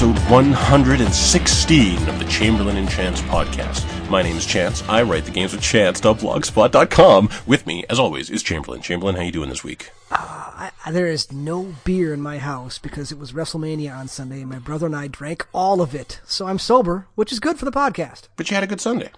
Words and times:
Welcome, 0.00 0.14
world, 0.14 0.16
to 0.16 0.30
episode 0.30 0.32
116 0.32 2.08
of 2.08 2.18
the 2.18 2.24
Chamberlain 2.26 2.76
and 2.76 2.88
Chance 2.88 3.20
podcast. 3.22 4.08
My 4.08 4.22
name 4.22 4.36
is 4.36 4.46
Chance. 4.46 4.88
I 4.88 5.02
write 5.02 5.24
the 5.24 5.32
games 5.32 5.52
with 5.52 5.60
Chance.blogspot.com. 5.60 7.28
With 7.46 7.66
me, 7.66 7.84
as 7.90 7.98
always, 7.98 8.30
is 8.30 8.44
Chamberlain. 8.44 8.80
Chamberlain, 8.80 9.16
how 9.16 9.22
you 9.22 9.32
doing 9.32 9.48
this 9.48 9.64
week? 9.64 9.90
I, 10.12 10.70
there 10.90 11.06
is 11.06 11.32
no 11.32 11.74
beer 11.84 12.14
in 12.14 12.20
my 12.20 12.38
house 12.38 12.78
because 12.78 13.10
it 13.10 13.18
was 13.18 13.32
WrestleMania 13.32 13.96
on 13.96 14.06
Sunday, 14.06 14.42
and 14.42 14.50
my 14.50 14.60
brother 14.60 14.86
and 14.86 14.94
I 14.94 15.08
drank 15.08 15.48
all 15.52 15.80
of 15.80 15.94
it. 15.96 16.20
So 16.24 16.46
I'm 16.46 16.60
sober, 16.60 17.08
which 17.16 17.32
is 17.32 17.40
good 17.40 17.58
for 17.58 17.64
the 17.64 17.72
podcast. 17.72 18.28
But 18.36 18.50
you 18.50 18.54
had 18.54 18.64
a 18.64 18.68
good 18.68 18.80
Sunday. 18.80 19.10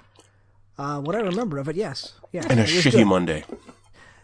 Uh, 0.78 1.01
what 1.01 1.15
I 1.15 1.20
remember 1.20 1.59
of 1.59 1.69
it, 1.69 1.77
yes, 1.77 2.15
yeah, 2.33 2.47
And 2.48 2.59
a 2.59 2.65
shitty 2.65 2.92
good. 2.92 3.06
Monday. 3.06 3.45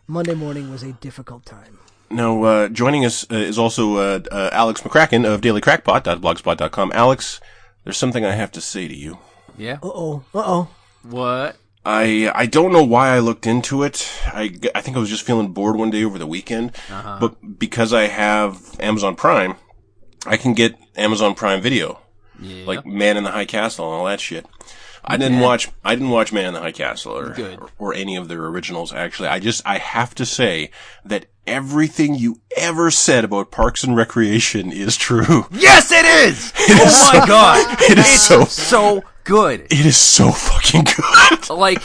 Monday 0.06 0.34
morning 0.34 0.70
was 0.70 0.82
a 0.82 0.92
difficult 0.92 1.44
time. 1.44 1.80
Now, 2.10 2.42
uh, 2.44 2.68
joining 2.68 3.04
us 3.04 3.24
uh, 3.30 3.34
is 3.36 3.58
also 3.58 3.96
uh, 3.96 4.20
uh, 4.30 4.50
Alex 4.52 4.80
McCracken 4.82 5.24
of 5.26 5.40
dailycrackpot.blogspot.com. 5.40 6.92
Alex, 6.94 7.40
there's 7.84 7.96
something 7.96 8.24
I 8.24 8.32
have 8.32 8.52
to 8.52 8.60
say 8.60 8.86
to 8.88 8.94
you. 8.94 9.18
Yeah. 9.58 9.74
Uh 9.82 9.90
oh, 9.92 10.24
uh 10.34 10.42
oh. 10.44 10.68
What? 11.02 11.56
I 11.84 12.30
I 12.34 12.46
don't 12.46 12.72
know 12.72 12.82
why 12.84 13.10
I 13.10 13.20
looked 13.20 13.46
into 13.46 13.82
it. 13.82 14.10
I, 14.26 14.54
I 14.74 14.80
think 14.80 14.96
I 14.96 15.00
was 15.00 15.08
just 15.08 15.22
feeling 15.24 15.52
bored 15.52 15.76
one 15.76 15.90
day 15.90 16.04
over 16.04 16.18
the 16.18 16.26
weekend. 16.26 16.72
But 16.88 17.58
because 17.58 17.92
I 17.92 18.06
have 18.08 18.60
Amazon 18.80 19.14
Prime, 19.16 19.54
I 20.26 20.36
can 20.36 20.52
get 20.54 20.74
Amazon 20.96 21.34
Prime 21.34 21.60
Video, 21.60 22.00
Yeah. 22.40 22.66
like 22.66 22.84
Man 22.86 23.16
in 23.16 23.22
the 23.24 23.30
High 23.30 23.44
Castle 23.46 23.86
and 23.86 23.94
all 24.00 24.04
that 24.06 24.20
shit. 24.20 24.46
I 25.06 25.16
didn't 25.16 25.40
watch 25.40 25.68
I 25.84 25.94
didn't 25.94 26.10
watch 26.10 26.32
Man 26.32 26.46
in 26.46 26.54
the 26.54 26.60
High 26.60 26.72
Castle 26.72 27.12
or, 27.16 27.34
or 27.40 27.68
or 27.78 27.94
any 27.94 28.16
of 28.16 28.28
their 28.28 28.44
originals 28.46 28.92
actually. 28.92 29.28
I 29.28 29.38
just 29.38 29.62
I 29.64 29.78
have 29.78 30.14
to 30.16 30.26
say 30.26 30.70
that 31.04 31.26
everything 31.46 32.14
you 32.16 32.40
ever 32.56 32.90
said 32.90 33.24
about 33.24 33.50
Parks 33.52 33.84
and 33.84 33.96
Recreation 33.96 34.72
is 34.72 34.96
true. 34.96 35.46
yes, 35.52 35.92
it 35.92 36.04
is. 36.04 36.52
is 36.58 36.70
oh 36.70 37.10
my 37.12 37.20
so- 37.20 37.26
god, 37.26 37.76
it 37.90 37.98
is 37.98 38.06
it's 38.06 38.22
so- 38.22 38.44
so 38.44 39.02
good. 39.24 39.60
It 39.70 39.86
is 39.86 39.96
so 39.96 40.30
fucking 40.32 40.84
good. 40.84 41.50
Like 41.50 41.80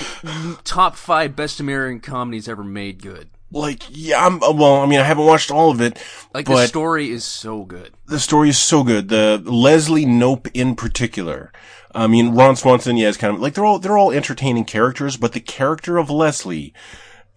top 0.64 0.95
five 0.95 1.36
best 1.36 1.59
American 1.59 1.99
comedies 1.99 2.47
ever 2.47 2.64
made. 2.64 3.02
Good. 3.02 3.30
like 3.52 3.83
yeah, 3.89 4.25
I'm 4.25 4.42
uh, 4.42 4.52
well, 4.52 4.75
I 4.81 4.86
mean 4.88 4.99
I 4.99 5.03
haven't 5.03 5.25
watched 5.25 5.52
all 5.52 5.69
of 5.72 5.80
it, 5.81 6.02
Like 6.33 6.45
the 6.47 6.66
story 6.67 7.09
is 7.11 7.23
so 7.23 7.64
good. 7.66 7.94
the 8.08 8.19
story 8.19 8.49
is 8.49 8.58
so 8.58 8.83
good. 8.83 9.09
The 9.09 9.42
Leslie 9.45 10.05
Knope 10.05 10.49
in 10.55 10.75
particular. 10.75 11.52
I 11.94 12.08
mean, 12.08 12.34
Ron 12.36 12.56
Swanson, 12.56 12.97
yeah, 12.97 13.08
is 13.09 13.17
kind 13.17 13.34
of 13.36 13.42
like 13.42 13.53
they're 13.53 13.66
all 13.66 13.80
they're 13.80 13.97
all 13.97 14.11
entertaining 14.11 14.66
characters, 14.66 15.17
but 15.17 15.34
the 15.34 15.39
character 15.42 15.98
of 15.98 16.09
Leslie 16.09 16.73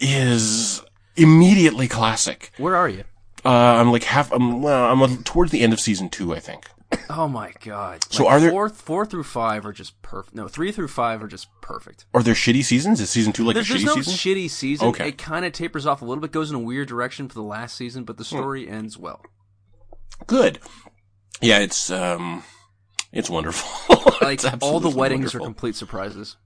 is 0.01 0.83
immediately 1.17 1.89
classic. 1.89 2.51
Where 2.59 2.77
are 2.77 2.89
you? 2.89 3.05
Uh, 3.45 3.49
I'm 3.51 3.91
like 3.93 4.05
half. 4.05 4.33
I'm 4.33 4.63
well. 4.63 4.85
I'm 4.91 5.03
uh, 5.03 5.09
towards 5.25 5.51
the 5.53 5.61
end 5.61 5.73
of 5.73 5.81
season 5.81 6.09
two, 6.09 6.35
I 6.35 6.39
think. 6.41 6.67
Oh 7.11 7.27
my 7.27 7.53
god. 7.65 8.05
So 8.13 8.25
Like, 8.25 8.33
are 8.35 8.41
there- 8.41 8.51
four, 8.51 8.69
four 8.69 9.05
through 9.07 9.25
five 9.25 9.67
are 9.67 9.73
just 9.73 10.01
perfect? 10.03 10.35
No, 10.37 10.47
three 10.47 10.71
through 10.71 10.89
five 10.89 11.23
are 11.23 11.27
just 11.27 11.49
perfect. 11.61 12.07
Are 12.15 12.23
there 12.23 12.35
shitty 12.35 12.63
seasons? 12.65 13.01
Is 13.01 13.11
season 13.11 13.33
two 13.33 13.45
like 13.45 13.55
There's, 13.55 13.69
a 13.69 13.73
there's 13.73 13.83
shitty 13.83 13.87
no 13.97 14.03
season? 14.03 14.13
shitty 14.15 14.51
season. 14.51 14.89
Okay. 14.89 15.09
It 15.09 15.19
kind 15.19 15.45
of 15.45 15.53
tapers 15.53 15.87
off 15.87 16.03
a 16.03 16.05
little 16.05 16.23
bit, 16.23 16.31
goes 16.31 16.51
in 16.51 16.57
a 16.57 16.61
weird 16.61 16.87
direction 16.89 17.29
for 17.29 17.35
the 17.35 17.43
last 17.43 17.77
season, 17.77 18.05
but 18.05 18.17
the 18.17 18.23
Hmm. 18.25 18.37
story 18.37 18.69
ends 18.69 18.97
well. 18.97 19.21
Good. 20.29 20.61
Yeah, 21.41 21.59
it's 21.59 21.91
um, 21.91 22.45
it's 23.15 23.31
wonderful. 23.31 23.71
Like 24.21 24.45
It's 24.45 24.63
all 24.63 24.81
the 24.81 24.91
weddings 24.91 25.21
wonderful. 25.35 25.41
are 25.43 25.45
complete 25.49 25.77
surprises. 25.77 26.37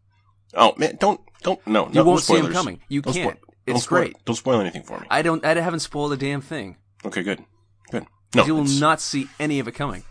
Oh 0.55 0.73
man, 0.77 0.97
don't 1.01 1.21
don't 1.43 1.65
no. 1.67 1.85
no 1.87 1.91
You 1.93 2.05
won't 2.05 2.07
no 2.07 2.17
see 2.19 2.35
'em 2.35 2.39
spoilers. 2.41 2.55
coming. 2.57 2.81
You 2.89 3.03
Don't 3.03 3.15
can't. 3.15 3.39
It's 3.67 3.83
spoil- 3.85 3.99
great. 4.01 4.25
Don't 4.25 4.35
spoil 4.37 4.61
anything 4.61 4.83
for 4.83 4.99
me. 5.01 5.07
I 5.11 5.23
don't. 5.23 5.45
I 5.45 5.61
haven't 5.61 5.81
spoiled 5.81 6.13
a 6.13 6.17
damn 6.17 6.41
thing. 6.41 6.77
Okay, 7.05 7.23
good, 7.23 7.45
good. 7.91 8.07
No, 8.35 8.45
you 8.47 8.55
will 8.55 8.65
not 8.65 9.01
see 9.01 9.29
any 9.39 9.59
of 9.61 9.69
it 9.69 9.73
coming. 9.73 10.03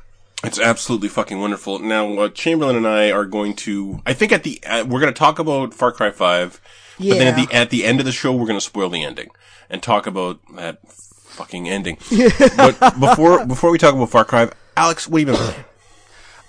It's 0.44 0.60
absolutely 0.60 1.10
fucking 1.10 1.40
wonderful. 1.40 1.80
Now, 1.80 2.14
uh, 2.20 2.30
Chamberlain 2.30 2.76
and 2.76 2.88
I 2.88 3.12
are 3.12 3.26
going 3.26 3.56
to. 3.56 4.02
I 4.06 4.14
think 4.14 4.32
at 4.32 4.44
the 4.44 4.62
uh, 4.66 4.86
we're 4.86 5.00
going 5.02 5.14
to 5.14 5.18
talk 5.18 5.40
about 5.40 5.74
Far 5.74 5.92
Cry 5.92 6.12
Five, 6.12 6.62
yeah. 7.00 7.14
but 7.14 7.18
then 7.20 7.28
at 7.28 7.36
the 7.50 7.56
at 7.56 7.70
the 7.72 7.86
end 7.86 8.00
of 8.00 8.06
the 8.06 8.12
show 8.12 8.32
we're 8.32 8.46
going 8.48 8.60
to 8.60 8.66
spoil 8.66 8.90
the 8.90 9.04
ending 9.04 9.30
and 9.70 9.82
talk 9.82 10.06
about 10.06 10.40
that 10.56 10.80
fucking 10.92 11.68
ending. 11.68 11.98
but 12.56 12.80
before 13.00 13.46
before 13.48 13.72
we 13.72 13.80
talk 13.80 13.96
about 13.96 14.12
Far 14.12 14.26
Cry, 14.26 14.50
Alex, 14.78 15.08
what 15.08 15.22
have 15.22 15.30
you 15.30 15.34
been 15.34 15.44
playing? 15.44 15.66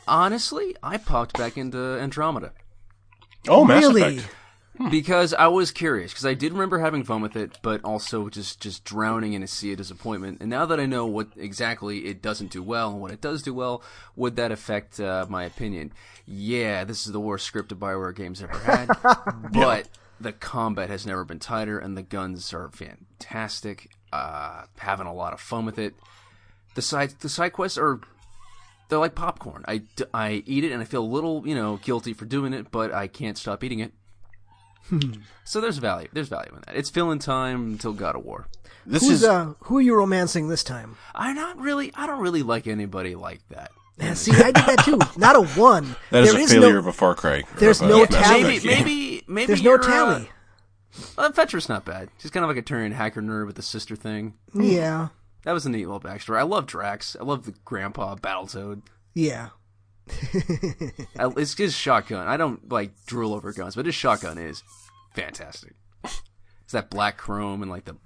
Honestly, 0.09 0.75
I 0.83 0.97
popped 0.97 1.37
back 1.39 1.57
into 1.57 1.79
Andromeda 2.01 2.53
Oh, 3.49 3.65
Mass 3.65 3.83
Really? 3.83 4.19
Effect. 4.19 4.35
because 4.91 5.35
I 5.35 5.47
was 5.49 5.71
curious 5.71 6.13
because 6.13 6.27
I 6.27 6.35
did 6.35 6.53
remember 6.53 6.79
having 6.79 7.03
fun 7.05 7.21
with 7.21 7.35
it, 7.37 7.59
but 7.63 7.83
also 7.85 8.29
just 8.29 8.61
just 8.61 8.85
drowning 8.85 9.33
in 9.33 9.43
a 9.43 9.47
sea 9.47 9.73
of 9.73 9.79
disappointment. 9.79 10.39
And 10.41 10.51
now 10.51 10.67
that 10.67 10.79
I 10.81 10.87
know 10.87 11.07
what 11.07 11.29
exactly 11.37 12.07
it 12.07 12.23
doesn't 12.23 12.51
do 12.51 12.63
well 12.63 12.91
and 12.93 13.01
what 13.01 13.11
it 13.11 13.21
does 13.21 13.43
do 13.43 13.53
well, 13.55 13.83
would 14.17 14.37
that 14.37 14.53
affect 14.53 15.01
uh, 15.01 15.27
my 15.29 15.45
opinion? 15.45 15.93
Yeah, 16.27 16.85
this 16.85 17.07
is 17.07 17.13
the 17.13 17.21
worst 17.21 17.47
script 17.47 17.71
scripted 17.71 17.79
Bioware 17.79 18.15
games 18.15 18.43
ever 18.43 18.59
had, 18.59 18.89
but 19.53 19.89
the 20.21 20.33
combat 20.33 20.91
has 20.91 21.07
never 21.07 21.25
been 21.25 21.39
tighter, 21.39 21.79
and 21.79 21.97
the 21.97 22.03
guns 22.03 22.53
are 22.53 22.69
fantastic. 22.71 23.91
Uh, 24.13 24.65
having 24.79 25.07
a 25.07 25.15
lot 25.15 25.33
of 25.33 25.41
fun 25.41 25.65
with 25.67 25.79
it. 25.79 25.95
The 26.75 26.83
side 26.83 27.11
the 27.21 27.29
side 27.29 27.53
quests 27.53 27.79
are 27.79 28.01
they're 28.89 28.99
like 28.99 29.15
popcorn. 29.15 29.65
I, 29.69 29.83
I 30.13 30.43
eat 30.47 30.65
it 30.65 30.73
and 30.73 30.81
I 30.81 30.85
feel 30.85 31.03
a 31.03 31.07
little, 31.07 31.47
you 31.47 31.55
know, 31.55 31.79
guilty 31.83 32.13
for 32.13 32.25
doing 32.25 32.53
it, 32.53 32.71
but 32.71 32.93
I 32.93 33.07
can't 33.07 33.39
stop 33.39 33.63
eating 33.63 33.81
it. 33.81 33.93
so 35.45 35.61
there's 35.61 35.79
value. 35.79 36.09
There's 36.13 36.29
value 36.29 36.53
in 36.55 36.63
that. 36.67 36.77
It's 36.77 36.91
filling 36.91 37.19
time 37.19 37.73
until 37.73 37.93
God 37.93 38.17
of 38.17 38.25
War. 38.25 38.49
This 38.87 39.03
Who's 39.03 39.23
is 39.23 39.25
uh, 39.25 39.53
who 39.61 39.79
are 39.79 39.83
you 39.83 39.95
romancing 39.95 40.49
this 40.49 40.65
time? 40.65 40.97
I 41.15 41.35
not 41.35 41.59
really. 41.61 41.93
I 41.95 42.07
don't 42.07 42.21
really 42.21 42.43
like 42.43 42.67
anybody 42.67 43.15
like 43.15 43.41
that. 43.51 43.71
Yeah, 43.99 44.15
see, 44.15 44.33
I 44.33 44.53
did 44.53 44.55
that 44.55 44.83
too. 44.85 44.99
Not 45.19 45.37
a 45.37 45.43
one. 45.61 45.97
that 46.11 46.23
is 46.25 46.33
There 46.33 46.43
a 46.43 46.47
failure 46.47 46.73
no, 46.75 46.79
of 46.79 46.87
a 46.87 46.93
Far 46.93 47.15
Cry. 47.15 47.43
there's 47.59 47.83
no 47.83 48.01
Mass 48.01 48.09
tally. 48.11 48.57
Effect 48.57 48.65
Maybe, 48.65 48.77
maybe, 48.85 49.25
maybe. 49.27 49.47
There's 49.47 49.63
no 49.63 49.77
tally. 49.77 50.31
Uh, 51.19 51.23
uh, 51.23 51.31
Vetra's 51.31 51.69
not 51.69 51.85
bad. 51.85 52.09
She's 52.19 52.31
kind 52.31 52.45
of 52.45 52.49
like 52.49 52.57
a 52.57 52.63
Turian 52.63 52.93
hacker 52.93 53.21
nerd 53.21 53.47
with 53.47 53.57
the 53.57 53.63
sister 53.63 53.95
thing. 53.97 54.35
Yeah, 54.55 55.09
That 55.45 55.53
was 55.53 55.65
a 55.67 55.71
neat 55.71 55.87
little 55.87 56.01
backstory. 56.01 56.39
I 56.39 56.43
love 56.43 56.67
Drack. 56.67 57.17
I 57.19 57.25
love 57.25 57.45
the 57.47 57.55
Grandpa 57.65 58.17
Battletoad. 58.17 58.83
yeah. 59.15 59.49
I, 61.19 61.31
it's 61.37 61.55
his 61.57 61.75
shotgun. 61.75 62.27
I 62.27 62.37
don't 62.37 62.71
like 62.71 62.93
drool 63.07 63.35
over 63.35 63.53
guns, 63.53 63.77
but 63.77 63.87
his 63.87 63.95
shotgun 63.95 64.39
is 64.39 64.63
fantastic. 65.15 65.75
It's 66.05 66.73
that 66.73 66.89
black 66.91 67.19
chrome 67.19 67.61
and 67.63 67.71
like 67.71 67.85
the 67.85 67.97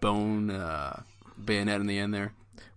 bone 0.00 0.50
uh, 0.50 1.02
bayonet 1.42 1.80
in 1.80 1.86
the 1.86 1.98
end 1.98 2.12
there. 2.14 2.32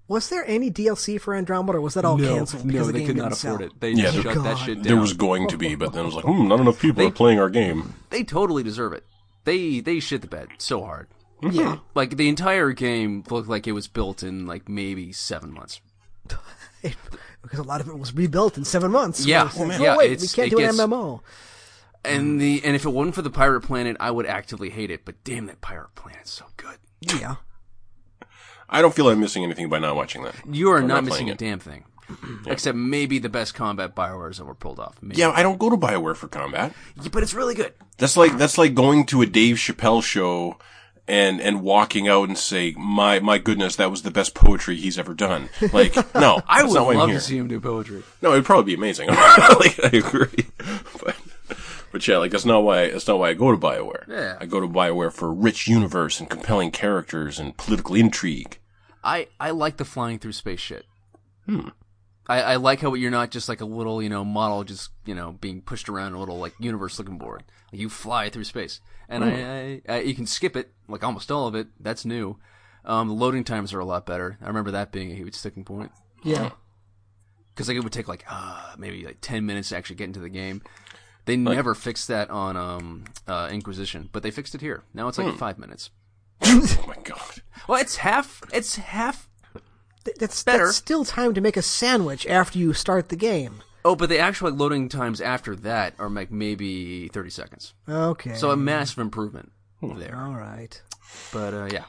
Was 0.07 0.29
there 0.29 0.45
any 0.47 0.71
DLC 0.71 1.19
for 1.19 1.35
Andromeda, 1.35 1.77
or 1.79 1.81
was 1.81 1.95
that 1.95 2.05
all 2.05 2.17
canceled? 2.17 2.63
no, 2.63 2.71
because 2.71 2.87
the 2.87 2.93
they 2.93 2.99
game 2.99 3.07
could 3.07 3.17
not 3.17 3.33
afford 3.33 3.59
sell? 3.59 3.61
it. 3.67 3.79
They 3.81 3.91
Yeah, 3.91 4.11
shut 4.11 4.23
there- 4.23 4.35
that 4.39 4.57
shit 4.59 4.75
down. 4.75 4.83
There 4.83 4.95
was 4.97 5.11
going 5.13 5.49
to 5.49 5.57
be, 5.57 5.75
but 5.75 5.91
then 5.91 6.03
it 6.03 6.05
was 6.05 6.15
like, 6.15 6.23
hmm, 6.25 6.47
not 6.47 6.61
enough 6.61 6.79
people 6.81 7.05
are 7.05 7.11
playing 7.11 7.39
our 7.39 7.49
game. 7.49 7.93
They 8.09 8.23
totally 8.23 8.63
deserve 8.63 8.93
it. 8.93 9.03
They 9.43 9.81
they 9.81 9.99
shit 9.99 10.21
the 10.21 10.27
bed 10.27 10.47
so 10.57 10.83
hard. 10.85 11.07
Uh-huh. 11.43 11.51
Yeah, 11.53 11.77
Like 11.93 12.17
the 12.17 12.29
entire 12.29 12.71
game 12.71 13.23
looked 13.29 13.47
like 13.47 13.67
it 13.67 13.73
was 13.73 13.87
built 13.87 14.23
in 14.23 14.45
like 14.47 14.67
maybe 14.67 15.11
seven 15.11 15.53
months. 15.53 15.81
because 16.81 17.59
a 17.59 17.63
lot 17.63 17.81
of 17.81 17.87
it 17.87 17.97
was 17.97 18.13
rebuilt 18.13 18.57
in 18.57 18.65
seven 18.65 18.91
months. 18.91 19.25
Yeah. 19.25 19.49
So 19.49 19.63
oh, 19.63 19.69
it's 19.69 19.79
Yeah, 19.79 19.93
oh 19.93 19.97
wait, 19.97 20.19
we 20.21 20.27
can't 20.27 20.49
do 20.49 20.57
gets- 20.57 20.77
an 20.79 20.89
MMO. 20.89 21.21
And 22.05 22.39
the 22.39 22.61
and 22.63 22.75
if 22.75 22.85
it 22.85 22.89
wasn't 22.89 23.15
for 23.15 23.21
the 23.21 23.29
pirate 23.29 23.61
planet, 23.61 23.97
I 23.99 24.11
would 24.11 24.25
actively 24.25 24.69
hate 24.69 24.91
it. 24.91 25.03
But 25.03 25.21
damn, 25.25 25.47
that 25.47 25.59
pirate 25.59 25.93
planet's 25.95 26.31
so 26.31 26.45
good. 26.55 26.77
Yeah, 27.01 27.35
I 28.69 28.81
don't 28.81 28.93
feel 28.93 29.05
like 29.05 29.13
I'm 29.15 29.19
missing 29.19 29.43
anything 29.43 29.67
by 29.67 29.79
not 29.79 29.95
watching 29.95 30.23
that. 30.23 30.35
You 30.49 30.71
are 30.71 30.77
I'm 30.77 30.87
not, 30.87 30.95
not 30.95 31.03
missing 31.05 31.29
a 31.29 31.33
it. 31.33 31.37
damn 31.37 31.59
thing, 31.59 31.83
except 32.45 32.77
maybe 32.77 33.19
the 33.19 33.27
best 33.29 33.55
combat 33.55 33.93
Biowares 33.93 34.39
ever 34.39 34.53
pulled 34.53 34.79
off. 34.79 34.95
Maybe. 35.01 35.19
Yeah, 35.19 35.31
I 35.31 35.43
don't 35.43 35.59
go 35.59 35.69
to 35.69 35.75
Bioware 35.75 36.15
for 36.15 36.29
combat. 36.29 36.73
Yeah, 37.01 37.09
but 37.11 37.23
it's 37.23 37.33
really 37.33 37.55
good. 37.55 37.73
That's 37.97 38.15
like 38.15 38.37
that's 38.37 38.57
like 38.57 38.73
going 38.73 39.05
to 39.07 39.21
a 39.21 39.25
Dave 39.25 39.57
Chappelle 39.57 40.01
show 40.01 40.57
and 41.07 41.39
and 41.39 41.61
walking 41.61 42.07
out 42.07 42.27
and 42.27 42.37
say, 42.37 42.73
"My 42.77 43.19
my 43.19 43.37
goodness, 43.37 43.75
that 43.77 43.91
was 43.91 44.01
the 44.01 44.11
best 44.11 44.33
poetry 44.33 44.75
he's 44.75 44.99
ever 44.99 45.13
done." 45.13 45.49
Like, 45.71 45.95
no, 46.15 46.41
I 46.47 46.63
would 46.63 46.73
love 46.73 47.09
to 47.09 47.19
see 47.19 47.37
him 47.37 47.47
do 47.47 47.59
poetry. 47.59 48.03
No, 48.21 48.33
it'd 48.33 48.45
probably 48.45 48.75
be 48.75 48.79
amazing. 48.79 49.07
like, 49.09 49.79
I 49.83 49.91
agree, 49.93 50.45
but 51.03 51.15
but 51.91 52.07
yeah, 52.07 52.17
like 52.17 52.31
that's 52.31 52.45
not 52.45 52.59
why 52.63 52.89
that's 52.89 53.07
not 53.07 53.19
why 53.19 53.29
I 53.29 53.33
go 53.33 53.51
to 53.51 53.57
Bioware. 53.57 54.07
Yeah. 54.07 54.37
I 54.39 54.45
go 54.45 54.59
to 54.59 54.67
Bioware 54.67 55.11
for 55.11 55.27
a 55.27 55.31
rich 55.31 55.67
universe 55.67 56.19
and 56.19 56.29
compelling 56.29 56.71
characters 56.71 57.39
and 57.39 57.55
political 57.57 57.95
intrigue. 57.95 58.59
I 59.03 59.27
I 59.39 59.51
like 59.51 59.77
the 59.77 59.85
flying 59.85 60.19
through 60.19 60.33
space 60.33 60.59
shit. 60.59 60.85
Hmm. 61.45 61.69
I, 62.27 62.41
I 62.41 62.55
like 62.57 62.81
how 62.81 62.93
you're 62.93 63.11
not 63.11 63.31
just 63.31 63.47
like 63.47 63.61
a 63.61 63.65
little, 63.65 64.01
you 64.03 64.09
know, 64.09 64.25
model 64.25 64.63
just, 64.63 64.91
you 65.05 65.15
know, 65.15 65.33
being 65.33 65.61
pushed 65.61 65.87
around 65.87 66.13
a 66.13 66.19
little 66.19 66.37
like 66.37 66.53
universe 66.59 66.99
looking 66.99 67.17
board. 67.17 67.43
Like, 67.71 67.81
you 67.81 67.89
fly 67.89 68.29
through 68.29 68.43
space. 68.43 68.81
And 69.09 69.23
I, 69.23 69.81
I, 69.87 69.95
I, 69.95 69.99
you 70.01 70.13
can 70.13 70.25
skip 70.25 70.57
it, 70.57 70.73
like 70.89 71.03
almost 71.03 71.31
all 71.31 71.47
of 71.47 71.55
it. 71.55 71.67
That's 71.79 72.03
new. 72.03 72.37
Um, 72.83 73.07
the 73.07 73.13
loading 73.13 73.43
times 73.45 73.73
are 73.73 73.79
a 73.79 73.85
lot 73.85 74.05
better. 74.05 74.37
I 74.41 74.47
remember 74.47 74.71
that 74.71 74.91
being 74.91 75.11
a 75.11 75.15
huge 75.15 75.35
sticking 75.35 75.63
point. 75.63 75.91
yeah. 76.23 76.51
Because 77.53 77.69
like, 77.69 77.77
it 77.77 77.83
would 77.83 77.93
take 77.93 78.07
like, 78.07 78.23
uh, 78.29 78.75
maybe 78.77 79.03
like 79.05 79.17
10 79.21 79.45
minutes 79.45 79.69
to 79.69 79.77
actually 79.77 79.95
get 79.95 80.05
into 80.05 80.19
the 80.19 80.29
game. 80.29 80.61
They 81.25 81.35
never 81.35 81.73
fixed 81.73 82.07
that 82.09 82.29
on, 82.29 82.55
um, 82.55 83.05
uh, 83.27 83.49
Inquisition, 83.51 84.09
but 84.11 84.21
they 84.23 84.31
fixed 84.31 84.53
it 84.53 84.61
here. 84.61 84.83
Now 84.93 85.07
it's 85.07 85.17
like 85.17 85.35
five 85.37 85.57
minutes. 85.57 85.89
Oh 86.43 86.85
my 86.87 86.95
god. 87.03 87.41
Well, 87.67 87.81
it's 87.81 87.97
half, 87.97 88.41
it's 88.53 88.75
half 88.75 89.27
th- 90.07 90.17
that's 90.17 90.43
Better. 90.43 90.65
that's 90.65 90.77
still 90.77 91.05
time 91.05 91.33
to 91.33 91.41
make 91.41 91.57
a 91.57 91.61
sandwich 91.61 92.25
after 92.27 92.57
you 92.57 92.73
start 92.73 93.09
the 93.09 93.15
game. 93.15 93.61
Oh, 93.85 93.95
but 93.95 94.09
the 94.09 94.19
actual 94.19 94.49
like, 94.49 94.59
loading 94.59 94.89
times 94.89 95.21
after 95.21 95.55
that 95.57 95.93
are 95.99 96.09
like 96.09 96.31
maybe 96.31 97.07
30 97.09 97.29
seconds. 97.29 97.73
Okay. 97.87 98.33
So 98.33 98.51
a 98.51 98.57
massive 98.57 98.99
improvement 98.99 99.51
there. 99.81 100.15
all 100.17 100.33
right. 100.33 100.81
But 101.31 101.53
uh, 101.53 101.69
yeah, 101.71 101.85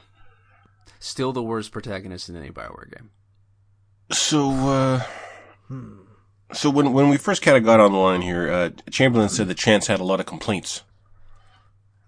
still 0.99 1.33
the 1.33 1.43
worst 1.43 1.71
protagonist 1.71 2.29
in 2.29 2.35
any 2.35 2.49
Bioware 2.49 2.91
game. 2.95 3.09
So, 4.11 4.49
uh, 4.49 5.03
so 6.53 6.69
when 6.69 6.93
when 6.93 7.09
we 7.09 7.17
first 7.17 7.41
kind 7.41 7.57
of 7.57 7.63
got 7.63 7.79
on 7.79 7.91
the 7.91 7.97
line 7.97 8.21
here, 8.21 8.51
uh, 8.51 8.69
Chamberlain 8.89 9.29
said 9.29 9.47
that 9.47 9.57
Chance 9.57 9.87
had 9.87 9.99
a 9.99 10.03
lot 10.03 10.19
of 10.19 10.25
complaints 10.25 10.83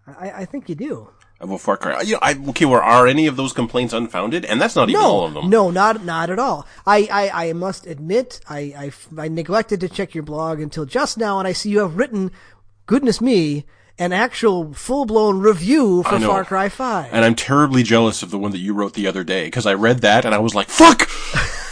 I, 0.07 0.31
I 0.31 0.45
think 0.45 0.69
you 0.69 0.75
do. 0.75 1.09
About 1.41 1.61
Far 1.61 1.77
Cry. 1.77 2.01
You 2.01 2.13
know, 2.13 2.19
I, 2.21 2.35
okay, 2.49 2.65
well, 2.65 2.81
are 2.81 3.07
any 3.07 3.27
of 3.27 3.35
those 3.35 3.53
complaints 3.53 3.93
unfounded? 3.93 4.45
And 4.45 4.61
that's 4.61 4.75
not 4.75 4.89
even 4.89 5.01
all 5.01 5.25
of 5.25 5.33
them. 5.33 5.49
no, 5.49 5.71
not 5.71 6.03
not 6.03 6.29
at 6.29 6.39
all. 6.39 6.67
I, 6.85 7.07
I, 7.11 7.47
I 7.49 7.53
must 7.53 7.85
admit, 7.87 8.39
I, 8.49 8.59
I, 9.17 9.23
I 9.23 9.27
neglected 9.27 9.79
to 9.81 9.89
check 9.89 10.13
your 10.13 10.23
blog 10.23 10.59
until 10.59 10.85
just 10.85 11.17
now, 11.17 11.39
and 11.39 11.47
I 11.47 11.53
see 11.53 11.69
you 11.69 11.79
have 11.79 11.97
written, 11.97 12.31
goodness 12.85 13.21
me, 13.21 13.65
an 13.97 14.13
actual 14.13 14.73
full 14.73 15.05
blown 15.05 15.39
review 15.39 16.03
for 16.03 16.19
Far 16.19 16.43
Cry 16.45 16.69
Five. 16.69 17.09
And 17.11 17.23
I'm 17.23 17.35
terribly 17.35 17.83
jealous 17.83 18.23
of 18.23 18.31
the 18.31 18.37
one 18.37 18.51
that 18.51 18.59
you 18.59 18.73
wrote 18.73 18.93
the 18.93 19.07
other 19.07 19.23
day 19.23 19.45
because 19.45 19.65
I 19.65 19.73
read 19.73 19.99
that 20.01 20.25
and 20.25 20.33
I 20.33 20.39
was 20.39 20.55
like, 20.55 20.69
"Fuck!" 20.69 21.07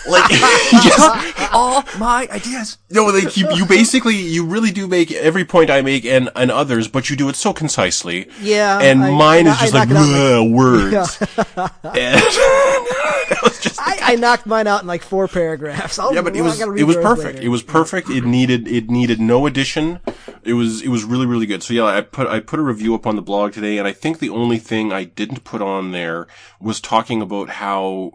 Like, 0.07 0.30
yes, 0.31 1.50
All 1.54 1.84
my 1.98 2.28
ideas. 2.31 2.78
no, 2.90 3.06
like 3.06 3.36
you, 3.38 3.48
you 3.54 3.66
basically, 3.66 4.16
you 4.16 4.46
really 4.46 4.72
do 4.72 4.88
make 4.88 5.12
every 5.12 5.46
point 5.46 5.69
I 5.69 5.81
make 5.81 6.06
and 6.06 6.30
and 6.36 6.51
others, 6.51 6.88
but 6.88 7.10
you 7.10 7.16
do 7.16 7.30
it 7.30 7.36
so 7.36 7.54
concisely. 7.54 8.30
Yeah, 8.42 8.80
and 8.80 9.04
I- 9.04 9.12
mine 9.12 9.48
I- 9.48 9.51
is 9.54 9.60
just 9.60 9.75
I 9.75 9.80
like 9.80 9.90
out 9.92 10.42
"Ugh," 10.44 10.51
words. 10.51 11.19
And 11.84 12.22
that 12.24 13.40
was 13.44 13.60
just 13.60 13.80
I, 13.81 14.13
I 14.13 14.16
knocked 14.16 14.46
mine 14.46 14.68
out 14.68 14.81
in 14.81 14.88
like 14.88 15.04
four 15.04 15.28
paragraphs. 15.28 16.00
I'll, 16.00 16.13
yeah, 16.13 16.22
but 16.22 16.36
it 16.36 16.42
was 16.42 16.60
it 16.62 16.84
was 16.86 16.96
perfect. 16.98 17.36
later. 17.36 17.46
It 17.46 17.50
was 17.50 17.63
perfect. 17.63 18.10
It 18.10 18.25
needed 18.25 18.68
it 18.68 18.90
needed 18.90 19.19
no 19.19 19.46
addition. 19.46 20.00
It 20.44 20.54
was 20.54 20.81
it 20.81 20.90
was 20.90 21.04
really 21.04 21.25
really 21.25 21.46
good. 21.46 21.63
So 21.63 21.74
yeah, 21.74 21.86
I 21.86 22.01
put 22.01 22.28
I 22.28 22.40
put 22.40 22.60
a 22.60 22.63
review 22.63 22.96
up 22.96 23.06
on 23.07 23.16
the 23.16 23.22
blog 23.22 23.54
today, 23.54 23.78
and 23.78 23.88
I 23.88 23.92
think 23.92 24.19
the 24.19 24.30
only 24.30 24.57
thing 24.60 24.92
I 24.92 25.04
didn't 25.04 25.44
put 25.44 25.62
on 25.62 25.92
there 25.92 26.28
was 26.60 26.80
talking 26.80 27.22
about 27.22 27.50
how 27.50 28.12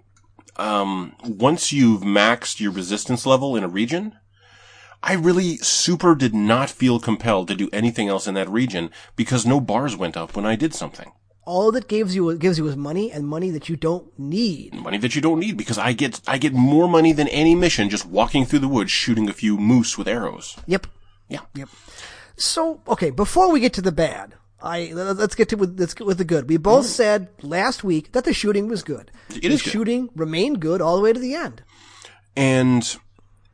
um, 0.56 1.14
once 1.24 1.72
you've 1.72 2.02
maxed 2.02 2.60
your 2.60 2.72
resistance 2.72 3.26
level 3.26 3.56
in 3.56 3.64
a 3.64 3.68
region. 3.68 4.16
I 5.06 5.12
really 5.12 5.58
super 5.58 6.14
did 6.14 6.34
not 6.34 6.70
feel 6.70 6.98
compelled 6.98 7.48
to 7.48 7.54
do 7.54 7.68
anything 7.74 8.08
else 8.08 8.26
in 8.26 8.32
that 8.34 8.48
region 8.48 8.90
because 9.16 9.44
no 9.44 9.60
bars 9.60 9.94
went 9.94 10.16
up 10.16 10.34
when 10.34 10.46
I 10.46 10.56
did 10.56 10.72
something. 10.74 11.12
all 11.46 11.70
that 11.72 11.88
gives 11.88 12.14
you 12.16 12.34
gives 12.38 12.56
you 12.56 12.66
is 12.66 12.74
money 12.76 13.12
and 13.12 13.28
money 13.28 13.50
that 13.50 13.68
you 13.68 13.76
don't 13.76 14.06
need. 14.18 14.72
Money 14.72 14.96
that 14.96 15.14
you 15.14 15.20
don't 15.20 15.38
need 15.38 15.58
because 15.58 15.76
I 15.76 15.92
get 15.92 16.20
I 16.26 16.38
get 16.38 16.54
more 16.54 16.88
money 16.88 17.12
than 17.12 17.28
any 17.28 17.54
mission 17.54 17.90
just 17.90 18.06
walking 18.06 18.46
through 18.46 18.60
the 18.60 18.68
woods 18.76 18.90
shooting 18.90 19.28
a 19.28 19.34
few 19.34 19.58
moose 19.58 19.98
with 19.98 20.08
arrows. 20.08 20.56
Yep. 20.66 20.86
Yeah. 21.28 21.40
Yep. 21.54 21.68
So 22.36 22.80
okay, 22.88 23.10
before 23.10 23.52
we 23.52 23.60
get 23.60 23.74
to 23.74 23.82
the 23.82 23.92
bad, 23.92 24.36
I 24.64 24.90
let- 24.94 25.16
let's 25.18 25.34
get 25.34 25.48
to 25.50 25.56
with 25.56 25.78
let's 25.78 25.94
get 25.94 26.06
with 26.06 26.18
the 26.18 26.24
good. 26.24 26.48
We 26.48 26.56
both 26.56 26.86
said 26.86 27.28
last 27.42 27.84
week 27.84 28.12
that 28.12 28.24
the 28.24 28.32
shooting 28.32 28.66
was 28.68 28.82
good. 28.82 29.10
It 29.30 29.42
the 29.42 29.48
is 29.52 29.62
good. 29.62 29.70
shooting 29.70 30.08
remained 30.16 30.60
good 30.60 30.80
all 30.80 30.96
the 30.96 31.02
way 31.02 31.12
to 31.12 31.20
the 31.20 31.34
end. 31.34 31.62
and 32.36 32.96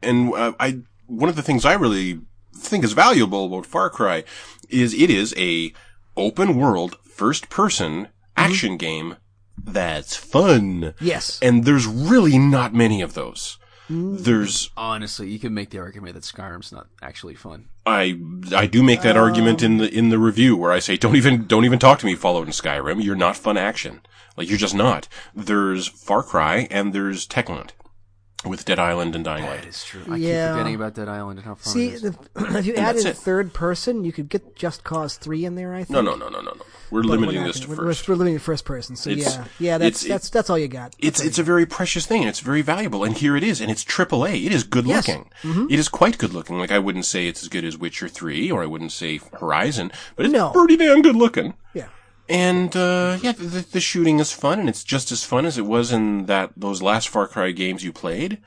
and 0.03 0.33
uh, 0.35 0.53
I 0.61 0.81
one 1.07 1.29
of 1.29 1.37
the 1.37 1.43
things 1.43 1.65
I 1.65 1.75
really 1.75 2.21
think 2.57 2.85
is 2.85 2.93
valuable 2.93 3.47
about 3.47 3.67
Far 3.67 3.91
Cry 3.91 4.25
is 4.69 4.95
it 4.95 5.11
is 5.11 5.35
a 5.37 5.73
open 6.17 6.57
world 6.57 6.97
first 7.05 7.49
person 7.51 8.09
action 8.37 8.77
game 8.77 9.17
that's 9.63 10.17
fun. 10.17 10.95
Yes. 11.01 11.39
And 11.43 11.65
there's 11.65 11.87
really 11.87 12.39
not 12.39 12.73
many 12.73 13.03
of 13.03 13.13
those. 13.15 13.59
Mm. 13.91 14.21
There's 14.21 14.71
Honestly, 14.77 15.29
you 15.29 15.39
can 15.39 15.53
make 15.53 15.71
the 15.71 15.79
argument 15.79 16.15
that 16.15 16.23
Skyrim's 16.23 16.71
not 16.71 16.87
actually 17.03 17.35
fun. 17.35 17.67
I 17.85 18.21
I 18.55 18.67
do 18.67 18.83
make 18.83 19.03
that 19.03 19.17
argument 19.17 19.63
in 19.63 19.79
the 19.79 19.93
in 19.93 20.11
the 20.11 20.19
review 20.19 20.57
where 20.57 20.71
I 20.71 20.79
say 20.79 20.97
don't 20.97 21.17
even 21.17 21.47
don't 21.47 21.65
even 21.65 21.79
talk 21.79 21.99
to 22.01 22.07
me 22.07 22.15
Fallout 22.15 22.45
and 22.45 22.53
Skyrim. 22.53 23.03
You're 23.03 23.17
not 23.17 23.37
fun 23.37 23.57
action. 23.57 24.01
Like 24.37 24.49
you're 24.49 24.59
just 24.59 24.75
not. 24.75 25.09
There's 25.35 25.89
Far 25.89 26.23
Cry 26.23 26.69
and 26.71 26.93
there's 26.93 27.27
Techland 27.27 27.71
with 28.45 28.65
Dead 28.65 28.79
Island 28.79 29.15
and 29.15 29.25
Dying 29.25 29.45
Light. 29.45 29.63
That 29.63 29.69
is 29.69 29.85
true. 29.85 30.03
I 30.11 30.17
Yeah. 30.17 30.47
keep 30.49 30.53
forgetting 30.55 30.75
about 30.77 30.95
Dead 30.95 31.09
island 31.09 31.39
and 31.41 31.47
how 31.47 31.55
fun 31.57 31.73
See, 31.75 31.89
it 31.89 31.95
is. 31.95 32.03
the, 32.03 32.17
if 32.59 32.67
you 32.67 32.75
that's 32.75 33.01
added 33.01 33.07
it. 33.11 33.17
third 33.19 33.53
person, 33.53 34.05
you 34.05 34.13
could 34.13 34.29
get 34.29 34.57
Just 34.57 34.83
Cause 34.83 35.17
three 35.17 35.45
in 35.45 35.57
there. 35.57 35.75
I 35.75 35.79
think. 35.85 35.91
No, 35.91 36.01
no, 36.01 36.15
no, 36.17 36.29
no, 36.29 36.41
no, 36.41 36.53
no. 36.53 36.63
We're 36.91 37.03
But 37.03 37.11
limiting 37.11 37.43
we're 37.43 37.47
this 37.47 37.61
to 37.61 37.67
gonna- 37.69 37.79
we're- 37.83 37.93
1st 37.95 38.09
We're, 38.09 38.15
limiting 38.17 38.39
to 38.39 38.45
first 38.45 38.65
person. 38.65 38.97
So 38.97 39.11
It's- 39.11 39.37
yeah, 39.37 39.45
yeah, 39.61 39.79
that's 39.79 40.03
it's- 40.05 40.09
that's 40.09 40.31
that's 40.31 40.51
all 40.51 40.59
you 40.59 40.67
got. 40.69 40.97
It's 40.99 41.21
it's 41.21 41.39
a 41.39 41.43
very 41.45 41.65
precious 41.67 42.05
thing 42.07 42.23
and 42.23 42.29
it's 42.29 42.41
very 42.41 42.63
valuable 42.63 43.05
and 43.05 43.17
here 43.17 43.37
it 43.37 43.45
is 43.45 43.61
and 43.61 43.71
it's 43.71 43.85
triple 43.85 44.27
A. 44.27 44.31
It 44.35 44.53
is 44.53 44.65
good 44.65 44.87
Yes. 44.87 45.07
looking. 45.07 45.31
Mm-hmm. 45.43 45.67
It 45.71 45.79
is 45.79 45.89
quite 45.89 46.19
good 46.19 46.33
looking. 46.33 46.59
Like 46.59 46.73
I 46.73 46.81
wouldn't 46.81 47.05
say 47.05 47.29
it's 47.29 47.43
as 47.43 47.49
good 47.49 47.65
as 47.65 47.77
Witcher 47.79 48.09
3 48.09 48.51
or 48.51 48.63
I 48.63 48.67
wouldn't 48.67 48.91
say 48.93 49.21
Horizon, 49.39 49.93
but 50.17 50.27
it's 50.27 50.33
No. 50.33 50.51
pretty 50.51 50.77
damn 50.77 51.03
good 51.03 51.15
looking. 51.15 51.55
yeah. 51.75 51.87
And 52.31 52.75
uh 52.77 53.19
yeah, 53.21 53.33
the, 53.33 53.67
the 53.73 53.81
shooting 53.81 54.21
is 54.21 54.31
fun 54.33 54.61
and 54.61 54.69
it's 54.69 54.85
just 54.85 55.11
as 55.11 55.25
fun 55.25 55.45
as 55.45 55.59
it 55.59 55.67
was 55.67 55.91
in 55.93 56.27
that 56.27 56.53
those 56.57 56.81
last 56.81 57.09
Far 57.09 57.27
Cry 57.27 57.51
games 57.51 57.83
you 57.85 57.93
played. 57.93 58.39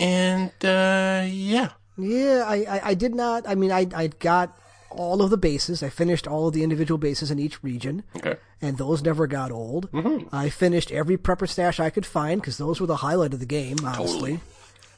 And 0.00 0.50
uh 0.64 1.24
yeah. 1.28 1.70
Yeah, 1.98 2.44
I, 2.46 2.56
I, 2.68 2.80
I 2.90 2.94
did 2.94 3.14
not. 3.14 3.48
I 3.48 3.54
mean, 3.54 3.72
I, 3.72 3.86
I 3.94 4.08
got 4.08 4.58
all 4.90 5.22
of 5.22 5.30
the 5.30 5.36
bases. 5.38 5.82
I 5.82 5.88
finished 5.88 6.26
all 6.26 6.48
of 6.48 6.54
the 6.54 6.62
individual 6.62 6.98
bases 6.98 7.30
in 7.30 7.38
each 7.38 7.62
region, 7.62 8.02
Okay. 8.16 8.36
and 8.60 8.76
those 8.76 9.02
never 9.02 9.26
got 9.26 9.50
old. 9.50 9.90
Mm-hmm. 9.92 10.28
I 10.34 10.50
finished 10.50 10.90
every 10.92 11.16
prepper 11.16 11.48
stash 11.48 11.80
I 11.80 11.88
could 11.88 12.04
find 12.04 12.40
because 12.40 12.58
those 12.58 12.80
were 12.82 12.86
the 12.86 12.96
highlight 12.96 13.32
of 13.32 13.40
the 13.40 13.46
game, 13.46 13.76
honestly. 13.82 14.40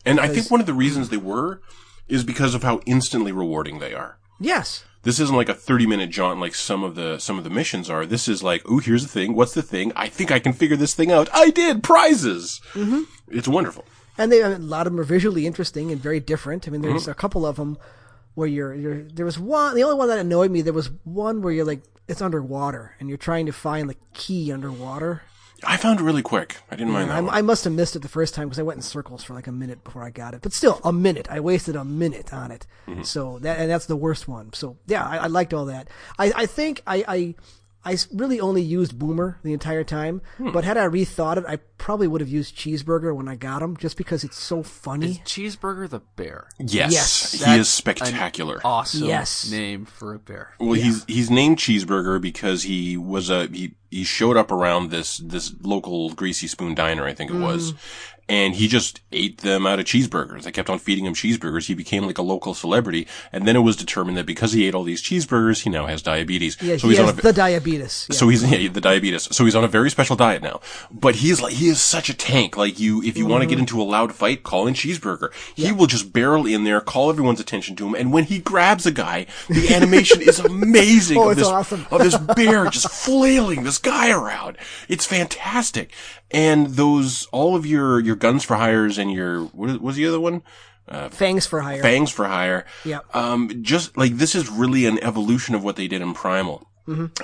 And 0.05 0.19
I 0.19 0.27
think 0.27 0.51
one 0.51 0.59
of 0.61 0.67
the 0.67 0.75
reasons 0.75 1.09
they 1.09 1.17
were 1.17 1.61
is 2.09 2.25
because 2.25 2.55
of 2.55 2.65
how 2.65 2.81
instantly 2.85 3.31
rewarding 3.31 3.79
they 3.79 3.95
are. 3.95 4.19
Yes. 4.41 4.85
This 5.03 5.21
isn't 5.21 5.37
like 5.37 5.49
a 5.49 5.55
30 5.55 5.87
minute 5.87 6.11
jaunt 6.11 6.41
like 6.41 6.55
some 6.55 6.83
of 6.85 6.95
the 6.95 7.19
some 7.19 7.39
of 7.39 7.45
the 7.45 7.51
missions 7.51 7.89
are. 7.89 8.05
This 8.05 8.29
is 8.29 8.43
like, 8.43 8.63
oh 8.67 8.79
here's 8.79 9.03
the 9.03 9.09
thing. 9.09 9.35
What's 9.35 9.55
the 9.55 9.63
thing? 9.63 9.93
I 9.97 10.09
think 10.09 10.31
I 10.31 10.39
can 10.41 10.53
figure 10.53 10.77
this 10.77 10.95
thing 10.95 11.11
out. 11.13 11.29
I 11.33 11.51
did. 11.51 11.83
Prizes." 11.83 12.61
Mm-hmm. 12.75 13.03
It's 13.29 13.49
wonderful. 13.49 13.85
And 14.21 14.33
they, 14.33 14.41
a 14.43 14.59
lot 14.59 14.87
of 14.89 14.93
them 14.93 15.01
are 15.01 15.05
visually 15.05 15.47
interesting 15.47 15.93
and 15.93 16.01
very 16.01 16.19
different. 16.19 16.67
I 16.67 16.73
mean, 16.73 16.81
there's 16.83 17.03
Mm-hmm. 17.03 17.11
a 17.13 17.15
couple 17.15 17.47
of 17.47 17.55
them 17.57 17.79
where 18.35 18.49
you're, 18.49 18.75
you're, 18.75 19.03
there 19.03 19.25
was 19.25 19.39
one, 19.39 19.77
the 19.77 19.83
only 19.85 19.97
one 19.97 20.09
that 20.09 20.19
annoyed 20.19 20.51
me, 20.51 20.61
there 20.61 20.73
was 20.73 20.91
one 21.05 21.41
where 21.43 21.53
you're 21.53 21.65
like, 21.65 21.83
it's 22.09 22.21
underwater 22.23 22.95
and 22.99 23.09
you're 23.09 23.19
trying 23.19 23.47
to 23.47 23.53
find 23.53 23.89
the 23.89 23.97
key 24.15 24.51
underwater. 24.53 25.23
I 25.65 25.77
found 25.77 26.01
it 26.01 26.03
really 26.05 26.23
quick. 26.23 26.57
I 26.71 26.77
didn't 26.77 26.93
mind 26.93 27.11
that. 27.11 27.17
I, 27.17 27.21
one. 27.21 27.35
I 27.35 27.43
must 27.43 27.65
have 27.65 27.73
missed 27.73 27.97
it 27.97 28.01
the 28.03 28.09
first 28.09 28.35
time 28.35 28.49
because 28.49 28.59
I 28.61 28.63
went 28.63 28.77
in 28.79 28.83
circles 28.83 29.25
for 29.25 29.35
like 29.35 29.47
a 29.49 29.53
minute 29.53 29.83
before 29.83 30.05
I 30.05 30.11
got 30.11 30.35
it. 30.35 30.41
But 30.43 30.53
still, 30.53 30.81
a 30.85 30.93
minute. 30.93 31.27
I 31.31 31.41
wasted 31.41 31.75
a 31.77 31.85
minute 31.85 32.33
on 32.33 32.51
it. 32.51 32.67
Mm-hmm. 32.87 33.03
So 33.03 33.39
that 33.41 33.59
and 33.59 33.71
that's 33.71 33.87
the 33.87 33.97
worst 33.97 34.29
one. 34.29 34.53
So 34.53 34.77
yeah, 34.87 35.05
I, 35.05 35.17
I 35.19 35.27
liked 35.27 35.53
all 35.53 35.65
that. 35.67 35.89
I, 36.19 36.33
I 36.37 36.47
think 36.47 36.83
I, 36.87 37.05
I 37.09 37.35
I 37.85 37.93
s- 37.93 38.09
really 38.13 38.41
only 38.41 38.61
used 38.61 38.99
Boomer 38.99 39.39
the 39.45 39.53
entire 39.53 39.85
time. 39.85 40.21
Hmm. 40.37 40.51
But 40.51 40.65
had 40.65 40.77
I 40.77 40.87
rethought 40.87 41.37
it, 41.39 41.45
I 41.49 41.57
probably 41.79 42.09
would 42.09 42.21
have 42.21 42.29
used 42.29 42.57
Cheeseburger 42.57 43.15
when 43.15 43.29
I 43.29 43.37
got 43.37 43.63
him, 43.63 43.77
just 43.77 43.97
because 43.97 44.25
it's 44.25 44.37
so 44.37 44.65
funny. 44.65 45.23
Cheeseburger 45.25 45.89
the 45.89 46.01
bear. 46.17 46.49
yes, 46.59 46.93
Yes, 46.93 47.33
he 47.33 47.39
That's 47.39 47.61
is 47.61 47.69
spectacular. 47.69 48.61
Awesome 48.65 49.07
Yes. 49.07 49.49
name 49.51 49.87
for 49.87 50.13
a 50.13 50.19
bear. 50.19 50.55
Well, 50.59 50.73
he's 50.73 51.05
he's 51.05 51.31
named 51.31 51.59
Cheeseburger 51.59 52.21
because 52.21 52.65
he 52.65 52.97
was 52.97 53.31
a 53.31 53.47
he 53.47 53.75
he 53.91 54.05
showed 54.05 54.37
up 54.37 54.51
around 54.51 54.91
this 54.91 55.19
this 55.19 55.53
local 55.63 56.11
greasy 56.11 56.47
spoon 56.47 56.75
diner, 56.75 57.05
I 57.07 57.15
think 57.15 57.31
it 57.31 57.37
was, 57.39 57.73
Mm-hmm. 57.73 57.79
and 58.31 58.55
he 58.55 58.69
just 58.69 59.01
ate 59.11 59.39
them 59.39 59.67
out 59.67 59.79
of 59.81 59.87
cheeseburgers. 59.87 60.43
They 60.43 60.53
kept 60.53 60.69
on 60.69 60.79
feeding 60.79 61.07
him 61.07 61.15
cheeseburgers. 61.15 61.67
He 61.67 61.73
became 61.75 62.05
like 62.05 62.19
a 62.19 62.23
local 62.23 62.53
celebrity, 62.53 63.07
and 63.33 63.49
then 63.49 63.57
it 63.57 63.61
was 63.61 63.75
determined 63.77 64.19
that 64.19 64.27
because 64.27 64.53
he 64.53 64.67
ate 64.67 64.75
all 64.75 64.85
these 64.85 65.03
cheeseburgers, 65.03 65.63
he 65.63 65.71
now 65.71 65.87
has 65.87 66.03
diabetes. 66.03 66.59
Yeah, 66.61 66.77
so 66.77 66.89
he 66.89 66.95
he's 66.95 66.99
has 66.99 67.09
on 67.13 67.19
a 67.19 67.23
the 67.23 67.33
diabetes. 67.33 68.07
Yeah. 68.11 68.17
So 68.17 68.29
he's 68.29 68.43
yeah, 68.45 68.69
the 68.69 68.83
diabetes. 68.83 69.35
So 69.35 69.47
he's 69.47 69.55
on 69.55 69.65
a 69.65 69.69
very 69.69 69.89
special 69.89 70.15
diet 70.17 70.43
now. 70.43 70.61
But 70.91 71.17
he's 71.17 71.41
like 71.41 71.55
he 71.55 71.69
is 71.69 71.81
such 71.81 72.11
a 72.11 72.15
tank. 72.15 72.59
Like 72.59 72.79
you, 72.79 73.03
if 73.03 73.17
you 73.17 73.25
want 73.25 73.43
to 73.45 73.49
get 73.49 73.59
into 73.59 73.81
a 73.81 73.85
loud 73.85 74.15
fight, 74.15 74.43
call 74.43 74.67
in 74.67 74.75
Cheeseburger. 74.75 75.33
He 75.55 75.73
will 75.73 75.87
just 75.87 76.13
barrel 76.13 76.45
in 76.47 76.65
there, 76.65 76.83
call 76.83 77.09
everyone's 77.09 77.41
attention 77.41 77.77
to 77.77 77.87
him, 77.89 77.95
and 77.95 78.13
when 78.13 78.25
he 78.25 78.39
grabs 78.41 78.85
a 78.85 78.93
guy, 78.93 79.25
the 79.49 79.73
animation 79.75 80.21
is 80.21 80.39
amazing. 80.53 81.17
Oh, 81.17 81.31
of 81.31 81.39
it's 81.39 81.41
this, 81.41 81.49
awesome. 81.49 81.87
of 81.91 82.03
this 82.03 82.17
bear 82.19 82.67
just 82.69 82.91
flailing 83.05 83.63
this 83.65 83.78
guy 83.79 84.11
around. 84.11 84.59
It's 84.89 85.07
fantastic. 85.07 85.93
And 86.31 86.69
those 86.69 87.27
all 87.33 87.57
of 87.57 87.67
your 87.67 88.01
your 88.01 88.17
guns 88.17 88.45
for 88.45 88.57
hires 88.57 88.99
and 88.99 89.11
your 89.13 89.45
what 89.45 89.81
was 89.81 89.97
the 89.97 90.07
other 90.07 90.21
one? 90.21 90.43
Fangs 91.11 91.47
for 91.47 91.61
hire. 91.61 91.83
Fangs 91.83 92.11
for 92.11 92.27
hire. 92.27 92.65
Yeah. 92.85 93.01
Um, 93.13 93.63
just 93.63 93.97
like 93.97 94.17
this 94.17 94.35
is 94.35 94.49
really 94.49 94.87
an 94.87 94.99
evolution 95.05 95.55
of 95.55 95.63
what 95.63 95.77
they 95.77 95.87
did 95.87 96.01
in 96.01 96.15
Primal. 96.15 96.68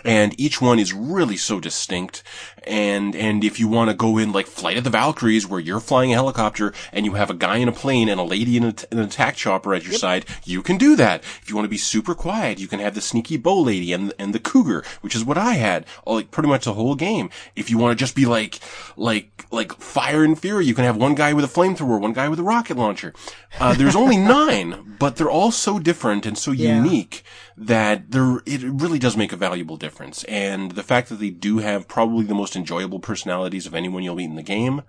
And 0.05 0.39
each 0.39 0.61
one 0.61 0.79
is 0.79 0.93
really 0.93 1.37
so 1.37 1.59
distinct. 1.61 2.23
And, 2.67 3.15
and 3.17 3.45
if 3.45 3.59
you 3.61 3.69
want 3.69 3.91
to 3.91 3.95
go 3.97 4.19
in 4.19 4.33
like 4.33 4.47
Flight 4.47 4.77
of 4.77 4.85
the 4.85 4.91
Valkyries, 4.91 5.47
where 5.47 5.61
you're 5.61 5.81
flying 5.81 6.13
a 6.13 6.15
helicopter 6.17 6.73
and 6.93 7.05
you 7.07 7.13
have 7.15 7.31
a 7.31 7.35
guy 7.35 7.57
in 7.59 7.69
a 7.69 7.73
plane 7.73 8.09
and 8.09 8.19
a 8.21 8.25
lady 8.25 8.57
in 8.57 8.65
a, 8.65 8.75
an 8.91 8.99
attack 8.99 9.37
chopper 9.37 9.75
at 9.75 9.85
your 9.85 9.95
side, 9.95 10.27
you 10.45 10.63
can 10.63 10.77
do 10.79 10.97
that. 10.97 11.23
If 11.43 11.49
you 11.49 11.57
want 11.57 11.65
to 11.67 11.71
be 11.71 11.77
super 11.79 12.15
quiet, 12.15 12.59
you 12.59 12.69
can 12.69 12.81
have 12.81 12.95
the 12.95 13.01
sneaky 13.01 13.37
bow 13.37 13.61
lady 13.61 13.93
and, 13.93 14.13
and 14.19 14.35
the 14.35 14.39
cougar, 14.39 14.85
which 15.03 15.15
is 15.15 15.25
what 15.25 15.39
I 15.39 15.55
had, 15.55 15.87
all, 16.05 16.17
like 16.17 16.31
pretty 16.31 16.49
much 16.49 16.65
the 16.65 16.75
whole 16.75 16.95
game. 16.95 17.31
If 17.57 17.71
you 17.71 17.79
want 17.79 17.97
to 17.99 18.03
just 18.03 18.15
be 18.17 18.27
like, 18.27 18.61
like, 18.97 19.47
like 19.51 19.73
fire 19.75 20.25
and 20.25 20.39
fury, 20.39 20.67
you 20.67 20.75
can 20.75 20.85
have 20.85 20.97
one 20.97 21.15
guy 21.15 21.33
with 21.33 21.45
a 21.45 21.49
flamethrower, 21.49 22.01
one 22.01 22.13
guy 22.13 22.29
with 22.29 22.39
a 22.39 22.43
rocket 22.45 22.77
launcher. 22.77 23.13
Uh, 23.61 23.75
there's 23.75 23.97
only 23.97 24.17
nine, 24.39 24.97
but 24.99 25.17
they're 25.17 25.31
all 25.31 25.51
so 25.51 25.79
different 25.79 26.27
and 26.27 26.37
so 26.39 26.51
Yeah. 26.53 26.77
unique 26.83 27.25
that 27.57 28.11
there, 28.11 28.41
it 28.47 28.63
really 28.65 28.99
does 28.99 29.17
make 29.17 29.33
a 29.33 29.37
valuable 29.37 29.77
difference. 29.77 30.25
And 30.25 30.73
the 30.73 30.83
fact 30.83 31.09
that 31.09 31.17
they 31.21 31.31
do 31.31 31.59
have 31.59 31.87
probably 31.89 32.25
the 32.25 32.35
most 32.35 32.57
enjoyable 32.57 32.99
personalities 33.01 33.67
of 33.67 33.75
anyone 33.75 34.03
you'll 34.03 34.17
meet 34.17 34.25
in 34.31 34.35
the 34.37 34.43
game. 34.43 34.83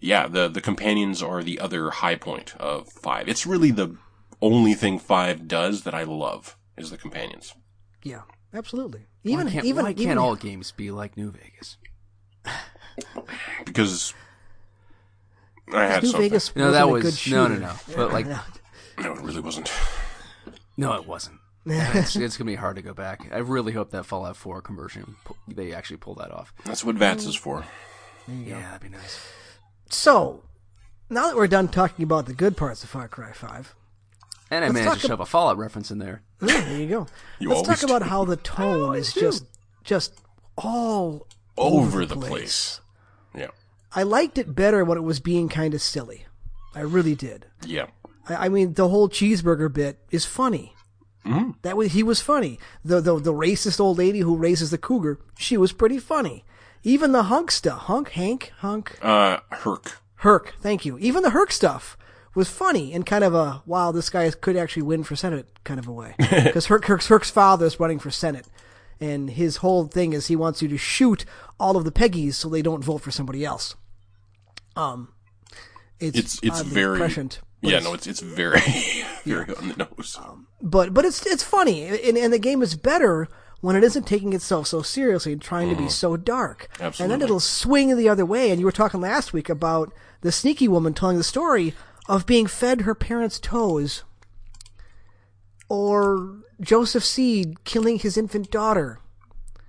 Yeah, 0.00 0.26
the, 0.26 0.48
the 0.48 0.60
companions 0.60 1.22
are 1.22 1.42
the 1.42 1.60
other 1.60 1.90
high 1.90 2.16
point 2.16 2.54
of 2.56 2.88
five. 2.88 3.28
It's 3.28 3.46
really 3.46 3.70
the 3.70 3.96
only 4.40 4.74
thing 4.74 4.98
five 4.98 5.46
does 5.46 5.84
that 5.84 5.94
I 5.94 6.02
love 6.02 6.56
is 6.76 6.90
the 6.90 6.96
companions. 6.96 7.54
Yeah, 8.02 8.22
absolutely. 8.52 9.06
Even 9.24 9.46
why 9.46 9.52
can't, 9.52 9.64
even 9.64 9.84
why 9.84 9.92
can't 9.94 10.18
all 10.18 10.34
games 10.34 10.72
be 10.72 10.90
like 10.90 11.16
New 11.16 11.30
Vegas? 11.30 11.76
Because 13.64 14.12
I 15.72 15.84
had 15.86 16.02
New 16.02 16.08
something. 16.10 16.28
Vegas 16.30 16.54
No, 16.56 16.64
wasn't 16.66 16.74
that 16.74 16.82
a 16.82 16.92
was- 16.92 17.22
good 17.24 17.32
no, 17.32 17.46
no, 17.48 17.58
no. 17.58 17.72
But, 17.96 18.12
like- 18.12 18.26
No, 18.26 18.40
it 18.98 19.20
really 19.20 19.40
wasn't. 19.40 19.70
No, 20.76 20.94
it 20.94 21.06
wasn't. 21.06 21.38
It's, 21.66 22.16
it's 22.16 22.36
gonna 22.36 22.50
be 22.50 22.56
hard 22.56 22.76
to 22.76 22.82
go 22.82 22.94
back. 22.94 23.28
I 23.32 23.38
really 23.38 23.72
hope 23.72 23.90
that 23.90 24.04
Fallout 24.04 24.36
4 24.36 24.62
conversion 24.62 25.16
they 25.48 25.72
actually 25.72 25.98
pull 25.98 26.14
that 26.16 26.30
off. 26.30 26.52
That's 26.64 26.84
what 26.84 26.96
VATS 26.96 27.26
is 27.26 27.34
for. 27.36 27.64
Yeah, 28.28 28.60
that'd 28.60 28.80
be 28.80 28.88
nice. 28.96 29.26
So 29.90 30.42
now 31.10 31.26
that 31.26 31.36
we're 31.36 31.46
done 31.46 31.68
talking 31.68 32.02
about 32.02 32.26
the 32.26 32.34
good 32.34 32.56
parts 32.56 32.82
of 32.82 32.90
Far 32.90 33.08
Cry 33.08 33.32
Five, 33.32 33.74
And 34.50 34.64
I 34.64 34.68
Let's 34.68 34.74
managed 34.74 34.88
talk 34.92 35.00
to 35.02 35.06
shove 35.08 35.20
a 35.20 35.26
Fallout 35.26 35.58
reference 35.58 35.90
in 35.90 35.98
there. 35.98 36.22
yeah, 36.40 36.60
there 36.62 36.78
you 36.80 36.88
go. 36.88 37.06
You 37.38 37.48
Let's 37.50 37.62
always 37.62 37.80
talk 37.80 37.90
about 37.90 38.08
how 38.08 38.24
the 38.24 38.36
tone 38.36 38.96
is 38.96 39.12
just 39.12 39.44
just 39.84 40.20
all 40.56 41.26
Over 41.56 42.06
the 42.06 42.16
place. 42.16 42.80
Yeah. 43.36 43.48
I 43.94 44.02
liked 44.04 44.38
it 44.38 44.54
better 44.54 44.84
when 44.84 44.96
it 44.98 45.02
was 45.02 45.20
being 45.20 45.48
kind 45.48 45.74
of 45.74 45.82
silly. 45.82 46.26
I 46.74 46.80
really 46.80 47.14
did. 47.14 47.46
Yeah. 47.66 47.86
I, 48.28 48.46
I 48.46 48.48
mean, 48.48 48.74
the 48.74 48.88
whole 48.88 49.08
cheeseburger 49.08 49.70
bit 49.72 49.98
is 50.10 50.24
funny. 50.24 50.74
Mm-hmm. 51.26 51.50
That 51.62 51.76
was 51.76 51.92
he 51.92 52.02
was 52.02 52.20
funny. 52.20 52.58
The, 52.84 53.00
the 53.00 53.18
the 53.18 53.32
racist 53.32 53.78
old 53.80 53.98
lady 53.98 54.20
who 54.20 54.36
raises 54.36 54.70
the 54.70 54.78
cougar, 54.78 55.18
she 55.38 55.56
was 55.56 55.72
pretty 55.72 55.98
funny. 55.98 56.44
Even 56.82 57.12
the 57.12 57.24
hunk 57.24 57.50
stuff, 57.52 57.82
hunk, 57.82 58.10
Hank, 58.10 58.52
hunk, 58.58 58.98
Uh, 59.00 59.38
Herc. 59.50 59.98
Herc. 60.16 60.54
Thank 60.60 60.84
you. 60.84 60.98
Even 60.98 61.22
the 61.22 61.30
Herc 61.30 61.52
stuff 61.52 61.96
was 62.34 62.48
funny 62.48 62.92
in 62.92 63.04
kind 63.04 63.22
of 63.22 63.34
a 63.34 63.62
wow, 63.66 63.92
this 63.92 64.10
guy 64.10 64.28
could 64.30 64.56
actually 64.56 64.82
win 64.82 65.04
for 65.04 65.14
Senate 65.14 65.46
kind 65.64 65.78
of 65.78 65.86
a 65.86 65.92
way. 65.92 66.14
Because 66.18 66.66
Herc, 66.66 66.86
Herc's, 66.86 67.06
Herc's 67.06 67.30
father 67.30 67.66
is 67.66 67.78
running 67.78 68.00
for 68.00 68.10
Senate, 68.10 68.46
and 69.00 69.30
his 69.30 69.58
whole 69.58 69.86
thing 69.86 70.12
is 70.12 70.26
he 70.26 70.34
wants 70.36 70.60
you 70.62 70.68
to 70.68 70.78
shoot 70.78 71.24
all 71.60 71.76
of 71.76 71.84
the 71.84 71.92
Peggies 71.92 72.34
so 72.34 72.48
they 72.48 72.62
don't 72.62 72.82
vote 72.82 72.98
for 73.02 73.10
somebody 73.12 73.44
else. 73.44 73.76
Um, 74.74 75.12
it's 76.00 76.18
It's 76.18 76.40
it's 76.42 76.60
very 76.62 76.98
prescient. 76.98 77.40
Yeah 77.62 77.78
no 77.78 77.94
it's 77.94 78.06
it's 78.06 78.20
very 78.20 78.60
very 79.24 79.54
on 79.54 79.68
the 79.68 79.76
nose. 79.76 80.18
but 80.60 80.92
but 80.92 81.04
it's 81.04 81.24
it's 81.26 81.42
funny, 81.42 81.84
and, 81.84 82.18
and 82.18 82.32
the 82.32 82.38
game 82.38 82.60
is 82.62 82.74
better 82.76 83.28
when 83.60 83.76
it 83.76 83.84
isn't 83.84 84.06
taking 84.06 84.32
itself 84.32 84.66
so 84.66 84.82
seriously 84.82 85.32
and 85.32 85.40
trying 85.40 85.68
to 85.70 85.76
be 85.76 85.88
so 85.88 86.16
dark. 86.16 86.66
Absolutely. 86.80 86.86
And 86.86 86.92
Mm-hmm. 86.92 87.08
Then 87.10 87.22
it'll 87.22 87.38
swing 87.40 87.96
the 87.96 88.08
other 88.08 88.26
way. 88.26 88.50
And 88.50 88.58
you 88.58 88.66
were 88.66 88.72
talking 88.72 89.00
last 89.00 89.32
week 89.32 89.48
about 89.48 89.92
the 90.22 90.32
sneaky 90.32 90.66
woman 90.66 90.94
telling 90.94 91.16
the 91.16 91.22
story 91.22 91.72
of 92.08 92.26
being 92.26 92.48
fed 92.48 92.80
her 92.80 92.94
parents' 92.96 93.38
toes, 93.38 94.02
or 95.68 96.38
Joseph 96.60 97.04
Seed 97.04 97.64
killing 97.64 97.98
his 97.98 98.16
infant 98.16 98.50
daughter. 98.50 98.98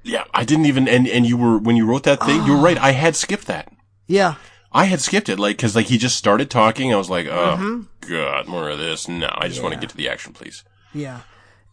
yeah, 0.03 0.23
I 0.33 0.43
didn't 0.43 0.65
even 0.65 0.87
and 0.87 1.07
and 1.07 1.25
you 1.25 1.37
were 1.37 1.57
when 1.57 1.75
you 1.75 1.85
wrote 1.85 2.03
that 2.03 2.19
thing, 2.23 2.43
you 2.45 2.53
were 2.53 2.63
right. 2.63 2.77
I 2.77 2.91
had 2.91 3.15
skipped 3.15 3.45
that. 3.47 3.71
Yeah, 4.07 4.35
I 4.73 4.85
had 4.85 5.01
skipped 5.01 5.29
it, 5.29 5.39
like, 5.39 5.57
cause 5.57 5.75
like 5.75 5.85
he 5.87 5.97
just 5.97 6.17
started 6.17 6.49
talking. 6.49 6.91
I 6.93 6.97
was 6.97 7.09
like, 7.09 7.27
oh 7.27 7.57
Mm-hmm. 7.59 8.11
god, 8.11 8.47
more 8.47 8.69
of 8.69 8.79
this. 8.79 9.07
No, 9.07 9.29
I 9.37 9.47
just 9.47 9.61
want 9.61 9.73
to 9.75 9.79
get 9.79 9.89
to 9.89 9.97
the 9.97 10.09
action, 10.09 10.33
please. 10.33 10.63
yeah. 10.93 11.21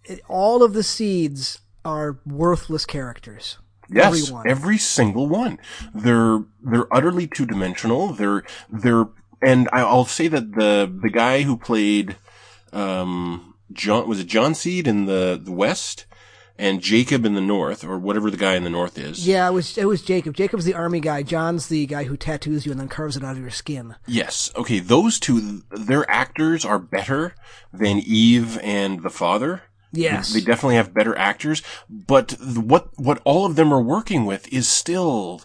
It, 0.04 0.23
all 0.28 0.62
of 0.62 0.73
the 0.73 0.83
seeds 0.83 1.61
are 1.85 2.19
worthless 2.26 2.87
characters. 2.87 3.59
Yes, 3.92 4.07
Everyone. 4.23 4.49
every 4.49 4.78
single 4.78 5.26
one. 5.28 5.59
They're 5.95 6.45
they're 6.62 6.92
utterly 6.95 7.26
two 7.26 7.45
dimensional. 7.45 8.09
They're 8.12 8.45
they're 8.71 9.07
and 9.42 9.69
I'll 9.73 10.04
say 10.07 10.28
that 10.28 10.52
the 10.54 10.90
the 11.02 11.11
guy 11.11 11.42
who 11.42 11.57
played 11.57 12.16
um 12.73 13.54
John 13.73 14.09
was 14.09 14.21
it 14.21 14.26
John 14.26 14.54
Seed 14.54 14.87
in 14.87 15.07
the 15.07 15.40
the 15.42 15.52
West 15.52 16.07
and 16.61 16.83
Jacob 16.83 17.25
in 17.25 17.35
the 17.35 17.40
North 17.40 17.83
or 17.83 17.99
whatever 17.99 18.31
the 18.31 18.37
guy 18.37 18.55
in 18.55 18.64
the 18.64 18.71
North 18.71 18.99
is. 18.99 19.26
Yeah, 19.26 19.49
it 19.49 19.52
was 19.52 19.79
it 19.79 19.87
was 19.87 20.02
Jacob. 20.02 20.35
Jacob's 20.35 20.64
the 20.64 20.75
army 20.75 21.00
guy. 21.00 21.23
John's 21.23 21.69
the 21.69 21.87
guy 21.87 22.05
who 22.05 22.17
tattoos 22.17 22.67
you 22.67 22.73
and 22.73 22.81
then 22.81 22.88
carves 22.88 23.17
it 23.17 23.25
out 23.25 23.37
of 23.37 23.40
your 23.40 23.50
skin. 23.50 23.97
Yes. 24.07 24.52
Okay. 24.55 24.79
Those 24.79 25.19
two, 25.19 25.62
their 25.71 26.09
actors 26.11 26.64
are 26.64 26.79
better 26.79 27.35
than 27.73 27.99
Eve 27.99 28.59
and 28.62 29.02
the 29.02 29.11
father. 29.11 29.62
Yes. 29.93 30.33
They 30.33 30.40
definitely 30.40 30.76
have 30.76 30.95
better 30.95 31.17
actors, 31.17 31.62
but 31.88 32.29
th- 32.29 32.59
what 32.59 32.90
what 32.97 33.21
all 33.25 33.47
of 33.47 33.57
them 33.57 33.73
are 33.73 33.83
working 33.83 34.25
with 34.26 34.52
is 34.52 34.69
still 34.69 35.43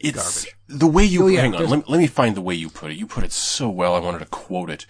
it's 0.00 0.46
the 0.68 0.86
way 0.86 1.04
you 1.04 1.24
Oh, 1.24 1.26
yeah, 1.28 1.40
hang 1.42 1.54
on. 1.54 1.68
Let, 1.68 1.88
let 1.88 1.98
me 1.98 2.06
find 2.06 2.36
the 2.36 2.40
way 2.42 2.54
you 2.54 2.68
put 2.68 2.90
it. 2.90 2.96
You 2.96 3.06
put 3.06 3.24
it 3.24 3.32
so 3.32 3.68
well. 3.68 3.94
I 3.94 4.00
wanted 4.00 4.20
to 4.20 4.26
quote 4.26 4.70
it. 4.70 4.86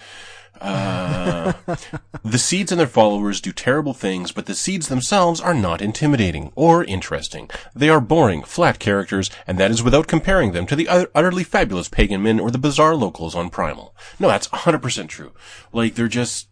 Uh, 0.60 1.52
the 2.24 2.38
seeds 2.38 2.70
and 2.72 2.80
their 2.80 2.86
followers 2.86 3.40
do 3.40 3.52
terrible 3.52 3.92
things, 3.94 4.32
but 4.32 4.46
the 4.46 4.54
seeds 4.54 4.88
themselves 4.88 5.40
are 5.40 5.54
not 5.54 5.82
intimidating 5.82 6.52
or 6.54 6.84
interesting. 6.84 7.50
They 7.74 7.88
are 7.88 8.00
boring, 8.00 8.42
flat 8.42 8.78
characters, 8.78 9.30
and 9.46 9.58
that 9.58 9.70
is 9.70 9.82
without 9.82 10.06
comparing 10.06 10.52
them 10.52 10.66
to 10.66 10.76
the 10.76 10.88
ut- 10.88 11.10
utterly 11.14 11.44
fabulous 11.44 11.88
Pagan 11.88 12.22
Min 12.22 12.40
or 12.40 12.50
the 12.50 12.58
bizarre 12.58 12.94
locals 12.94 13.34
on 13.34 13.50
Primal. 13.50 13.94
No, 14.18 14.28
that's 14.28 14.48
100% 14.48 15.08
true. 15.08 15.32
Like, 15.72 15.94
they're 15.96 16.08
just, 16.08 16.48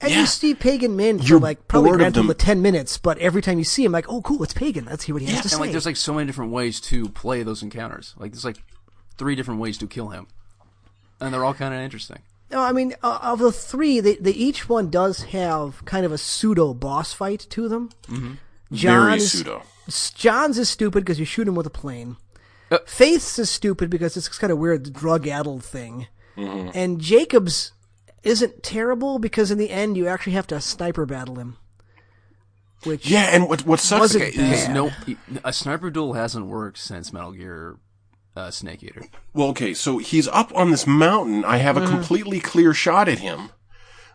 And 0.00 0.10
Yeah. 0.10 0.20
you 0.20 0.26
see 0.26 0.54
Pagan 0.54 0.96
Min 0.96 1.18
for 1.18 1.24
You're 1.24 1.40
like 1.40 1.66
probably 1.68 1.90
bored 1.90 2.00
of 2.02 2.12
them. 2.14 2.26
to 2.26 2.34
ten 2.34 2.60
minutes, 2.60 2.98
but 2.98 3.16
every 3.18 3.40
time 3.40 3.58
you 3.58 3.64
see 3.64 3.84
him, 3.84 3.92
like, 3.92 4.06
oh, 4.08 4.20
cool, 4.22 4.42
it's 4.42 4.52
Pagan. 4.52 4.84
Let's 4.86 5.04
hear 5.04 5.14
what 5.14 5.22
he 5.22 5.28
has 5.28 5.36
to 5.38 5.42
And 5.44 5.50
say. 5.52 5.58
like, 5.58 5.70
there's 5.70 5.86
like 5.86 5.96
so 5.96 6.12
many 6.14 6.26
different 6.26 6.50
ways 6.50 6.80
to 6.82 7.08
play 7.10 7.42
those 7.42 7.62
encounters. 7.62 8.14
Like, 8.18 8.32
there's 8.32 8.44
like 8.44 8.58
three 9.16 9.34
different 9.36 9.60
ways 9.60 9.78
to 9.78 9.86
kill 9.86 10.08
him, 10.08 10.26
and 11.20 11.32
they're 11.32 11.44
all 11.44 11.54
kind 11.54 11.72
of 11.72 11.80
interesting. 11.80 12.18
No, 12.54 12.62
I 12.62 12.70
mean, 12.70 12.94
uh, 13.02 13.18
of 13.20 13.40
the 13.40 13.50
three, 13.50 13.98
they, 13.98 14.14
they 14.14 14.30
each 14.30 14.68
one 14.68 14.88
does 14.88 15.24
have 15.24 15.84
kind 15.86 16.06
of 16.06 16.12
a 16.12 16.18
pseudo 16.18 16.72
boss 16.72 17.12
fight 17.12 17.40
to 17.50 17.68
them. 17.68 17.90
Mm-hmm. 18.06 18.34
very 18.70 19.18
pseudo. 19.18 19.64
John's 20.14 20.56
is 20.56 20.70
stupid 20.70 21.00
because 21.00 21.18
you 21.18 21.24
shoot 21.24 21.48
him 21.48 21.56
with 21.56 21.66
a 21.66 21.70
plane. 21.70 22.16
Uh, 22.70 22.78
Faith's 22.86 23.40
is 23.40 23.50
stupid 23.50 23.90
because 23.90 24.16
it's 24.16 24.28
kind 24.38 24.52
of 24.52 24.58
weird 24.58 24.92
drug 24.92 25.26
addled 25.26 25.64
thing. 25.64 26.06
Mm-hmm. 26.36 26.70
And 26.74 27.00
Jacob's 27.00 27.72
isn't 28.22 28.62
terrible 28.62 29.18
because 29.18 29.50
in 29.50 29.58
the 29.58 29.70
end 29.70 29.96
you 29.96 30.06
actually 30.06 30.34
have 30.34 30.46
to 30.46 30.60
sniper 30.60 31.06
battle 31.06 31.34
him. 31.34 31.56
Which 32.84 33.10
Yeah, 33.10 33.30
and 33.32 33.48
what, 33.48 33.66
what 33.66 33.80
sucks 33.80 34.00
Wasn't 34.00 34.22
is. 34.22 34.68
No, 34.68 34.92
a 35.42 35.52
sniper 35.52 35.90
duel 35.90 36.12
hasn't 36.12 36.46
worked 36.46 36.78
since 36.78 37.12
Metal 37.12 37.32
Gear 37.32 37.78
uh, 38.36 38.50
Snake 38.50 38.82
Eater. 38.82 39.04
Well, 39.32 39.48
okay, 39.48 39.74
so 39.74 39.98
he's 39.98 40.28
up 40.28 40.54
on 40.54 40.70
this 40.70 40.86
mountain. 40.86 41.44
I 41.44 41.58
have 41.58 41.76
a 41.76 41.80
Mm-hmm. 41.80 41.90
completely 41.94 42.40
clear 42.40 42.74
shot 42.74 43.08
at 43.08 43.18
him. 43.20 43.50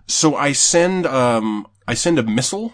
So 0.07 0.35
I 0.35 0.51
send, 0.53 1.05
um, 1.05 1.67
I 1.87 1.93
send 1.93 2.17
a 2.19 2.23
missile. 2.23 2.73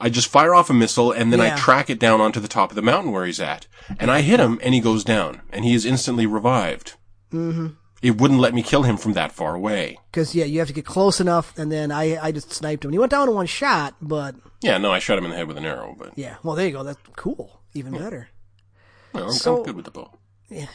I 0.00 0.08
just 0.10 0.28
fire 0.28 0.54
off 0.54 0.68
a 0.70 0.74
missile 0.74 1.10
and 1.12 1.32
then 1.32 1.40
Yeah. 1.40 1.54
I 1.54 1.56
track 1.56 1.88
it 1.90 1.98
down 1.98 2.20
onto 2.20 2.40
the 2.40 2.48
top 2.48 2.70
of 2.70 2.76
the 2.76 2.82
mountain 2.82 3.12
where 3.12 3.24
he's 3.26 3.40
at. 3.40 3.66
And 3.98 4.10
I 4.10 4.20
hit 4.22 4.40
him 4.40 4.58
and 4.62 4.74
he 4.74 4.80
goes 4.80 5.04
down 5.04 5.40
and 5.50 5.64
he 5.64 5.74
is 5.74 5.86
instantly 5.86 6.26
revived. 6.26 6.94
Mm-hmm. 7.32 7.68
It 8.02 8.20
wouldn't 8.20 8.40
let 8.40 8.54
me 8.54 8.62
kill 8.62 8.82
him 8.82 8.98
from 8.98 9.14
that 9.14 9.32
far 9.32 9.54
away. 9.54 9.98
Because 10.10 10.34
yeah, 10.34 10.44
you 10.44 10.58
have 10.58 10.68
to 10.68 10.74
get 10.74 10.84
close 10.84 11.18
enough, 11.18 11.58
and 11.58 11.72
then 11.72 11.90
I 11.90 12.18
I 12.22 12.30
just 12.30 12.52
sniped 12.52 12.84
him. 12.84 12.92
He 12.92 12.98
went 12.98 13.10
down 13.10 13.26
in 13.28 13.34
one 13.34 13.46
shot, 13.46 13.94
but 14.02 14.34
Yeah, 14.60 14.76
no, 14.76 14.92
I 14.92 14.98
shot 14.98 15.16
him 15.16 15.24
in 15.24 15.30
the 15.30 15.36
head 15.36 15.48
with 15.48 15.56
an 15.56 15.64
arrow, 15.64 15.96
but 15.98 16.12
yeah. 16.16 16.36
Well, 16.42 16.54
there 16.56 16.66
you 16.66 16.72
go. 16.72 16.82
That's 16.84 17.00
cool. 17.16 17.62
Even 17.72 17.94
better. 17.94 18.28
well, 19.14 19.24
I'm, 19.24 19.32
So- 19.32 19.58
I'm 19.58 19.62
good 19.64 19.76
with 19.76 19.86
the 19.86 19.90
bow. 19.90 20.12
I, 20.50 20.68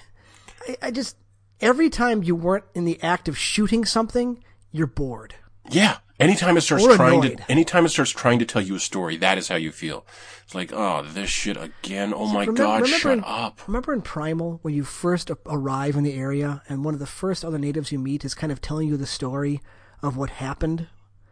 I 0.82 0.92
just 0.92 1.16
every 1.60 1.90
time 1.90 2.24
you 2.24 2.36
weren't 2.36 2.66
in 2.74 2.86
the 2.86 3.02
act 3.04 3.28
of 3.28 3.38
shooting 3.38 3.86
something, 3.86 4.44
you're 4.72 4.88
bored. 4.88 5.36
Yeah. 5.70 5.98
Anytime 6.20 6.56
it 6.56 6.62
starts 6.62 6.86
Or 6.86 6.96
trying 6.96 7.20
annoyed. 7.24 7.38
to, 7.40 7.52
anytime 7.52 7.84
it 7.84 7.90
starts 7.90 8.12
trying 8.12 8.38
to 8.40 8.46
tell 8.46 8.62
you 8.62 8.76
a 8.76 8.80
story, 8.80 9.18
that 9.18 9.40
is 9.40 9.48
how 9.48 9.56
you 9.56 9.72
feel. 9.72 10.06
It's 10.44 10.54
like, 10.54 10.72
oh, 10.72 11.02
this 11.04 11.32
shit 11.32 11.58
again. 11.58 12.14
Oh 12.16 12.28
my 12.32 12.46
god, 12.46 12.82
remember 12.84 12.88
shut 12.88 13.14
in, 13.14 13.24
up. 13.26 13.60
Remember 13.68 13.92
in 13.92 14.04
Primal 14.04 14.60
when 14.62 14.76
you 14.76 14.84
first 14.84 15.32
arrive 15.48 15.96
in 15.96 16.04
the 16.04 16.14
area 16.14 16.62
and 16.70 16.86
one 16.86 16.94
of 16.94 17.00
the 17.00 17.08
first 17.08 17.44
other 17.44 17.58
natives 17.58 17.92
you 17.92 17.98
meet 17.98 18.24
is 18.24 18.36
kind 18.36 18.52
of 18.52 18.62
telling 18.62 18.88
you 18.88 18.98
the 18.98 19.08
story 19.08 19.62
of 20.04 20.16
what 20.18 20.30
happened, 20.32 20.88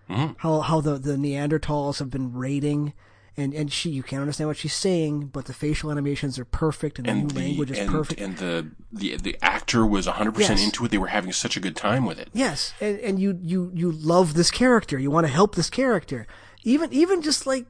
Mm-hmm. 0.09 0.33
how 0.37 0.61
how 0.61 0.81
the 0.81 0.97
the 0.97 1.17
Neanderthals 1.17 1.99
have 1.99 2.09
been 2.09 2.33
raiding, 2.33 2.93
and 3.39 3.53
and 3.53 3.71
she 3.71 3.89
you 3.89 4.03
can't 4.03 4.21
understand 4.21 4.47
what 4.47 4.57
she's 4.57 4.73
saying, 4.73 5.27
but 5.27 5.45
the 5.45 5.53
facial 5.53 5.91
animations 5.91 6.37
are 6.37 6.45
perfect 6.45 6.99
and 6.99 7.07
the 7.07 7.11
and 7.11 7.31
the 7.31 7.39
language 7.39 7.71
is 7.71 7.79
and, 7.79 7.89
perfect. 7.89 8.19
and 8.19 8.37
the 8.37 8.71
the 8.91 9.17
the 9.17 9.37
actor 9.41 9.85
was 9.85 10.05
100 10.07 10.33
percent 10.33 10.59
into 10.59 10.85
it. 10.85 10.91
They 10.91 10.97
were 10.97 11.07
having 11.07 11.31
such 11.31 11.57
a 11.57 11.59
good 11.59 11.75
time 11.75 12.05
with 12.05 12.19
it. 12.19 12.29
Yes, 12.33 12.73
and, 12.79 12.99
and 12.99 13.19
you, 13.19 13.37
you, 13.41 13.71
you 13.73 13.91
love 13.91 14.33
this 14.33 14.51
character. 14.51 14.97
You 14.97 15.11
want 15.11 15.27
to 15.27 15.33
help 15.33 15.55
this 15.55 15.69
character. 15.69 16.27
Even 16.63 16.91
even 16.93 17.21
just 17.21 17.47
like 17.47 17.67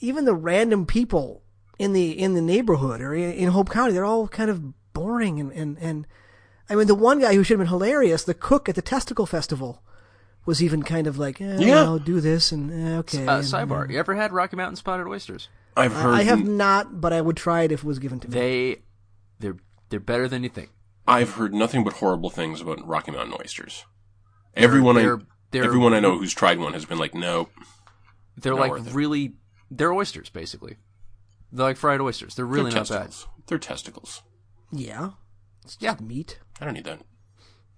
even 0.00 0.24
the 0.24 0.34
random 0.34 0.86
people 0.86 1.42
in 1.78 1.92
the 1.92 2.10
in 2.10 2.34
the 2.34 2.42
neighborhood 2.42 3.00
or 3.00 3.14
in, 3.14 3.32
in 3.32 3.48
Hope 3.50 3.70
County, 3.70 3.92
they're 3.92 4.04
all 4.04 4.28
kind 4.28 4.50
of 4.50 4.92
boring 4.92 5.40
and, 5.40 5.52
and, 5.52 5.78
and 5.78 6.06
I 6.68 6.74
mean 6.74 6.86
the 6.86 6.94
one 6.94 7.20
guy 7.20 7.34
who 7.34 7.42
should 7.42 7.58
have 7.58 7.66
been 7.66 7.72
hilarious, 7.72 8.24
the 8.24 8.34
cook 8.34 8.68
at 8.68 8.74
the 8.74 8.82
testicle 8.82 9.26
festival, 9.26 9.82
was 10.46 10.62
even 10.62 10.82
kind 10.82 11.06
of 11.06 11.18
like, 11.18 11.40
eh, 11.40 11.58
Yeah. 11.58 11.82
well, 11.82 11.98
do 11.98 12.20
this 12.20 12.52
and 12.52 12.70
eh, 12.72 12.96
okay. 12.98 13.26
Uh, 13.26 13.36
and- 13.38 13.44
sidebar: 13.44 13.90
You 13.90 13.98
ever 13.98 14.14
had 14.14 14.32
Rocky 14.32 14.56
Mountain 14.56 14.76
spotted 14.76 15.06
oysters? 15.06 15.48
I've 15.76 15.92
heard. 15.92 16.14
I 16.14 16.22
have 16.24 16.44
not, 16.46 17.00
but 17.00 17.12
I 17.12 17.20
would 17.20 17.36
try 17.36 17.62
it 17.62 17.72
if 17.72 17.80
it 17.80 17.86
was 17.86 17.98
given 17.98 18.18
to 18.20 18.28
me. 18.28 18.34
They, 18.34 18.76
they're 19.38 19.56
they're 19.88 20.00
better 20.00 20.28
than 20.28 20.42
you 20.42 20.48
think. 20.48 20.70
I've 21.06 21.32
heard 21.34 21.54
nothing 21.54 21.82
but 21.84 21.94
horrible 21.94 22.30
things 22.30 22.60
about 22.60 22.86
Rocky 22.86 23.10
Mountain 23.12 23.34
oysters. 23.40 23.84
Everyone 24.54 24.96
they're- 24.96 25.18
I 25.18 25.24
they're- 25.52 25.64
everyone 25.64 25.94
I 25.94 26.00
know 26.00 26.18
who's 26.18 26.34
tried 26.34 26.58
one 26.58 26.72
has 26.74 26.84
been 26.84 26.98
like, 26.98 27.14
no. 27.14 27.48
They're 28.36 28.52
Not 28.54 28.60
like 28.60 28.70
worth 28.70 28.86
it. 28.88 28.94
really, 28.94 29.34
they're 29.70 29.92
oysters 29.92 30.28
basically. 30.30 30.76
They're 31.52 31.66
like 31.66 31.76
fried 31.76 32.00
oysters. 32.00 32.34
They're 32.36 32.44
really 32.46 32.70
they're 32.70 32.80
not 32.80 32.88
bad. 32.88 33.14
They're 33.46 33.58
testicles. 33.58 34.22
yeah, 34.72 35.10
it's 35.64 35.76
Yeah. 35.80 35.92
just 35.92 36.02
meat. 36.02 36.38
I 36.60 36.64
don't 36.64 36.74
need 36.74 36.84
that. 36.84 37.00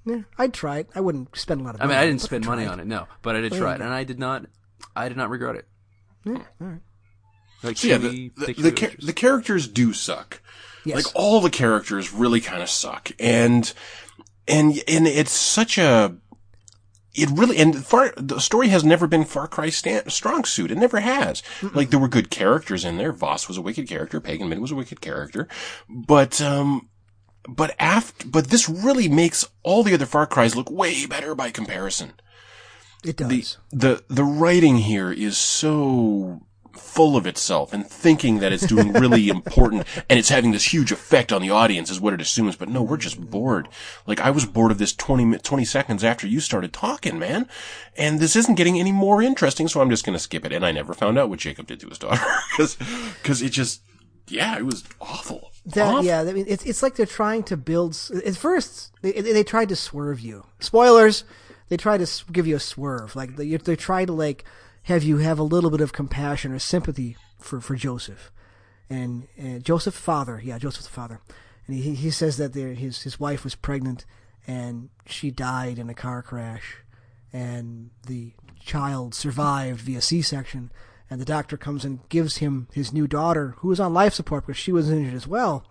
Yeah, 0.05 0.23
I'd 0.39 0.53
try 0.53 0.79
it. 0.79 0.89
I 0.95 1.01
wouldn't 1.01 1.37
spend 1.37 1.61
a 1.61 1.65
lot 1.65 1.75
of 1.77 1.81
I 1.81 1.87
mean, 1.87 1.97
I 1.97 2.07
didn't 2.07 2.23
spend 2.23 2.45
money 2.47 2.67
on 2.67 2.81
it, 2.81 2.87
no, 2.87 3.07
but 3.23 3.37
I 3.37 3.41
did 3.41 3.53
try 3.53 3.75
it, 3.75 3.81
and 3.81 3.93
I 3.93 4.05
did 4.05 4.19
not, 4.19 4.47
I 4.97 5.09
did 5.09 5.17
not 5.17 5.31
regret 5.31 5.57
it. 5.57 5.69
Yeah, 6.25 6.39
all 6.61 6.67
right. 6.67 6.81
Like 7.63 7.77
So 7.77 7.87
yeah, 7.87 7.99
the 7.99 8.31
the, 8.37 8.47
the, 8.47 8.53
chewy 8.55 8.77
char- 8.77 8.89
oysters. 8.89 9.07
the 9.07 9.13
characters 9.13 9.69
do 9.69 9.93
suck. 9.93 10.41
Yes. 10.85 10.97
Like 10.97 11.07
all 11.15 11.41
the 11.41 11.51
characters 11.51 12.13
really 12.13 12.41
kind 12.41 12.63
of 12.63 12.69
suck, 12.69 13.11
and 13.21 13.73
and 14.49 14.83
and 14.89 15.07
it's 15.07 15.31
such 15.33 15.79
a 15.79 16.17
it 17.15 17.29
really 17.31 17.59
and 17.59 17.85
far 17.85 18.13
the 18.17 18.41
story 18.41 18.69
has 18.69 18.83
never 18.85 19.07
been 19.07 19.25
Far 19.25 19.47
Cry 19.47 19.69
stand, 19.71 20.11
strong 20.11 20.45
suit. 20.45 20.71
It 20.73 20.79
never 20.79 20.99
has. 21.01 21.43
Like 21.75 21.91
there 21.91 21.99
were 22.01 22.09
good 22.09 22.31
characters 22.31 22.85
in 22.85 22.97
there. 22.97 23.13
Vaas 23.13 23.47
was 23.47 23.57
a 23.57 23.63
wicked 23.63 23.87
character. 23.89 24.21
Pagan 24.21 24.49
Min 24.49 24.61
was 24.61 24.73
a 24.73 24.77
wicked 24.77 25.01
character, 25.01 25.47
but 25.89 26.41
um, 26.41 26.89
but 27.49 27.75
after 27.79 28.27
but 28.27 28.49
this 28.49 28.69
really 28.69 29.09
makes 29.09 29.49
all 29.63 29.83
the 29.83 29.95
other 29.95 30.07
Far 30.07 30.27
Cries 30.27 30.57
look 30.57 30.71
way 30.71 31.07
better 31.07 31.35
by 31.35 31.51
comparison. 31.51 32.15
It 33.05 33.17
does. 33.17 33.59
the 33.71 33.77
the 33.77 34.05
the 34.09 34.25
writing 34.25 34.79
here 34.79 35.11
is 35.11 35.37
so 35.37 36.43
full 36.77 37.17
of 37.17 37.27
itself 37.27 37.73
and 37.73 37.87
thinking 37.87 38.39
that 38.39 38.53
it's 38.53 38.67
doing 38.67 38.93
really 38.95 39.29
important 39.37 39.87
and 40.09 40.19
it's 40.19 40.31
having 40.31 40.53
this 40.53 40.73
huge 40.73 40.91
effect 40.91 41.31
on 41.31 41.43
the 41.43 41.51
audience 41.51 41.91
is 41.91 42.01
what 42.01 42.15
it 42.15 42.21
assumes 42.21 42.57
but 42.57 42.69
no 42.69 42.83
we're 42.83 42.97
just 42.97 43.21
bored. 43.21 43.69
Like 44.07 44.21
i 44.21 44.31
was 44.31 44.47
bored 44.47 44.71
of 44.71 44.79
this 44.79 44.95
20 44.95 45.39
20 45.39 45.65
seconds 45.65 46.03
after 46.03 46.27
you 46.27 46.41
started 46.41 46.73
talking 46.73 47.19
man 47.19 47.49
and 47.97 48.21
this 48.21 48.37
isn't 48.37 48.55
getting 48.55 48.79
any 48.79 48.93
more 48.93 49.21
interesting 49.21 49.69
so 49.69 49.81
i'm 49.83 49.91
just 49.91 50.05
going 50.05 50.15
to 50.15 50.23
skip 50.23 50.47
it 50.47 50.53
and 50.53 50.65
i 50.65 50.73
never 50.73 50.95
found 50.95 51.19
out 51.19 51.29
what 51.29 51.41
jacob 51.41 51.67
did 51.67 51.81
to 51.81 51.89
his 51.89 51.99
daughter 51.99 52.25
cuz 52.57 52.79
cuz 53.23 53.43
it 53.43 53.51
just 53.51 53.83
yeah 54.29 54.57
it 54.57 54.65
was 54.65 54.85
awful 55.01 55.52
That, 55.65 55.87
Awful. 55.87 56.05
yeah, 56.05 56.21
I 56.23 56.33
mean, 56.33 56.47
it's 56.49 56.65
it's 56.65 56.83
like 56.83 56.97
they're 56.97 57.07
trying 57.07 57.45
to 57.45 57.57
build. 57.57 57.97
At 58.27 58.37
first, 58.37 58.93
they 59.03 59.13
they 59.13 59.45
tried 59.45 59.69
to 59.69 59.77
swerve 59.77 60.21
you. 60.21 60.45
Spoilers. 60.59 61.25
They 61.69 61.77
try 61.77 61.97
to 61.97 62.07
give 62.31 62.47
you 62.47 62.57
a 62.57 62.61
swerve. 62.61 63.15
Like 63.15 63.37
they 63.37 63.57
they 63.57 63.77
try 63.77 64.05
to 64.05 64.13
like 64.13 64.45
have 64.85 65.03
you 65.05 65.19
have 65.19 65.39
a 65.39 65.45
little 65.45 65.71
bit 65.71 65.81
of 65.81 65.93
compassion 65.93 66.53
or 66.53 66.59
sympathy 66.59 67.17
for 67.39 67.61
for 67.61 67.77
Joseph, 67.77 68.33
and, 68.91 69.29
and 69.39 69.65
Joseph's 69.65 69.99
father. 69.99 70.41
Yeah, 70.43 70.59
Joseph's 70.59 70.89
father, 70.89 71.21
and 71.67 71.77
he 71.77 71.95
he 71.95 72.11
says 72.11 72.37
that 72.39 72.53
there 72.53 72.75
his 72.75 73.03
his 73.03 73.21
wife 73.21 73.45
was 73.45 73.55
pregnant 73.55 74.05
and 74.47 74.89
she 75.07 75.31
died 75.31 75.79
in 75.79 75.89
a 75.89 75.95
car 75.95 76.23
crash, 76.23 76.79
and 77.33 77.91
the 78.07 78.33
child 78.61 79.15
survived 79.15 79.81
via 79.81 80.01
C-section. 80.01 80.71
And 81.13 81.21
the 81.21 81.27
doctor 81.27 81.59
comes 81.59 81.85
and 81.85 82.09
gives 82.09 82.39
him 82.39 82.69
his 82.73 82.91
new 82.91 83.07
daughter, 83.07 83.55
who 83.59 83.69
was 83.69 83.79
on 83.79 83.93
life 83.93 84.15
support 84.15 84.47
because 84.47 84.57
she 84.57 84.73
was 84.73 84.91
injured 84.91 85.13
as 85.13 85.27
well. 85.27 85.67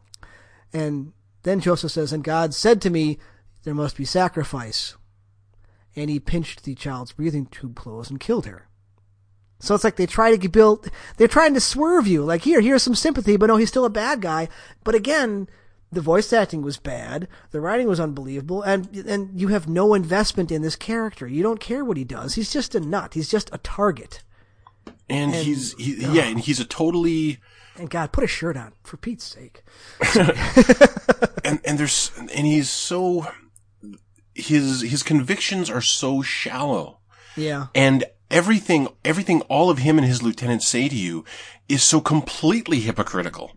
And 0.71 1.13
then 1.41 1.59
Joseph 1.59 1.91
says, 1.91 2.13
And 2.13 2.23
God 2.23 2.53
said 2.53 2.79
to 2.81 2.91
me, 2.91 3.17
There 3.63 3.73
must 3.73 3.97
be 3.97 4.05
sacrifice. 4.05 4.95
And 5.95 6.11
he 6.11 6.19
pinched 6.19 6.63
the 6.63 6.75
child's 6.75 7.13
breathing 7.13 7.47
tube 7.47 7.75
closed 7.75 8.11
and 8.11 8.19
killed 8.19 8.45
her. 8.45 8.67
So 9.57 9.73
it's 9.73 9.83
like 9.83 9.95
they 9.95 10.05
try 10.05 10.37
to 10.37 10.47
build, 10.47 10.91
they're 11.17 11.27
trying 11.27 11.55
to 11.55 11.59
swerve 11.59 12.05
you. 12.05 12.23
Like, 12.23 12.43
here, 12.43 12.61
here's 12.61 12.83
some 12.83 12.93
sympathy, 12.93 13.35
but 13.35 13.47
no, 13.47 13.57
he's 13.57 13.69
still 13.69 13.85
a 13.85 13.89
bad 13.89 14.21
guy. 14.21 14.47
But 14.83 14.93
again, 14.93 15.49
the 15.91 16.01
voice 16.01 16.31
acting 16.31 16.61
was 16.61 16.77
bad, 16.77 17.27
the 17.49 17.61
writing 17.61 17.87
was 17.87 17.99
unbelievable, 17.99 18.61
and 18.61 18.95
and 18.95 19.41
you 19.41 19.47
have 19.47 19.67
no 19.67 19.95
investment 19.95 20.51
in 20.51 20.61
this 20.61 20.75
character. 20.75 21.27
You 21.27 21.41
don't 21.41 21.59
care 21.59 21.83
what 21.83 21.97
he 21.97 22.03
does. 22.03 22.35
He's 22.35 22.53
just 22.53 22.75
a 22.75 22.79
nut. 22.79 23.15
He's 23.15 23.27
just 23.27 23.49
a 23.51 23.57
target. 23.57 24.21
And, 25.09 25.33
he's 25.33 25.73
he, 25.73 25.95
yeah 25.95 26.23
and 26.23 26.39
he's 26.39 26.59
a 26.59 26.65
totally 26.65 27.39
And 27.77 27.89
God, 27.89 28.11
put 28.11 28.23
a 28.23 28.27
shirt 28.27 28.57
on 28.57 28.73
for 28.83 28.97
Pete's 28.97 29.23
sake. 29.23 29.63
and 31.45 31.59
and 31.65 31.77
there's 31.79 32.11
and 32.17 32.45
he's 32.47 32.69
so 32.69 33.27
his 34.33 34.81
his 34.81 35.03
convictions 35.03 35.69
are 35.69 35.81
so 35.81 36.21
shallow 36.21 36.99
Yeah. 37.35 37.67
and 37.75 38.05
everything 38.29 38.87
everything 39.03 39.41
all 39.43 39.69
of 39.69 39.79
him 39.79 39.97
and 39.97 40.07
his 40.07 40.23
lieutenants 40.23 40.67
say 40.67 40.87
to 40.87 40.95
you 40.95 41.25
is 41.67 41.83
so 41.83 41.99
completely 42.01 42.79
hypocritical 42.81 43.51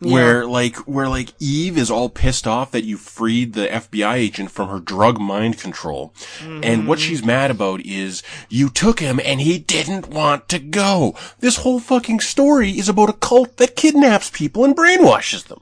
where 0.00 0.46
like 0.46 0.76
where 0.78 1.08
like 1.08 1.32
Eve 1.40 1.78
is 1.78 1.90
all 1.90 2.08
pissed 2.08 2.46
off 2.46 2.70
that 2.72 2.84
you 2.84 2.96
freed 2.96 3.52
the 3.52 3.66
FBI 3.66 4.14
agent 4.14 4.50
from 4.50 4.68
her 4.68 4.80
drug 4.80 5.20
mind 5.20 5.58
control. 5.58 6.12
And 6.42 6.86
what 6.86 6.98
mm-hmm. 6.98 7.08
she's 7.08 7.24
mad 7.24 7.50
about 7.50 7.80
is 7.82 8.22
you 8.48 8.68
took 8.68 9.00
him 9.00 9.20
and 9.24 9.40
he 9.40 9.58
didn't 9.58 10.08
want 10.08 10.48
to 10.50 10.58
go. 10.58 11.14
This 11.40 11.56
whole 11.56 11.80
fucking 11.80 12.20
story 12.20 12.70
is 12.70 12.88
about 12.88 13.10
a 13.10 13.14
cult 13.14 13.56
that 13.56 13.76
kidnaps 13.76 14.30
people 14.30 14.64
and 14.64 14.76
brainwashes 14.76 15.44
them. 15.44 15.60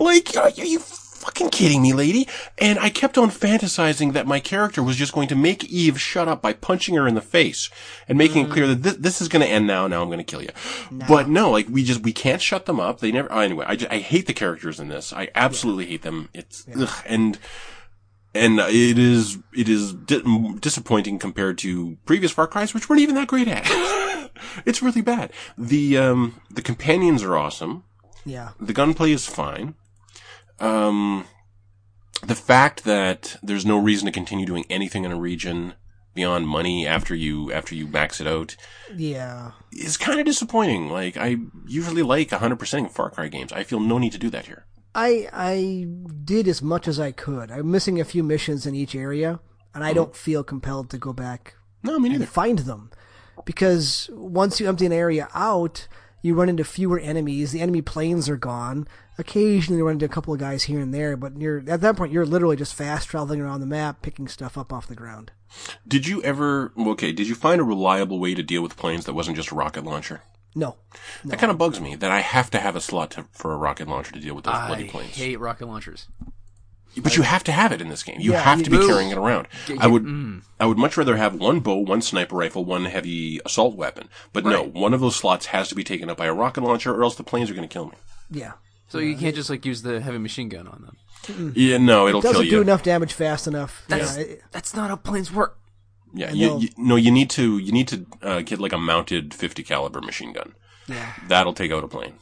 Like 0.00 0.36
are 0.36 0.50
you 0.50 0.80
fucking 1.26 1.50
kidding 1.50 1.82
me, 1.82 1.92
lady? 1.92 2.28
And 2.56 2.78
I 2.78 2.88
kept 2.88 3.18
on 3.18 3.30
fantasizing 3.30 4.12
that 4.12 4.26
my 4.28 4.38
character 4.38 4.82
was 4.82 4.96
just 4.96 5.12
going 5.12 5.26
to 5.28 5.34
make 5.34 5.64
Eve 5.64 6.00
shut 6.00 6.28
up 6.28 6.40
by 6.40 6.52
punching 6.52 6.94
her 6.94 7.08
in 7.08 7.14
the 7.14 7.20
face 7.20 7.68
and 8.06 8.16
making 8.16 8.46
it 8.46 8.52
clear 8.52 8.68
that 8.68 8.82
this, 8.82 8.94
this 8.94 9.20
is 9.20 9.28
going 9.28 9.44
to 9.44 9.50
end 9.50 9.66
now. 9.66 9.88
Now 9.88 10.02
I'm 10.02 10.08
going 10.08 10.18
to 10.18 10.24
kill 10.24 10.42
you. 10.42 10.50
But 10.90 11.28
no, 11.28 11.50
like 11.50 11.66
we 11.68 11.82
just, 11.82 12.02
we 12.02 12.12
can't 12.12 12.40
shut 12.40 12.66
them 12.66 12.78
up. 12.78 13.00
They 13.00 13.10
never, 13.10 13.30
anyway, 13.32 13.66
I, 13.68 13.74
just, 13.74 13.92
I 13.92 13.98
hate 13.98 14.26
the 14.26 14.32
characters 14.32 14.78
in 14.78 14.88
this. 14.88 15.12
I 15.12 15.28
absolutely 15.34 15.86
hate 15.86 16.02
them. 16.02 16.28
It's, 16.32 16.64
ugh, 16.80 17.02
and, 17.06 17.38
and 18.32 18.60
it 18.60 18.98
is, 18.98 19.38
it 19.52 19.68
is 19.68 19.92
di- 19.94 20.22
disappointing 20.60 21.18
compared 21.18 21.58
to 21.58 21.98
previous 22.06 22.30
Far 22.30 22.46
Cries, 22.46 22.72
which 22.72 22.88
weren't 22.88 23.02
even 23.02 23.16
that 23.16 23.26
great 23.28 23.48
at. 23.48 23.66
it's 24.64 24.80
really 24.80 25.02
bad. 25.02 25.32
The, 25.58 25.98
um, 25.98 26.40
the 26.50 26.62
companions 26.62 27.24
are 27.24 27.36
awesome. 27.36 27.82
Yeah. 28.24 28.50
The 28.60 28.72
gunplay 28.72 29.10
is 29.10 29.26
fine. 29.26 29.74
Um, 30.58 31.24
the 32.22 32.34
fact 32.34 32.84
that 32.84 33.36
there's 33.42 33.66
no 33.66 33.78
reason 33.78 34.06
to 34.06 34.12
continue 34.12 34.46
doing 34.46 34.64
anything 34.70 35.04
in 35.04 35.12
a 35.12 35.16
region 35.18 35.74
beyond 36.14 36.48
money 36.48 36.86
after 36.86 37.14
you 37.14 37.52
after 37.52 37.74
you 37.74 37.86
max 37.86 38.20
it 38.22 38.26
out 38.26 38.56
Yeah. 38.94 39.50
is 39.72 39.98
kind 39.98 40.18
of 40.18 40.24
disappointing. 40.24 40.88
Like 40.88 41.16
I 41.18 41.36
usually 41.66 42.02
like 42.02 42.30
100% 42.30 42.86
of 42.86 42.92
Far 42.92 43.10
Cry 43.10 43.28
games. 43.28 43.52
I 43.52 43.64
feel 43.64 43.80
no 43.80 43.98
need 43.98 44.12
to 44.12 44.18
do 44.18 44.30
that 44.30 44.46
here. 44.46 44.64
I 44.94 45.28
I 45.32 45.86
did 46.24 46.48
as 46.48 46.62
much 46.62 46.88
as 46.88 46.98
I 46.98 47.12
could. 47.12 47.50
I'm 47.50 47.70
missing 47.70 48.00
a 48.00 48.04
few 48.04 48.22
missions 48.22 48.64
in 48.64 48.74
each 48.74 48.94
area, 48.94 49.40
and 49.74 49.84
I 49.84 49.92
don't 49.92 50.16
feel 50.16 50.42
compelled 50.42 50.88
to 50.90 50.96
go 50.98 51.12
back 51.12 51.54
No, 51.82 51.98
me 51.98 52.08
neither. 52.08 52.24
and 52.24 52.32
find 52.32 52.60
them. 52.60 52.90
Because 53.44 54.08
once 54.14 54.58
you 54.58 54.66
empty 54.68 54.86
an 54.86 54.92
area 54.94 55.28
out, 55.34 55.86
you 56.22 56.34
run 56.34 56.48
into 56.48 56.64
fewer 56.64 56.98
enemies. 56.98 57.52
The 57.52 57.60
enemy 57.60 57.82
planes 57.82 58.28
are 58.28 58.36
gone. 58.36 58.86
Occasionally, 59.18 59.78
you 59.78 59.84
run 59.86 59.94
into 59.94 60.06
a 60.06 60.10
couple 60.10 60.34
of 60.34 60.40
guys 60.40 60.64
here 60.64 60.80
and 60.80 60.92
there, 60.92 61.16
but 61.16 61.40
you're 61.40 61.62
at 61.68 61.80
that 61.80 61.96
point 61.96 62.12
you're 62.12 62.26
literally 62.26 62.56
just 62.56 62.74
fast 62.74 63.08
traveling 63.08 63.40
around 63.40 63.60
the 63.60 63.66
map, 63.66 64.02
picking 64.02 64.28
stuff 64.28 64.58
up 64.58 64.72
off 64.72 64.86
the 64.88 64.94
ground. 64.94 65.30
Did 65.86 66.06
you 66.06 66.22
ever 66.22 66.72
okay, 66.78 67.12
did 67.12 67.28
you 67.28 67.34
find 67.34 67.60
a 67.60 67.64
reliable 67.64 68.18
way 68.18 68.34
to 68.34 68.42
deal 68.42 68.62
with 68.62 68.76
planes 68.76 69.04
that 69.04 69.14
wasn't 69.14 69.36
just 69.36 69.50
a 69.50 69.54
rocket 69.54 69.84
launcher? 69.84 70.22
No, 70.54 70.76
That 71.26 71.38
kind 71.38 71.52
of 71.52 71.58
bugs 71.58 71.82
me 71.82 71.96
that 71.96 72.10
I 72.10 72.20
have 72.20 72.50
to 72.52 72.58
have 72.58 72.76
a 72.76 72.80
slot 72.80 73.10
to, 73.10 73.26
for 73.30 73.52
a 73.52 73.58
rocket 73.58 73.88
launcher 73.88 74.12
to 74.12 74.20
deal 74.20 74.34
with 74.34 74.44
those 74.46 74.54
I 74.54 74.68
bloody 74.68 74.88
planes. 74.88 75.12
I 75.12 75.24
hate 75.24 75.36
rocket 75.38 75.66
launchers. 75.66 76.08
But 77.02 77.16
you 77.16 77.22
have 77.22 77.44
to 77.44 77.52
have 77.52 77.72
it 77.72 77.80
in 77.80 77.88
this 77.88 78.02
game. 78.02 78.20
You 78.20 78.32
Yeah, 78.32 78.40
have 78.40 78.62
to 78.62 78.70
be 78.70 78.78
do. 78.78 78.86
carrying 78.86 79.10
it 79.10 79.18
around. 79.18 79.48
I 79.78 79.86
would, 79.86 80.42
I 80.58 80.66
would 80.66 80.78
much 80.78 80.96
rather 80.96 81.16
have 81.16 81.34
one 81.34 81.60
bow, 81.60 81.76
one 81.76 82.00
sniper 82.02 82.36
rifle, 82.36 82.64
one 82.64 82.86
heavy 82.86 83.40
assault 83.44 83.76
weapon. 83.76 84.08
But 84.32 84.44
no, 84.44 84.62
one 84.62 84.94
of 84.94 85.00
those 85.00 85.14
slots 85.16 85.46
has 85.46 85.68
to 85.68 85.74
be 85.74 85.84
taken 85.84 86.08
up 86.08 86.16
by 86.16 86.26
a 86.26 86.32
rocket 86.34 86.62
launcher, 86.62 86.94
or 86.94 87.02
else 87.04 87.14
the 87.16 87.22
planes 87.24 87.50
are 87.50 87.54
going 87.54 87.68
to 87.68 87.72
kill 87.72 87.86
me. 87.86 87.94
yeah, 88.30 88.52
So 88.88 88.98
you 88.98 89.16
can't 89.16 89.34
just 89.36 89.50
like 89.50 89.64
use 89.66 89.82
the 89.82 90.00
heavy 90.00 90.18
machine 90.18 90.48
gun 90.48 90.66
on 90.68 90.82
them. 90.82 91.52
Yeah, 91.56 91.78
no, 91.78 92.06
it'll 92.08 92.22
kill 92.22 92.32
doesn't 92.32 92.46
you. 92.46 92.52
do 92.52 92.60
enough 92.62 92.82
damage 92.82 93.12
fast 93.12 93.46
enough. 93.46 93.84
That's 93.88 94.16
Yeah, 94.16 94.24
that's 94.52 94.74
not 94.74 94.90
how 94.90 94.96
planes 94.96 95.32
work. 95.32 95.58
Yeah, 96.14 96.32
you, 96.32 96.58
you, 96.60 96.68
no, 96.78 96.96
you 96.96 97.10
need 97.10 97.28
to, 97.30 97.58
you 97.58 97.72
need 97.72 97.88
to 97.88 98.06
uh, 98.22 98.40
get 98.42 98.58
like 98.60 98.72
a 98.72 98.78
mounted 98.78 99.34
50 99.34 99.62
caliber 99.64 100.00
machine 100.00 100.32
gun. 100.32 100.54
Yeah. 100.88 101.12
That'll 101.28 101.52
take 101.52 101.72
out 101.72 101.84
a 101.84 101.88
plane 101.88 102.14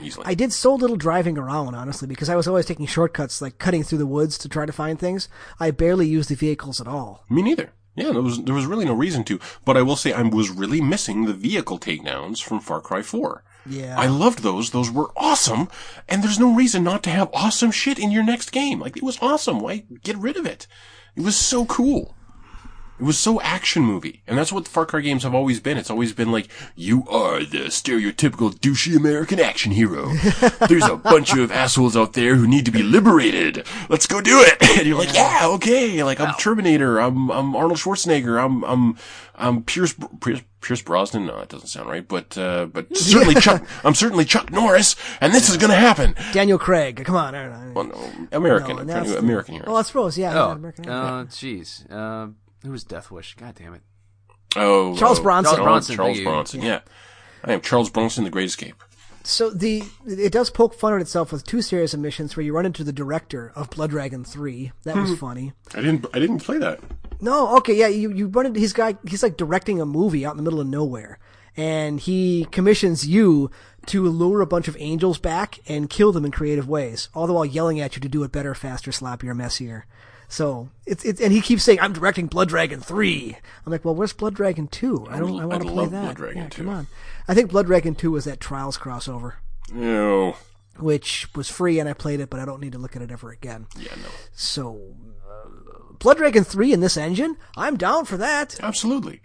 easily. 0.00 0.26
I 0.26 0.34
did 0.34 0.52
so 0.52 0.74
little 0.74 0.96
driving 0.96 1.38
around, 1.38 1.74
honestly, 1.74 2.06
because 2.08 2.28
I 2.28 2.36
was 2.36 2.48
always 2.48 2.66
taking 2.66 2.86
shortcuts, 2.86 3.40
like 3.40 3.58
cutting 3.58 3.82
through 3.82 3.98
the 3.98 4.06
woods 4.06 4.38
to 4.38 4.48
try 4.48 4.66
to 4.66 4.72
find 4.72 4.98
things. 4.98 5.28
I 5.58 5.70
barely 5.70 6.06
used 6.06 6.30
the 6.30 6.34
vehicles 6.34 6.80
at 6.80 6.88
all. 6.88 7.24
Me 7.28 7.42
neither. 7.42 7.72
Yeah, 7.94 8.12
there 8.12 8.22
was 8.22 8.42
there 8.44 8.54
was 8.54 8.66
really 8.66 8.84
no 8.84 8.92
reason 8.92 9.24
to. 9.24 9.40
But 9.64 9.76
I 9.76 9.82
will 9.82 9.96
say 9.96 10.12
I 10.12 10.22
was 10.22 10.50
really 10.50 10.82
missing 10.82 11.24
the 11.24 11.32
vehicle 11.32 11.78
takedowns 11.78 12.42
from 12.42 12.60
Far 12.60 12.80
Cry 12.80 13.00
4. 13.00 13.42
Yeah. 13.68 13.96
I 13.98 14.06
loved 14.06 14.40
those. 14.40 14.70
Those 14.70 14.90
were 14.90 15.10
awesome. 15.16 15.68
And 16.08 16.22
there's 16.22 16.38
no 16.38 16.54
reason 16.54 16.84
not 16.84 17.02
to 17.04 17.10
have 17.10 17.30
awesome 17.32 17.70
shit 17.70 17.98
in 17.98 18.10
your 18.10 18.22
next 18.22 18.52
game. 18.52 18.80
Like, 18.80 18.96
it 18.96 19.02
was 19.02 19.18
awesome. 19.20 19.60
Why 19.60 19.84
get 20.02 20.16
rid 20.18 20.36
of 20.36 20.46
it? 20.46 20.66
It 21.16 21.22
was 21.22 21.36
so 21.36 21.64
cool. 21.64 22.14
It 22.98 23.04
was 23.04 23.18
so 23.18 23.40
action 23.42 23.82
movie. 23.82 24.22
And 24.26 24.38
that's 24.38 24.50
what 24.52 24.64
the 24.64 24.70
Far 24.70 24.86
Cry 24.86 25.00
games 25.00 25.22
have 25.22 25.34
always 25.34 25.60
been. 25.60 25.76
It's 25.76 25.90
always 25.90 26.12
been 26.14 26.32
like, 26.32 26.48
you 26.74 27.04
are 27.08 27.40
the 27.40 27.66
stereotypical 27.68 28.54
douchey 28.54 28.96
American 28.96 29.38
action 29.38 29.72
hero. 29.72 30.08
There's 30.68 30.84
a 30.88 30.96
bunch 30.96 31.34
of 31.36 31.52
assholes 31.52 31.96
out 31.96 32.14
there 32.14 32.36
who 32.36 32.46
need 32.48 32.64
to 32.64 32.70
be 32.70 32.82
liberated. 32.82 33.66
Let's 33.88 34.06
go 34.06 34.20
do 34.20 34.40
it. 34.42 34.56
And 34.76 34.86
you're 34.86 34.98
like, 34.98 35.14
yeah, 35.14 35.40
okay. 35.44 36.02
Like, 36.04 36.20
I'm 36.20 36.34
Terminator. 36.34 36.98
I'm, 36.98 37.30
I'm 37.30 37.56
Arnold 37.56 37.78
Schwarzenegger. 37.78 38.38
I'm, 38.42 38.62
I'm, 38.64 38.98
I'm 39.34 39.62
Pierce, 39.62 39.94
Pierce, 40.20 40.42
Pierce 40.60 40.82
Brosnan. 40.82 41.24
No, 41.24 41.38
that 41.38 41.48
doesn't 41.48 41.68
sound 41.68 41.88
right. 41.88 42.06
But, 42.06 42.36
uh, 42.36 42.66
but 42.66 42.94
certainly 42.96 43.36
Chuck, 43.36 43.66
I'm 43.84 43.94
certainly 43.94 44.26
Chuck 44.26 44.52
Norris. 44.52 44.94
And 45.22 45.32
this 45.32 45.48
is 45.48 45.56
gonna 45.56 45.76
happen. 45.76 46.14
Daniel 46.34 46.58
Craig. 46.58 47.02
Come 47.06 47.16
on. 47.16 47.34
I 47.34 47.44
don't 47.48 47.52
know. 47.68 47.72
Well, 47.72 47.84
no, 47.86 48.26
American. 48.36 48.76
No, 48.76 48.82
I'm 48.82 48.86
now 48.86 48.92
trying 48.94 49.04
to- 49.04 49.10
it's- 49.12 49.22
American 49.22 49.54
hero. 49.54 49.66
Well, 49.68 49.76
I 49.78 49.82
suppose, 49.82 50.18
yeah. 50.18 50.32
Oh, 50.32 50.48
yeah, 50.48 50.52
American 50.52 50.88
uh, 50.90 51.24
jeez. 51.30 51.90
Who 52.66 52.72
was 52.72 52.84
Death 52.84 53.10
Wish? 53.10 53.34
God 53.36 53.54
damn 53.54 53.74
it. 53.74 53.82
Oh, 54.56 54.96
Charles 54.96 55.20
oh, 55.20 55.22
Bronson. 55.22 55.54
Charles 55.56 55.64
Bronson, 55.66 55.96
Charles. 55.96 56.20
Bronson. 56.20 56.62
Yeah. 56.62 56.80
I 57.44 57.52
am 57.52 57.60
Charles 57.60 57.90
Bronson, 57.90 58.24
The 58.24 58.30
Great 58.30 58.46
Escape. 58.46 58.74
So 59.22 59.50
the 59.50 59.82
it 60.06 60.32
does 60.32 60.50
poke 60.50 60.74
fun 60.74 60.94
at 60.94 61.00
itself 61.00 61.32
with 61.32 61.44
two 61.44 61.60
series 61.60 61.92
of 61.94 62.00
missions 62.00 62.36
where 62.36 62.44
you 62.44 62.52
run 62.54 62.64
into 62.66 62.84
the 62.84 62.92
director 62.92 63.52
of 63.56 63.70
Blood 63.70 63.90
Dragon 63.90 64.24
Three. 64.24 64.72
That 64.84 64.94
Hmm. 64.94 65.02
was 65.02 65.18
funny. 65.18 65.52
I 65.74 65.80
didn't. 65.80 66.06
I 66.14 66.20
didn't 66.20 66.40
play 66.40 66.58
that. 66.58 66.80
No, 67.20 67.56
okay, 67.56 67.74
yeah, 67.74 67.88
you 67.88 68.12
you 68.12 68.28
run 68.28 68.46
into 68.46 68.60
he's 68.60 68.72
guy 68.72 68.96
he's 69.06 69.22
like 69.24 69.36
directing 69.36 69.80
a 69.80 69.86
movie 69.86 70.24
out 70.24 70.32
in 70.32 70.36
the 70.36 70.42
middle 70.44 70.60
of 70.60 70.68
nowhere, 70.68 71.18
and 71.56 71.98
he 71.98 72.46
commissions 72.52 73.06
you 73.06 73.50
to 73.86 74.08
lure 74.08 74.40
a 74.42 74.46
bunch 74.46 74.68
of 74.68 74.76
angels 74.78 75.18
back 75.18 75.58
and 75.66 75.90
kill 75.90 76.12
them 76.12 76.24
in 76.24 76.30
creative 76.30 76.68
ways, 76.68 77.08
all 77.14 77.26
the 77.26 77.32
while 77.32 77.44
yelling 77.44 77.80
at 77.80 77.96
you 77.96 78.02
to 78.02 78.08
do 78.08 78.22
it 78.22 78.30
better, 78.32 78.54
faster, 78.54 78.90
sloppier, 78.92 79.34
messier. 79.36 79.86
So 80.28 80.68
it's 80.86 81.04
it's 81.04 81.20
and 81.20 81.32
he 81.32 81.40
keeps 81.40 81.62
saying 81.62 81.78
I'm 81.80 81.92
directing 81.92 82.26
Blood 82.26 82.48
Dragon 82.48 82.80
Three. 82.80 83.36
I'm 83.64 83.72
like, 83.72 83.84
well, 83.84 83.94
where's 83.94 84.12
Blood 84.12 84.34
Dragon 84.34 84.66
Two? 84.68 85.06
I 85.08 85.18
don't. 85.18 85.38
I 85.40 85.46
want 85.46 85.62
to 85.62 85.68
play 85.68 85.86
that. 85.86 86.02
Blood 86.02 86.16
Dragon 86.16 86.42
yeah, 86.42 86.48
2. 86.48 86.62
come 86.64 86.72
on. 86.72 86.86
I 87.28 87.34
think 87.34 87.50
Blood 87.50 87.66
Dragon 87.66 87.94
Two 87.94 88.12
was 88.12 88.24
that 88.24 88.40
Trials 88.40 88.76
crossover, 88.78 89.34
No. 89.72 90.36
which 90.78 91.28
was 91.34 91.48
free, 91.48 91.78
and 91.78 91.88
I 91.88 91.92
played 91.92 92.20
it, 92.20 92.30
but 92.30 92.40
I 92.40 92.44
don't 92.44 92.60
need 92.60 92.72
to 92.72 92.78
look 92.78 92.96
at 92.96 93.02
it 93.02 93.10
ever 93.10 93.30
again. 93.30 93.66
Yeah, 93.78 93.94
no. 93.96 94.08
So, 94.32 94.94
uh, 95.28 95.48
Blood 95.98 96.18
Dragon 96.18 96.44
3 96.44 96.72
in 96.72 96.80
this 96.80 96.96
engine? 96.96 97.36
I'm 97.56 97.76
down 97.76 98.04
for 98.04 98.16
that. 98.16 98.60
Absolutely. 98.62 99.22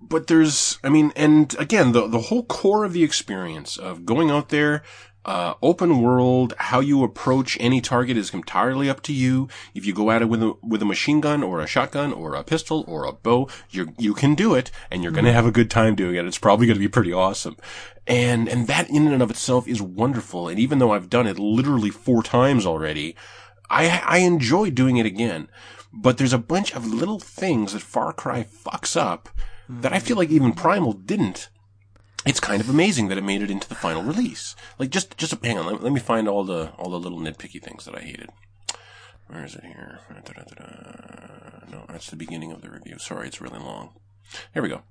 But 0.00 0.28
there's, 0.28 0.78
I 0.84 0.88
mean, 0.88 1.12
and 1.16 1.54
again, 1.58 1.92
the 1.92 2.06
the 2.06 2.20
whole 2.20 2.44
core 2.44 2.84
of 2.84 2.92
the 2.92 3.02
experience 3.02 3.76
of 3.76 4.04
going 4.06 4.30
out 4.30 4.50
there, 4.50 4.82
uh, 5.26 5.54
open 5.60 6.00
world, 6.00 6.54
how 6.56 6.78
you 6.78 7.02
approach 7.02 7.58
any 7.58 7.80
target 7.80 8.16
is 8.16 8.32
entirely 8.32 8.88
up 8.88 9.02
to 9.02 9.12
you. 9.12 9.48
If 9.74 9.84
you 9.84 9.92
go 9.92 10.12
at 10.12 10.22
it 10.22 10.26
with 10.26 10.40
a 10.40 10.54
with 10.62 10.80
a 10.80 10.86
machine 10.86 11.20
gun 11.20 11.42
or 11.42 11.60
a 11.60 11.66
shotgun 11.66 12.12
or 12.12 12.34
a 12.34 12.44
pistol 12.44 12.84
or 12.86 13.04
a 13.04 13.12
bow, 13.12 13.48
you 13.68 13.92
you 13.98 14.14
can 14.14 14.36
do 14.36 14.54
it, 14.54 14.70
and 14.88 15.02
you're 15.02 15.10
gonna 15.10 15.32
have 15.32 15.44
a 15.44 15.50
good 15.50 15.68
time 15.68 15.96
doing 15.96 16.14
it. 16.14 16.24
It's 16.24 16.38
probably 16.38 16.68
gonna 16.68 16.78
be 16.78 16.86
pretty 16.88 17.12
awesome. 17.12 17.56
And 18.06 18.48
and 18.48 18.68
that 18.68 18.88
in 18.88 19.08
and 19.08 19.20
of 19.20 19.30
itself 19.30 19.66
is 19.66 19.82
wonderful. 19.82 20.46
And 20.46 20.60
even 20.60 20.78
though 20.78 20.92
I've 20.92 21.10
done 21.10 21.26
it 21.26 21.40
literally 21.40 21.90
four 21.90 22.22
times 22.22 22.64
already, 22.64 23.16
I 23.68 24.00
I 24.06 24.18
enjoy 24.18 24.70
doing 24.70 24.96
it 24.96 25.06
again. 25.06 25.48
But 25.92 26.18
there's 26.18 26.34
a 26.34 26.38
bunch 26.38 26.72
of 26.72 26.86
little 26.86 27.18
things 27.18 27.72
that 27.72 27.82
Far 27.82 28.12
Cry 28.12 28.44
fucks 28.44 28.96
up 28.96 29.28
that 29.68 29.92
I 29.92 29.98
feel 29.98 30.16
like 30.16 30.30
even 30.30 30.52
Primal 30.52 30.92
didn't. 30.92 31.48
It's 32.26 32.40
kind 32.40 32.60
of 32.60 32.68
amazing 32.68 33.08
that 33.08 33.18
it 33.18 33.24
made 33.24 33.42
it 33.42 33.50
into 33.50 33.68
the 33.68 33.74
final 33.74 34.02
release. 34.02 34.56
Like 34.78 34.90
just 34.90 35.16
just 35.16 35.32
hang 35.44 35.58
on, 35.58 35.66
let, 35.66 35.82
let 35.82 35.92
me 35.92 36.00
find 36.00 36.28
all 36.28 36.44
the 36.44 36.70
all 36.78 36.90
the 36.90 36.98
little 36.98 37.20
nitpicky 37.20 37.62
things 37.62 37.84
that 37.84 37.96
I 37.96 38.00
hated. 38.00 38.30
Where 39.28 39.44
is 39.44 39.54
it 39.54 39.64
here? 39.64 40.00
Da-da-da-da. 40.24 41.70
No, 41.70 41.84
that's 41.88 42.10
the 42.10 42.16
beginning 42.16 42.52
of 42.52 42.62
the 42.62 42.70
review. 42.70 42.98
Sorry, 42.98 43.26
it's 43.26 43.40
really 43.40 43.58
long. 43.58 43.90
Here 44.54 44.62
we 44.62 44.68
go. 44.68 44.82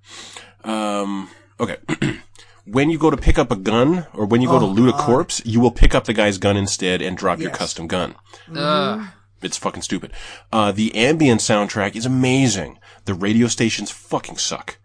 Um, 0.69 1.29
okay. 1.59 1.77
when 2.65 2.89
you 2.89 2.97
go 2.97 3.09
to 3.09 3.17
pick 3.17 3.37
up 3.37 3.51
a 3.51 3.55
gun, 3.55 4.07
or 4.13 4.25
when 4.25 4.41
you 4.41 4.49
go 4.49 4.59
to 4.59 4.65
loot 4.65 4.89
a 4.89 4.97
corpse, 4.97 5.41
you 5.45 5.59
will 5.59 5.71
pick 5.71 5.95
up 5.95 6.05
the 6.05 6.13
guy's 6.13 6.37
gun 6.37 6.57
instead 6.57 7.01
and 7.01 7.17
drop 7.17 7.39
your 7.39 7.51
custom 7.51 7.87
gun. 7.87 8.15
Ugh. 8.53 9.07
It's 9.41 9.57
fucking 9.57 9.83
stupid. 9.83 10.11
Uh, 10.51 10.71
the 10.71 10.93
ambient 10.95 11.41
soundtrack 11.41 11.95
is 11.95 12.05
amazing. 12.05 12.79
The 13.05 13.13
radio 13.13 13.47
stations 13.47 13.91
fucking 13.91 14.37
suck. 14.37 14.79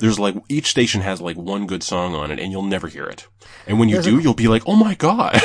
There's 0.00 0.18
like, 0.18 0.36
each 0.48 0.68
station 0.68 1.00
has 1.02 1.20
like 1.20 1.36
one 1.36 1.66
good 1.66 1.82
song 1.82 2.14
on 2.14 2.30
it 2.30 2.38
and 2.40 2.50
you'll 2.50 2.62
never 2.62 2.88
hear 2.88 3.04
it. 3.04 3.26
And 3.66 3.78
when 3.78 3.88
you 3.88 3.96
There's 3.96 4.06
do, 4.06 4.18
a- 4.18 4.22
you'll 4.22 4.34
be 4.34 4.48
like, 4.48 4.62
oh 4.66 4.76
my 4.76 4.94
god. 4.94 5.40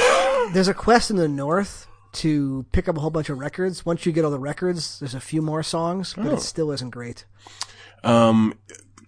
There's 0.53 0.67
a 0.69 0.73
quest 0.73 1.09
in 1.11 1.17
the 1.17 1.27
north 1.27 1.85
to 2.13 2.65
pick 2.71 2.87
up 2.87 2.95
a 2.97 2.99
whole 3.01 3.09
bunch 3.09 3.29
of 3.29 3.37
records. 3.39 3.85
Once 3.85 4.05
you 4.05 4.11
get 4.11 4.23
all 4.25 4.31
the 4.31 4.39
records, 4.39 4.99
there's 4.99 5.13
a 5.13 5.19
few 5.19 5.41
more 5.41 5.61
songs, 5.61 6.13
but 6.15 6.27
it 6.27 6.39
still 6.41 6.71
isn't 6.71 6.89
great. 6.91 7.25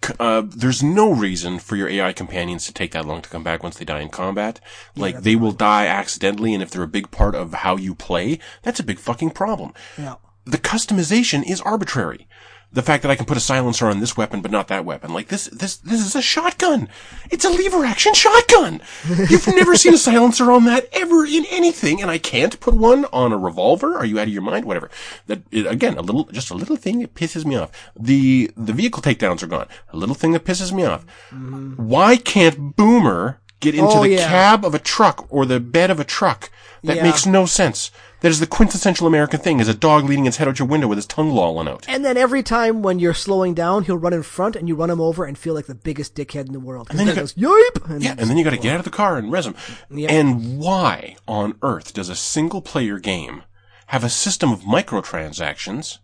C- 0.02 0.14
uh, 0.18 0.42
there's 0.46 0.82
no 0.82 1.12
reason 1.12 1.58
for 1.58 1.76
your 1.76 1.88
AI 1.88 2.12
companions 2.14 2.66
to 2.66 2.72
take 2.72 2.92
that 2.92 3.04
long 3.04 3.20
to 3.22 3.28
come 3.28 3.42
back 3.42 3.62
once 3.62 3.76
they 3.78 3.84
die 3.84 4.00
in 4.00 4.08
combat. 4.08 4.58
Like, 4.96 5.22
they 5.22 5.36
will 5.36 5.52
die 5.52 5.86
accidentally 5.86 6.54
and 6.54 6.62
if 6.62 6.70
they're 6.70 6.82
a 6.82 6.88
big 6.88 7.10
part 7.10 7.34
of 7.34 7.52
how 7.52 7.76
you 7.76 7.94
play, 7.94 8.38
that's 8.62 8.80
a 8.80 8.84
big 8.84 8.98
fucking 8.98 9.30
problem. 9.30 9.72
Yeah. 9.98 10.16
the 10.46 10.58
customization 10.58 11.42
is 11.48 11.60
arbitrary. 11.62 12.26
The 12.72 12.82
fact 12.82 13.02
that 13.02 13.10
I 13.10 13.16
can 13.16 13.26
put 13.26 13.36
a 13.36 13.40
silencer 13.40 13.86
on 13.88 13.98
this 13.98 14.16
weapon 14.16 14.40
but 14.42 14.52
not 14.52 14.68
that 14.68 14.84
weapon. 14.84 15.12
Like 15.12 15.26
this 15.26 15.46
this 15.46 15.76
this 15.78 16.00
is 16.00 16.14
a 16.14 16.22
shotgun. 16.22 16.88
It's 17.28 17.44
a 17.44 17.50
lever 17.50 17.84
action 17.84 18.14
shotgun. 18.14 18.80
You've 19.08 19.46
never 19.60 19.74
seen 19.74 19.92
a 19.94 19.98
silencer 19.98 20.52
on 20.52 20.66
that 20.66 20.88
ever 20.92 21.24
in 21.24 21.44
anything 21.50 22.00
and 22.00 22.10
I 22.10 22.18
can't 22.18 22.60
put 22.60 22.74
one 22.74 23.06
on 23.12 23.32
a 23.32 23.36
revolver? 23.38 23.96
Are 23.96 24.04
you 24.04 24.20
out 24.20 24.28
of 24.28 24.32
your 24.32 24.42
mind? 24.42 24.66
Whatever. 24.66 24.88
That 25.26 25.42
again, 25.52 25.98
a 25.98 26.02
little 26.02 26.24
just 26.26 26.50
a 26.50 26.54
little 26.54 26.76
thing 26.76 27.00
that 27.00 27.14
pisses 27.14 27.44
me 27.44 27.56
off. 27.56 27.70
The 27.98 28.50
the 28.56 28.72
vehicle 28.72 29.02
takedowns 29.02 29.42
are 29.42 29.48
gone. 29.48 29.66
A 29.92 29.96
little 29.96 30.14
thing 30.14 30.30
that 30.32 30.44
pisses 30.44 30.72
me 30.72 30.84
off. 30.84 31.04
Mm-hmm. 31.32 31.74
Why 31.88 32.16
can't 32.16 32.76
Boomer 32.76 33.40
get 33.58 33.74
into 33.74 33.90
Oh, 33.90 34.02
the 34.04 34.10
yeah. 34.10 34.28
cab 34.28 34.64
of 34.64 34.74
a 34.74 34.78
truck 34.78 35.26
or 35.28 35.44
the 35.44 35.58
bed 35.58 35.90
of 35.90 35.98
a 35.98 36.04
truck? 36.04 36.50
That 36.84 36.96
Yeah. 36.98 37.02
makes 37.02 37.26
no 37.26 37.46
sense. 37.46 37.90
That 38.20 38.28
is 38.28 38.40
the 38.40 38.46
quintessential 38.46 39.06
American 39.06 39.40
thing: 39.40 39.60
is 39.60 39.68
a 39.68 39.74
dog 39.74 40.04
leading 40.04 40.26
its 40.26 40.36
head 40.36 40.46
out 40.48 40.58
your 40.58 40.68
window 40.68 40.86
with 40.88 40.98
his 40.98 41.06
tongue 41.06 41.30
lolling 41.30 41.68
out. 41.68 41.86
And 41.88 42.04
then 42.04 42.16
every 42.16 42.42
time 42.42 42.82
when 42.82 42.98
you're 42.98 43.14
slowing 43.14 43.54
down, 43.54 43.84
he'll 43.84 43.96
run 43.96 44.12
in 44.12 44.22
front 44.22 44.56
and 44.56 44.68
you 44.68 44.74
run 44.74 44.90
him 44.90 45.00
over 45.00 45.24
and 45.24 45.38
feel 45.38 45.54
like 45.54 45.66
the 45.66 45.74
biggest 45.74 46.14
dickhead 46.14 46.46
in 46.46 46.52
the 46.52 46.60
world. 46.60 46.88
And 46.90 46.98
then 46.98 47.06
he 47.06 47.14
goes, 47.14 47.34
yipe! 47.34 47.88
And 47.88 48.02
Yeah, 48.02 48.14
and 48.18 48.28
then 48.28 48.36
you 48.36 48.44
got 48.44 48.50
to 48.50 48.58
get 48.58 48.74
out 48.74 48.80
of 48.80 48.84
the 48.84 48.90
car 48.90 49.16
and 49.16 49.32
res 49.32 49.46
him. 49.46 49.54
Yep. 49.90 50.10
And 50.10 50.58
why 50.58 51.16
on 51.26 51.56
earth 51.62 51.94
does 51.94 52.08
a 52.08 52.16
single-player 52.16 52.98
game 52.98 53.42
have 53.86 54.04
a 54.04 54.08
system 54.08 54.52
of 54.52 54.60
microtransactions 54.60 55.98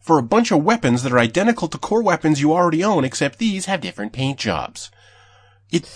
for 0.00 0.18
a 0.18 0.22
bunch 0.22 0.50
of 0.50 0.64
weapons 0.64 1.02
that 1.02 1.12
are 1.12 1.18
identical 1.18 1.68
to 1.68 1.78
core 1.78 2.02
weapons 2.02 2.40
you 2.40 2.52
already 2.52 2.82
own, 2.82 3.04
except 3.04 3.38
these 3.38 3.66
have 3.66 3.80
different 3.80 4.12
paint 4.12 4.38
jobs? 4.38 4.90
It 5.70 5.88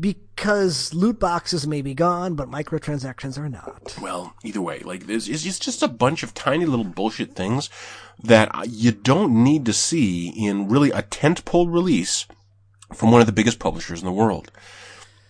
because 0.00 0.92
loot 0.94 1.18
boxes 1.20 1.66
may 1.66 1.82
be 1.82 1.94
gone, 1.94 2.34
but 2.34 2.50
microtransactions 2.50 3.38
are 3.38 3.48
not. 3.48 3.96
Well, 4.00 4.34
either 4.44 4.60
way, 4.60 4.80
like 4.80 5.06
this 5.06 5.28
is 5.28 5.46
it's 5.46 5.58
just 5.58 5.82
a 5.82 5.88
bunch 5.88 6.22
of 6.22 6.34
tiny 6.34 6.66
little 6.66 6.84
bullshit 6.84 7.34
things 7.34 7.70
that 8.22 8.50
you 8.68 8.92
don't 8.92 9.42
need 9.44 9.64
to 9.66 9.72
see 9.72 10.28
in 10.28 10.68
really 10.68 10.90
a 10.90 11.02
tentpole 11.02 11.72
release 11.72 12.26
from 12.94 13.10
one 13.10 13.20
of 13.20 13.26
the 13.26 13.32
biggest 13.32 13.58
publishers 13.58 14.00
in 14.00 14.06
the 14.06 14.12
world. 14.12 14.50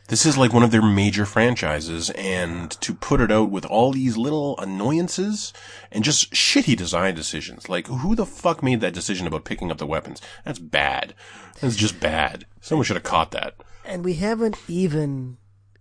This 0.08 0.24
is 0.24 0.38
like 0.38 0.52
one 0.52 0.62
of 0.62 0.70
their 0.70 0.82
major 0.82 1.26
franchises, 1.26 2.10
and 2.10 2.70
to 2.80 2.94
put 2.94 3.20
it 3.20 3.32
out 3.32 3.50
with 3.50 3.66
all 3.66 3.90
these 3.90 4.16
little 4.16 4.56
annoyances 4.58 5.52
and 5.90 6.04
just 6.04 6.32
shitty 6.32 6.76
design 6.76 7.16
decisions. 7.16 7.68
Like, 7.68 7.88
who 7.88 8.14
the 8.14 8.24
fuck 8.24 8.62
made 8.62 8.80
that 8.82 8.94
decision 8.94 9.26
about 9.26 9.44
picking 9.44 9.72
up 9.72 9.78
the 9.78 9.86
weapons? 9.86 10.22
That's 10.44 10.60
bad. 10.60 11.12
That's 11.60 11.74
just 11.74 11.98
bad. 11.98 12.46
Someone 12.60 12.84
should 12.84 12.94
have 12.94 13.02
caught 13.02 13.32
that. 13.32 13.56
And 13.86 14.04
we 14.04 14.14
haven't 14.14 14.56
even 14.68 15.38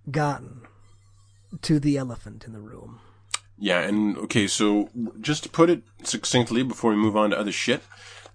gotten 0.10 0.62
to 1.62 1.80
the 1.80 1.98
elephant 1.98 2.46
in 2.46 2.54
the 2.54 2.60
room. 2.62 3.00
Yeah, 3.58 3.80
and 3.82 4.18
okay, 4.18 4.48
so 4.48 4.90
just 5.22 5.44
to 5.44 5.50
put 5.50 5.70
it 5.70 5.84
succinctly 6.04 6.62
before 6.64 6.92
we 6.92 6.98
move 6.98 7.16
on 7.16 7.30
to 7.30 7.40
other 7.40 7.52
shit, 7.54 7.82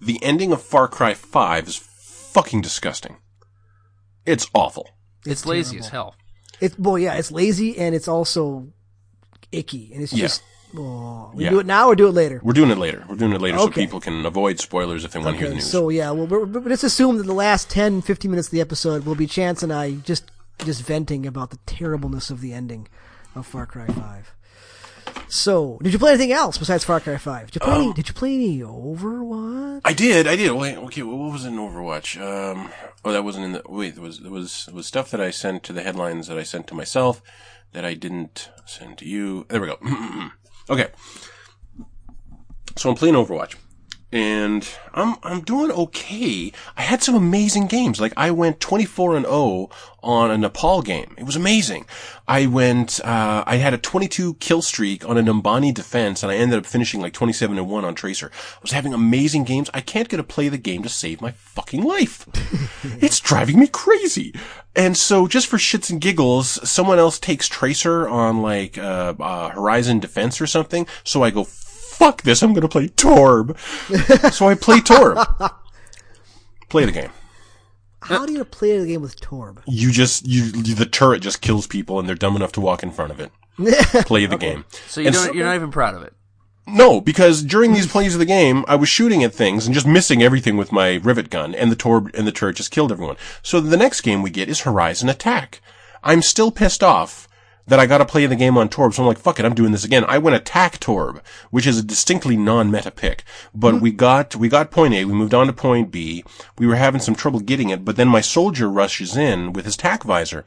the 0.01 0.19
ending 0.23 0.51
of 0.51 0.63
Far 0.63 0.89
Cry 0.89 1.15
5 1.15 1.69
is 1.69 1.77
fucking 1.77 2.63
disgusting. 2.63 3.19
It's 4.25 4.47
awful. 4.55 4.89
It's 5.27 5.45
lazy 5.45 5.79
as 5.79 5.89
hell. 5.91 6.15
It's 6.61 6.79
well, 6.79 6.99
yeah, 6.99 7.15
it's 7.15 7.31
lazy 7.31 7.79
and 7.79 7.95
it's 7.95 8.09
also 8.09 8.69
icky, 9.53 9.91
and 9.93 10.03
it's 10.03 10.13
Yeah. 10.13 10.25
just 10.27 10.43
Oh, 10.77 11.31
we 11.35 11.45
Yeah. 11.45 11.51
do 11.51 11.59
it 11.61 11.67
now 11.67 11.89
or 11.89 11.97
do 11.97 12.07
it 12.09 12.13
later? 12.13 12.41
We're 12.43 12.53
doing 12.53 12.71
it 12.71 12.79
later. 12.79 13.05
We're 13.09 13.17
doing 13.17 13.33
it 13.33 13.41
later 13.41 13.59
so 13.59 13.69
people 13.71 14.01
can 14.01 14.25
avoid 14.25 14.61
spoilers 14.61 15.05
if 15.05 15.13
they 15.13 15.19
want 15.19 15.35
to 15.35 15.39
hear 15.39 15.49
the 15.49 15.55
news. 15.57 15.71
so 15.71 15.89
yeah, 15.89 16.11
well, 16.13 16.27
we're, 16.27 16.45
we're, 16.45 16.61
let's 16.69 16.85
assume 16.85 17.17
that 17.19 17.27
the 17.27 17.33
last 17.35 17.69
10, 17.71 18.03
15 18.03 18.31
minutes 18.31 18.49
of 18.49 18.53
the 18.53 18.61
episode 18.61 19.05
will 19.05 19.15
be 19.17 19.27
Chance 19.27 19.63
and 19.63 19.73
I 19.73 19.93
just 19.95 20.31
just 20.65 20.83
venting 20.83 21.27
about 21.27 21.51
the 21.51 21.59
terribleness 21.67 22.29
of 22.31 22.41
the 22.43 22.53
ending 22.53 22.87
of 23.35 23.47
Far 23.47 23.65
Cry 23.67 23.87
Five. 23.87 24.35
So, 25.29 25.79
did 25.83 25.93
you 25.93 25.99
play 25.99 26.11
anything 26.13 26.33
else 26.33 26.59
besides 26.59 26.85
Far 26.85 27.01
Cry 27.01 27.17
Five? 27.17 27.47
Did 27.51 27.55
you 27.57 27.61
play? 27.61 27.75
Um, 27.75 27.83
any, 27.83 27.93
did 27.95 28.09
you 28.09 28.15
play 28.15 28.35
any 28.35 28.59
Overwatch? 28.61 29.81
I 29.85 29.93
did, 29.93 30.27
I 30.27 30.37
did. 30.37 30.53
Wait, 30.53 30.77
okay, 30.77 31.03
what 31.03 31.33
was 31.33 31.45
in 31.45 31.55
Overwatch? 31.57 32.21
Um, 32.21 32.71
oh, 33.05 33.13
that 33.13 33.25
wasn't 33.25 33.47
in 33.47 33.53
the. 33.53 33.63
Wait, 33.69 33.95
there 33.95 34.03
was 34.03 34.21
there 34.21 34.31
was 34.31 34.67
there 34.67 34.75
was 34.75 34.87
stuff 34.87 35.11
that 35.11 35.21
I 35.21 35.31
sent 35.31 35.63
to 35.65 35.73
the 35.73 35.83
headlines 35.83 36.27
that 36.29 36.39
I 36.39 36.43
sent 36.43 36.67
to 36.69 36.75
myself 36.75 37.23
that 37.73 37.85
I 37.85 37.95
didn't 37.95 38.51
send 38.67 38.99
to 38.99 39.07
you. 39.09 39.47
There 39.49 39.61
we 39.61 39.69
go. 39.69 39.79
okay, 40.71 40.89
so 42.77 42.89
I'm 42.91 42.97
playing 42.97 43.15
Overwatch, 43.15 43.57
and 44.13 44.69
I'm 44.93 45.17
I'm 45.23 45.43
doing 45.43 45.71
okay. 45.71 46.53
I 46.77 46.83
had 46.83 47.03
some 47.03 47.15
amazing 47.15 47.69
games. 47.69 48.01
Like 48.01 48.13
I 48.17 48.31
went 48.31 48.61
24 48.61 49.17
and 49.17 49.27
0 49.27 49.71
on 50.03 50.31
a 50.31 50.39
Nepal 50.39 50.83
game. 50.83 51.15
It 51.17 51.25
was 51.25 51.37
amazing. 51.37 51.87
I 52.27 52.47
went. 52.47 53.01
Uh, 53.05 53.45
I 53.47 53.57
had 53.57 53.75
a 53.75 53.79
22 53.79 54.35
kill 54.35 54.63
streak 54.63 55.09
on 55.09 55.17
a 55.17 55.23
Numbani 55.23 55.73
defense, 55.73 56.23
and 56.23 56.33
I 56.33 56.37
ended 56.37 56.59
up 56.59 56.67
finishing 56.67 57.01
like 57.01 57.13
27 57.13 57.57
and 57.57 57.69
1 57.69 57.85
on 57.85 57.95
Tracer. 57.95 58.31
I 58.35 58.59
was 58.63 58.73
having 58.73 58.95
amazing 58.95 59.45
games. 59.45 59.71
I 59.73 59.81
can't 59.81 60.09
get 60.09 60.17
to 60.17 60.25
play 60.25 60.49
the 60.49 60.59
game 60.59 60.83
to 60.83 60.89
save 60.89 61.21
my 61.21 61.31
fucking 61.33 61.83
life. 61.83 62.27
it's 63.01 63.21
driving 63.21 63.61
me 63.61 63.69
crazy. 63.69 64.35
And 64.75 64.97
so, 64.97 65.27
just 65.27 65.47
for 65.47 65.57
shits 65.57 65.91
and 65.91 66.01
giggles, 66.01 66.69
someone 66.69 66.99
else 66.99 67.19
takes 67.19 67.49
Tracer 67.49 68.09
on 68.09 68.43
like 68.43 68.79
uh, 68.79 69.15
uh, 69.19 69.51
Horizon 69.51 70.01
Defense 70.01 70.41
or 70.41 70.47
something. 70.47 70.87
So 71.05 71.23
I 71.23 71.31
go, 71.31 71.47
fuck 72.01 72.23
this. 72.23 72.43
I'm 72.43 72.53
gonna 72.55 72.69
play 72.69 72.89
Torb. 72.89 73.57
so 74.33 74.49
I 74.49 74.55
play 74.55 74.79
Torb. 74.81 75.17
Play 76.69 76.85
the 76.87 76.93
game. 76.93 77.11
How 78.03 78.25
do 78.27 78.33
you 78.33 78.45
play 78.45 78.79
the 78.79 78.87
game 78.87 79.03
with 79.03 79.21
Torb? 79.21 79.63
You 79.67 79.93
just 79.93 80.27
you, 80.27 80.45
you 80.45 80.75
the 80.75 80.87
turret 80.87 81.21
just 81.23 81.41
kills 81.43 81.67
people 81.67 81.99
and 81.99 82.09
they're 82.09 82.15
dumb 82.17 82.35
enough 82.37 82.53
to 82.53 82.61
walk 82.61 82.83
in 82.83 82.91
front 82.91 83.13
of 83.13 83.21
it. 83.21 83.31
Play 84.07 84.25
the 84.25 84.39
game. 84.39 84.65
So 84.87 85.01
you 85.03 85.09
And 85.09 85.15
don't, 85.15 85.27
so- 85.27 85.33
you're 85.35 85.45
not 85.45 85.55
even 85.57 85.71
proud 85.71 85.95
of 85.95 86.03
it. 86.03 86.15
No, 86.67 87.01
because 87.01 87.43
during 87.43 87.73
these 87.75 87.87
plays 87.91 88.15
of 88.15 88.21
the 88.21 88.25
game, 88.27 88.65
I 88.69 88.77
was 88.77 88.89
shooting 88.89 89.25
at 89.25 89.35
things 89.35 89.67
and 89.67 89.75
just 89.75 89.87
missing 89.87 90.23
everything 90.23 90.57
with 90.57 90.71
my 90.71 90.95
rivet 91.03 91.29
gun, 91.29 91.53
and 91.55 91.71
the 91.71 91.75
torb 91.77 92.15
and 92.17 92.27
the 92.29 92.33
turret 92.33 92.57
just 92.57 92.71
killed 92.71 92.93
everyone. 92.93 93.17
So 93.43 93.61
the 93.61 93.77
next 93.77 94.03
game 94.03 94.23
we 94.23 94.31
get 94.31 94.49
is 94.49 94.61
Horizon 94.61 95.09
Attack. 95.09 95.61
I'm 96.05 96.23
still 96.23 96.51
pissed 96.53 96.83
off 96.85 97.27
that 97.71 97.79
I 97.79 97.87
gotta 97.87 98.05
play 98.05 98.27
the 98.27 98.35
game 98.35 98.59
on 98.59 98.69
Torb, 98.69 98.93
so 98.93 99.03
I'm 99.03 99.07
like, 99.07 99.19
fuck 99.19 99.39
it, 99.39 99.45
I'm 99.47 99.55
doing 99.55 99.71
this 99.71 99.85
again. 99.85 100.05
I 100.09 100.19
went 100.19 100.35
Attack 100.35 100.81
Torb, 100.81 101.21
which 101.51 101.69
is 101.69 101.79
a 101.79 101.85
distinctly 101.85 102.37
non-meta 102.37 102.91
pick. 102.91 103.23
But 103.55 103.75
mm-hmm. 103.75 103.83
we 103.83 103.93
got, 103.93 104.35
we 104.35 104.49
got 104.49 104.73
point 104.73 104.93
A, 104.93 105.05
we 105.05 105.13
moved 105.13 105.35
on 105.35 105.47
to 105.47 105.53
point 105.53 105.93
B, 105.93 106.25
we 106.59 106.67
were 106.67 106.75
having 106.75 107.01
some 107.01 107.15
trouble 107.15 107.39
getting 107.39 107.71
it, 107.71 107.85
but 107.85 107.95
then 107.95 108.09
my 108.09 108.21
soldier 108.21 108.69
rushes 108.69 109.17
in 109.17 109.53
with 109.53 109.67
his 109.67 109.77
tack 109.77 110.03
visor. 110.03 110.45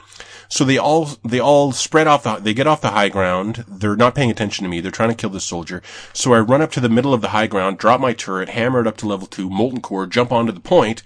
So 0.50 0.66
they 0.66 0.78
all, 0.78 1.12
they 1.24 1.40
all 1.40 1.72
spread 1.72 2.08
off 2.08 2.24
the, 2.24 2.36
they 2.36 2.54
get 2.54 2.68
off 2.68 2.82
the 2.82 2.92
high 2.92 3.10
ground, 3.10 3.64
they're 3.70 3.96
not 3.96 4.16
paying 4.16 4.30
attention 4.30 4.64
to 4.64 4.70
me, 4.70 4.82
they're 4.82 4.92
trying 4.92 5.10
to 5.10 5.16
kill 5.16 5.30
the 5.30 5.40
soldier. 5.40 5.82
So 6.12 6.34
I 6.34 6.42
run 6.42 6.62
up 6.62 6.72
to 6.74 6.82
the 6.82 6.90
middle 6.90 7.14
of 7.14 7.22
the 7.22 7.30
high 7.30 7.48
ground, 7.48 7.78
drop 7.78 8.02
my 8.02 8.12
turret, 8.12 8.50
hammer 8.50 8.82
it 8.82 8.88
up 8.88 8.98
to 8.98 9.08
level 9.08 9.28
2, 9.28 9.50
molten 9.50 9.80
core, 9.80 10.08
jump 10.08 10.34
onto 10.34 10.52
the 10.52 10.60
point, 10.60 11.04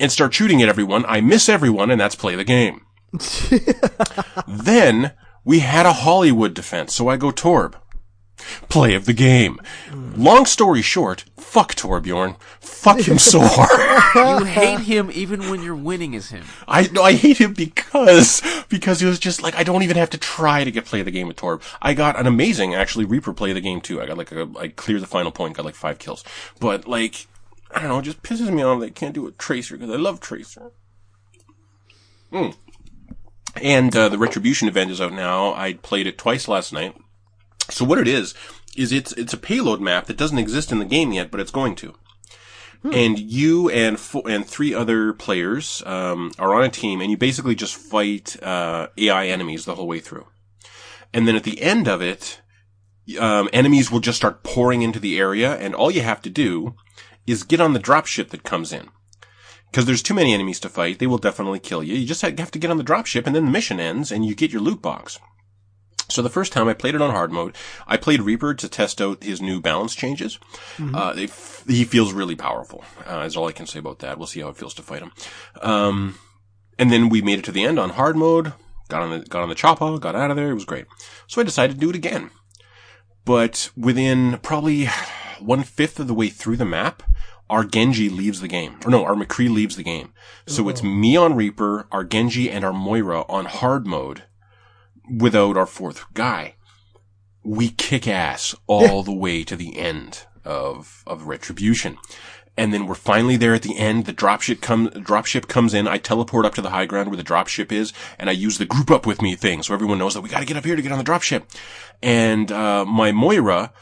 and 0.00 0.10
start 0.10 0.34
shooting 0.34 0.60
at 0.62 0.68
everyone. 0.68 1.04
I 1.06 1.20
miss 1.20 1.48
everyone, 1.48 1.92
and 1.92 2.00
that's 2.00 2.16
play 2.16 2.34
the 2.34 2.42
game. 2.42 2.86
Then 4.48 5.12
we 5.44 5.60
had 5.60 5.86
a 5.86 5.92
Hollywood 5.92 6.54
defense, 6.54 6.94
so 6.94 7.08
I 7.08 7.16
go 7.16 7.30
Torb. 7.30 7.74
Play 8.68 8.94
of 8.94 9.04
the 9.04 9.12
game. 9.12 9.60
Long 10.16 10.46
story 10.46 10.80
short, 10.80 11.24
fuck 11.36 11.74
Torbjorn. 11.74 12.36
Fuck 12.60 13.00
him 13.00 13.18
so 13.32 13.40
hard. 13.42 14.40
You 14.40 14.46
hate 14.46 14.80
him 14.80 15.10
even 15.12 15.50
when 15.50 15.62
you're 15.62 15.76
winning 15.76 16.14
as 16.16 16.30
him. 16.30 16.44
I 16.66 16.88
no, 16.92 17.02
I 17.02 17.12
hate 17.12 17.38
him 17.38 17.52
because 17.52 18.42
because 18.68 19.00
he 19.00 19.06
was 19.06 19.18
just 19.18 19.42
like 19.42 19.54
I 19.56 19.62
don't 19.62 19.82
even 19.82 19.96
have 19.96 20.10
to 20.10 20.18
try 20.18 20.64
to 20.64 20.70
get 20.70 20.86
play 20.86 21.00
of 21.00 21.04
the 21.04 21.10
game 21.10 21.28
with 21.28 21.36
Torb. 21.36 21.62
I 21.82 21.92
got 21.92 22.18
an 22.18 22.26
amazing 22.26 22.74
actually 22.74 23.04
Reaper 23.04 23.34
play 23.34 23.50
of 23.50 23.56
the 23.56 23.60
game 23.60 23.80
too. 23.80 24.00
I 24.00 24.06
got 24.06 24.16
like 24.16 24.32
a 24.32 24.48
I 24.58 24.68
cleared 24.68 25.02
the 25.02 25.06
final 25.06 25.30
point, 25.30 25.56
got 25.56 25.66
like 25.66 25.74
five 25.74 25.98
kills. 25.98 26.24
But 26.60 26.88
like 26.88 27.26
I 27.72 27.80
don't 27.80 27.88
know, 27.88 27.98
it 27.98 28.02
just 28.02 28.22
pisses 28.22 28.52
me 28.52 28.62
off 28.62 28.80
that 28.80 28.86
I 28.86 28.90
can't 28.90 29.14
do 29.14 29.26
a 29.26 29.32
Tracer 29.32 29.76
because 29.76 29.94
I 29.94 29.98
love 29.98 30.20
Tracer. 30.20 30.72
Hmm. 32.32 32.50
And 33.56 33.94
uh, 33.96 34.08
the 34.08 34.18
Retribution 34.18 34.68
event 34.68 34.90
is 34.90 35.00
out 35.00 35.12
now. 35.12 35.54
I 35.54 35.74
played 35.74 36.06
it 36.06 36.18
twice 36.18 36.48
last 36.48 36.72
night. 36.72 36.96
So 37.68 37.84
what 37.84 37.98
it 37.98 38.08
is 38.08 38.34
is 38.76 38.92
it's 38.92 39.12
it's 39.12 39.32
a 39.32 39.38
payload 39.38 39.80
map 39.80 40.06
that 40.06 40.16
doesn't 40.16 40.38
exist 40.38 40.72
in 40.72 40.78
the 40.78 40.84
game 40.84 41.12
yet, 41.12 41.30
but 41.30 41.40
it's 41.40 41.50
going 41.50 41.74
to. 41.76 41.94
And 42.92 43.18
you 43.18 43.68
and 43.68 44.00
fo- 44.00 44.22
and 44.22 44.46
three 44.46 44.72
other 44.72 45.12
players 45.12 45.82
um, 45.84 46.32
are 46.38 46.54
on 46.54 46.64
a 46.64 46.70
team, 46.70 47.02
and 47.02 47.10
you 47.10 47.16
basically 47.16 47.54
just 47.54 47.76
fight 47.76 48.42
uh, 48.42 48.88
AI 48.96 49.26
enemies 49.26 49.66
the 49.66 49.74
whole 49.74 49.86
way 49.86 50.00
through. 50.00 50.26
And 51.12 51.28
then 51.28 51.36
at 51.36 51.44
the 51.44 51.60
end 51.60 51.88
of 51.88 52.00
it, 52.00 52.40
um, 53.18 53.50
enemies 53.52 53.90
will 53.90 54.00
just 54.00 54.16
start 54.16 54.44
pouring 54.44 54.80
into 54.80 54.98
the 54.98 55.18
area, 55.18 55.56
and 55.56 55.74
all 55.74 55.90
you 55.90 56.00
have 56.00 56.22
to 56.22 56.30
do 56.30 56.74
is 57.26 57.42
get 57.42 57.60
on 57.60 57.74
the 57.74 57.80
dropship 57.80 58.30
that 58.30 58.44
comes 58.44 58.72
in. 58.72 58.88
Because 59.70 59.86
there's 59.86 60.02
too 60.02 60.14
many 60.14 60.34
enemies 60.34 60.60
to 60.60 60.68
fight, 60.68 60.98
they 60.98 61.06
will 61.06 61.18
definitely 61.18 61.60
kill 61.60 61.82
you. 61.82 61.94
You 61.94 62.06
just 62.06 62.22
have 62.22 62.50
to 62.50 62.58
get 62.58 62.70
on 62.70 62.76
the 62.76 62.84
dropship, 62.84 63.26
and 63.26 63.34
then 63.36 63.44
the 63.44 63.50
mission 63.50 63.78
ends, 63.78 64.10
and 64.10 64.24
you 64.26 64.34
get 64.34 64.52
your 64.52 64.62
loot 64.62 64.82
box. 64.82 65.18
So 66.08 66.22
the 66.22 66.28
first 66.28 66.52
time 66.52 66.66
I 66.66 66.74
played 66.74 66.96
it 66.96 67.02
on 67.02 67.10
hard 67.10 67.30
mode, 67.30 67.56
I 67.86 67.96
played 67.96 68.22
Reaper 68.22 68.52
to 68.54 68.68
test 68.68 69.00
out 69.00 69.22
his 69.22 69.40
new 69.40 69.60
balance 69.60 69.94
changes. 69.94 70.40
Uh, 70.80 71.14
f- 71.16 71.62
he 71.68 71.84
feels 71.84 72.12
really 72.12 72.34
powerful. 72.34 72.84
Uh, 73.08 73.20
is 73.20 73.36
all 73.36 73.46
I 73.46 73.52
can 73.52 73.66
say 73.66 73.78
about 73.78 74.00
that. 74.00 74.18
We'll 74.18 74.26
see 74.26 74.40
how 74.40 74.48
it 74.48 74.56
feels 74.56 74.74
to 74.74 74.82
fight 74.82 75.02
him. 75.02 75.12
Um, 75.62 76.18
and 76.78 76.90
then 76.90 77.10
we 77.10 77.22
made 77.22 77.38
it 77.38 77.44
to 77.44 77.52
the 77.52 77.62
end 77.62 77.78
on 77.78 77.90
hard 77.90 78.16
mode. 78.16 78.54
Got 78.88 79.02
on 79.02 79.10
the 79.10 79.20
got 79.20 79.42
on 79.42 79.48
the 79.48 79.54
chopper, 79.54 79.98
got 79.98 80.16
out 80.16 80.32
of 80.32 80.36
there. 80.36 80.50
It 80.50 80.54
was 80.54 80.64
great. 80.64 80.86
So 81.28 81.40
I 81.40 81.44
decided 81.44 81.74
to 81.74 81.80
do 81.80 81.90
it 81.90 81.96
again. 81.96 82.30
But 83.24 83.70
within 83.76 84.38
probably 84.38 84.88
one 85.38 85.62
fifth 85.62 86.00
of 86.00 86.08
the 86.08 86.14
way 86.14 86.28
through 86.28 86.56
the 86.56 86.64
map, 86.64 87.04
our 87.50 87.64
Genji 87.64 88.08
leaves 88.08 88.40
the 88.40 88.48
game. 88.48 88.76
Or 88.84 88.90
no, 88.90 89.04
our 89.04 89.14
McCree 89.14 89.52
leaves 89.52 89.76
the 89.76 89.82
game. 89.82 90.14
So 90.46 90.68
it's 90.68 90.82
me 90.82 91.16
on 91.16 91.34
Reaper, 91.34 91.86
our 91.90 92.04
Genji, 92.04 92.48
and 92.50 92.64
our 92.64 92.72
Moira 92.72 93.24
on 93.28 93.44
hard 93.44 93.86
mode 93.86 94.22
without 95.18 95.56
our 95.56 95.66
fourth 95.66 96.04
guy. 96.14 96.54
We 97.42 97.70
kick 97.70 98.06
ass 98.06 98.54
all 98.66 99.02
the 99.02 99.12
way 99.12 99.42
to 99.44 99.56
the 99.56 99.76
end 99.76 100.26
of, 100.44 101.02
of 101.06 101.26
Retribution. 101.26 101.98
And 102.56 102.72
then 102.72 102.86
we're 102.86 102.94
finally 102.94 103.36
there 103.36 103.54
at 103.54 103.62
the 103.62 103.78
end. 103.78 104.04
The 104.04 104.12
dropship 104.12 104.60
come, 104.60 104.88
dropship 104.88 105.48
comes 105.48 105.74
in. 105.74 105.88
I 105.88 105.98
teleport 105.98 106.46
up 106.46 106.54
to 106.54 106.62
the 106.62 106.70
high 106.70 106.86
ground 106.86 107.08
where 107.08 107.16
the 107.16 107.24
dropship 107.24 107.72
is, 107.72 107.92
and 108.18 108.28
I 108.28 108.32
use 108.32 108.58
the 108.58 108.66
group 108.66 108.90
up 108.90 109.06
with 109.06 109.22
me 109.22 109.34
thing, 109.34 109.62
so 109.62 109.74
everyone 109.74 109.98
knows 109.98 110.14
that 110.14 110.20
we 110.20 110.28
gotta 110.28 110.44
get 110.44 110.56
up 110.56 110.64
here 110.64 110.76
to 110.76 110.82
get 110.82 110.92
on 110.92 110.98
the 110.98 111.04
dropship. 111.04 111.44
And, 112.02 112.52
uh, 112.52 112.84
my 112.84 113.12
Moira 113.12 113.72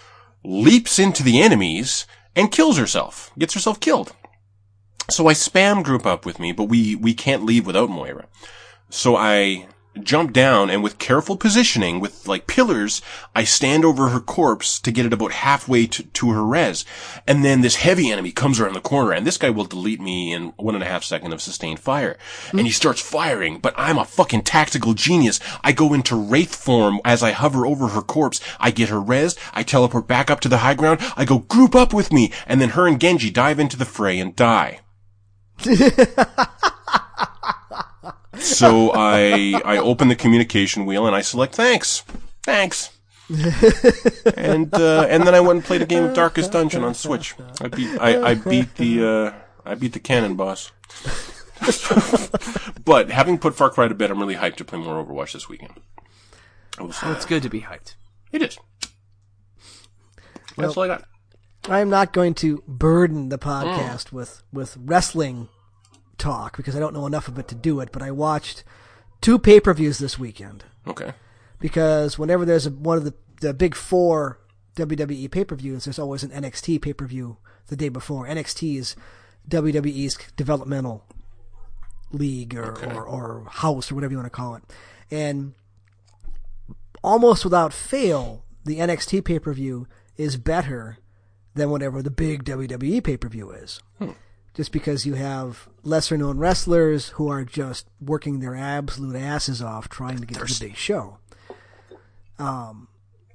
leaps 0.44 0.98
into 0.98 1.22
the 1.22 1.40
enemies 1.40 2.06
and 2.34 2.52
kills 2.52 2.78
herself. 2.78 3.30
Gets 3.38 3.54
herself 3.54 3.80
killed. 3.80 4.14
So 5.10 5.26
I 5.28 5.32
spam 5.32 5.82
group 5.82 6.04
up 6.04 6.26
with 6.26 6.38
me, 6.38 6.52
but 6.52 6.64
we, 6.64 6.94
we 6.94 7.14
can't 7.14 7.44
leave 7.44 7.66
without 7.66 7.88
Moira. 7.88 8.26
So 8.90 9.16
I 9.16 9.66
jump 10.04 10.32
down 10.32 10.70
and 10.70 10.82
with 10.82 10.98
careful 10.98 11.36
positioning, 11.36 12.00
with 12.00 12.26
like 12.26 12.46
pillars, 12.46 13.02
I 13.34 13.44
stand 13.44 13.84
over 13.84 14.08
her 14.08 14.20
corpse 14.20 14.80
to 14.80 14.92
get 14.92 15.06
it 15.06 15.12
about 15.12 15.32
halfway 15.32 15.86
to, 15.86 16.02
to 16.02 16.30
her 16.30 16.44
res. 16.44 16.84
And 17.26 17.44
then 17.44 17.60
this 17.60 17.76
heavy 17.76 18.10
enemy 18.10 18.32
comes 18.32 18.60
around 18.60 18.74
the 18.74 18.80
corner 18.80 19.12
and 19.12 19.26
this 19.26 19.38
guy 19.38 19.50
will 19.50 19.64
delete 19.64 20.00
me 20.00 20.32
in 20.32 20.48
one 20.56 20.74
and 20.74 20.84
a 20.84 20.88
half 20.88 21.04
second 21.04 21.32
of 21.32 21.42
sustained 21.42 21.80
fire. 21.80 22.16
And 22.50 22.60
he 22.60 22.70
starts 22.70 23.00
firing, 23.00 23.58
but 23.58 23.74
I'm 23.76 23.98
a 23.98 24.04
fucking 24.04 24.42
tactical 24.42 24.94
genius. 24.94 25.40
I 25.62 25.72
go 25.72 25.92
into 25.92 26.16
wraith 26.16 26.54
form 26.54 27.00
as 27.04 27.22
I 27.22 27.32
hover 27.32 27.66
over 27.66 27.88
her 27.88 28.02
corpse. 28.02 28.40
I 28.58 28.70
get 28.70 28.88
her 28.88 29.00
res. 29.00 29.36
I 29.52 29.62
teleport 29.62 30.06
back 30.06 30.30
up 30.30 30.40
to 30.40 30.48
the 30.48 30.58
high 30.58 30.74
ground. 30.74 31.00
I 31.16 31.24
go 31.24 31.38
group 31.38 31.74
up 31.74 31.92
with 31.92 32.12
me. 32.12 32.32
And 32.46 32.60
then 32.60 32.70
her 32.70 32.86
and 32.86 33.00
Genji 33.00 33.30
dive 33.30 33.58
into 33.58 33.76
the 33.76 33.84
fray 33.84 34.18
and 34.18 34.34
die. 34.34 34.80
So 38.40 38.92
I 38.94 39.60
I 39.64 39.78
open 39.78 40.08
the 40.08 40.16
communication 40.16 40.86
wheel 40.86 41.06
and 41.06 41.14
I 41.14 41.20
select 41.22 41.54
thanks, 41.54 42.04
thanks, 42.42 42.90
and 44.36 44.72
uh, 44.74 45.06
and 45.08 45.26
then 45.26 45.34
I 45.34 45.40
went 45.40 45.56
and 45.58 45.64
played 45.64 45.82
a 45.82 45.86
game 45.86 46.04
of 46.04 46.14
Darkest 46.14 46.52
Dungeon 46.52 46.84
on 46.84 46.94
Switch. 46.94 47.34
I 47.60 47.68
beat 47.68 48.00
I, 48.00 48.30
I 48.30 48.34
beat 48.34 48.74
the 48.76 49.06
uh, 49.06 49.32
I 49.64 49.74
beat 49.74 49.92
the 49.92 50.00
cannon 50.00 50.36
boss. 50.36 50.70
but 52.84 53.10
having 53.10 53.38
put 53.38 53.54
Far 53.56 53.70
Cry 53.70 53.88
to 53.88 53.94
bed, 53.94 54.10
I'm 54.10 54.18
really 54.20 54.36
hyped 54.36 54.56
to 54.56 54.64
play 54.64 54.78
more 54.78 55.04
Overwatch 55.04 55.32
this 55.32 55.48
weekend. 55.48 55.72
I 56.78 56.82
will 56.82 56.92
say 56.92 57.10
It's 57.10 57.26
good 57.26 57.42
to 57.42 57.48
be 57.48 57.62
hyped. 57.62 57.96
it 58.32 58.42
is. 58.42 58.58
That's 60.56 60.76
all 60.76 60.84
I 60.84 60.86
got. 60.88 61.04
I'm 61.68 61.90
not 61.90 62.12
going 62.12 62.34
to 62.34 62.62
burden 62.66 63.28
the 63.28 63.38
podcast 63.38 64.12
with 64.12 64.42
with 64.52 64.76
wrestling 64.80 65.48
talk 66.18 66.56
because 66.56 66.76
I 66.76 66.80
don't 66.80 66.94
know 66.94 67.06
enough 67.06 67.28
of 67.28 67.38
it 67.38 67.48
to 67.48 67.54
do 67.54 67.80
it. 67.80 67.90
But 67.92 68.02
I 68.02 68.10
watched 68.10 68.64
two 69.20 69.38
pay 69.38 69.60
per 69.60 69.72
views 69.74 69.98
this 69.98 70.18
weekend 70.18 70.64
Okay. 70.86 71.12
because 71.58 72.18
whenever 72.18 72.44
there's 72.44 72.66
a, 72.66 72.70
one 72.70 72.98
of 72.98 73.04
the 73.04 73.14
the 73.40 73.54
big 73.54 73.74
four 73.74 74.40
WWE 74.76 75.30
pay 75.30 75.44
per 75.44 75.54
views, 75.56 75.84
there's 75.84 75.98
always 75.98 76.22
an 76.22 76.30
NXT 76.30 76.82
pay 76.82 76.92
per 76.92 77.06
view 77.06 77.36
the 77.68 77.76
day 77.76 77.88
before. 77.88 78.26
NXT 78.26 78.76
is 78.78 78.96
WWE's 79.48 80.18
developmental 80.36 81.04
league 82.12 82.54
or, 82.56 82.72
Okay. 82.72 82.94
or, 82.94 83.04
or 83.04 83.46
house 83.50 83.90
or 83.92 83.94
whatever 83.94 84.12
you 84.12 84.18
want 84.18 84.26
to 84.32 84.36
call 84.36 84.54
it. 84.54 84.62
And 85.10 85.54
almost 87.02 87.44
without 87.44 87.72
fail, 87.72 88.44
the 88.64 88.78
NXT 88.78 89.24
pay 89.24 89.38
per 89.38 89.52
view 89.52 89.86
is 90.16 90.36
better 90.36 90.98
than 91.54 91.70
whatever 91.70 92.02
the 92.02 92.10
big 92.10 92.44
WWE 92.44 93.02
pay 93.02 93.16
per 93.16 93.28
view 93.28 93.50
is. 93.50 93.80
Hmm. 93.98 94.10
Just 94.58 94.72
because 94.72 95.06
you 95.06 95.14
have 95.14 95.68
lesser 95.84 96.16
known 96.16 96.38
wrestlers 96.38 97.10
who 97.10 97.28
are 97.28 97.44
just 97.44 97.86
working 98.00 98.40
their 98.40 98.56
absolute 98.56 99.14
asses 99.14 99.62
off 99.62 99.88
trying 99.88 100.18
to 100.18 100.26
get 100.26 100.38
to 100.38 100.52
the 100.52 100.66
big 100.66 100.76
show. 100.76 101.18
Um, 102.40 102.88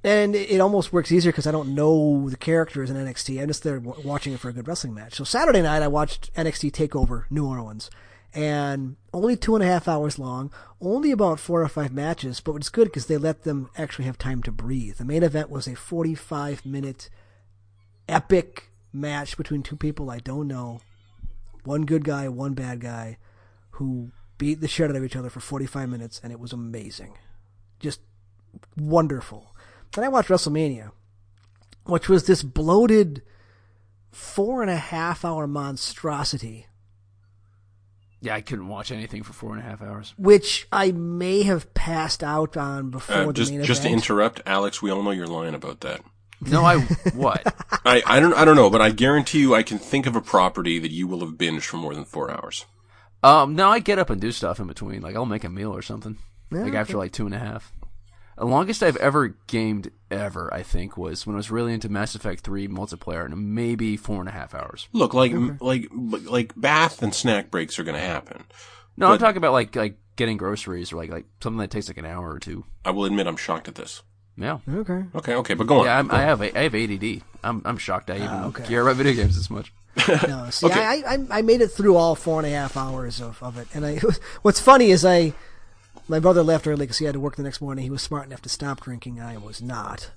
and 0.03 0.35
it 0.35 0.51
it 0.51 0.59
almost 0.59 0.91
works 0.91 1.13
easier 1.13 1.31
because 1.31 1.47
I 1.47 1.51
don't 1.53 1.73
know 1.73 2.29
the 2.29 2.35
characters 2.35 2.89
in 2.89 2.97
NXT. 2.97 3.41
I'm 3.41 3.47
just 3.47 3.63
there 3.63 3.79
w- 3.79 4.05
watching 4.05 4.33
it 4.33 4.41
for 4.41 4.49
a 4.49 4.51
good 4.51 4.67
wrestling 4.67 4.93
match. 4.93 5.13
So 5.13 5.23
Saturday 5.23 5.61
night, 5.61 5.81
I 5.81 5.87
watched 5.87 6.29
NXT 6.33 6.73
Takeover 6.73 7.23
New 7.29 7.47
Orleans, 7.47 7.89
and 8.33 8.97
only 9.13 9.37
two 9.37 9.55
and 9.55 9.63
a 9.63 9.67
half 9.67 9.87
hours 9.87 10.19
long, 10.19 10.51
only 10.81 11.11
about 11.11 11.39
four 11.39 11.61
or 11.61 11.69
five 11.69 11.93
matches. 11.93 12.41
But 12.41 12.55
it's 12.55 12.67
good 12.67 12.89
because 12.89 13.05
they 13.05 13.15
let 13.15 13.43
them 13.43 13.69
actually 13.77 14.03
have 14.07 14.17
time 14.17 14.43
to 14.43 14.51
breathe. 14.51 14.97
The 14.97 15.05
main 15.05 15.23
event 15.23 15.49
was 15.49 15.69
a 15.69 15.75
45 15.75 16.65
minute 16.65 17.09
epic 18.09 18.71
match 18.91 19.37
between 19.37 19.63
two 19.63 19.77
people 19.77 20.11
I 20.11 20.19
don't 20.19 20.49
know, 20.49 20.81
one 21.63 21.83
good 21.85 22.03
guy, 22.03 22.27
one 22.29 22.53
bad 22.53 22.79
guy, 22.79 23.17
who 23.71 24.11
beat 24.37 24.61
the 24.61 24.67
shit 24.67 24.89
out 24.89 24.95
of 24.95 25.03
each 25.03 25.15
other 25.15 25.29
for 25.29 25.39
45 25.39 25.89
minutes, 25.89 26.19
and 26.23 26.31
it 26.31 26.39
was 26.39 26.53
amazing, 26.53 27.17
just 27.79 28.01
wonderful. 28.77 29.55
Then 29.93 30.03
I 30.05 30.09
watched 30.09 30.29
WrestleMania, 30.29 30.91
which 31.85 32.09
was 32.09 32.25
this 32.25 32.43
bloated 32.43 33.21
four 34.11 34.61
and 34.61 34.69
a 34.71 34.77
half 34.77 35.23
hour 35.25 35.47
monstrosity, 35.47 36.67
Yeah, 38.21 38.35
I 38.35 38.41
couldn't 38.41 38.67
watch 38.69 38.91
anything 38.91 39.21
for 39.23 39.33
four 39.33 39.51
and 39.55 39.59
a 39.59 39.63
half 39.69 39.81
hours. 39.81 40.13
which 40.17 40.67
I 40.71 40.91
may 40.93 41.43
have 41.43 41.73
passed 41.73 42.23
out 42.23 42.55
on 42.55 42.89
before 42.89 43.15
Uh, 43.17 43.25
the 43.27 43.33
just 43.33 43.51
main 43.51 43.63
just 43.63 43.81
to 43.83 43.89
interrupt, 43.89 44.39
Alex. 44.45 44.81
We 44.81 44.91
all 44.91 45.03
know 45.03 45.11
you're 45.11 45.27
lying 45.27 45.55
about 45.55 45.81
that. 45.81 46.01
No, 46.47 46.63
I 46.63 46.79
what? 47.13 47.41
I, 47.85 48.01
I 48.05 48.19
don't 48.19 48.33
I 48.33 48.45
don't 48.45 48.55
know, 48.55 48.69
but 48.69 48.81
I 48.81 48.91
guarantee 48.91 49.39
you, 49.39 49.55
I 49.55 49.63
can 49.63 49.79
think 49.79 50.05
of 50.05 50.15
a 50.15 50.21
property 50.21 50.79
that 50.79 50.91
you 50.91 51.07
will 51.07 51.19
have 51.21 51.35
binged 51.35 51.63
for 51.63 51.77
more 51.77 51.93
than 51.93 52.05
four 52.05 52.31
hours. 52.31 52.65
Um, 53.21 53.55
no, 53.55 53.69
I 53.69 53.79
get 53.79 53.99
up 53.99 54.09
and 54.09 54.19
do 54.19 54.31
stuff 54.31 54.59
in 54.59 54.67
between. 54.67 55.01
Like 55.01 55.15
I'll 55.15 55.25
make 55.25 55.43
a 55.43 55.49
meal 55.49 55.75
or 55.75 55.81
something. 55.81 56.17
Yeah, 56.51 56.63
like 56.63 56.73
after 56.73 56.97
like 56.97 57.11
two 57.11 57.25
and 57.25 57.35
a 57.35 57.39
half. 57.39 57.71
The 58.37 58.45
longest 58.45 58.81
I've 58.81 58.97
ever 58.97 59.37
gamed 59.45 59.91
ever, 60.09 60.51
I 60.51 60.63
think, 60.63 60.97
was 60.97 61.25
when 61.27 61.35
I 61.35 61.37
was 61.37 61.51
really 61.51 61.71
into 61.73 61.87
Mass 61.87 62.15
Effect 62.15 62.41
Three 62.41 62.67
multiplayer, 62.67 63.25
and 63.25 63.53
maybe 63.53 63.95
four 63.95 64.19
and 64.19 64.27
a 64.27 64.31
half 64.31 64.55
hours. 64.55 64.87
Look, 64.91 65.13
like 65.13 65.33
like 65.61 65.87
like 65.91 66.53
bath 66.55 67.03
and 67.03 67.13
snack 67.13 67.51
breaks 67.51 67.77
are 67.77 67.83
going 67.83 67.95
to 67.95 68.01
happen. 68.01 68.43
No, 68.97 69.11
I'm 69.11 69.19
talking 69.19 69.37
about 69.37 69.53
like 69.53 69.75
like 69.75 69.97
getting 70.15 70.37
groceries 70.37 70.91
or 70.91 70.97
like 70.97 71.11
like 71.11 71.25
something 71.41 71.59
that 71.59 71.71
takes 71.71 71.87
like 71.87 71.97
an 71.97 72.05
hour 72.05 72.31
or 72.31 72.39
two. 72.39 72.65
I 72.83 72.91
will 72.91 73.05
admit, 73.05 73.27
I'm 73.27 73.37
shocked 73.37 73.67
at 73.67 73.75
this. 73.75 74.01
Yeah, 74.35 74.57
Okay. 74.67 75.03
Okay, 75.15 75.35
okay, 75.35 75.53
but 75.53 75.67
go 75.67 75.79
on. 75.81 75.85
yeah. 75.85 75.99
I'm, 75.99 76.07
Go 76.07 76.15
I 76.17 76.21
have 76.21 76.41
a, 76.41 76.57
I 76.57 76.63
have 76.63 76.73
ADD. 76.75 77.21
I'm 77.43 77.61
I'm 77.65 77.77
shocked 77.77 78.09
I 78.09 78.15
even 78.15 78.27
Ah, 78.29 78.45
okay. 78.47 78.63
care 78.63 78.81
about 78.81 78.95
video 78.95 79.13
games 79.13 79.35
this 79.35 79.49
much. 79.49 79.71
No, 80.27 80.49
see, 80.49 80.65
Okay. 80.65 80.83
I, 80.83 81.03
I 81.07 81.17
I 81.29 81.41
made 81.43 81.61
it 81.61 81.67
through 81.67 81.95
all 81.97 82.15
four 82.15 82.39
and 82.39 82.47
a 82.47 82.49
half 82.49 82.75
hours 82.75 83.21
of, 83.21 83.41
of 83.43 83.57
it, 83.57 83.67
and 83.75 83.85
I. 83.85 83.99
What's 84.41 84.59
funny 84.59 84.89
is 84.89 85.05
I, 85.05 85.33
my 86.07 86.19
brother 86.19 86.41
left 86.41 86.65
early 86.65 86.85
because 86.85 86.97
he 86.97 87.05
had 87.05 87.13
to 87.13 87.19
work 87.19 87.35
the 87.35 87.43
next 87.43 87.61
morning. 87.61 87.83
He 87.83 87.91
was 87.91 88.01
smart 88.01 88.25
enough 88.25 88.41
to 88.41 88.49
stop 88.49 88.81
drinking. 88.81 89.21
I 89.21 89.37
was 89.37 89.61
not. 89.61 90.09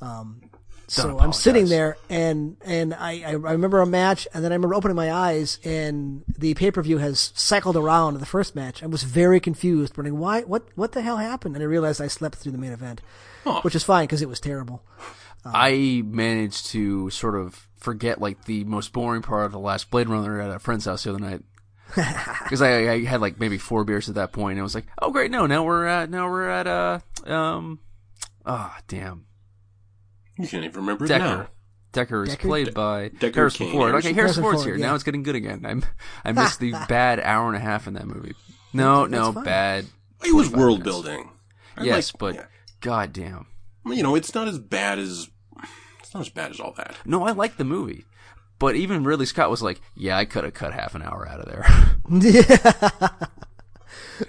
Um, 0.00 0.42
so 0.86 1.18
I'm 1.18 1.32
sitting 1.32 1.66
there, 1.66 1.96
and 2.08 2.56
and 2.64 2.94
I, 2.94 3.22
I 3.26 3.32
remember 3.32 3.80
a 3.80 3.86
match, 3.86 4.28
and 4.34 4.44
then 4.44 4.52
I 4.52 4.54
remember 4.54 4.74
opening 4.74 4.96
my 4.96 5.12
eyes, 5.12 5.58
and 5.64 6.24
the 6.28 6.54
pay 6.54 6.70
per 6.70 6.82
view 6.82 6.98
has 6.98 7.32
cycled 7.34 7.76
around 7.76 8.18
the 8.20 8.26
first 8.26 8.54
match. 8.54 8.82
I 8.82 8.86
was 8.86 9.02
very 9.02 9.40
confused, 9.40 9.96
wondering 9.96 10.18
why, 10.18 10.42
what, 10.42 10.68
what 10.74 10.92
the 10.92 11.02
hell 11.02 11.16
happened, 11.16 11.56
and 11.56 11.62
I 11.62 11.66
realized 11.66 12.00
I 12.00 12.08
slept 12.08 12.36
through 12.36 12.52
the 12.52 12.58
main 12.58 12.72
event, 12.72 13.00
which 13.62 13.74
is 13.74 13.82
fine 13.84 14.04
because 14.04 14.22
it 14.22 14.28
was 14.28 14.40
terrible. 14.40 14.82
I 15.44 16.02
managed 16.06 16.66
to 16.66 17.10
sort 17.10 17.34
of 17.34 17.68
forget 17.76 18.20
like 18.20 18.44
the 18.46 18.64
most 18.64 18.92
boring 18.92 19.22
part 19.22 19.46
of 19.46 19.52
the 19.52 19.58
last 19.58 19.90
Blade 19.90 20.08
Runner 20.08 20.40
at 20.40 20.50
a 20.50 20.58
friend's 20.58 20.86
house 20.86 21.04
the 21.04 21.10
other 21.10 21.18
night. 21.18 21.42
Because 22.44 22.62
I, 22.62 22.92
I 22.92 23.04
had 23.04 23.20
like 23.20 23.38
maybe 23.38 23.58
four 23.58 23.84
beers 23.84 24.08
at 24.08 24.16
that 24.16 24.32
point, 24.32 24.52
and 24.52 24.60
I 24.60 24.62
was 24.62 24.74
like, 24.74 24.86
"Oh 25.00 25.10
great, 25.10 25.30
no, 25.30 25.46
now 25.46 25.64
we're 25.64 25.86
at 25.86 26.10
now 26.10 26.28
we're 26.28 26.48
at 26.48 26.66
uh 26.66 26.98
um, 27.24 27.78
ah 28.44 28.78
damn, 28.88 29.26
You 30.38 30.48
can't 30.48 30.64
even 30.64 30.80
remember 30.80 31.04
it 31.04 31.08
Deckard. 31.10 31.18
now. 31.20 31.46
Deckard 31.92 32.26
is 32.28 32.34
Deckard? 32.36 32.40
played 32.40 32.74
by 32.74 33.08
Deckard 33.10 33.34
Harrison 33.36 33.66
King, 33.66 33.72
Ford. 33.74 33.90
Harrison- 33.90 34.10
Okay, 34.10 34.14
Harrison 34.14 34.14
Harrison 34.16 34.42
Ford's 34.42 34.56
Ford, 34.62 34.66
here. 34.66 34.76
yeah. 34.76 34.86
Now 34.86 34.94
it's 34.96 35.04
getting 35.04 35.22
good 35.22 35.36
again. 35.36 35.64
I'm 35.64 35.84
I 36.24 36.32
missed 36.42 36.58
the 36.60 36.72
bad 36.88 37.20
hour 37.20 37.46
and 37.46 37.56
a 37.56 37.60
half 37.60 37.86
in 37.86 37.94
that 37.94 38.06
movie. 38.06 38.34
No, 38.72 39.06
no, 39.06 39.32
fine. 39.32 39.44
bad. 39.44 39.86
It 40.24 40.34
was 40.34 40.50
world 40.50 40.80
minutes. 40.80 40.84
building. 41.02 41.30
I 41.76 41.84
Yes, 41.84 42.12
like- 42.12 42.18
but 42.18 42.34
yeah. 42.34 42.46
god 42.80 43.12
damn. 43.12 43.46
you 43.86 44.02
know, 44.02 44.14
it's 44.16 44.34
not 44.34 44.48
as 44.48 44.58
bad 44.58 44.98
as 44.98 45.28
it's 46.00 46.12
not 46.14 46.20
as 46.22 46.30
bad 46.30 46.50
as 46.50 46.58
all 46.60 46.72
that. 46.78 46.96
No, 47.04 47.24
I 47.24 47.30
like 47.32 47.56
the 47.56 47.64
movie. 47.64 48.04
But 48.58 48.76
even 48.76 49.04
Ridley 49.04 49.26
Scott 49.26 49.50
was 49.50 49.62
like, 49.62 49.80
"Yeah, 49.96 50.16
I 50.16 50.24
could 50.24 50.44
have 50.44 50.54
cut 50.54 50.72
half 50.72 50.94
an 50.94 51.02
hour 51.02 51.28
out 51.28 51.40
of 51.40 51.46
there." 51.46 51.66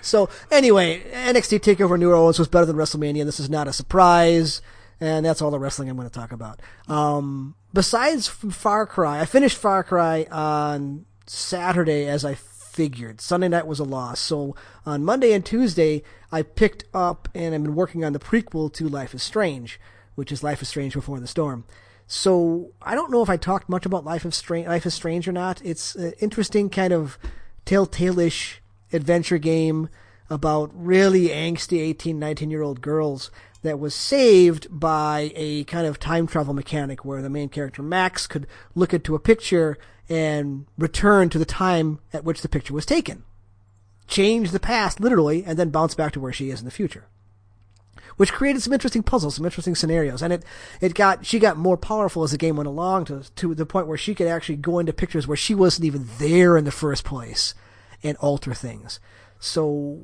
So 0.01 0.29
anyway, 0.51 1.03
NXT 1.11 1.59
Takeover 1.59 1.97
New 1.99 2.09
Orleans 2.11 2.39
was 2.39 2.47
better 2.47 2.65
than 2.65 2.75
WrestleMania. 2.75 3.23
This 3.23 3.39
is 3.39 3.49
not 3.51 3.67
a 3.67 3.73
surprise, 3.73 4.61
and 4.99 5.25
that's 5.25 5.41
all 5.41 5.51
the 5.51 5.59
wrestling 5.59 5.89
I'm 5.89 5.95
going 5.95 6.09
to 6.09 6.13
talk 6.13 6.31
about. 6.31 6.61
Um, 6.87 7.55
besides 7.73 8.27
Far 8.27 8.85
Cry, 8.85 9.19
I 9.21 9.25
finished 9.25 9.57
Far 9.57 9.83
Cry 9.83 10.27
on 10.31 11.05
Saturday 11.25 12.07
as 12.07 12.23
I 12.23 12.35
figured. 12.35 13.21
Sunday 13.21 13.47
night 13.47 13.67
was 13.67 13.79
a 13.79 13.83
loss, 13.83 14.19
so 14.19 14.55
on 14.85 15.03
Monday 15.03 15.33
and 15.33 15.45
Tuesday 15.45 16.03
I 16.31 16.41
picked 16.41 16.85
up 16.93 17.29
and 17.33 17.55
I've 17.55 17.63
been 17.63 17.75
working 17.75 18.03
on 18.03 18.13
the 18.13 18.19
prequel 18.19 18.71
to 18.73 18.87
Life 18.87 19.13
is 19.13 19.23
Strange, 19.23 19.79
which 20.15 20.31
is 20.31 20.43
Life 20.43 20.61
is 20.61 20.69
Strange 20.69 20.93
Before 20.93 21.19
the 21.19 21.27
Storm. 21.27 21.65
So 22.07 22.71
I 22.81 22.93
don't 22.93 23.11
know 23.11 23.23
if 23.23 23.29
I 23.29 23.37
talked 23.37 23.69
much 23.69 23.85
about 23.85 24.05
Life 24.05 24.25
of 24.25 24.35
Strange, 24.35 24.67
Life 24.67 24.85
is 24.85 24.93
Strange 24.93 25.27
or 25.27 25.31
not. 25.31 25.61
It's 25.63 25.95
an 25.95 26.13
interesting 26.19 26.69
kind 26.69 26.93
of 26.93 27.17
telltale-ish 27.65 28.61
adventure 28.93 29.39
game 29.39 29.89
about 30.29 30.71
really 30.73 31.29
angsty 31.29 31.79
18, 31.79 32.17
19 32.17 32.51
year 32.51 32.61
old 32.61 32.81
girls 32.81 33.31
that 33.65 33.79
was 33.79 33.93
saved 33.93 34.67
by 34.69 35.31
a 35.35 35.63
kind 35.65 35.85
of 35.87 35.99
time 35.99 36.27
travel 36.27 36.53
mechanic 36.53 37.03
where 37.03 37.21
the 37.21 37.29
main 37.29 37.49
character 37.49 37.81
Max 37.81 38.27
could 38.27 38.47
look 38.73 38.93
into 38.93 39.15
a 39.15 39.19
picture 39.19 39.77
and 40.07 40.65
return 40.77 41.29
to 41.29 41.39
the 41.39 41.45
time 41.45 41.99
at 42.13 42.23
which 42.23 42.41
the 42.41 42.49
picture 42.49 42.73
was 42.73 42.85
taken. 42.85 43.23
Change 44.07 44.51
the 44.51 44.59
past 44.59 44.99
literally 44.99 45.43
and 45.45 45.57
then 45.57 45.69
bounce 45.69 45.95
back 45.95 46.13
to 46.13 46.19
where 46.19 46.33
she 46.33 46.49
is 46.49 46.59
in 46.59 46.65
the 46.65 46.71
future 46.71 47.07
which 48.17 48.31
created 48.31 48.61
some 48.61 48.73
interesting 48.73 49.03
puzzles, 49.03 49.35
some 49.35 49.45
interesting 49.45 49.75
scenarios, 49.75 50.21
and 50.21 50.31
it 50.31 50.43
it 50.81 50.93
got 50.93 51.25
she 51.25 51.39
got 51.39 51.57
more 51.57 51.77
powerful 51.77 52.23
as 52.23 52.31
the 52.31 52.37
game 52.37 52.55
went 52.55 52.67
along 52.67 53.05
to 53.05 53.23
to 53.35 53.53
the 53.53 53.65
point 53.65 53.87
where 53.87 53.97
she 53.97 54.15
could 54.15 54.27
actually 54.27 54.55
go 54.55 54.79
into 54.79 54.93
pictures 54.93 55.27
where 55.27 55.37
she 55.37 55.53
wasn't 55.53 55.85
even 55.85 56.07
there 56.17 56.57
in 56.57 56.65
the 56.65 56.71
first 56.71 57.03
place 57.03 57.53
and 58.03 58.17
alter 58.17 58.53
things. 58.53 58.99
So 59.39 60.01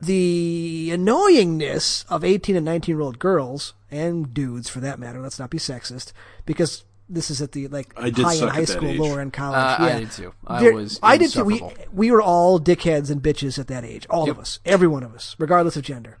the 0.00 0.90
annoyingness 0.92 2.04
of 2.08 2.24
18 2.24 2.56
and 2.56 2.64
19 2.64 2.94
year 2.94 3.00
old 3.00 3.18
girls 3.18 3.72
and 3.90 4.32
dudes 4.34 4.68
for 4.68 4.80
that 4.80 4.98
matter, 4.98 5.20
let's 5.20 5.38
not 5.38 5.50
be 5.50 5.58
sexist, 5.58 6.12
because 6.44 6.84
this 7.08 7.30
is 7.30 7.40
at 7.40 7.52
the 7.52 7.68
like 7.68 7.92
I 7.96 8.10
did 8.10 8.24
high 8.24 8.32
end 8.32 8.38
suck 8.40 8.50
high 8.52 8.64
school, 8.64 8.88
age. 8.88 8.98
lower 8.98 9.20
in 9.20 9.30
college. 9.30 9.56
Uh, 9.80 9.84
I 9.84 9.98
did 10.00 10.10
too. 10.10 10.34
I 10.46 10.60
There- 10.60 10.74
was 10.74 10.98
I 11.02 11.16
did 11.16 11.30
too. 11.32 11.44
We 11.44 11.62
we 11.92 12.10
were 12.10 12.22
all 12.22 12.58
dickheads 12.60 13.10
and 13.10 13.22
bitches 13.22 13.58
at 13.58 13.68
that 13.68 13.84
age. 13.84 14.06
All 14.10 14.28
of 14.28 14.38
us, 14.38 14.58
every 14.64 14.88
one 14.88 15.02
of 15.02 15.14
us, 15.14 15.36
regardless 15.38 15.76
of 15.76 15.82
gender. 15.84 16.18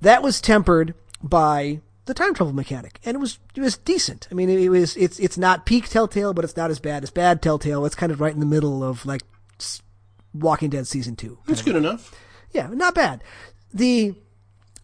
That 0.00 0.22
was 0.22 0.40
tempered 0.40 0.94
by 1.22 1.80
the 2.06 2.14
time 2.14 2.34
travel 2.34 2.52
mechanic, 2.54 2.98
and 3.04 3.14
it 3.14 3.18
was 3.18 3.38
it 3.54 3.60
was 3.60 3.76
decent. 3.78 4.26
I 4.30 4.34
mean, 4.34 4.48
it, 4.48 4.68
was 4.68 4.96
it's 4.96 5.18
it's 5.18 5.36
not 5.36 5.66
peak 5.66 5.88
Telltale, 5.88 6.32
but 6.34 6.44
it's 6.44 6.56
not 6.56 6.70
as 6.70 6.78
bad 6.78 7.02
as 7.02 7.10
bad 7.10 7.42
Telltale. 7.42 7.84
It's 7.84 7.94
kind 7.94 8.10
of 8.12 8.20
right 8.20 8.32
in 8.32 8.40
the 8.40 8.46
middle 8.46 8.82
of 8.82 9.04
like 9.06 9.22
Walking 10.32 10.70
Dead 10.70 10.86
season 10.86 11.16
two. 11.16 11.38
It's 11.48 11.62
good 11.62 11.76
enough. 11.76 12.14
Yeah, 12.52 12.68
not 12.72 12.94
bad. 12.94 13.22
The 13.72 14.14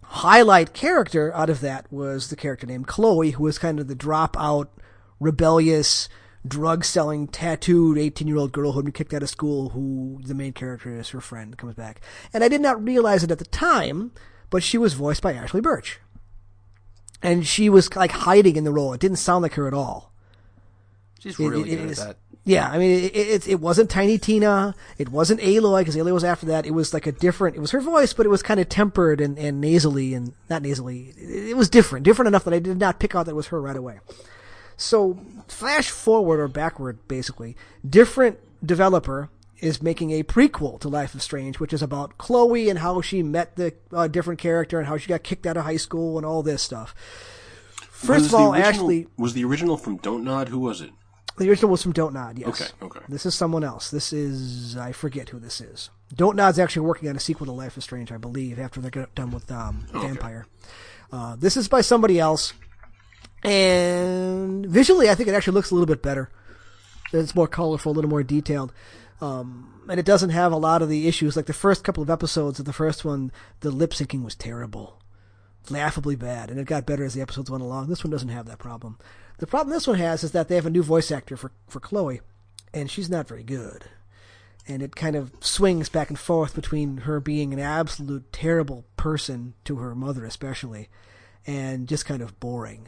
highlight 0.05 0.75
character 0.75 1.33
out 1.35 1.49
of 1.51 1.61
that 1.61 1.91
was 1.93 2.29
the 2.29 2.37
character 2.37 2.67
named 2.67 2.87
Chloe, 2.87 3.31
who 3.31 3.45
was 3.45 3.59
kind 3.59 3.81
of 3.81 3.89
the 3.89 3.95
dropout, 3.97 4.69
rebellious, 5.21 6.09
drug 6.47 6.85
selling, 6.85 7.29
tattooed 7.29 7.97
18 7.97 8.27
year 8.29 8.37
old 8.37 8.53
girl 8.53 8.73
who 8.73 8.79
had 8.81 8.85
been 8.87 8.93
kicked 8.93 9.15
out 9.15 9.23
of 9.23 9.31
school, 9.31 9.71
who 9.71 10.21
the 10.25 10.35
main 10.35 10.53
character 10.53 10.99
is 10.99 11.11
her 11.11 11.21
friend, 11.21 11.57
comes 11.57 11.75
back. 11.75 12.01
And 12.35 12.43
I 12.45 12.49
did 12.49 12.61
not 12.61 12.83
realize 12.85 13.23
it 13.23 13.31
at 13.31 13.39
the 13.39 13.45
time, 13.47 14.13
but 14.51 14.63
she 14.63 14.77
was 14.77 14.95
voiced 14.95 15.23
by 15.23 15.33
Ashley 15.33 15.61
Burch. 15.61 16.01
And 17.23 17.47
she 17.47 17.69
was 17.69 17.95
like 17.95 18.11
hiding 18.11 18.57
in 18.57 18.65
the 18.65 18.73
role. 18.73 18.93
It 18.93 19.01
didn't 19.01 19.19
sound 19.19 19.43
like 19.43 19.55
her 19.55 19.69
at 19.69 19.75
all. 19.75 20.13
She's 21.21 21.39
It- 21.39 21.49
really 21.49 21.71
it- 21.73 21.77
good 21.77 21.81
it 21.81 21.85
at 21.85 21.91
is- 21.91 21.99
that. 21.99 22.17
Yeah, 22.45 22.69
I 22.69 22.77
mean, 22.79 23.05
it, 23.05 23.15
it, 23.17 23.49
it 23.49 23.61
wasn't 23.61 23.89
Tiny 23.89 24.19
Tina. 24.19 24.75
It 24.99 25.11
wasn't 25.11 25.41
Aloy, 25.41 25.83
because 25.83 25.95
Aloy 25.95 26.13
was 26.13 26.25
after 26.25 26.47
that. 26.47 26.67
It 26.67 26.73
was 26.73 26.93
like 26.93 27.07
a 27.07 27.13
different, 27.13 27.57
it 27.57 27.61
was 27.61 27.71
her 27.71 27.81
voice, 27.81 28.13
but 28.13 28.27
it 28.27 28.31
was 28.31 28.43
kind 28.43 28.59
of 28.59 28.69
tempered 28.69 29.21
and, 29.21 29.39
and 29.39 29.61
nasally, 29.61 30.13
and 30.13 30.35
not 30.51 30.63
nasally. 30.63 31.15
It, 31.17 31.51
it 31.51 31.57
was 31.57 31.71
different. 31.71 32.05
Different 32.05 32.27
enough 32.27 32.43
that 32.45 32.55
I 32.55 32.59
did 32.59 32.79
not 32.79 32.99
pick 32.99 33.15
out 33.15 33.27
that 33.27 33.33
it 33.33 33.37
was 33.37 33.47
her 33.49 33.61
right 33.61 33.77
away. 33.77 34.01
So, 34.77 35.21
flash 35.47 35.91
forward 35.91 36.41
or 36.41 36.49
backward, 36.49 37.07
basically. 37.07 37.57
Different 37.89 38.39
developer 38.67 39.31
is 39.61 39.81
making 39.81 40.11
a 40.11 40.25
prequel 40.25 40.81
to 40.81 40.89
Life 40.89 41.15
of 41.15 41.23
Strange, 41.23 41.61
which 41.61 41.73
is 41.73 41.83
about 41.83 42.19
Chloe 42.19 42.69
and 42.69 42.81
how 42.81 43.01
she 43.03 43.23
met 43.23 43.55
the 43.55 43.73
uh, 43.93 44.09
different 44.09 44.41
character 44.41 44.81
and 44.81 44.89
how 44.89 44.97
she 44.97 45.07
got 45.07 45.23
kicked 45.23 45.47
out 45.47 45.57
of 45.57 45.63
high 45.65 45.77
school 45.77 46.17
and 46.17 46.27
all 46.27 46.43
this 46.43 46.61
stuff. 46.61 46.93
First 47.89 48.23
Was 48.23 48.27
of 48.27 48.35
all, 48.41 48.53
original- 48.55 48.69
Ashley, 48.69 49.07
was 49.17 49.35
the 49.35 49.45
original 49.45 49.77
from 49.77 49.99
Don't 49.99 50.25
Nod. 50.25 50.49
Who 50.49 50.59
was 50.59 50.81
it? 50.81 50.91
The 51.39 51.49
original 51.49 51.71
was 51.71 51.83
from 51.83 51.93
Don't 51.93 52.15
Nod, 52.15 52.39
yes. 52.39 52.49
Okay, 52.49 52.87
okay. 52.87 53.01
This 53.09 53.27
is 53.27 53.35
someone 53.35 53.65
else. 53.65 53.91
This 53.91 54.13
is 54.13 54.77
I 54.77 54.93
forget 54.93 55.31
who 55.31 55.39
this 55.39 55.61
is. 55.61 55.91
Don't 56.15 56.37
Nod's 56.37 56.59
actually 56.59 56.87
working 56.87 57.09
on 57.09 57.17
a 57.17 57.21
sequel 57.21 57.47
to 57.47 57.53
Life 57.53 57.77
is 57.79 57.85
Strange, 57.85 58.13
I 58.13 58.19
believe, 58.19 58.59
after 58.59 58.81
they're 58.81 59.09
done 59.15 59.31
with 59.31 59.51
um, 59.51 59.87
Vampire. 59.93 60.47
Uh, 61.11 61.37
this 61.37 61.57
is 61.57 61.69
by 61.69 61.81
somebody 61.81 62.19
else, 62.19 62.53
and 63.45 64.67
visually, 64.67 65.11
I 65.11 65.15
think 65.15 65.29
it 65.29 65.35
actually 65.35 65.55
looks 65.55 65.71
a 65.71 65.75
little 65.75 65.87
bit 65.87 66.03
better. 66.03 66.31
It's 67.13 67.35
more 67.35 67.49
colorful, 67.49 67.93
a 67.93 67.95
little 67.95 68.11
more 68.11 68.23
detailed. 68.23 68.73
Um, 69.21 69.85
and 69.89 70.01
it 70.01 70.07
doesn't 70.07 70.31
have 70.31 70.53
a 70.53 70.57
lot 70.57 70.81
of 70.81 70.89
the 70.89 71.07
issues. 71.07 71.37
Like 71.37 71.47
the 71.47 71.53
first 71.53 71.85
couple 71.85 72.03
of 72.03 72.09
episodes 72.11 72.59
of 72.59 72.65
the 72.65 72.73
first 72.73 73.05
one, 73.05 73.31
the 73.61 73.71
lip 73.71 73.91
syncing 73.91 74.25
was 74.25 74.35
terrible 74.35 75.03
laughably 75.71 76.17
bad, 76.17 76.51
and 76.51 76.59
it 76.59 76.67
got 76.67 76.87
better 76.87 77.05
as 77.05 77.15
the 77.15 77.21
episodes 77.21 77.51
went 77.51 77.63
along. 77.63 77.89
This 77.89 78.03
one 78.03 78.11
doesn't 78.11 78.29
have 78.29 78.47
that 78.47 78.59
problem. 78.59 78.99
The 79.39 79.47
problem 79.47 79.73
this 79.73 79.87
one 79.87 79.99
has 79.99 80.23
is 80.23 80.33
that 80.33 80.49
they 80.49 80.55
have 80.55 80.67
a 80.67 80.71
new 80.71 80.83
voice 80.83 81.11
actor 81.11 81.37
for 81.37 81.53
for 81.67 81.81
Chloe, 81.81 82.21
and 82.73 82.91
she's 82.91 83.11
not 83.11 83.29
very 83.29 83.43
good. 83.43 83.85
And 84.69 84.83
it 84.83 84.95
kind 84.95 85.17
of 85.17 85.33
swings 85.41 85.89
back 85.89 86.09
and 86.09 86.19
forth 86.19 86.55
between 86.55 86.99
her 86.99 87.19
being 87.19 87.53
an 87.53 87.59
absolute 87.59 88.33
terrible 88.33 88.85
person 88.97 89.55
to 89.65 89.77
her 89.77 89.95
mother, 89.95 90.25
especially, 90.25 90.89
and 91.47 91.89
just 91.89 92.07
kind 92.07 92.23
of 92.23 92.39
boring. 92.39 92.87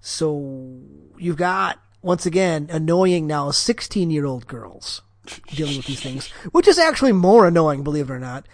So 0.00 0.78
you've 1.18 1.36
got 1.36 1.80
once 2.02 2.24
again 2.26 2.68
annoying 2.70 3.26
now 3.26 3.50
16 3.50 4.10
year 4.10 4.24
old 4.24 4.46
girls 4.46 5.02
dealing 5.48 5.76
with 5.76 5.86
these 5.86 6.00
things, 6.00 6.28
which 6.52 6.68
is 6.68 6.78
actually 6.78 7.12
more 7.12 7.46
annoying, 7.46 7.82
believe 7.82 8.10
it 8.10 8.12
or 8.12 8.20
not. 8.20 8.46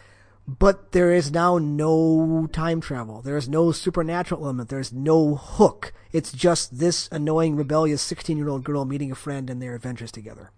But 0.46 0.92
there 0.92 1.10
is 1.12 1.32
now 1.32 1.56
no 1.58 2.48
time 2.52 2.80
travel. 2.80 3.22
There 3.22 3.36
is 3.36 3.48
no 3.48 3.72
supernatural 3.72 4.44
element. 4.44 4.68
There's 4.68 4.92
no 4.92 5.36
hook. 5.36 5.92
It's 6.12 6.32
just 6.32 6.78
this 6.78 7.08
annoying, 7.10 7.56
rebellious 7.56 8.02
16 8.02 8.36
year 8.36 8.48
old 8.48 8.62
girl 8.62 8.84
meeting 8.84 9.10
a 9.10 9.14
friend 9.14 9.48
and 9.48 9.62
their 9.62 9.74
adventures 9.74 10.12
together. 10.12 10.50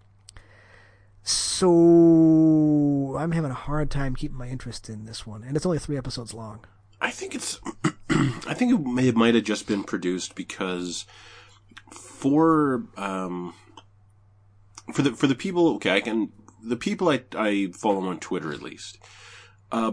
So 1.23 3.17
I'm 3.19 3.33
having 3.33 3.51
a 3.51 3.55
hard 3.55 3.91
time 3.91 4.15
keeping 4.15 4.37
my 4.37 4.49
interest 4.49 4.89
in 4.89 5.07
this 5.07 5.27
one, 5.27 5.43
and 5.43 5.57
it's 5.57 5.67
only 5.67 5.81
three 5.81 5.97
episodes 5.97 6.33
long. 6.33 6.65
I 7.01 7.11
think 7.11 7.35
it's. 7.35 7.61
I 8.11 8.55
think 8.55 8.73
it 8.73 8.81
may 8.81 9.09
it 9.09 9.17
might 9.17 9.35
have 9.35 9.43
just 9.45 9.67
been 9.67 9.83
produced 9.83 10.37
because 10.37 11.05
for 11.91 12.85
um 12.97 13.55
for 14.93 15.03
the 15.03 15.13
for 15.13 15.27
the 15.27 15.35
people. 15.35 15.75
Okay, 15.77 15.97
I 15.97 16.01
can 16.01 16.33
the 16.63 16.77
people 16.77 17.09
I 17.09 17.23
I 17.37 17.73
follow 17.75 18.07
on 18.07 18.21
Twitter 18.21 18.53
at 18.53 18.63
least. 18.63 18.99
Uh, 19.73 19.93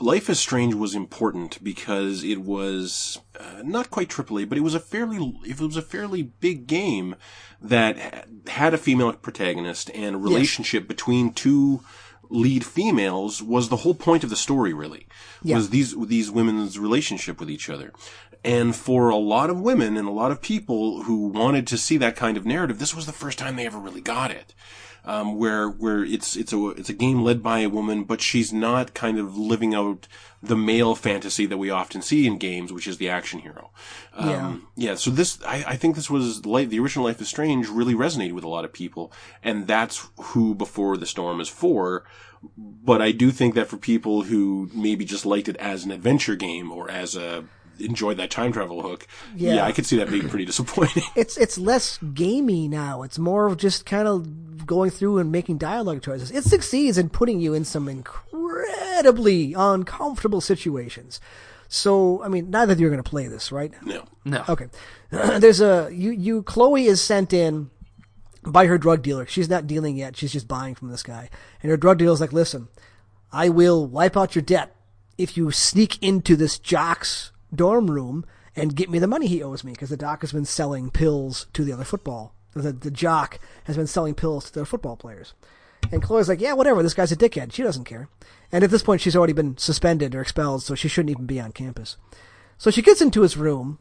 Life 0.00 0.28
is 0.28 0.40
Strange 0.40 0.74
was 0.74 0.94
important 0.96 1.62
because 1.62 2.24
it 2.24 2.40
was 2.40 3.20
uh, 3.38 3.62
not 3.62 3.90
quite 3.90 4.08
AAA, 4.08 4.48
but 4.48 4.58
it 4.58 4.62
was 4.62 4.74
a 4.74 4.80
fairly 4.80 5.34
it 5.46 5.60
was 5.60 5.76
a 5.76 5.82
fairly 5.82 6.22
big 6.22 6.66
game 6.66 7.14
that 7.62 8.26
had 8.48 8.74
a 8.74 8.78
female 8.78 9.12
protagonist 9.12 9.90
and 9.94 10.16
a 10.16 10.18
relationship 10.18 10.88
between 10.88 11.32
two 11.32 11.80
lead 12.28 12.64
females 12.66 13.40
was 13.40 13.68
the 13.68 13.76
whole 13.78 13.94
point 13.94 14.24
of 14.24 14.30
the 14.30 14.36
story. 14.36 14.72
Really, 14.74 15.06
Yeah. 15.44 15.56
was 15.56 15.70
these 15.70 15.94
these 16.06 16.30
women's 16.30 16.76
relationship 16.78 17.38
with 17.38 17.48
each 17.50 17.70
other. 17.70 17.92
And 18.44 18.74
for 18.76 19.08
a 19.08 19.16
lot 19.16 19.48
of 19.48 19.60
women 19.60 19.96
and 19.96 20.06
a 20.06 20.10
lot 20.12 20.30
of 20.32 20.42
people 20.42 21.04
who 21.04 21.28
wanted 21.28 21.66
to 21.68 21.78
see 21.78 21.96
that 21.98 22.16
kind 22.16 22.36
of 22.36 22.44
narrative, 22.44 22.78
this 22.78 22.94
was 22.94 23.06
the 23.06 23.12
first 23.12 23.38
time 23.38 23.56
they 23.56 23.64
ever 23.64 23.78
really 23.78 24.02
got 24.02 24.30
it 24.32 24.54
um, 25.04 25.36
where 25.36 25.68
where 25.68 26.04
it's 26.04 26.36
it's 26.36 26.52
a 26.52 26.68
it's 26.70 26.88
a 26.88 26.94
game 26.94 27.22
led 27.22 27.42
by 27.42 27.60
a 27.60 27.68
woman, 27.68 28.04
but 28.04 28.20
she's 28.20 28.52
not 28.52 28.94
kind 28.94 29.18
of 29.18 29.36
living 29.36 29.74
out 29.74 30.08
the 30.42 30.56
male 30.56 30.94
fantasy 30.94 31.46
that 31.46 31.56
we 31.58 31.70
often 31.70 32.02
see 32.02 32.26
in 32.26 32.36
games, 32.38 32.72
which 32.72 32.86
is 32.86 32.98
the 32.98 33.08
action 33.08 33.40
hero. 33.40 33.70
Um, 34.14 34.66
yeah. 34.76 34.94
So 34.94 35.10
this, 35.10 35.38
I, 35.46 35.64
I 35.68 35.76
think 35.76 35.94
this 35.96 36.10
was 36.10 36.44
like 36.44 36.68
the 36.68 36.78
original 36.80 37.06
Life 37.06 37.20
is 37.20 37.28
Strange 37.28 37.68
really 37.68 37.94
resonated 37.94 38.32
with 38.32 38.44
a 38.44 38.48
lot 38.48 38.64
of 38.64 38.72
people, 38.72 39.12
and 39.42 39.66
that's 39.66 40.06
who 40.18 40.54
Before 40.54 40.96
the 40.96 41.06
Storm 41.06 41.40
is 41.40 41.48
for. 41.48 42.04
But 42.58 43.00
I 43.00 43.10
do 43.12 43.30
think 43.30 43.54
that 43.54 43.68
for 43.68 43.78
people 43.78 44.22
who 44.24 44.68
maybe 44.74 45.06
just 45.06 45.24
liked 45.24 45.48
it 45.48 45.56
as 45.56 45.84
an 45.86 45.90
adventure 45.90 46.36
game 46.36 46.70
or 46.70 46.90
as 46.90 47.16
a 47.16 47.44
enjoyed 47.80 48.18
that 48.18 48.30
time 48.30 48.52
travel 48.52 48.82
hook, 48.82 49.06
Yeah. 49.34 49.54
yeah, 49.56 49.64
I 49.64 49.72
could 49.72 49.86
see 49.86 49.96
that 49.96 50.08
being 50.10 50.28
pretty 50.28 50.44
disappointing. 50.44 51.02
It's 51.16 51.38
it's 51.38 51.56
less 51.58 51.98
gamey 52.12 52.68
now. 52.68 53.02
It's 53.02 53.18
more 53.18 53.46
of 53.46 53.56
just 53.56 53.86
kind 53.86 54.06
of 54.06 54.43
going 54.66 54.90
through 54.90 55.18
and 55.18 55.30
making 55.30 55.58
dialogue 55.58 56.02
choices. 56.02 56.30
It 56.30 56.44
succeeds 56.44 56.98
in 56.98 57.10
putting 57.10 57.40
you 57.40 57.54
in 57.54 57.64
some 57.64 57.88
incredibly 57.88 59.54
uncomfortable 59.54 60.40
situations. 60.40 61.20
So, 61.68 62.22
I 62.22 62.28
mean, 62.28 62.50
neither 62.50 62.72
of 62.72 62.80
you 62.80 62.86
are 62.86 62.90
going 62.90 63.02
to 63.02 63.08
play 63.08 63.26
this, 63.26 63.50
right? 63.50 63.72
no. 63.84 64.04
No. 64.24 64.44
Okay. 64.48 64.68
There's 65.10 65.60
a 65.60 65.90
you 65.92 66.10
you 66.10 66.42
Chloe 66.42 66.86
is 66.86 67.02
sent 67.02 67.32
in 67.32 67.70
by 68.42 68.66
her 68.66 68.78
drug 68.78 69.02
dealer. 69.02 69.26
She's 69.26 69.48
not 69.48 69.66
dealing 69.66 69.96
yet. 69.96 70.16
She's 70.16 70.32
just 70.32 70.48
buying 70.48 70.74
from 70.74 70.90
this 70.90 71.02
guy. 71.02 71.28
And 71.62 71.70
her 71.70 71.76
drug 71.76 71.98
dealer's 71.98 72.20
like, 72.20 72.32
"Listen, 72.32 72.68
I 73.32 73.48
will 73.48 73.86
wipe 73.86 74.16
out 74.16 74.34
your 74.34 74.42
debt 74.42 74.74
if 75.18 75.36
you 75.36 75.50
sneak 75.50 76.02
into 76.02 76.36
this 76.36 76.58
jock's 76.58 77.32
dorm 77.54 77.90
room 77.90 78.24
and 78.56 78.76
get 78.76 78.90
me 78.90 78.98
the 78.98 79.06
money 79.06 79.26
he 79.26 79.42
owes 79.42 79.64
me 79.64 79.72
because 79.72 79.90
the 79.90 79.96
doc 79.96 80.20
has 80.22 80.32
been 80.32 80.44
selling 80.44 80.90
pills 80.90 81.46
to 81.52 81.64
the 81.64 81.72
other 81.72 81.84
football. 81.84 82.34
The, 82.54 82.72
the 82.72 82.90
jock 82.90 83.38
has 83.64 83.76
been 83.76 83.86
selling 83.86 84.14
pills 84.14 84.50
to 84.50 84.60
the 84.60 84.66
football 84.66 84.96
players. 84.96 85.34
And 85.92 86.02
Chloe's 86.02 86.28
like, 86.28 86.40
yeah, 86.40 86.52
whatever. 86.52 86.82
This 86.82 86.94
guy's 86.94 87.12
a 87.12 87.16
dickhead. 87.16 87.52
She 87.52 87.62
doesn't 87.62 87.84
care. 87.84 88.08
And 88.52 88.64
at 88.64 88.70
this 88.70 88.82
point, 88.82 89.00
she's 89.00 89.16
already 89.16 89.32
been 89.32 89.56
suspended 89.58 90.14
or 90.14 90.20
expelled, 90.20 90.62
so 90.62 90.74
she 90.74 90.88
shouldn't 90.88 91.10
even 91.10 91.26
be 91.26 91.40
on 91.40 91.52
campus. 91.52 91.96
So 92.56 92.70
she 92.70 92.82
gets 92.82 93.02
into 93.02 93.22
his 93.22 93.36
room 93.36 93.78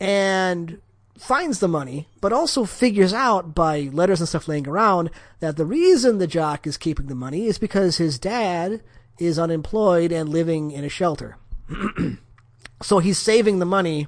and 0.00 0.80
finds 1.16 1.60
the 1.60 1.68
money, 1.68 2.08
but 2.20 2.32
also 2.32 2.64
figures 2.64 3.12
out 3.12 3.54
by 3.54 3.90
letters 3.92 4.20
and 4.20 4.28
stuff 4.28 4.48
laying 4.48 4.66
around 4.66 5.10
that 5.40 5.56
the 5.56 5.66
reason 5.66 6.18
the 6.18 6.26
jock 6.26 6.66
is 6.66 6.76
keeping 6.76 7.06
the 7.06 7.14
money 7.14 7.46
is 7.46 7.58
because 7.58 7.98
his 7.98 8.18
dad 8.18 8.82
is 9.18 9.38
unemployed 9.38 10.12
and 10.12 10.28
living 10.28 10.70
in 10.70 10.82
a 10.82 10.88
shelter. 10.88 11.36
so 12.82 12.98
he's 12.98 13.18
saving 13.18 13.58
the 13.58 13.66
money 13.66 14.06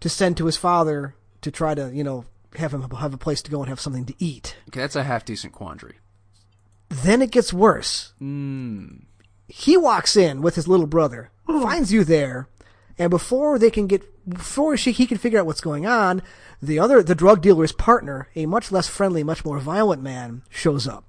to 0.00 0.08
send 0.08 0.36
to 0.36 0.46
his 0.46 0.56
father 0.56 1.14
to 1.40 1.50
try 1.50 1.74
to, 1.74 1.90
you 1.92 2.04
know, 2.04 2.24
have 2.56 2.74
him 2.74 2.82
have 2.90 3.14
a 3.14 3.18
place 3.18 3.42
to 3.42 3.50
go 3.50 3.60
and 3.60 3.68
have 3.68 3.80
something 3.80 4.04
to 4.06 4.14
eat. 4.18 4.56
Okay, 4.68 4.80
that's 4.80 4.96
a 4.96 5.04
half 5.04 5.24
decent 5.24 5.52
quandary. 5.52 5.96
Then 6.88 7.22
it 7.22 7.30
gets 7.30 7.52
worse. 7.52 8.12
Hmm. 8.18 9.04
He 9.46 9.76
walks 9.76 10.16
in 10.16 10.42
with 10.42 10.54
his 10.54 10.68
little 10.68 10.86
brother, 10.86 11.30
hmm. 11.46 11.62
finds 11.62 11.92
you 11.92 12.04
there, 12.04 12.48
and 12.98 13.10
before 13.10 13.58
they 13.58 13.70
can 13.70 13.86
get, 13.86 14.02
before 14.28 14.76
she, 14.76 14.92
he 14.92 15.06
can 15.06 15.18
figure 15.18 15.38
out 15.38 15.46
what's 15.46 15.60
going 15.60 15.86
on, 15.86 16.22
the 16.60 16.78
other, 16.78 17.02
the 17.02 17.14
drug 17.14 17.40
dealer's 17.40 17.72
partner, 17.72 18.28
a 18.36 18.46
much 18.46 18.70
less 18.70 18.88
friendly, 18.88 19.24
much 19.24 19.44
more 19.44 19.58
violent 19.58 20.02
man, 20.02 20.42
shows 20.50 20.86
up. 20.86 21.04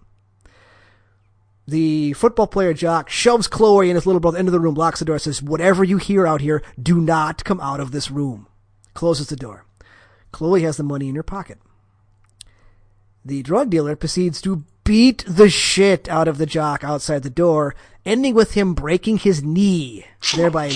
The 1.67 2.13
football 2.13 2.47
player 2.47 2.73
Jock 2.73 3.09
shoves 3.09 3.47
Chloe 3.47 3.89
and 3.89 3.95
his 3.95 4.05
little 4.05 4.19
brother 4.19 4.39
into 4.39 4.51
the 4.51 4.59
room, 4.59 4.75
locks 4.75 4.99
the 4.99 5.05
door, 5.05 5.19
says, 5.19 5.41
"Whatever 5.41 5.83
you 5.83 5.97
hear 5.97 6.25
out 6.25 6.41
here, 6.41 6.61
do 6.81 6.99
not 6.99 7.43
come 7.43 7.59
out 7.61 7.79
of 7.79 7.91
this 7.91 8.11
room." 8.11 8.47
Closes 8.93 9.27
the 9.27 9.35
door. 9.35 9.65
Chloe 10.31 10.63
has 10.63 10.77
the 10.77 10.83
money 10.83 11.09
in 11.09 11.15
her 11.15 11.23
pocket. 11.23 11.59
The 13.23 13.43
drug 13.43 13.69
dealer 13.69 13.95
proceeds 13.95 14.41
to 14.41 14.63
beat 14.83 15.23
the 15.27 15.49
shit 15.49 16.09
out 16.09 16.27
of 16.27 16.37
the 16.37 16.45
jock 16.45 16.83
outside 16.83 17.23
the 17.23 17.29
door, 17.29 17.75
ending 18.05 18.33
with 18.33 18.53
him 18.53 18.73
breaking 18.73 19.17
his 19.17 19.43
knee, 19.43 20.05
thereby 20.35 20.73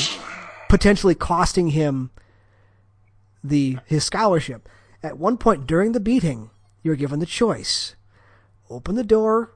potentially 0.69 1.15
costing 1.15 1.69
him 1.69 2.11
the 3.43 3.77
his 3.85 4.03
scholarship. 4.03 4.69
At 5.01 5.17
one 5.17 5.37
point 5.37 5.67
during 5.67 5.91
the 5.91 5.99
beating, 5.99 6.51
you're 6.83 6.95
given 6.95 7.19
the 7.19 7.25
choice: 7.25 7.95
open 8.69 8.95
the 8.95 9.03
door 9.03 9.53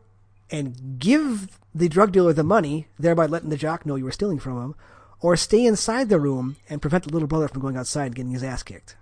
and 0.49 0.97
give 0.99 1.59
the 1.75 1.89
drug 1.89 2.11
dealer 2.11 2.33
the 2.33 2.43
money, 2.43 2.87
thereby 2.97 3.27
letting 3.27 3.49
the 3.49 3.57
jock 3.57 3.85
know 3.85 3.95
you 3.95 4.05
were 4.05 4.11
stealing 4.11 4.39
from 4.39 4.61
him, 4.61 4.75
or 5.21 5.35
stay 5.35 5.63
inside 5.63 6.09
the 6.09 6.19
room 6.19 6.55
and 6.69 6.81
prevent 6.81 7.03
the 7.03 7.13
little 7.13 7.27
brother 7.27 7.47
from 7.47 7.61
going 7.61 7.77
outside 7.77 8.07
and 8.07 8.15
getting 8.15 8.31
his 8.31 8.43
ass 8.43 8.63
kicked. 8.63 8.95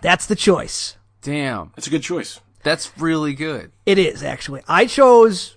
That's 0.00 0.26
the 0.26 0.36
choice. 0.36 0.96
Damn, 1.22 1.72
That's 1.74 1.86
a 1.86 1.90
good 1.90 2.02
choice. 2.02 2.40
that's 2.62 2.96
really 2.98 3.34
good. 3.34 3.72
It 3.84 3.98
is 3.98 4.22
actually. 4.22 4.62
I 4.68 4.86
chose 4.86 5.56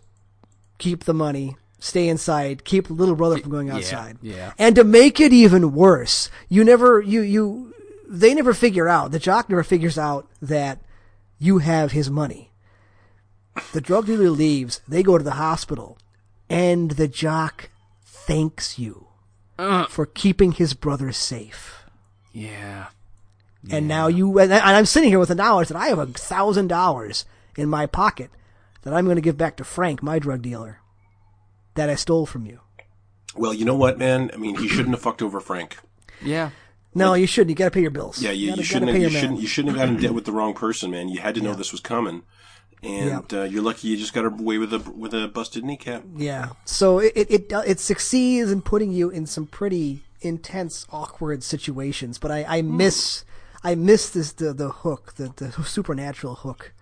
keep 0.79 1.03
the 1.03 1.13
money, 1.13 1.57
stay 1.79 2.07
inside, 2.07 2.63
keep 2.63 2.87
the 2.87 2.93
little 2.93 3.15
brother 3.15 3.37
from 3.37 3.51
going 3.51 3.69
outside. 3.69 4.17
yeah. 4.21 4.53
And 4.57 4.75
to 4.75 4.83
make 4.83 5.19
it 5.19 5.31
even 5.33 5.73
worse, 5.73 6.29
you 6.47 6.63
never 6.63 7.01
you 7.01 7.21
you 7.21 7.73
they 8.07 8.33
never 8.33 8.53
figure 8.53 8.87
out, 8.89 9.11
the 9.11 9.19
jock 9.19 9.49
never 9.49 9.63
figures 9.63 9.97
out 9.97 10.27
that 10.41 10.79
you 11.37 11.59
have 11.59 11.91
his 11.91 12.09
money. 12.09 12.51
The 13.73 13.81
drug 13.81 14.07
dealer 14.07 14.29
leaves. 14.31 14.81
They 14.87 15.03
go 15.03 15.17
to 15.17 15.23
the 15.23 15.31
hospital, 15.31 15.97
and 16.49 16.91
the 16.91 17.07
jock 17.07 17.69
thanks 18.03 18.79
you 18.79 19.07
uh. 19.59 19.85
for 19.85 20.05
keeping 20.07 20.53
his 20.53 20.73
brother 20.73 21.11
safe. 21.11 21.83
Yeah. 22.31 22.87
And 23.69 23.87
now 23.87 24.07
you 24.07 24.39
and 24.39 24.53
I'm 24.53 24.85
sitting 24.85 25.09
here 25.09 25.19
with 25.19 25.29
the 25.29 25.35
knowledge 25.35 25.67
that 25.67 25.77
I 25.77 25.87
have 25.87 25.99
a 25.99 26.05
thousand 26.05 26.67
dollars 26.67 27.25
in 27.57 27.69
my 27.69 27.85
pocket 27.85 28.31
that 28.83 28.93
I'm 28.93 29.05
going 29.05 29.17
to 29.17 29.21
give 29.21 29.37
back 29.37 29.57
to 29.57 29.63
Frank, 29.63 30.01
my 30.01 30.17
drug 30.17 30.41
dealer, 30.41 30.79
that 31.75 31.89
I 31.89 31.95
stole 31.95 32.25
from 32.25 32.45
you. 32.45 32.61
Well, 33.35 33.53
you 33.53 33.65
know 33.65 33.75
what, 33.75 33.97
man? 33.97 34.31
I 34.33 34.37
mean, 34.37 34.57
he 34.57 34.67
shouldn't 34.67 34.95
have 34.95 35.01
fucked 35.01 35.21
over 35.21 35.39
Frank. 35.39 35.77
Yeah. 36.21 36.51
No, 36.95 37.13
you 37.13 37.27
shouldn't. 37.27 37.51
You 37.51 37.55
got 37.55 37.65
to 37.65 37.71
pay 37.71 37.81
your 37.81 37.91
bills. 37.91 38.21
Yeah, 38.21 38.31
you, 38.31 38.49
gotta, 38.49 38.61
you 38.61 38.65
shouldn't. 38.65 38.91
Have, 38.91 39.01
you 39.01 39.09
shouldn't. 39.09 39.41
You 39.41 39.47
shouldn't 39.47 39.75
have 39.75 39.81
gotten 39.81 39.95
in 39.95 40.01
debt 40.01 40.13
with 40.13 40.25
the 40.25 40.31
wrong 40.31 40.53
person, 40.53 40.91
man. 40.91 41.09
You 41.09 41.19
had 41.19 41.35
to 41.35 41.41
know 41.41 41.53
this 41.53 41.71
was 41.71 41.81
coming, 41.81 42.23
and 42.81 43.31
uh, 43.31 43.43
you're 43.43 43.61
lucky 43.61 43.89
you 43.89 43.97
just 43.97 44.13
got 44.13 44.25
away 44.25 44.57
with 44.57 44.73
a 44.73 44.79
with 44.79 45.13
a 45.13 45.27
busted 45.27 45.63
kneecap. 45.63 46.03
Yeah. 46.15 46.49
So 46.65 46.99
it, 46.99 47.13
it 47.15 47.31
it 47.31 47.53
it 47.67 47.79
succeeds 47.79 48.51
in 48.51 48.63
putting 48.63 48.91
you 48.91 49.09
in 49.09 49.27
some 49.27 49.45
pretty 49.45 50.01
intense, 50.21 50.87
awkward 50.91 51.43
situations. 51.43 52.17
But 52.17 52.31
I, 52.31 52.45
I 52.47 52.61
miss 52.63 53.23
I 53.63 53.75
miss 53.75 54.09
this 54.09 54.33
the 54.33 54.53
the 54.53 54.69
hook 54.69 55.15
the 55.15 55.33
the 55.35 55.51
supernatural 55.63 56.35
hook 56.35 56.73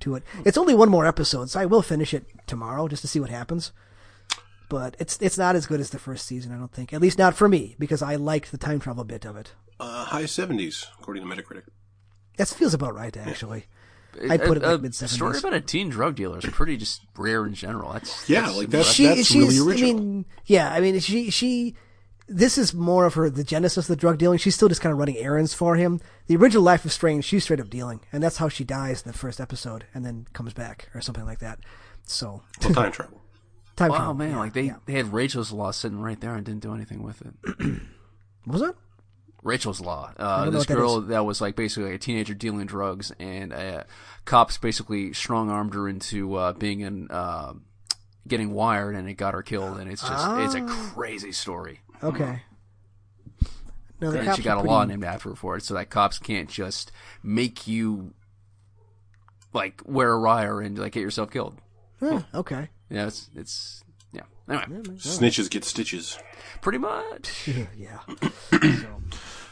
to 0.00 0.14
it. 0.14 0.22
It's 0.44 0.58
only 0.58 0.74
one 0.74 0.88
more 0.88 1.06
episode, 1.06 1.50
so 1.50 1.60
I 1.60 1.66
will 1.66 1.82
finish 1.82 2.12
it 2.14 2.24
tomorrow 2.46 2.88
just 2.88 3.02
to 3.02 3.08
see 3.08 3.20
what 3.20 3.30
happens. 3.30 3.72
But 4.68 4.96
it's 4.98 5.18
it's 5.20 5.38
not 5.38 5.56
as 5.56 5.66
good 5.66 5.80
as 5.80 5.90
the 5.90 5.98
first 5.98 6.26
season, 6.26 6.52
I 6.52 6.56
don't 6.56 6.72
think. 6.72 6.92
At 6.92 7.00
least 7.00 7.18
not 7.18 7.34
for 7.34 7.48
me, 7.48 7.76
because 7.78 8.02
I 8.02 8.16
liked 8.16 8.52
the 8.52 8.58
time 8.58 8.80
travel 8.80 9.04
bit 9.04 9.24
of 9.24 9.36
it. 9.36 9.52
Uh, 9.78 10.04
high 10.04 10.26
seventies, 10.26 10.86
according 10.98 11.28
to 11.28 11.34
Metacritic. 11.34 11.64
That 12.36 12.48
feels 12.48 12.74
about 12.74 12.94
right, 12.94 13.16
actually. 13.16 13.66
I 14.28 14.38
put 14.38 14.56
it 14.56 14.62
a, 14.62 14.70
like 14.70 14.78
a 14.78 14.82
mid-seventies. 14.82 15.16
story 15.16 15.38
about 15.38 15.54
a 15.54 15.60
teen 15.60 15.88
drug 15.88 16.16
dealer 16.16 16.38
is 16.38 16.44
pretty 16.46 16.76
just 16.76 17.02
rare 17.16 17.46
in 17.46 17.54
general. 17.54 17.92
That's 17.92 18.28
Yeah, 18.28 18.42
that's 18.42 18.56
like 18.56 18.68
that's 18.70 18.92
she, 18.92 19.06
that's 19.06 19.26
she's, 19.26 19.58
really 19.58 19.70
original. 19.70 19.90
I 19.90 20.04
mean, 20.04 20.24
yeah, 20.46 20.72
I 20.72 20.80
mean, 20.80 20.98
she, 21.00 21.30
she, 21.30 21.76
this 22.30 22.56
is 22.56 22.72
more 22.72 23.06
of 23.06 23.14
her, 23.14 23.28
the 23.28 23.42
genesis 23.44 23.84
of 23.84 23.88
the 23.88 23.96
drug 24.00 24.16
dealing. 24.16 24.38
She's 24.38 24.54
still 24.54 24.68
just 24.68 24.80
kind 24.80 24.92
of 24.92 24.98
running 24.98 25.16
errands 25.16 25.52
for 25.52 25.74
him. 25.74 26.00
The 26.28 26.36
original 26.36 26.62
Life 26.62 26.84
of 26.84 26.92
Strange, 26.92 27.24
she's 27.24 27.42
straight 27.42 27.60
up 27.60 27.68
dealing. 27.68 28.00
And 28.12 28.22
that's 28.22 28.36
how 28.36 28.48
she 28.48 28.62
dies 28.62 29.02
in 29.02 29.10
the 29.10 29.18
first 29.18 29.40
episode 29.40 29.84
and 29.92 30.06
then 30.06 30.26
comes 30.32 30.54
back 30.54 30.88
or 30.94 31.00
something 31.00 31.24
like 31.24 31.40
that. 31.40 31.58
So, 32.04 32.42
well, 32.62 32.72
time 32.72 32.92
travel. 32.92 33.20
time 33.74 33.90
Wow, 33.90 33.96
travel. 33.96 34.14
man! 34.14 34.30
yeah, 34.30 34.38
like 34.38 34.52
they, 34.52 34.62
yeah. 34.62 34.76
they 34.86 34.92
had 34.92 35.12
Rachel's 35.12 35.52
Law 35.52 35.72
sitting 35.72 36.00
right 36.00 36.20
there 36.20 36.34
and 36.34 36.46
didn't 36.46 36.62
do 36.62 36.72
anything 36.74 37.02
with 37.02 37.20
it. 37.22 37.34
What 37.44 37.80
was 38.46 38.60
that? 38.62 38.76
Rachel's 39.42 39.80
Law. 39.80 40.12
Uh, 40.16 40.50
this 40.50 40.54
what 40.60 40.68
that 40.68 40.74
girl 40.74 41.00
that 41.00 41.24
was 41.24 41.40
like 41.40 41.56
basically 41.56 41.94
a 41.94 41.98
teenager 41.98 42.34
dealing 42.34 42.66
drugs, 42.66 43.10
and 43.18 43.52
uh, 43.52 43.84
cops 44.24 44.56
basically 44.58 45.12
strong 45.14 45.50
armed 45.50 45.74
her 45.74 45.88
into 45.88 46.34
uh, 46.34 46.52
being 46.52 46.80
in, 46.80 47.10
uh, 47.10 47.54
getting 48.28 48.52
wired, 48.52 48.94
and 48.94 49.08
it 49.08 49.14
got 49.14 49.34
her 49.34 49.42
killed. 49.42 49.78
And 49.78 49.90
it's 49.90 50.02
just 50.02 50.26
it's 50.30 50.54
a 50.54 50.66
crazy 50.66 51.32
story. 51.32 51.80
Okay. 52.02 52.22
Mm-hmm. 52.24 53.46
No, 54.00 54.10
the 54.10 54.18
And 54.20 54.26
cops 54.28 54.38
she 54.38 54.42
got 54.42 54.56
are 54.58 54.64
a 54.64 54.68
law 54.68 54.78
pretty- 54.80 54.92
named 54.92 55.04
after 55.04 55.28
her 55.30 55.34
for 55.36 55.56
it, 55.56 55.62
so 55.62 55.74
that 55.74 55.90
cops 55.90 56.18
can't 56.18 56.48
just 56.48 56.90
make 57.22 57.66
you 57.66 58.14
like 59.52 59.82
wear 59.84 60.12
a 60.12 60.20
wire 60.20 60.60
and 60.60 60.78
like 60.78 60.92
get 60.92 61.00
yourself 61.02 61.30
killed. 61.30 61.58
Huh, 62.00 62.22
okay. 62.34 62.68
Yeah, 62.88 63.06
it's 63.08 63.28
it's 63.34 63.84
yeah. 64.12 64.22
Anyway, 64.48 64.82
Snitches 64.96 65.50
get 65.50 65.64
stitches. 65.64 66.18
pretty 66.62 66.78
much. 66.78 67.48
yeah. 67.76 67.98
so, 68.50 68.86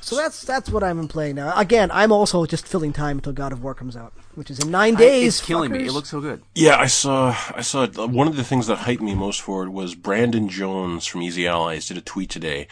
so 0.01 0.17
that's 0.17 0.43
that's 0.43 0.71
what 0.71 0.83
I'm 0.83 1.07
playing 1.09 1.35
now. 1.37 1.53
Again, 1.59 1.91
I'm 1.93 2.11
also 2.11 2.47
just 2.47 2.67
filling 2.67 2.95
time 2.95 3.19
until 3.19 3.35
God 3.35 3.53
of 3.53 3.63
War 3.63 3.75
comes 3.75 3.97
out, 3.99 4.15
which 4.39 4.51
is 4.51 4.61
in 4.61 4.71
nine 4.71 4.95
days. 4.95 5.39
it's 5.39 5.47
killing 5.47 5.73
me. 5.73 5.85
It 5.85 5.93
looks 5.93 6.09
so 6.11 6.21
good. 6.21 6.43
Yeah, 6.55 6.77
I 6.79 6.87
saw. 6.87 7.37
I 7.55 7.61
saw. 7.61 7.87
One 8.07 8.29
of 8.29 8.37
the 8.37 8.45
things 8.45 8.69
that 8.69 8.79
hyped 8.79 9.01
me 9.01 9.15
most 9.15 9.41
for 9.43 9.65
it 9.65 9.71
was 9.71 9.95
Brandon 9.97 10.49
Jones 10.49 11.07
from 11.07 11.23
Easy 11.23 11.47
Allies 11.47 11.89
did 11.89 11.97
a 11.99 12.01
tweet 12.01 12.31
today 12.31 12.69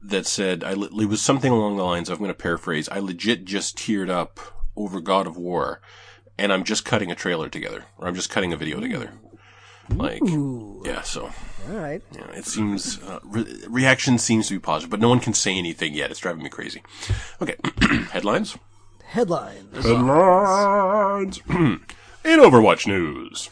that 0.00 0.26
said, 0.26 0.62
"I 0.62 0.74
le- 0.74 1.02
it 1.02 1.08
was 1.08 1.20
something 1.20 1.52
along 1.52 1.76
the 1.76 1.84
lines. 1.84 2.08
of, 2.08 2.14
I'm 2.14 2.24
going 2.24 2.30
to 2.34 2.34
paraphrase. 2.40 2.88
I 2.88 3.00
legit 3.00 3.44
just 3.44 3.76
teared 3.76 4.08
up 4.08 4.38
over 4.76 5.00
God 5.00 5.26
of 5.26 5.36
War, 5.36 5.80
and 6.38 6.52
I'm 6.52 6.62
just 6.62 6.84
cutting 6.84 7.10
a 7.10 7.16
trailer 7.16 7.48
together, 7.48 7.86
or 7.98 8.06
I'm 8.06 8.14
just 8.14 8.30
cutting 8.30 8.52
a 8.52 8.56
video 8.56 8.78
together. 8.78 9.10
Like, 9.90 10.20
yeah. 10.84 11.00
So 11.02 11.32
All 11.70 11.76
right. 11.76 12.02
yeah, 12.12 12.30
it 12.34 12.44
seems 12.44 13.02
uh, 13.02 13.20
re- 13.24 13.62
reaction 13.68 14.18
seems 14.18 14.48
to 14.48 14.54
be 14.54 14.58
positive, 14.60 14.90
but 14.90 15.00
no 15.00 15.08
one 15.08 15.18
can 15.18 15.32
say 15.34 15.56
anything 15.56 15.94
yet. 15.94 16.10
It's 16.10 16.20
driving 16.20 16.42
me 16.44 16.50
crazy. 16.50 16.82
Okay, 17.42 17.56
headlines. 18.12 18.56
Headline. 19.08 19.68
Headlines. 19.74 21.40
In 21.48 22.40
Overwatch 22.40 22.86
news, 22.86 23.48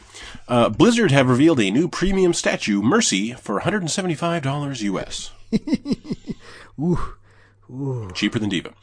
uh, 0.48 0.68
Blizzard 0.68 1.10
have 1.12 1.30
revealed 1.30 1.60
a 1.60 1.70
new 1.70 1.88
premium 1.88 2.34
statue, 2.34 2.82
Mercy, 2.82 3.32
for 3.32 3.60
$175 3.60 4.82
US. 4.82 5.30
Cheaper 8.14 8.38
than 8.38 8.50
D.Va. 8.50 8.74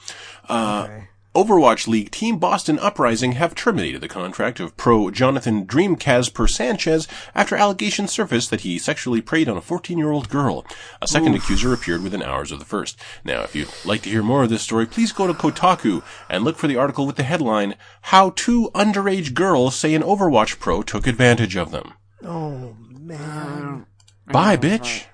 Uh, 0.50 0.88
Okay. 0.90 1.08
Overwatch 1.36 1.88
League 1.88 2.12
Team 2.12 2.38
Boston 2.38 2.78
Uprising 2.78 3.32
have 3.32 3.56
terminated 3.56 4.02
the 4.02 4.08
contract 4.08 4.60
of 4.60 4.78
pro 4.78 5.10
Jonathan 5.10 5.66
DreamKazper 5.66 6.48
Sanchez 6.48 7.08
after 7.34 7.56
allegations 7.56 8.12
surfaced 8.12 8.52
that 8.52 8.62
he 8.62 8.78
sexually 8.78 9.20
preyed 9.20 9.50
on 9.50 9.58
a 9.58 9.62
14-year-old 9.62 10.30
girl. 10.30 10.64
A 11.02 11.08
second 11.08 11.34
accuser 11.34 11.74
appeared 11.74 12.04
within 12.04 12.22
hours 12.22 12.52
of 12.52 12.60
the 12.60 12.66
first. 12.66 13.00
Now, 13.24 13.42
if 13.42 13.56
you'd 13.56 13.74
like 13.84 14.04
to 14.04 14.12
hear 14.12 14.22
more 14.22 14.44
of 14.44 14.52
this 14.52 14.62
story, 14.62 14.86
please 14.86 15.12
go 15.12 15.26
to 15.26 15.34
Kotaku 15.34 16.04
and 16.30 16.44
look 16.44 16.58
for 16.58 16.68
the 16.68 16.78
article 16.78 17.08
with 17.08 17.16
the 17.16 17.24
headline, 17.24 17.76
How 18.04 18.30
Two 18.36 18.70
Underage 18.76 19.34
Girls 19.34 19.76
Say 19.76 19.96
an 19.96 20.04
Overwatch 20.04 20.60
Pro 20.60 20.84
Took 20.84 21.08
Advantage 21.08 21.56
of 21.56 21.72
Them. 21.72 21.94
Oh 22.24 22.76
man. 22.92 23.88
Bye, 24.28 24.58
bitch. 24.58 25.06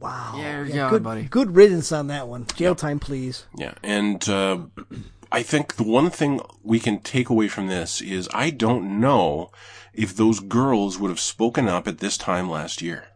Wow. 0.00 0.34
Yeah, 0.36 0.64
you're 0.64 0.66
going, 0.66 0.90
good, 0.90 1.02
buddy. 1.04 1.22
good 1.22 1.54
riddance 1.54 1.92
on 1.92 2.08
that 2.08 2.26
one. 2.26 2.46
Jail 2.56 2.74
time, 2.74 2.98
please. 2.98 3.46
Yeah, 3.56 3.74
and 3.84 4.28
uh, 4.28 4.58
I 5.32 5.42
think 5.42 5.76
the 5.76 5.82
one 5.82 6.10
thing 6.10 6.40
we 6.62 6.78
can 6.78 7.00
take 7.00 7.30
away 7.30 7.48
from 7.48 7.66
this 7.66 8.02
is 8.02 8.28
I 8.34 8.50
don't 8.50 9.00
know 9.00 9.50
if 9.94 10.14
those 10.14 10.40
girls 10.40 10.98
would 10.98 11.08
have 11.08 11.20
spoken 11.20 11.68
up 11.68 11.88
at 11.88 11.98
this 11.98 12.18
time 12.18 12.50
last 12.50 12.82
year. 12.82 13.06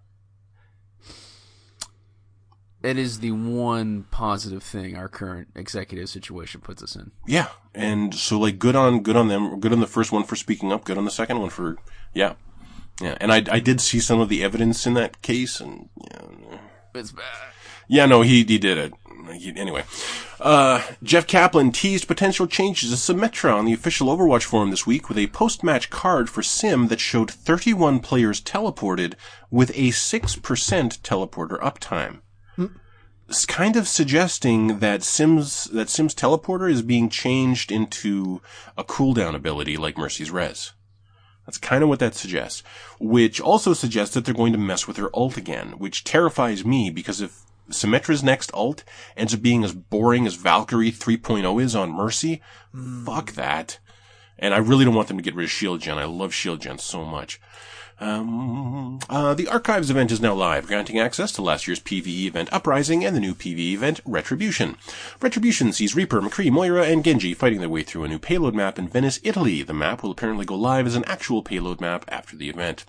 It 2.82 2.98
is 2.98 3.18
the 3.18 3.32
one 3.32 4.04
positive 4.10 4.62
thing 4.62 4.96
our 4.96 5.08
current 5.08 5.48
executive 5.54 6.08
situation 6.08 6.60
puts 6.60 6.82
us 6.82 6.96
in. 6.96 7.10
Yeah, 7.26 7.48
and 7.74 8.14
so 8.14 8.38
like 8.38 8.58
good 8.58 8.76
on 8.76 9.02
good 9.02 9.16
on 9.16 9.28
them, 9.28 9.60
good 9.60 9.72
on 9.72 9.80
the 9.80 9.86
first 9.86 10.10
one 10.12 10.24
for 10.24 10.36
speaking 10.36 10.72
up, 10.72 10.84
good 10.84 10.96
on 10.96 11.04
the 11.04 11.10
second 11.10 11.40
one 11.40 11.50
for 11.50 11.76
yeah, 12.14 12.34
yeah. 13.00 13.18
And 13.20 13.32
I 13.32 13.44
I 13.50 13.60
did 13.60 13.80
see 13.80 14.00
some 14.00 14.20
of 14.20 14.28
the 14.28 14.42
evidence 14.42 14.86
in 14.86 14.94
that 14.94 15.20
case, 15.20 15.60
and 15.60 15.88
yeah, 16.10 16.58
It's 16.94 17.12
bad. 17.12 17.52
Yeah, 17.88 18.06
no, 18.06 18.22
he 18.22 18.44
he 18.44 18.58
did 18.58 18.78
it. 18.78 18.92
Anyway, 19.28 19.84
uh, 20.40 20.82
Jeff 21.02 21.26
Kaplan 21.26 21.72
teased 21.72 22.06
potential 22.06 22.46
changes 22.46 22.90
to 22.90 23.12
Symmetra 23.12 23.54
on 23.54 23.64
the 23.64 23.72
official 23.72 24.08
Overwatch 24.08 24.44
forum 24.44 24.70
this 24.70 24.86
week 24.86 25.08
with 25.08 25.18
a 25.18 25.26
post-match 25.28 25.90
card 25.90 26.30
for 26.30 26.42
Sym 26.42 26.88
that 26.88 27.00
showed 27.00 27.30
31 27.30 28.00
players 28.00 28.40
teleported 28.40 29.14
with 29.50 29.70
a 29.70 29.90
6% 29.90 30.40
teleporter 31.00 31.60
uptime. 31.60 32.20
It's 33.28 33.44
kind 33.44 33.74
of 33.74 33.88
suggesting 33.88 34.78
that 34.78 35.02
Sym's 35.02 35.64
that 35.64 35.88
Sym's 35.88 36.14
teleporter 36.14 36.70
is 36.70 36.82
being 36.82 37.08
changed 37.08 37.72
into 37.72 38.40
a 38.78 38.84
cooldown 38.84 39.34
ability 39.34 39.76
like 39.76 39.98
Mercy's 39.98 40.30
Res. 40.30 40.72
That's 41.44 41.58
kind 41.58 41.82
of 41.82 41.88
what 41.88 41.98
that 41.98 42.14
suggests. 42.14 42.62
Which 43.00 43.40
also 43.40 43.72
suggests 43.72 44.14
that 44.14 44.24
they're 44.24 44.34
going 44.34 44.52
to 44.52 44.58
mess 44.58 44.86
with 44.86 44.96
her 44.98 45.10
ult 45.12 45.36
again, 45.36 45.72
which 45.78 46.04
terrifies 46.04 46.64
me 46.64 46.88
because 46.88 47.20
if 47.20 47.42
Symmetra's 47.70 48.22
next 48.22 48.50
ult 48.54 48.84
ends 49.16 49.34
up 49.34 49.42
being 49.42 49.64
as 49.64 49.72
boring 49.72 50.26
as 50.26 50.34
Valkyrie 50.34 50.92
3.0 50.92 51.62
is 51.62 51.74
on 51.74 51.90
Mercy, 51.90 52.42
fuck 53.04 53.32
that. 53.32 53.78
And 54.38 54.52
I 54.52 54.58
really 54.58 54.84
don't 54.84 54.94
want 54.94 55.08
them 55.08 55.16
to 55.16 55.22
get 55.22 55.34
rid 55.34 55.44
of 55.44 55.50
Shield 55.50 55.80
Gen. 55.80 55.98
I 55.98 56.04
love 56.04 56.34
Shield 56.34 56.60
Gen 56.60 56.78
so 56.78 57.04
much. 57.04 57.40
Um, 57.98 58.98
uh, 59.08 59.32
the 59.32 59.48
Archives 59.48 59.90
event 59.90 60.12
is 60.12 60.20
now 60.20 60.34
live, 60.34 60.66
granting 60.66 60.98
access 60.98 61.32
to 61.32 61.42
last 61.42 61.66
year's 61.66 61.80
PvE 61.80 62.26
event 62.26 62.52
Uprising 62.52 63.02
and 63.04 63.16
the 63.16 63.20
new 63.20 63.34
PvE 63.34 63.72
event 63.72 64.00
Retribution. 64.04 64.76
Retribution 65.22 65.72
sees 65.72 65.96
Reaper, 65.96 66.20
McCree, 66.20 66.50
Moira, 66.50 66.84
and 66.84 67.02
Genji 67.02 67.32
fighting 67.32 67.60
their 67.60 67.70
way 67.70 67.82
through 67.82 68.04
a 68.04 68.08
new 68.08 68.18
payload 68.18 68.54
map 68.54 68.78
in 68.78 68.86
Venice, 68.86 69.18
Italy. 69.22 69.62
The 69.62 69.72
map 69.72 70.02
will 70.02 70.10
apparently 70.10 70.44
go 70.44 70.56
live 70.56 70.86
as 70.86 70.94
an 70.94 71.06
actual 71.06 71.42
payload 71.42 71.80
map 71.80 72.04
after 72.08 72.36
the 72.36 72.50
event. 72.50 72.84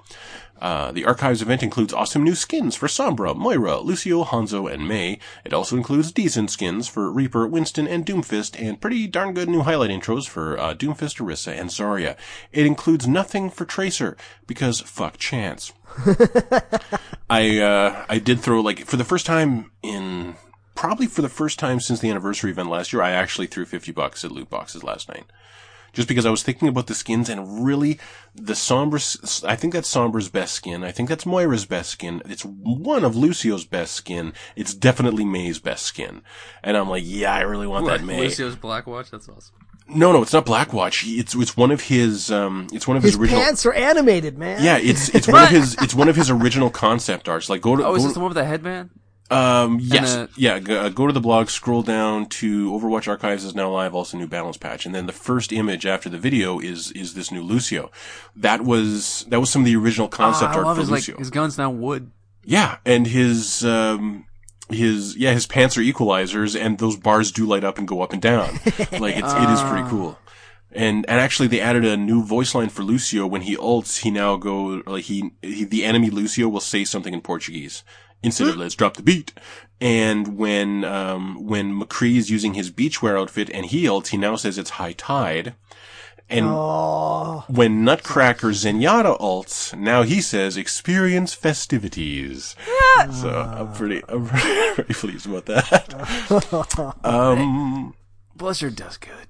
Uh, 0.59 0.91
the 0.91 1.05
Archives 1.05 1.41
event 1.41 1.63
includes 1.63 1.93
awesome 1.93 2.23
new 2.23 2.35
skins 2.35 2.75
for 2.75 2.87
Sombra, 2.87 3.35
Moira, 3.35 3.79
Lucio, 3.79 4.23
Hanzo, 4.23 4.71
and 4.71 4.87
Mei. 4.87 5.19
It 5.45 5.53
also 5.53 5.75
includes 5.75 6.11
decent 6.11 6.49
skins 6.49 6.87
for 6.87 7.11
Reaper, 7.11 7.47
Winston, 7.47 7.87
and 7.87 8.05
Doomfist, 8.05 8.59
and 8.59 8.81
pretty 8.81 9.07
darn 9.07 9.33
good 9.33 9.49
new 9.49 9.61
highlight 9.61 9.91
intros 9.91 10.27
for 10.27 10.57
uh, 10.57 10.73
Doomfist, 10.73 11.19
Orisa, 11.19 11.57
and 11.57 11.69
Zarya. 11.69 12.17
It 12.51 12.65
includes 12.65 13.07
nothing 13.07 13.49
for 13.49 13.65
Tracer, 13.65 14.17
because 14.45 14.81
fuck 14.81 15.17
Chance. 15.17 15.73
I, 17.29 17.59
uh, 17.59 18.05
I 18.09 18.19
did 18.19 18.39
throw, 18.39 18.61
like, 18.61 18.85
for 18.85 18.97
the 18.97 19.03
first 19.03 19.25
time 19.25 19.71
in, 19.83 20.35
probably 20.75 21.07
for 21.07 21.21
the 21.21 21.29
first 21.29 21.59
time 21.59 21.79
since 21.79 21.99
the 21.99 22.09
anniversary 22.09 22.51
event 22.51 22.69
last 22.69 22.93
year, 22.93 23.01
I 23.01 23.11
actually 23.11 23.47
threw 23.47 23.65
50 23.65 23.91
bucks 23.91 24.25
at 24.25 24.31
loot 24.31 24.49
boxes 24.49 24.83
last 24.83 25.09
night 25.09 25.25
just 25.97 26.07
because 26.07 26.25
I 26.25 26.29
was 26.29 26.43
thinking 26.43 26.67
about 26.69 26.87
the 26.87 26.93
skins 26.95 27.27
and 27.27 27.65
really 27.65 27.99
the 28.35 28.53
Sombra, 28.53 28.95
s- 28.97 29.43
I 29.43 29.55
think 29.55 29.73
that's 29.73 29.93
Sombra's 29.93 30.29
best 30.29 30.53
skin. 30.53 30.83
I 30.83 30.91
think 30.91 31.09
that's 31.09 31.25
Moira's 31.25 31.65
best 31.65 31.89
skin. 31.89 32.21
It's 32.25 32.45
one 32.45 33.03
of 33.03 33.15
Lucio's 33.15 33.65
best 33.65 33.93
skin. 33.95 34.31
It's 34.55 34.73
definitely 34.73 35.25
Mei's 35.25 35.59
best 35.59 35.85
skin. 35.85 36.21
And 36.63 36.77
I'm 36.77 36.87
like, 36.87 37.03
yeah, 37.05 37.33
I 37.33 37.41
really 37.41 37.67
want 37.67 37.87
that 37.87 38.03
Mei. 38.03 38.21
Lucio's 38.21 38.55
Black 38.55 38.85
Watch. 38.87 39.09
That's 39.11 39.27
awesome. 39.27 39.55
No, 39.89 40.11
no, 40.11 40.21
it's 40.21 40.33
not 40.33 40.45
Blackwatch. 40.45 41.03
He- 41.03 41.17
It's, 41.17 41.33
it's 41.33 41.57
one 41.57 41.71
of 41.71 41.81
his, 41.81 42.29
um, 42.31 42.67
it's 42.73 42.87
one 42.87 42.95
of 42.97 43.03
his, 43.03 43.13
His 43.13 43.21
original. 43.21 43.41
pants 43.41 43.65
are 43.65 43.73
animated, 43.73 44.37
man. 44.37 44.61
Yeah, 44.63 44.77
it's, 44.77 45.09
it's 45.15 45.27
one 45.29 45.43
of 45.43 45.49
his, 45.49 45.75
it's 45.81 45.95
one 45.95 46.09
of 46.09 46.15
his 46.15 46.29
original 46.29 46.69
concept 46.69 47.27
arts. 47.27 47.49
Like 47.49 47.61
go 47.61 47.75
to, 47.75 47.85
Oh, 47.85 47.95
is 47.95 48.03
go 48.03 48.07
this 48.09 48.13
the 48.13 48.19
one 48.19 48.29
with 48.29 48.37
the 48.37 48.45
headband? 48.45 48.91
Um, 49.29 49.79
yes, 49.81 50.15
uh, 50.15 50.27
yeah. 50.37 50.59
Go, 50.59 50.79
uh, 50.79 50.89
go 50.89 51.07
to 51.07 51.13
the 51.13 51.19
blog, 51.19 51.49
scroll 51.49 51.81
down 51.83 52.27
to 52.27 52.71
Overwatch 52.71 53.07
Archives 53.07 53.43
is 53.43 53.53
now 53.55 53.69
live, 53.69 53.93
also 53.93 54.17
new 54.17 54.27
balance 54.27 54.57
patch, 54.57 54.85
and 54.85 54.95
then 54.95 55.05
the 55.05 55.11
first 55.13 55.51
image 55.51 55.85
after 55.85 56.09
the 56.09 56.17
video 56.17 56.59
is 56.59 56.91
is 56.93 57.13
this 57.13 57.31
new 57.31 57.41
Lucio. 57.43 57.91
That 58.35 58.61
was 58.61 59.25
that 59.29 59.39
was 59.39 59.49
some 59.49 59.63
of 59.63 59.65
the 59.65 59.75
original 59.75 60.07
concept 60.07 60.53
Ah, 60.55 60.59
art 60.63 60.75
for 60.75 60.81
his 60.81 60.89
like 60.91 60.99
Lucio. 60.99 61.17
his 61.17 61.29
guns 61.29 61.57
now 61.57 61.69
wood. 61.69 62.11
yeah, 62.43 62.77
and 62.85 63.05
his 63.07 63.65
um 63.65 64.25
his 64.69 65.15
yeah 65.17 65.33
his 65.33 65.45
pants 65.45 65.77
are 65.77 65.81
equalizers, 65.81 66.59
and 66.59 66.77
those 66.77 66.95
bars 66.97 67.31
do 67.31 67.45
light 67.45 67.63
up 67.63 67.77
and 67.77 67.87
go 67.87 68.01
up 68.01 68.13
and 68.13 68.21
down. 68.21 68.53
like 68.65 69.17
it's 69.17 69.33
it 69.33 69.49
is 69.49 69.59
Ah. 69.61 69.69
pretty 69.71 69.89
cool. 69.89 70.17
And 70.71 71.05
and 71.09 71.19
actually 71.19 71.47
they 71.47 71.61
added 71.61 71.85
a 71.85 71.95
new 71.97 72.23
voice 72.23 72.53
line 72.53 72.69
for 72.69 72.83
Lucio 72.83 73.25
when 73.25 73.41
he 73.41 73.55
ults. 73.55 73.99
He 74.01 74.11
now 74.11 74.35
go 74.35 74.83
like 74.85 75.05
he, 75.05 75.31
he 75.41 75.63
the 75.63 75.83
enemy 75.85 76.09
Lucio 76.09 76.47
will 76.49 76.59
say 76.59 76.83
something 76.83 77.13
in 77.13 77.21
Portuguese 77.21 77.83
instead 78.23 78.47
of 78.49 78.57
let's 78.57 78.75
drop 78.75 78.95
the 78.95 79.03
beat. 79.03 79.33
And 79.79 80.37
when 80.37 80.83
um 80.83 81.45
when 81.45 81.79
McCree 81.79 82.15
is 82.17 82.29
using 82.31 82.55
his 82.55 82.71
beachwear 82.71 83.19
outfit 83.19 83.49
and 83.53 83.65
he 83.67 83.83
ults, 83.85 84.07
he 84.07 84.17
now 84.17 84.35
says 84.35 84.57
it's 84.57 84.71
high 84.71 84.93
tide. 84.93 85.53
And 86.29 86.45
Oh, 86.49 87.45
when 87.47 87.85
Nutcracker 87.85 88.49
Zenyatta 88.49 89.17
ults, 89.21 89.73
now 89.77 90.03
he 90.03 90.19
says 90.19 90.57
experience 90.57 91.33
festivities. 91.33 92.55
so 93.13 93.29
I'm 93.29 93.71
pretty 93.73 94.01
I'm 94.09 94.27
pretty, 94.27 94.73
pretty 94.75 94.93
pleased 94.93 95.25
about 95.27 95.45
that. 95.45 96.95
um 97.03 97.93
Blizzard 98.35 98.75
does 98.75 98.97
good. 98.97 99.27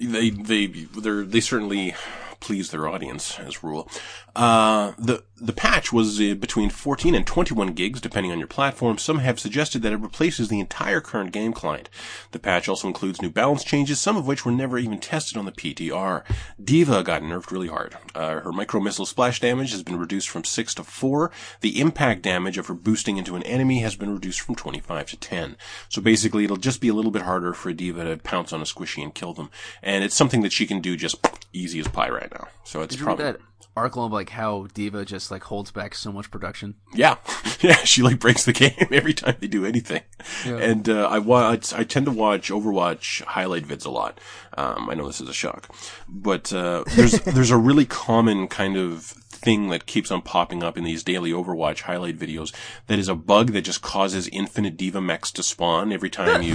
they 0.00 0.30
they 0.30 0.66
they 0.66 1.22
they 1.24 1.40
certainly 1.40 1.94
please 2.40 2.70
their 2.70 2.88
audience 2.88 3.38
as 3.38 3.56
a 3.62 3.66
rule. 3.66 3.88
Uh, 4.36 4.92
the 4.98 5.22
the 5.36 5.52
patch 5.52 5.92
was 5.92 6.20
uh, 6.20 6.34
between 6.34 6.70
14 6.70 7.14
and 7.14 7.26
21 7.26 7.74
gigs 7.74 8.00
depending 8.00 8.32
on 8.32 8.38
your 8.38 8.48
platform. 8.48 8.98
Some 8.98 9.18
have 9.18 9.38
suggested 9.38 9.82
that 9.82 9.92
it 9.92 9.98
replaces 9.98 10.48
the 10.48 10.58
entire 10.58 11.00
current 11.00 11.32
game 11.32 11.52
client. 11.52 11.90
The 12.30 12.38
patch 12.38 12.68
also 12.68 12.88
includes 12.88 13.20
new 13.20 13.30
balance 13.30 13.62
changes, 13.62 14.00
some 14.00 14.16
of 14.16 14.26
which 14.26 14.44
were 14.44 14.52
never 14.52 14.78
even 14.78 15.00
tested 15.00 15.36
on 15.36 15.44
the 15.44 15.52
PTR. 15.52 16.22
D.Va 16.62 17.02
got 17.02 17.22
nerfed 17.22 17.50
really 17.50 17.68
hard. 17.68 17.96
Uh, 18.14 18.40
her 18.40 18.52
micro 18.52 18.80
missile 18.80 19.06
splash 19.06 19.40
damage 19.40 19.72
has 19.72 19.82
been 19.82 19.98
reduced 19.98 20.28
from 20.28 20.44
6 20.44 20.74
to 20.74 20.84
4. 20.84 21.30
The 21.60 21.80
impact 21.80 22.22
damage 22.22 22.56
of 22.56 22.68
her 22.68 22.74
boosting 22.74 23.16
into 23.16 23.36
an 23.36 23.42
enemy 23.42 23.80
has 23.80 23.96
been 23.96 24.14
reduced 24.14 24.40
from 24.40 24.54
25 24.54 25.06
to 25.06 25.16
10. 25.16 25.56
So 25.88 26.00
basically 26.00 26.44
it'll 26.44 26.56
just 26.56 26.80
be 26.80 26.88
a 26.88 26.94
little 26.94 27.10
bit 27.10 27.22
harder 27.22 27.52
for 27.52 27.68
a 27.68 27.74
D.Va 27.74 28.04
to 28.04 28.16
pounce 28.16 28.52
on 28.52 28.60
a 28.60 28.64
squishy 28.64 29.02
and 29.02 29.14
kill 29.14 29.34
them. 29.34 29.50
And 29.82 30.04
it's 30.04 30.16
something 30.16 30.42
that 30.42 30.52
she 30.52 30.66
can 30.66 30.80
do 30.80 30.96
just 30.96 31.16
easy 31.52 31.80
as 31.80 31.88
pie 31.88 32.08
right 32.08 32.32
now. 32.32 32.48
So 32.64 32.82
it's 32.82 32.96
probably 32.96 33.24
that 33.24 33.40
article 33.76 34.04
of 34.04 34.12
like 34.12 34.30
how 34.30 34.68
D.Va 34.72 35.04
just 35.04 35.30
like 35.30 35.42
holds 35.44 35.70
back 35.70 35.94
so 35.94 36.12
much 36.12 36.30
production? 36.30 36.74
Yeah, 36.94 37.16
yeah. 37.60 37.76
She 37.76 38.02
like 38.02 38.18
breaks 38.18 38.44
the 38.44 38.52
game 38.52 38.88
every 38.90 39.14
time 39.14 39.36
they 39.40 39.46
do 39.46 39.64
anything. 39.64 40.02
And 40.44 40.88
uh, 40.88 41.08
I 41.08 41.18
watch. 41.18 41.72
I 41.72 41.84
tend 41.84 42.06
to 42.06 42.12
watch 42.12 42.50
Overwatch 42.50 43.22
highlight 43.22 43.66
vids 43.66 43.86
a 43.86 43.90
lot. 43.90 44.20
Um, 44.56 44.88
I 44.88 44.94
know 44.94 45.06
this 45.06 45.20
is 45.20 45.28
a 45.28 45.34
shock, 45.34 45.74
but 46.08 46.52
uh, 46.52 46.84
there's 46.94 47.20
there's 47.20 47.50
a 47.50 47.56
really 47.56 47.84
common 47.84 48.48
kind 48.48 48.76
of 48.76 49.04
thing 49.04 49.68
that 49.70 49.86
keeps 49.86 50.10
on 50.10 50.22
popping 50.22 50.62
up 50.62 50.78
in 50.78 50.84
these 50.84 51.02
daily 51.02 51.30
Overwatch 51.30 51.82
highlight 51.82 52.18
videos. 52.18 52.54
That 52.86 52.98
is 52.98 53.08
a 53.08 53.14
bug 53.14 53.52
that 53.52 53.62
just 53.62 53.82
causes 53.82 54.28
infinite 54.28 54.76
D.Va 54.76 55.00
mechs 55.00 55.32
to 55.32 55.42
spawn 55.42 55.92
every 55.92 56.10
time 56.10 56.42
you. 56.42 56.54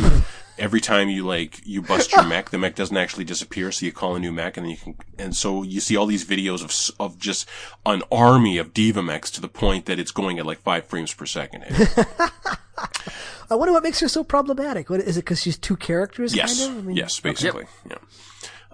Every 0.60 0.82
time 0.82 1.10
you 1.10 1.26
like 1.26 1.62
you 1.66 1.82
bust 1.82 2.12
your 2.12 2.24
mech, 2.26 2.49
the 2.49 2.57
mech 2.57 2.76
doesn't 2.76 2.95
actually 2.97 3.24
disappear, 3.24 3.72
so 3.72 3.86
you 3.86 3.91
call 3.91 4.16
a 4.16 4.20
new 4.20 4.32
mech, 4.32 4.57
and 4.57 4.66
then 4.66 4.72
you 4.72 4.78
can. 4.78 4.95
And 5.18 5.36
so 5.36 5.64
you 5.64 5.80
see 5.80 5.95
all 5.97 6.05
these 6.05 6.26
videos 6.26 6.64
of 6.64 6.95
of 6.99 7.18
just 7.18 7.47
an 7.86 8.03
army 8.12 8.57
of 8.57 8.74
D.Va 8.74 9.01
mechs 9.01 9.32
to 9.32 9.41
the 9.41 9.47
point 9.47 9.86
that 9.86 9.97
it's 9.99 10.12
going 10.12 10.38
at 10.39 10.45
like 10.45 10.60
five 10.60 10.86
frames 10.86 11.14
per 11.14 11.26
second. 11.26 11.64
I 13.51 13.55
wonder 13.55 13.72
what 13.74 13.84
makes 13.84 13.99
her 14.01 14.07
so 14.07 14.24
problematic. 14.24 14.89
What 14.89 15.01
is 15.01 15.18
it? 15.18 15.22
Because 15.22 15.41
she's 15.41 15.57
two 15.57 15.76
characters, 15.76 16.36
Yes. 16.36 16.60
kind 16.60 16.72
of. 16.78 16.84
I 16.84 16.88
mean, 16.88 16.95
yes, 16.95 17.20
basically. 17.20 17.66
Yeah. 17.89 17.97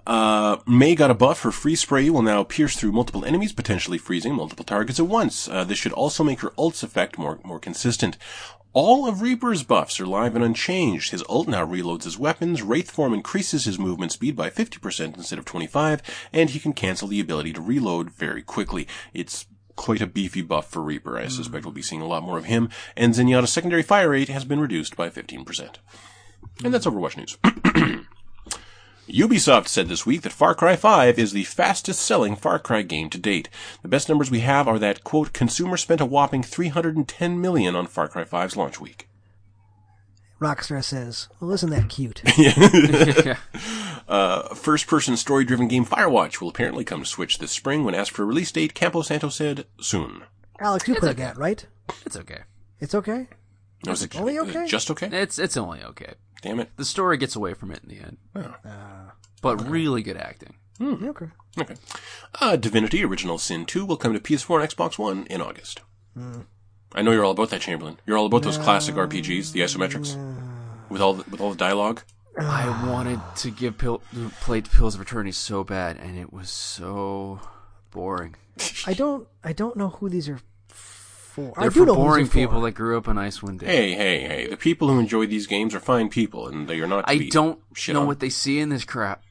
Uh, 0.06 0.58
Mei 0.68 0.94
got 0.94 1.10
a 1.10 1.14
buff. 1.14 1.42
Her 1.42 1.50
free 1.50 1.74
spray 1.74 2.08
will 2.10 2.22
now 2.22 2.44
pierce 2.44 2.76
through 2.76 2.92
multiple 2.92 3.24
enemies, 3.24 3.52
potentially 3.52 3.98
freezing 3.98 4.34
multiple 4.34 4.64
targets 4.64 5.00
at 5.00 5.06
once. 5.06 5.48
Uh, 5.48 5.64
this 5.64 5.78
should 5.78 5.92
also 5.92 6.22
make 6.22 6.40
her 6.42 6.52
ult's 6.56 6.84
effect 6.84 7.18
more, 7.18 7.40
more 7.42 7.58
consistent. 7.58 8.16
All 8.76 9.08
of 9.08 9.22
Reaper's 9.22 9.62
buffs 9.62 9.98
are 10.00 10.06
live 10.06 10.36
and 10.36 10.44
unchanged. 10.44 11.10
His 11.10 11.24
ult 11.30 11.48
now 11.48 11.64
reloads 11.64 12.04
his 12.04 12.18
weapons, 12.18 12.62
Wraith 12.62 12.90
form 12.90 13.14
increases 13.14 13.64
his 13.64 13.78
movement 13.78 14.12
speed 14.12 14.36
by 14.36 14.50
50% 14.50 15.16
instead 15.16 15.38
of 15.38 15.46
25, 15.46 16.02
and 16.30 16.50
he 16.50 16.60
can 16.60 16.74
cancel 16.74 17.08
the 17.08 17.18
ability 17.18 17.54
to 17.54 17.62
reload 17.62 18.10
very 18.10 18.42
quickly. 18.42 18.86
It's 19.14 19.46
quite 19.76 20.02
a 20.02 20.06
beefy 20.06 20.42
buff 20.42 20.68
for 20.68 20.82
Reaper. 20.82 21.16
I 21.16 21.22
hmm. 21.22 21.28
suspect 21.30 21.64
we'll 21.64 21.72
be 21.72 21.80
seeing 21.80 22.02
a 22.02 22.06
lot 22.06 22.22
more 22.22 22.36
of 22.36 22.44
him. 22.44 22.68
And 22.98 23.14
Zenyatta's 23.14 23.50
secondary 23.50 23.82
fire 23.82 24.10
rate 24.10 24.28
has 24.28 24.44
been 24.44 24.60
reduced 24.60 24.94
by 24.94 25.08
15%. 25.08 25.76
And 26.62 26.74
that's 26.74 26.84
hmm. 26.84 26.94
Overwatch 26.94 27.16
news. 27.16 28.04
Ubisoft 29.08 29.68
said 29.68 29.88
this 29.88 30.04
week 30.04 30.22
that 30.22 30.32
Far 30.32 30.54
Cry 30.54 30.74
5 30.74 31.18
is 31.18 31.32
the 31.32 31.44
fastest 31.44 32.00
selling 32.00 32.34
Far 32.34 32.58
Cry 32.58 32.82
game 32.82 33.08
to 33.10 33.18
date. 33.18 33.48
The 33.82 33.88
best 33.88 34.08
numbers 34.08 34.30
we 34.30 34.40
have 34.40 34.66
are 34.66 34.78
that, 34.78 35.04
quote, 35.04 35.32
consumers 35.32 35.82
spent 35.82 36.00
a 36.00 36.06
whopping 36.06 36.42
310 36.42 37.40
million 37.40 37.76
on 37.76 37.86
Far 37.86 38.08
Cry 38.08 38.24
5's 38.24 38.56
launch 38.56 38.80
week. 38.80 39.08
Rockstar 40.40 40.84
says, 40.84 41.28
"Well, 41.40 41.52
isn't 41.52 41.70
that 41.70 41.88
cute?" 41.88 42.22
yeah. 42.36 43.36
Uh, 44.08 44.54
first 44.54 44.86
person 44.86 45.16
story 45.16 45.44
driven 45.44 45.66
game 45.66 45.84
Firewatch 45.84 46.40
will 46.40 46.48
apparently 46.48 46.84
come 46.84 47.00
to 47.00 47.06
Switch 47.06 47.38
this 47.38 47.50
spring. 47.50 47.82
When 47.82 47.92
asked 47.92 48.12
for 48.12 48.22
a 48.22 48.26
release 48.26 48.52
date, 48.52 48.72
Campo 48.72 49.02
Santo 49.02 49.28
said, 49.28 49.66
soon. 49.80 50.22
Alex, 50.60 50.86
you 50.86 50.94
played 50.94 51.16
that, 51.16 51.36
right? 51.36 51.66
It's 52.04 52.16
okay. 52.16 52.42
It's 52.78 52.94
okay. 52.94 53.26
No, 53.84 53.90
is 53.90 54.04
it, 54.04 54.16
only 54.16 54.36
is 54.36 54.48
it 54.48 54.56
okay? 54.56 54.66
just 54.68 54.92
okay? 54.92 55.08
It's 55.10 55.40
it's 55.40 55.56
only 55.56 55.82
okay. 55.82 56.14
Damn 56.46 56.60
it. 56.60 56.70
The 56.76 56.84
story 56.84 57.16
gets 57.16 57.34
away 57.34 57.54
from 57.54 57.72
it 57.72 57.80
in 57.82 57.88
the 57.88 58.00
end. 58.04 58.18
Ah, 58.64 59.14
but 59.42 59.68
really 59.68 60.02
good 60.02 60.16
acting. 60.16 60.54
Hmm, 60.78 61.08
okay. 61.08 61.26
Okay. 61.58 61.74
Uh, 62.40 62.54
Divinity 62.54 63.04
Original 63.04 63.38
Sin 63.38 63.66
2 63.66 63.84
will 63.84 63.96
come 63.96 64.12
to 64.12 64.20
PS4 64.20 64.60
and 64.60 64.70
Xbox 64.70 64.96
One 64.96 65.26
in 65.26 65.40
August. 65.40 65.80
Hmm. 66.14 66.42
I 66.94 67.02
know 67.02 67.10
you're 67.10 67.24
all 67.24 67.32
about 67.32 67.50
that, 67.50 67.62
Chamberlain. 67.62 67.98
You're 68.06 68.16
all 68.16 68.26
about 68.26 68.42
those 68.42 68.58
classic 68.58 68.94
RPGs, 68.94 69.52
the 69.52 69.60
isometrics, 69.60 70.16
with 70.88 71.00
all 71.00 71.14
the, 71.14 71.28
with 71.30 71.40
all 71.40 71.50
the 71.50 71.56
dialogue. 71.56 72.02
I 72.38 72.64
ah. 72.66 72.90
wanted 72.92 73.20
to 73.36 73.50
give 73.50 73.76
Pil- 73.76 74.02
play 74.40 74.60
Pillars 74.60 74.94
of 74.94 75.00
Eternity 75.00 75.32
so 75.32 75.64
bad, 75.64 75.96
and 75.96 76.16
it 76.16 76.32
was 76.32 76.48
so 76.48 77.40
boring. 77.90 78.36
I 78.86 78.94
don't. 78.94 79.26
I 79.42 79.52
don't 79.52 79.76
know 79.76 79.88
who 79.88 80.08
these 80.08 80.28
are 80.28 80.40
for. 81.36 81.52
I 81.56 81.62
They're 81.62 81.70
do 81.70 81.80
for 81.80 81.86
know 81.86 81.94
boring 81.94 82.24
these 82.24 82.28
are 82.28 82.32
for. 82.32 82.38
people 82.38 82.60
that 82.62 82.72
grew 82.72 82.96
up 82.98 83.06
in 83.08 83.16
Icewind 83.16 83.58
Dale. 83.60 83.68
Hey, 83.68 83.92
hey, 83.94 84.20
hey! 84.26 84.46
The 84.48 84.56
people 84.56 84.88
who 84.88 84.98
enjoy 84.98 85.26
these 85.26 85.46
games 85.46 85.74
are 85.74 85.80
fine 85.80 86.08
people, 86.08 86.48
and 86.48 86.66
they 86.66 86.80
are 86.80 86.86
not. 86.86 87.06
To 87.06 87.10
I 87.12 87.18
be 87.18 87.30
don't 87.30 87.60
shit 87.74 87.94
know 87.94 88.00
on. 88.02 88.06
what 88.06 88.20
they 88.20 88.30
see 88.30 88.58
in 88.58 88.70
this 88.70 88.84
crap. 88.84 89.22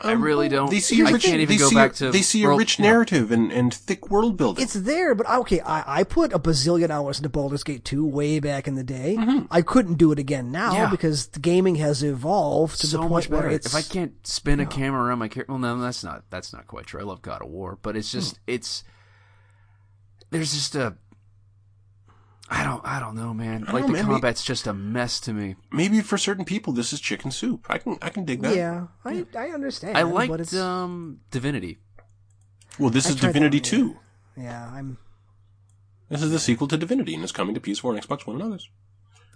I 0.00 0.12
really 0.12 0.48
don't. 0.48 0.70
They 0.70 0.78
see 0.78 1.00
a 1.00 1.06
I 1.06 1.10
rich, 1.10 1.24
can't 1.24 1.40
even 1.40 1.48
they 1.56 1.58
go 1.58 1.68
see 1.70 1.74
back 1.74 1.90
a, 1.90 1.94
to. 1.96 2.10
They 2.12 2.22
see 2.22 2.44
a 2.44 2.46
World- 2.46 2.60
rich 2.60 2.78
yeah. 2.78 2.86
narrative 2.86 3.32
and, 3.32 3.50
and 3.50 3.74
thick 3.74 4.08
world 4.10 4.36
building. 4.36 4.62
It's 4.62 4.74
there, 4.74 5.12
but 5.16 5.28
okay, 5.28 5.58
I, 5.58 6.00
I 6.00 6.04
put 6.04 6.32
a 6.32 6.38
bazillion 6.38 6.90
hours 6.90 7.16
into 7.18 7.28
Baldur's 7.28 7.64
Gate 7.64 7.84
2 7.84 8.06
way 8.06 8.38
back 8.38 8.68
in 8.68 8.76
the 8.76 8.84
day. 8.84 9.16
I 9.50 9.60
couldn't 9.60 9.94
do 9.94 10.12
it 10.12 10.20
again 10.20 10.52
now 10.52 10.72
Yeah. 10.72 10.88
because 10.90 11.26
the 11.26 11.40
gaming 11.40 11.74
has 11.76 12.04
evolved 12.04 12.80
to 12.82 12.86
so 12.86 12.98
the 12.98 13.00
point 13.00 13.10
much 13.12 13.28
where 13.28 13.40
better. 13.42 13.54
it's 13.56 13.66
If 13.66 13.74
I 13.74 13.82
can't 13.82 14.24
spin 14.24 14.60
a 14.60 14.66
camera 14.66 15.02
around 15.02 15.18
my 15.18 15.26
character, 15.26 15.52
well, 15.52 15.58
no, 15.58 15.76
that's 15.80 16.04
not 16.04 16.22
that's 16.30 16.52
not 16.52 16.68
quite 16.68 16.86
true. 16.86 17.00
I 17.00 17.02
love 17.04 17.20
God 17.20 17.42
of 17.42 17.48
War, 17.48 17.76
but 17.82 17.96
it's 17.96 18.12
just 18.12 18.36
Hmm. 18.36 18.42
it's 18.46 18.84
there's 20.30 20.52
just 20.52 20.76
a 20.76 20.94
I 22.50 22.64
don't 22.64 22.80
I 22.84 22.98
don't 22.98 23.14
know, 23.14 23.34
man. 23.34 23.64
don't 23.64 23.74
Like 23.74 23.82
know, 23.82 23.86
the 23.88 23.92
man. 23.94 24.06
We- 24.08 24.14
combat's 24.14 24.42
just 24.42 24.66
a 24.66 24.72
mess 24.72 25.20
to 25.20 25.32
me. 25.34 25.56
Maybe 25.70 26.00
for 26.00 26.16
certain 26.16 26.44
people, 26.44 26.72
this 26.72 26.92
is 26.92 27.00
chicken 27.00 27.30
soup. 27.30 27.66
I 27.68 27.78
can 27.78 27.98
I 28.00 28.08
can 28.08 28.24
dig 28.24 28.40
that. 28.42 28.56
yeah, 28.56 28.86
I 29.04 29.26
I 29.36 29.48
understand. 29.50 29.96
I 29.98 30.04
but 30.04 30.14
liked 30.14 30.54
um 30.54 31.20
Divinity. 31.30 31.78
Well, 32.78 32.90
this 32.90 33.06
I 33.06 33.10
is 33.10 33.16
tried 33.16 33.28
that 33.28 33.32
Divinity 33.34 33.58
one, 33.58 33.64
yeah. 33.64 33.70
Two. 33.70 33.96
yeah, 34.42 34.70
I'm 34.72 34.98
This 36.08 36.22
is 36.22 36.30
the 36.30 36.38
sequel 36.38 36.68
to 36.68 36.76
Divinity, 36.78 37.14
and 37.14 37.22
it's 37.22 37.32
coming 37.32 37.54
to 37.54 37.60
PS4 37.60 37.94
and 37.96 38.02
Xbox 38.06 38.26
One 38.26 38.36
and 38.36 38.44
others. 38.44 38.70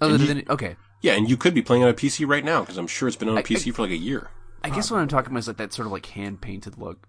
Oh, 0.00 0.08
the 0.08 0.14
And 0.14 0.20
you- 0.22 0.26
Divinity. 0.28 0.50
Okay, 0.50 0.76
Yeah, 1.02 1.12
and 1.14 1.28
you 1.28 1.36
could 1.36 1.52
be 1.52 1.62
playing 1.62 1.82
on 1.82 1.88
a 1.90 1.94
PC 1.94 2.24
right 2.26 2.44
now 2.44 2.60
because 2.60 2.78
I'm 2.78 2.86
sure 2.86 3.08
it's 3.08 3.16
been 3.16 3.28
on 3.28 3.36
a 3.36 3.40
I- 3.40 3.42
PC 3.42 3.74
for 3.74 3.82
like 3.82 3.90
a 3.90 3.96
year. 3.96 4.30
I 4.64 4.70
guess 4.70 4.90
what 4.90 5.00
I'm 5.00 5.08
talking 5.08 5.32
about 5.32 5.40
is 5.40 5.48
like 5.48 5.56
that 5.58 5.72
sort 5.72 5.86
of 5.86 5.92
like 5.92 6.06
hand 6.06 6.40
painted 6.40 6.78
look. 6.78 7.06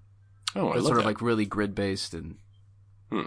Oh, 0.55 0.67
I 0.69 0.71
It's 0.71 0.75
love 0.77 0.85
sort 0.85 0.95
that. 0.95 0.99
of 1.01 1.05
like 1.05 1.21
really 1.21 1.45
grid 1.45 1.75
based 1.75 2.13
and 2.15 2.37
Hmm. 3.11 3.25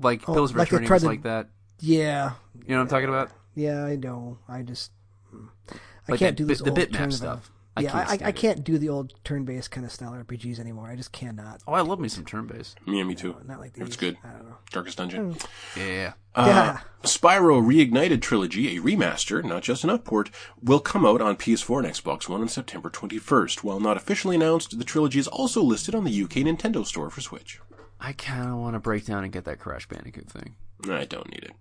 like 0.00 0.28
Oh, 0.28 0.34
Pills 0.34 0.50
of 0.50 0.56
like 0.56 0.68
they 0.70 0.78
was 0.80 1.02
to- 1.02 1.06
like 1.08 1.22
that. 1.22 1.48
Yeah, 1.80 2.32
You 2.66 2.70
know 2.70 2.76
what 2.76 2.82
I'm 2.82 2.88
talking 2.88 3.08
about? 3.08 3.30
yeah, 3.54 3.84
I 3.84 3.96
know. 3.96 4.38
I 4.48 4.62
just 4.62 4.90
I 5.32 6.12
Like 6.12 6.18
can't 6.20 6.36
that 6.36 6.36
do 6.36 6.44
this 6.46 6.60
the 6.60 6.70
old 6.70 6.78
bitmap 6.78 6.92
kind 6.92 7.04
of 7.04 7.10
a- 7.10 7.16
stuff. 7.16 7.50
I 7.78 7.82
yeah, 7.82 7.90
can't 7.90 7.98
I, 7.98 8.00
I, 8.00 8.14
stand 8.16 8.22
I 8.24 8.28
it. 8.30 8.36
can't 8.36 8.64
do 8.64 8.78
the 8.78 8.88
old 8.88 9.12
turn-based 9.22 9.70
kind 9.70 9.84
of 9.84 9.92
style 9.92 10.12
RPGs 10.12 10.58
anymore. 10.58 10.88
I 10.88 10.96
just 10.96 11.12
cannot. 11.12 11.60
Oh, 11.66 11.74
I 11.74 11.82
love 11.82 12.00
me 12.00 12.08
some 12.08 12.24
turn 12.24 12.46
based. 12.46 12.78
Yeah, 12.86 13.02
me 13.04 13.14
too. 13.14 13.36
Oh, 13.38 13.42
not 13.46 13.60
like 13.60 13.74
these. 13.74 13.86
It's 13.86 13.96
good. 13.96 14.16
I 14.24 14.28
don't 14.28 14.48
know. 14.48 14.56
Darkest 14.70 14.96
Dungeon. 14.96 15.32
Hmm. 15.34 15.78
Yeah. 15.78 15.86
yeah. 15.94 16.12
Uh, 16.34 16.76
Spyro 17.02 17.60
Reignited 17.62 18.22
Trilogy, 18.22 18.74
a 18.74 18.80
remaster, 18.80 19.44
not 19.44 19.62
just 19.62 19.84
an 19.84 19.90
upport, 19.90 20.30
will 20.62 20.80
come 20.80 21.04
out 21.04 21.20
on 21.20 21.36
PS4 21.36 21.84
and 21.84 21.92
Xbox 21.94 22.30
One 22.30 22.40
on 22.40 22.48
September 22.48 22.88
21st. 22.88 23.62
While 23.62 23.80
not 23.80 23.98
officially 23.98 24.36
announced, 24.36 24.78
the 24.78 24.84
trilogy 24.84 25.18
is 25.18 25.28
also 25.28 25.60
listed 25.62 25.94
on 25.94 26.04
the 26.04 26.22
UK 26.22 26.30
Nintendo 26.46 26.82
Store 26.86 27.10
for 27.10 27.20
Switch. 27.20 27.60
I 28.00 28.14
kind 28.14 28.48
of 28.48 28.56
want 28.56 28.72
to 28.74 28.80
break 28.80 29.04
down 29.04 29.22
and 29.22 29.30
get 29.32 29.44
that 29.44 29.58
Crash 29.58 29.86
Bandicoot 29.86 30.30
thing. 30.30 30.56
I 30.90 31.04
don't 31.04 31.28
need 31.30 31.44
it. 31.44 31.52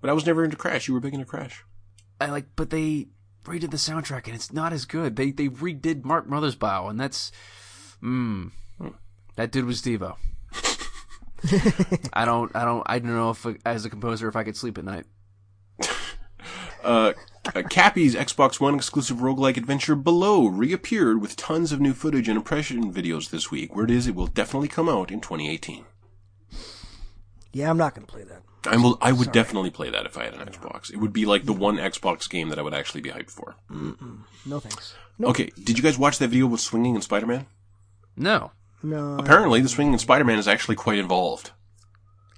But 0.00 0.10
I 0.10 0.12
was 0.12 0.26
never 0.26 0.44
into 0.44 0.56
Crash. 0.56 0.88
You 0.88 0.94
were 0.94 1.00
big 1.00 1.14
into 1.14 1.26
Crash. 1.26 1.64
I 2.20 2.26
like, 2.26 2.46
but 2.56 2.70
they 2.70 3.08
redid 3.44 3.70
the 3.70 3.76
soundtrack 3.76 4.26
and 4.26 4.34
it's 4.34 4.52
not 4.52 4.72
as 4.72 4.84
good. 4.84 5.16
They 5.16 5.30
they 5.30 5.48
redid 5.48 6.04
Mark 6.04 6.28
Mothersbaugh 6.28 6.90
and 6.90 7.00
that's, 7.00 7.32
mmm, 8.02 8.52
that 9.36 9.50
dude 9.50 9.64
was 9.64 9.82
Devo. 9.82 10.16
I 12.12 12.24
don't, 12.24 12.54
I 12.54 12.64
don't, 12.64 12.82
I 12.86 12.98
don't 12.98 13.14
know 13.14 13.30
if 13.30 13.46
as 13.64 13.84
a 13.84 13.90
composer 13.90 14.28
if 14.28 14.36
I 14.36 14.44
could 14.44 14.56
sleep 14.56 14.78
at 14.78 14.84
night. 14.84 15.06
Uh, 16.82 17.12
uh, 17.54 17.62
Capy's 17.68 18.14
Xbox 18.14 18.58
One 18.58 18.74
exclusive 18.74 19.18
roguelike 19.18 19.58
adventure 19.58 19.94
Below 19.94 20.46
reappeared 20.46 21.20
with 21.20 21.36
tons 21.36 21.72
of 21.72 21.80
new 21.80 21.92
footage 21.92 22.26
and 22.26 22.38
impression 22.38 22.90
videos 22.90 23.28
this 23.28 23.50
week. 23.50 23.76
Where 23.76 23.84
it 23.84 23.90
is, 23.90 24.06
it 24.06 24.14
will 24.14 24.26
definitely 24.26 24.68
come 24.68 24.88
out 24.88 25.10
in 25.10 25.20
2018. 25.20 25.84
Yeah, 27.52 27.68
I'm 27.68 27.76
not 27.76 27.94
going 27.94 28.06
to 28.06 28.10
play 28.10 28.22
that. 28.24 28.42
I 28.66 28.76
will. 28.76 28.98
I 29.00 29.12
would 29.12 29.32
definitely 29.32 29.70
play 29.70 29.90
that 29.90 30.04
if 30.06 30.18
I 30.18 30.24
had 30.24 30.34
an 30.34 30.46
Xbox. 30.46 30.90
It 30.92 30.96
would 30.98 31.12
be 31.12 31.24
like 31.24 31.44
the 31.44 31.52
one 31.52 31.76
Xbox 31.76 32.28
game 32.28 32.48
that 32.50 32.58
I 32.58 32.62
would 32.62 32.74
actually 32.74 33.00
be 33.00 33.10
hyped 33.10 33.30
for. 33.30 33.56
No 34.46 34.60
thanks. 34.60 34.94
Okay, 35.22 35.50
did 35.62 35.76
you 35.76 35.82
guys 35.82 35.98
watch 35.98 36.18
that 36.18 36.28
video 36.28 36.46
with 36.46 36.60
swinging 36.60 36.94
and 36.94 37.04
Spider-Man? 37.04 37.46
No, 38.16 38.52
No. 38.82 39.16
Apparently, 39.18 39.60
the 39.60 39.68
swinging 39.68 39.94
and 39.94 40.00
Spider-Man 40.00 40.38
is 40.38 40.48
actually 40.48 40.76
quite 40.76 40.98
involved. 40.98 41.50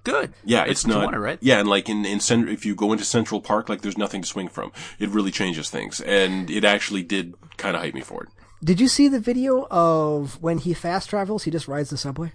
good. 0.05 0.33
Yeah, 0.45 0.61
That's 0.61 0.71
it's 0.81 0.87
not. 0.87 1.05
wanted, 1.05 1.21
right? 1.21 1.39
Yeah, 1.41 1.61
and 1.61 1.69
like 1.69 1.89
in 1.89 2.05
in 2.05 2.19
cent- 2.21 2.49
if 2.49 2.67
you 2.67 2.75
go 2.75 2.93
into 2.93 3.05
Central 3.05 3.41
Park, 3.41 3.69
like 3.69 3.83
there's 3.83 3.99
nothing 3.99 4.23
to 4.23 4.29
swing 4.29 4.49
from. 4.49 4.73
It 4.99 5.09
really 5.11 5.31
changes 5.31 5.71
things, 5.71 6.01
and 6.01 6.51
it 6.51 6.65
actually 6.65 7.03
did 7.05 7.35
kind 7.57 7.77
of 7.77 7.83
hype 7.83 7.95
me 7.95 8.01
for 8.01 8.25
it. 8.25 8.29
Did 8.65 8.81
you 8.81 8.89
see 8.89 9.09
the 9.09 9.21
video 9.21 9.67
of 9.71 10.41
when 10.43 10.59
he 10.59 10.73
fast 10.75 11.11
travels? 11.11 11.45
He 11.45 11.51
just 11.51 11.67
rides 11.69 11.91
the 11.91 11.97
subway 11.97 12.33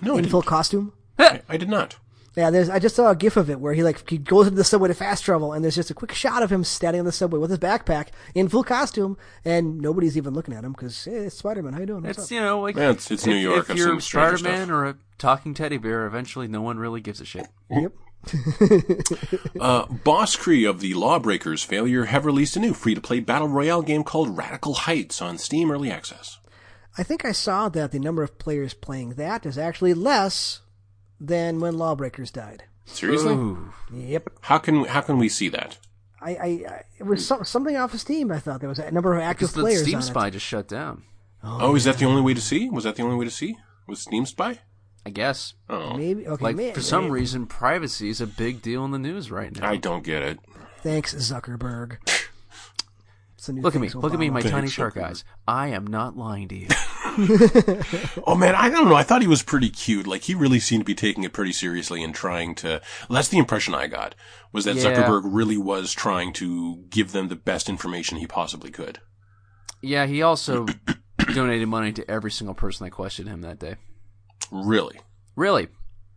No, 0.00 0.14
I, 0.14 0.18
in 0.18 0.22
did, 0.24 0.30
full 0.30 0.42
costume. 0.42 0.92
I, 1.18 1.42
I 1.48 1.56
did 1.56 1.68
not. 1.68 1.96
Yeah, 2.36 2.50
there's. 2.50 2.68
I 2.68 2.78
just 2.78 2.94
saw 2.94 3.10
a 3.10 3.16
GIF 3.16 3.36
of 3.38 3.48
it 3.48 3.58
where 3.60 3.72
he 3.72 3.82
like 3.82 4.08
he 4.10 4.18
goes 4.18 4.46
into 4.46 4.56
the 4.58 4.64
subway 4.64 4.88
to 4.88 4.94
fast 4.94 5.24
travel, 5.24 5.52
and 5.54 5.64
there's 5.64 5.74
just 5.74 5.90
a 5.90 5.94
quick 5.94 6.12
shot 6.12 6.42
of 6.42 6.52
him 6.52 6.64
standing 6.64 7.00
on 7.00 7.06
the 7.06 7.12
subway 7.12 7.38
with 7.38 7.48
his 7.50 7.58
backpack 7.58 8.08
in 8.34 8.48
full 8.50 8.62
costume, 8.62 9.16
and 9.44 9.78
nobody's 9.80 10.16
even 10.18 10.34
looking 10.34 10.52
at 10.54 10.62
him 10.62 10.72
because 10.72 11.06
hey, 11.06 11.12
it's 11.12 11.38
Spider 11.38 11.62
Man. 11.62 11.72
How 11.72 11.80
you 11.80 11.86
doing? 11.86 12.02
What's 12.02 12.18
It's 12.18 12.26
up? 12.26 12.30
you 12.32 12.40
know 12.40 12.60
like 12.60 12.76
Yeah, 12.76 12.90
it's- 12.90 13.10
it's 13.10 13.24
New 13.26 13.34
York. 13.36 13.64
If 13.64 13.70
I've 13.70 13.76
you're 13.78 14.00
Spider 14.00 14.38
Man 14.42 14.70
or 14.70 14.84
a 14.84 14.96
talking 15.16 15.54
teddy 15.54 15.78
bear, 15.78 16.04
eventually 16.06 16.46
no 16.46 16.60
one 16.60 16.78
really 16.78 17.00
gives 17.00 17.22
a 17.22 17.24
shit. 17.24 17.48
Yep. 17.70 17.92
Uh, 19.60 19.86
Boss 19.86 20.36
Key 20.36 20.64
of 20.64 20.80
the 20.80 20.94
Lawbreakers 20.94 21.62
failure 21.64 22.04
have 22.06 22.26
released 22.26 22.56
a 22.56 22.60
new 22.60 22.74
free-to-play 22.74 23.20
battle 23.20 23.48
royale 23.48 23.82
game 23.82 24.04
called 24.04 24.36
Radical 24.36 24.74
Heights 24.74 25.22
on 25.22 25.38
Steam 25.38 25.70
Early 25.70 25.90
Access. 25.90 26.38
I 26.98 27.02
think 27.02 27.24
I 27.24 27.32
saw 27.32 27.68
that 27.70 27.92
the 27.92 27.98
number 27.98 28.22
of 28.22 28.38
players 28.38 28.74
playing 28.74 29.10
that 29.14 29.46
is 29.46 29.56
actually 29.58 29.94
less 29.94 30.60
than 31.20 31.60
when 31.60 31.76
Lawbreakers 31.78 32.30
died. 32.30 32.64
Seriously? 32.84 33.32
Ooh. 33.34 33.72
Yep. 33.92 34.30
How 34.42 34.58
can 34.58 34.84
how 34.84 35.00
can 35.00 35.18
we 35.18 35.28
see 35.28 35.48
that? 35.48 35.78
I, 36.20 36.30
I, 36.30 36.46
I 36.46 36.82
it 36.98 37.02
was 37.04 37.26
some, 37.26 37.44
something 37.44 37.76
off 37.76 37.92
of 37.94 38.00
Steam. 38.00 38.30
I 38.32 38.38
thought 38.38 38.60
there 38.60 38.68
was 38.68 38.78
a 38.78 38.90
number 38.90 39.14
of 39.14 39.22
active 39.22 39.48
Because 39.48 39.54
the 39.54 39.60
players 39.62 39.82
Steam 39.82 39.96
on 39.96 40.02
Spy 40.02 40.28
it. 40.28 40.30
just 40.32 40.46
shut 40.46 40.68
down. 40.68 41.02
Oh, 41.42 41.76
is 41.76 41.84
that 41.84 41.98
the 41.98 42.06
only 42.06 42.22
way 42.22 42.34
to 42.34 42.40
see? 42.40 42.68
Was 42.70 42.84
that 42.84 42.96
the 42.96 43.02
only 43.02 43.16
way 43.16 43.24
to 43.24 43.30
see? 43.30 43.56
Was 43.86 44.00
Steam 44.00 44.24
Spy? 44.26 44.58
I 45.04 45.10
guess. 45.10 45.54
Oh, 45.68 45.96
Maybe 45.96 46.26
okay. 46.26 46.42
Like 46.44 46.56
may- 46.56 46.72
for 46.72 46.80
some 46.80 47.04
may- 47.04 47.10
reason, 47.10 47.46
privacy 47.46 48.08
is 48.08 48.20
a 48.20 48.26
big 48.26 48.62
deal 48.62 48.84
in 48.84 48.90
the 48.90 48.98
news 48.98 49.30
right 49.30 49.54
now. 49.54 49.68
I 49.68 49.76
don't 49.76 50.02
get 50.02 50.22
it. 50.22 50.40
Thanks, 50.82 51.14
Zuckerberg. 51.14 51.98
It's 53.36 53.48
a 53.48 53.52
new 53.52 53.62
Look 53.62 53.74
at 53.76 53.80
me. 53.80 53.88
thanks, 53.88 54.02
Look 54.02 54.12
at 54.14 54.18
me, 54.18 54.28
Obama. 54.28 54.32
my 54.32 54.40
tiny 54.42 54.68
shark 54.68 54.94
Zuckerberg. 54.94 55.04
eyes. 55.04 55.24
I 55.46 55.68
am 55.68 55.86
not 55.86 56.16
lying 56.16 56.48
to 56.48 56.56
you. 56.56 56.68
Oh 58.26 58.34
man, 58.34 58.54
I 58.54 58.68
don't 58.68 58.88
know. 58.88 58.94
I 58.94 59.02
thought 59.02 59.22
he 59.22 59.28
was 59.28 59.42
pretty 59.42 59.70
cute. 59.70 60.06
Like 60.06 60.22
he 60.22 60.34
really 60.34 60.58
seemed 60.60 60.80
to 60.82 60.84
be 60.84 60.94
taking 60.94 61.24
it 61.24 61.32
pretty 61.32 61.52
seriously 61.52 62.02
and 62.02 62.14
trying 62.14 62.54
to. 62.56 62.80
That's 63.10 63.28
the 63.28 63.38
impression 63.38 63.74
I 63.74 63.86
got. 63.86 64.14
Was 64.52 64.64
that 64.64 64.76
Yeah. 64.76 64.84
Zuckerberg 64.94 65.22
really 65.24 65.56
was 65.56 65.92
trying 65.92 66.32
to 66.34 66.84
give 66.90 67.12
them 67.12 67.28
the 67.28 67.36
best 67.36 67.68
information 67.68 68.18
he 68.18 68.26
possibly 68.26 68.70
could. 68.70 69.00
yeah, 69.82 70.06
he 70.06 70.22
also 70.22 70.66
donated 71.34 71.68
money 71.68 71.92
to 71.92 72.10
every 72.10 72.30
single 72.30 72.54
person 72.54 72.84
that 72.84 72.90
questioned 72.90 73.28
him 73.28 73.42
that 73.42 73.58
day. 73.58 73.76
Really, 74.50 75.00
Really? 75.36 75.68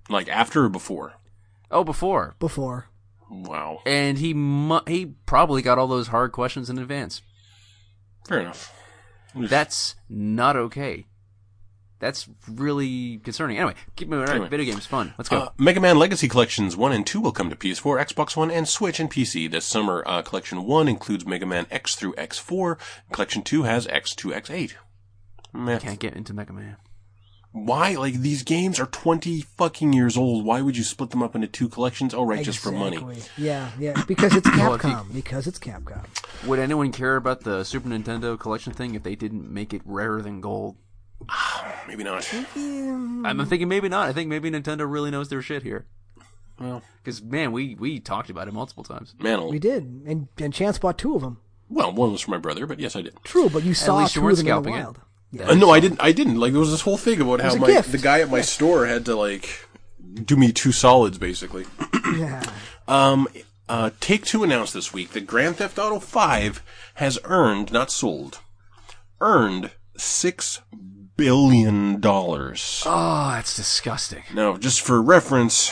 like 0.10 0.28
after 0.30 0.66
or 0.66 0.70
before. 0.70 1.14
Oh, 1.72 1.84
before. 1.84 2.36
before. 2.40 2.88
Wow. 3.30 3.82
And 3.86 4.18
he 4.18 4.34
mu- 4.34 4.80
he 4.88 5.06
probably 5.28 5.62
got 5.62 5.78
all 5.78 5.88
those 5.88 6.08
hard 6.08 6.32
questions 6.32 6.70
in 6.70 6.80
advance. 6.80 7.22
Fair 8.28 8.40
enough. 8.40 8.74
That's 9.36 9.96
not 10.10 10.56
okay. 10.56 11.06
That's 12.00 12.30
really 12.48 13.18
concerning. 13.26 13.58
Anyway, 13.58 13.74
keep 13.98 14.08
moving. 14.08 14.22
All 14.22 14.28
right, 14.28 14.36
Anyway. 14.36 14.50
video 14.50 14.72
games 14.72 14.86
fun. 14.86 15.14
Let's 15.18 15.28
go. 15.28 15.38
Uh, 15.38 15.50
Mega 15.58 15.82
Man 15.82 15.98
Legacy 16.00 16.30
Collections 16.30 16.78
1 16.78 16.94
and 16.94 17.06
2 17.06 17.20
will 17.20 17.34
come 17.34 17.50
to 17.50 17.58
PS4, 17.58 18.06
Xbox 18.06 18.38
One, 18.38 18.50
and 18.50 18.68
Switch 18.70 19.02
and 19.02 19.12
PC 19.12 19.52
this 19.52 19.66
summer. 19.66 20.02
Uh, 20.06 20.22
Collection 20.22 20.64
1 20.64 20.88
includes 20.88 21.26
Mega 21.26 21.46
Man 21.46 21.68
X 21.70 21.96
through 21.96 22.14
X4. 22.14 22.80
Collection 23.12 23.42
2 23.42 23.64
has 23.64 23.86
X 23.88 24.16
to 24.16 24.30
X8. 24.30 24.74
Meh. 25.52 25.80
Can't 25.80 26.00
get 26.00 26.14
into 26.16 26.34
Mega 26.34 26.54
Man. 26.54 26.78
Why? 27.52 27.96
Like, 27.96 28.14
these 28.16 28.44
games 28.44 28.80
are 28.80 28.86
20 28.86 29.42
fucking 29.42 29.92
years 29.94 30.16
old. 30.16 30.46
Why 30.46 30.62
would 30.62 30.78
you 30.78 30.84
split 30.84 31.10
them 31.10 31.24
up 31.24 31.34
into 31.36 31.48
two 31.48 31.68
collections? 31.68 32.14
Oh, 32.14 32.24
right, 32.24 32.46
just 32.46 32.60
for 32.60 32.72
money. 32.72 33.00
Yeah, 33.38 33.72
yeah. 33.80 34.04
Because 34.08 34.36
it's 34.36 34.48
Well, 34.58 34.74
you- 34.74 34.78
Capcom. 34.78 35.14
Because 35.14 35.48
it's 35.48 35.58
Capcom. 35.58 36.06
Would 36.48 36.60
anyone 36.60 36.92
care 36.92 37.16
about 37.16 37.42
the 37.42 37.64
Super 37.64 37.90
Nintendo 37.90 38.40
collection 38.40 38.72
thing 38.74 38.94
if 38.94 39.02
they 39.04 39.16
didn't 39.16 39.52
make 39.52 39.74
it 39.74 39.82
rarer 39.84 40.22
than 40.22 40.42
gold? 40.42 40.78
Maybe 41.88 42.04
not. 42.04 42.32
I'm 42.56 43.26
um, 43.26 43.46
thinking 43.48 43.68
maybe 43.68 43.90
not. 43.90 44.08
I 44.08 44.14
think 44.14 44.30
maybe 44.30 44.50
Nintendo 44.52 44.90
really 44.90 45.12
knows 45.12 45.28
their 45.30 45.42
shit 45.42 45.64
here. 45.64 45.86
Well, 46.60 46.82
Because 47.04 47.22
man, 47.22 47.52
we 47.52 47.76
we 47.76 48.00
talked 48.00 48.30
about 48.30 48.48
it 48.48 48.54
multiple 48.54 48.84
times. 48.84 49.16
man, 49.20 49.48
We 49.48 49.60
did, 49.60 49.84
and 50.06 50.28
and 50.38 50.54
Chance 50.54 50.78
bought 50.80 50.98
two 50.98 51.16
of 51.16 51.22
them. 51.22 51.40
well, 51.68 51.92
one 51.92 52.12
was 52.12 52.22
for 52.22 52.32
my 52.32 52.38
brother, 52.38 52.66
but 52.68 52.80
yes, 52.80 52.96
I 52.96 53.02
did. 53.02 53.16
True, 53.24 53.50
but 53.50 53.64
you 53.64 53.74
saw 53.74 53.98
least 53.98 54.16
you 54.16 54.22
two 54.22 54.26
weren't 54.26 54.34
of 54.40 54.46
them 54.46 54.48
in 54.48 54.52
scalping 54.52 54.74
the 54.74 54.80
it. 54.80 54.84
wild. 54.84 55.00
Uh, 55.38 55.54
no, 55.54 55.70
I 55.70 55.80
didn't. 55.80 56.02
I 56.02 56.12
didn't. 56.12 56.40
Like 56.40 56.54
there 56.54 56.60
was 56.60 56.72
this 56.72 56.82
whole 56.82 56.98
thing 56.98 57.22
about 57.22 57.42
how 57.42 57.56
my 57.56 57.68
gift. 57.68 57.92
the 57.92 57.98
guy 57.98 58.22
at 58.22 58.32
my 58.32 58.42
store 58.42 58.86
had 58.88 59.06
to 59.06 59.16
like 59.16 59.68
do 60.26 60.36
me 60.36 60.52
two 60.52 60.72
solids, 60.72 61.18
basically. 61.18 61.66
Yeah. 62.16 62.44
Um, 62.88 63.28
uh, 63.68 63.92
Take 64.00 64.26
Two 64.26 64.44
announced 64.44 64.74
this 64.74 64.92
week 64.92 65.12
that 65.12 65.28
Grand 65.28 65.58
Theft 65.58 65.78
Auto 65.78 66.00
Five 66.00 66.64
has 66.96 67.20
earned, 67.24 67.72
not 67.72 67.92
sold, 67.92 68.40
earned 69.22 69.70
six 69.96 70.62
billion 71.16 72.00
dollars. 72.00 72.82
Oh, 72.88 73.30
that's 73.30 73.56
disgusting. 73.56 74.24
Now, 74.34 74.58
just 74.58 74.82
for 74.82 75.00
reference, 75.00 75.72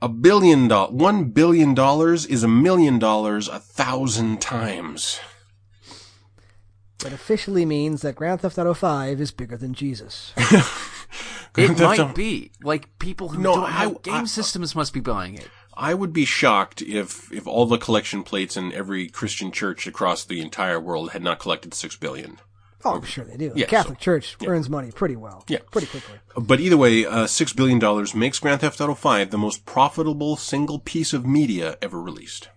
a 0.00 0.08
billion 0.08 0.68
dollars, 0.68 0.94
one 0.94 1.24
billion 1.24 1.74
dollars 1.74 2.24
is 2.24 2.42
a 2.42 2.48
million 2.48 2.98
dollars 2.98 3.46
a 3.46 3.58
thousand 3.58 4.40
times. 4.40 5.20
That 7.00 7.12
officially 7.12 7.64
means 7.64 8.02
that 8.02 8.16
Grand 8.16 8.40
Theft 8.40 8.58
Auto 8.58 8.74
5 8.74 9.20
is 9.20 9.30
bigger 9.30 9.56
than 9.56 9.74
Jesus. 9.74 10.32
It 11.56 11.68
Theft 11.68 11.80
might 11.80 11.98
Auto- 11.98 12.12
be 12.12 12.52
like 12.62 12.98
people 12.98 13.30
who 13.30 13.40
No, 13.40 13.54
don't 13.54 13.64
I- 13.64 13.70
have 13.70 14.02
game 14.02 14.14
I- 14.14 14.24
systems 14.24 14.74
must 14.76 14.92
be 14.92 15.00
buying 15.00 15.34
it. 15.34 15.48
I 15.74 15.94
would 15.94 16.12
be 16.12 16.24
shocked 16.26 16.82
if 16.82 17.32
if 17.32 17.46
all 17.46 17.64
the 17.66 17.78
collection 17.78 18.22
plates 18.22 18.56
in 18.56 18.72
every 18.72 19.08
Christian 19.08 19.50
church 19.50 19.86
across 19.86 20.24
the 20.24 20.40
entire 20.40 20.78
world 20.78 21.10
had 21.12 21.22
not 21.22 21.38
collected 21.38 21.72
six 21.72 21.96
billion. 21.96 22.38
Oh, 22.84 22.96
I'm 22.96 23.02
sure 23.04 23.24
they 23.24 23.36
do. 23.38 23.50
The 23.50 23.60
Yeah, 23.60 23.66
Catholic 23.66 23.98
so- 23.98 24.04
Church 24.04 24.36
earns 24.46 24.68
money 24.68 24.92
pretty 24.92 25.16
well. 25.16 25.44
Yeah. 25.48 25.58
Pretty 25.72 25.86
quickly. 25.88 26.16
But 26.36 26.60
either 26.60 26.76
way, 26.76 27.06
uh, 27.06 27.26
six 27.26 27.52
billion 27.54 27.78
dollars 27.78 28.14
makes 28.14 28.38
Grand 28.38 28.60
Theft 28.60 28.80
Auto 28.80 28.94
Five 28.94 29.30
the 29.30 29.38
most 29.38 29.64
profitable 29.64 30.36
single 30.36 30.78
piece 30.78 31.12
of 31.14 31.24
media 31.26 31.78
ever 31.80 32.00
released. 32.00 32.50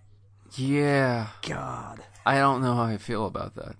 Yeah, 0.54 1.28
God. 1.48 2.02
I 2.26 2.38
don't 2.38 2.60
know 2.62 2.74
how 2.74 2.82
I 2.84 2.98
feel 2.98 3.24
about 3.26 3.54
that. 3.56 3.74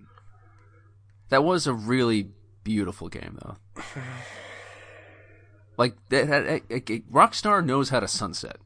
That 1.33 1.43
was 1.45 1.67
a 1.67 1.73
really 1.73 2.29
beautiful 2.63 3.09
game, 3.09 3.39
though. 3.43 3.83
Like 5.79 5.95
that, 6.11 6.29
that, 6.29 6.69
that- 6.69 6.87
that- 6.87 7.11
Rockstar 7.11 7.65
knows 7.65 7.89
how 7.89 8.01
to 8.01 8.07
sunset, 8.07 8.59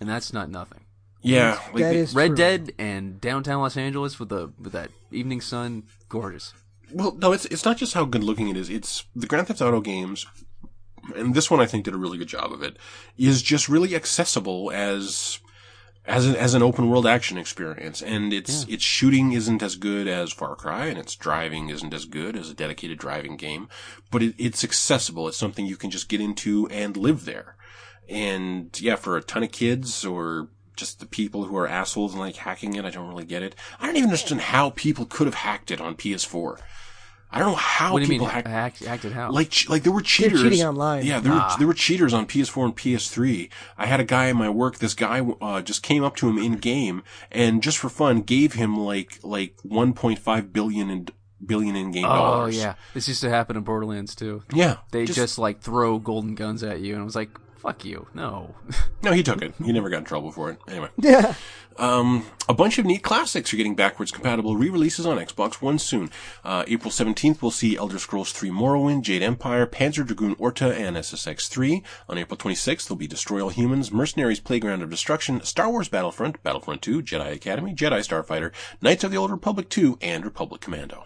and 0.00 0.08
that's 0.08 0.32
not 0.32 0.50
nothing. 0.50 0.82
Yeah, 1.22 1.58
like 1.72 1.82
that 1.82 1.92
the- 1.94 1.98
is 1.98 2.14
Red 2.14 2.26
true. 2.28 2.36
Dead 2.36 2.72
and 2.78 3.18
downtown 3.20 3.62
Los 3.62 3.78
Angeles 3.78 4.20
with 4.20 4.28
the 4.28 4.52
with 4.60 4.72
that 4.74 4.90
evening 5.10 5.40
sun, 5.40 5.84
gorgeous. 6.10 6.52
Well, 6.92 7.16
no, 7.16 7.32
it's 7.32 7.46
it's 7.46 7.64
not 7.64 7.78
just 7.78 7.94
how 7.94 8.04
good 8.04 8.22
looking 8.22 8.48
it 8.48 8.58
is. 8.58 8.68
It's 8.68 9.04
the 9.16 9.26
Grand 9.26 9.48
Theft 9.48 9.62
Auto 9.62 9.80
games, 9.80 10.26
and 11.16 11.34
this 11.34 11.50
one 11.50 11.60
I 11.60 11.66
think 11.66 11.84
did 11.86 11.94
a 11.94 11.98
really 11.98 12.18
good 12.18 12.28
job 12.28 12.52
of 12.52 12.62
it. 12.62 12.76
Is 13.16 13.40
just 13.42 13.70
really 13.70 13.96
accessible 13.96 14.70
as 14.70 15.38
as 16.06 16.26
an, 16.26 16.36
as 16.36 16.54
an 16.54 16.62
open 16.62 16.88
world 16.88 17.06
action 17.06 17.38
experience. 17.38 18.02
And 18.02 18.32
its, 18.32 18.64
its 18.68 18.84
shooting 18.84 19.32
isn't 19.32 19.62
as 19.62 19.76
good 19.76 20.06
as 20.06 20.32
Far 20.32 20.54
Cry 20.54 20.86
and 20.86 20.98
its 20.98 21.16
driving 21.16 21.70
isn't 21.70 21.94
as 21.94 22.04
good 22.04 22.36
as 22.36 22.50
a 22.50 22.54
dedicated 22.54 22.98
driving 22.98 23.36
game, 23.36 23.68
but 24.10 24.22
it, 24.22 24.34
it's 24.38 24.64
accessible. 24.64 25.28
It's 25.28 25.36
something 25.36 25.66
you 25.66 25.76
can 25.76 25.90
just 25.90 26.08
get 26.08 26.20
into 26.20 26.68
and 26.68 26.96
live 26.96 27.24
there. 27.24 27.56
And 28.08 28.78
yeah, 28.80 28.96
for 28.96 29.16
a 29.16 29.22
ton 29.22 29.42
of 29.42 29.52
kids 29.52 30.04
or 30.04 30.48
just 30.76 31.00
the 31.00 31.06
people 31.06 31.44
who 31.44 31.56
are 31.56 31.68
assholes 31.68 32.12
and 32.12 32.20
like 32.20 32.36
hacking 32.36 32.74
it, 32.74 32.84
I 32.84 32.90
don't 32.90 33.08
really 33.08 33.24
get 33.24 33.42
it. 33.42 33.54
I 33.80 33.86
don't 33.86 33.96
even 33.96 34.10
understand 34.10 34.42
how 34.42 34.70
people 34.70 35.06
could 35.06 35.26
have 35.26 35.34
hacked 35.34 35.70
it 35.70 35.80
on 35.80 35.94
PS4. 35.94 36.58
I 37.34 37.38
don't 37.40 37.48
know 37.48 37.54
how 37.56 37.92
What 37.92 37.98
do 37.98 38.04
you 38.04 38.08
mean? 38.10 38.20
people 38.20 38.28
hacked 38.28 38.48
Act, 38.48 38.82
acted 38.86 39.12
how? 39.12 39.30
like 39.30 39.52
like 39.68 39.82
there 39.82 39.92
were 39.92 40.02
cheaters 40.02 40.40
cheating 40.40 40.62
online. 40.62 41.04
Yeah, 41.04 41.18
there 41.20 41.32
were 41.32 41.44
there 41.58 41.66
were 41.66 41.74
cheaters 41.74 42.14
on 42.14 42.26
PS4 42.26 42.64
and 42.64 42.76
PS3. 42.76 43.50
I 43.76 43.86
had 43.86 43.98
a 44.00 44.04
guy 44.04 44.26
in 44.26 44.36
my 44.36 44.48
work. 44.48 44.78
This 44.78 44.94
guy 44.94 45.20
uh, 45.20 45.60
just 45.60 45.82
came 45.82 46.04
up 46.04 46.14
to 46.16 46.28
him 46.28 46.38
in 46.38 46.54
game 46.58 47.02
and 47.32 47.62
just 47.62 47.78
for 47.78 47.88
fun 47.88 48.20
gave 48.22 48.52
him 48.54 48.76
like 48.76 49.18
like 49.22 49.56
1.5 49.66 50.52
billion 50.52 50.90
in 50.90 51.08
billion 51.44 51.76
in 51.76 51.90
game 51.90 52.04
oh 52.04 52.08
dollars. 52.08 52.56
Oh 52.56 52.60
yeah, 52.60 52.74
this 52.94 53.08
used 53.08 53.20
to 53.22 53.30
happen 53.30 53.56
in 53.56 53.64
Borderlands 53.64 54.14
too. 54.14 54.42
yeah. 54.52 54.76
They 54.92 55.04
just, 55.04 55.38
like 55.38 55.60
throw 55.60 55.98
golden 55.98 56.34
guns 56.34 56.62
at 56.62 56.80
you, 56.80 56.94
and 56.94 57.02
I 57.02 57.04
was 57.04 57.16
like, 57.16 57.30
"Fuck 57.56 57.84
you, 57.84 58.06
no." 58.14 58.54
no, 59.02 59.12
he 59.12 59.22
took 59.22 59.42
it. 59.42 59.54
He 59.62 59.72
never 59.72 59.90
got 59.90 59.98
in 59.98 60.04
trouble 60.04 60.30
for 60.30 60.50
it. 60.50 60.58
Anyway. 60.68 60.88
Yeah. 60.98 61.34
Um, 61.78 62.26
a 62.48 62.54
bunch 62.54 62.78
of 62.78 62.86
neat 62.86 63.02
classics 63.02 63.52
are 63.52 63.56
getting 63.56 63.74
backwards 63.74 64.12
compatible 64.12 64.56
re-releases 64.56 65.06
on 65.06 65.18
Xbox 65.18 65.62
One 65.62 65.78
soon. 65.78 66.10
Uh, 66.44 66.64
April 66.66 66.90
17th, 66.90 67.42
we'll 67.42 67.50
see 67.50 67.76
Elder 67.76 67.98
Scrolls 67.98 68.32
3 68.32 68.50
Morrowind, 68.50 69.02
Jade 69.02 69.22
Empire, 69.22 69.66
Panzer 69.66 70.06
Dragoon 70.06 70.36
Orta, 70.38 70.74
and 70.74 70.96
SSX 70.96 71.48
3. 71.48 71.82
On 72.08 72.18
April 72.18 72.36
26th, 72.36 72.86
there'll 72.86 72.98
be 72.98 73.06
Destroy 73.06 73.42
All 73.42 73.50
Humans, 73.50 73.92
Mercenaries 73.92 74.40
Playground 74.40 74.82
of 74.82 74.90
Destruction, 74.90 75.42
Star 75.42 75.70
Wars 75.70 75.88
Battlefront, 75.88 76.42
Battlefront 76.42 76.82
2, 76.82 77.02
Jedi 77.02 77.32
Academy, 77.32 77.74
Jedi 77.74 78.00
Starfighter, 78.00 78.52
Knights 78.80 79.04
of 79.04 79.10
the 79.10 79.16
Old 79.16 79.30
Republic 79.30 79.68
2, 79.68 79.98
and 80.00 80.24
Republic 80.24 80.60
Commando. 80.60 81.04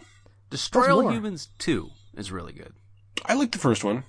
Destroy 0.50 0.94
All? 0.94 1.10
Humans 1.10 1.50
two 1.58 1.90
is 2.16 2.32
really 2.32 2.52
good. 2.52 2.72
I 3.26 3.34
like 3.34 3.52
the 3.52 3.58
first 3.58 3.84
one. 3.84 4.04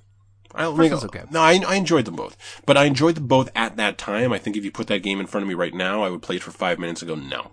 I 0.56 0.64
First 0.66 0.78
like- 0.78 0.92
one's 0.92 1.06
okay. 1.06 1.24
No, 1.32 1.42
I, 1.42 1.60
I 1.68 1.76
enjoyed 1.76 2.06
them 2.06 2.16
both, 2.16 2.36
but 2.66 2.76
I 2.78 2.86
enjoyed 2.86 3.16
them 3.16 3.28
both 3.28 3.50
at 3.56 3.78
that 3.78 3.98
time. 3.98 4.34
I 4.34 4.38
think 4.40 4.58
if 4.58 4.66
you 4.66 4.72
put 4.72 4.88
that 4.88 5.04
game 5.04 5.20
in 5.20 5.28
front 5.28 5.44
of 5.44 5.48
me 5.48 5.54
right 5.54 5.74
now, 5.74 6.02
I 6.04 6.10
would 6.10 6.22
play 6.22 6.38
it 6.38 6.44
for 6.44 6.52
five 6.52 6.80
minutes 6.80 7.02
and 7.02 7.10
go 7.10 7.16
no. 7.16 7.52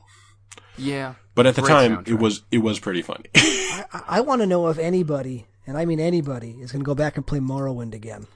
Yeah, 0.79 1.15
But 1.35 1.47
at 1.47 1.55
the 1.55 1.63
Great 1.63 1.73
time, 1.73 2.05
it 2.07 2.15
was 2.19 2.43
it 2.51 2.59
was 2.59 2.79
pretty 2.79 3.01
funny. 3.03 3.25
I, 3.35 4.03
I 4.09 4.21
want 4.21 4.43
to 4.43 4.47
know 4.47 4.69
if 4.69 4.79
anybody, 4.79 5.47
and 5.67 5.77
I 5.79 5.85
mean 5.87 6.01
anybody, 6.01 6.51
is 6.61 6.71
going 6.73 6.83
to 6.83 6.87
go 6.87 6.95
back 6.95 7.17
and 7.17 7.27
play 7.27 7.39
Morrowind 7.39 7.95
again. 7.95 8.27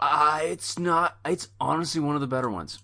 uh, 0.00 0.40
it's 0.42 0.78
not. 0.78 1.16
It's 1.24 1.48
honestly 1.60 2.00
one 2.00 2.14
of 2.14 2.20
the 2.20 2.26
better 2.28 2.50
ones. 2.50 2.78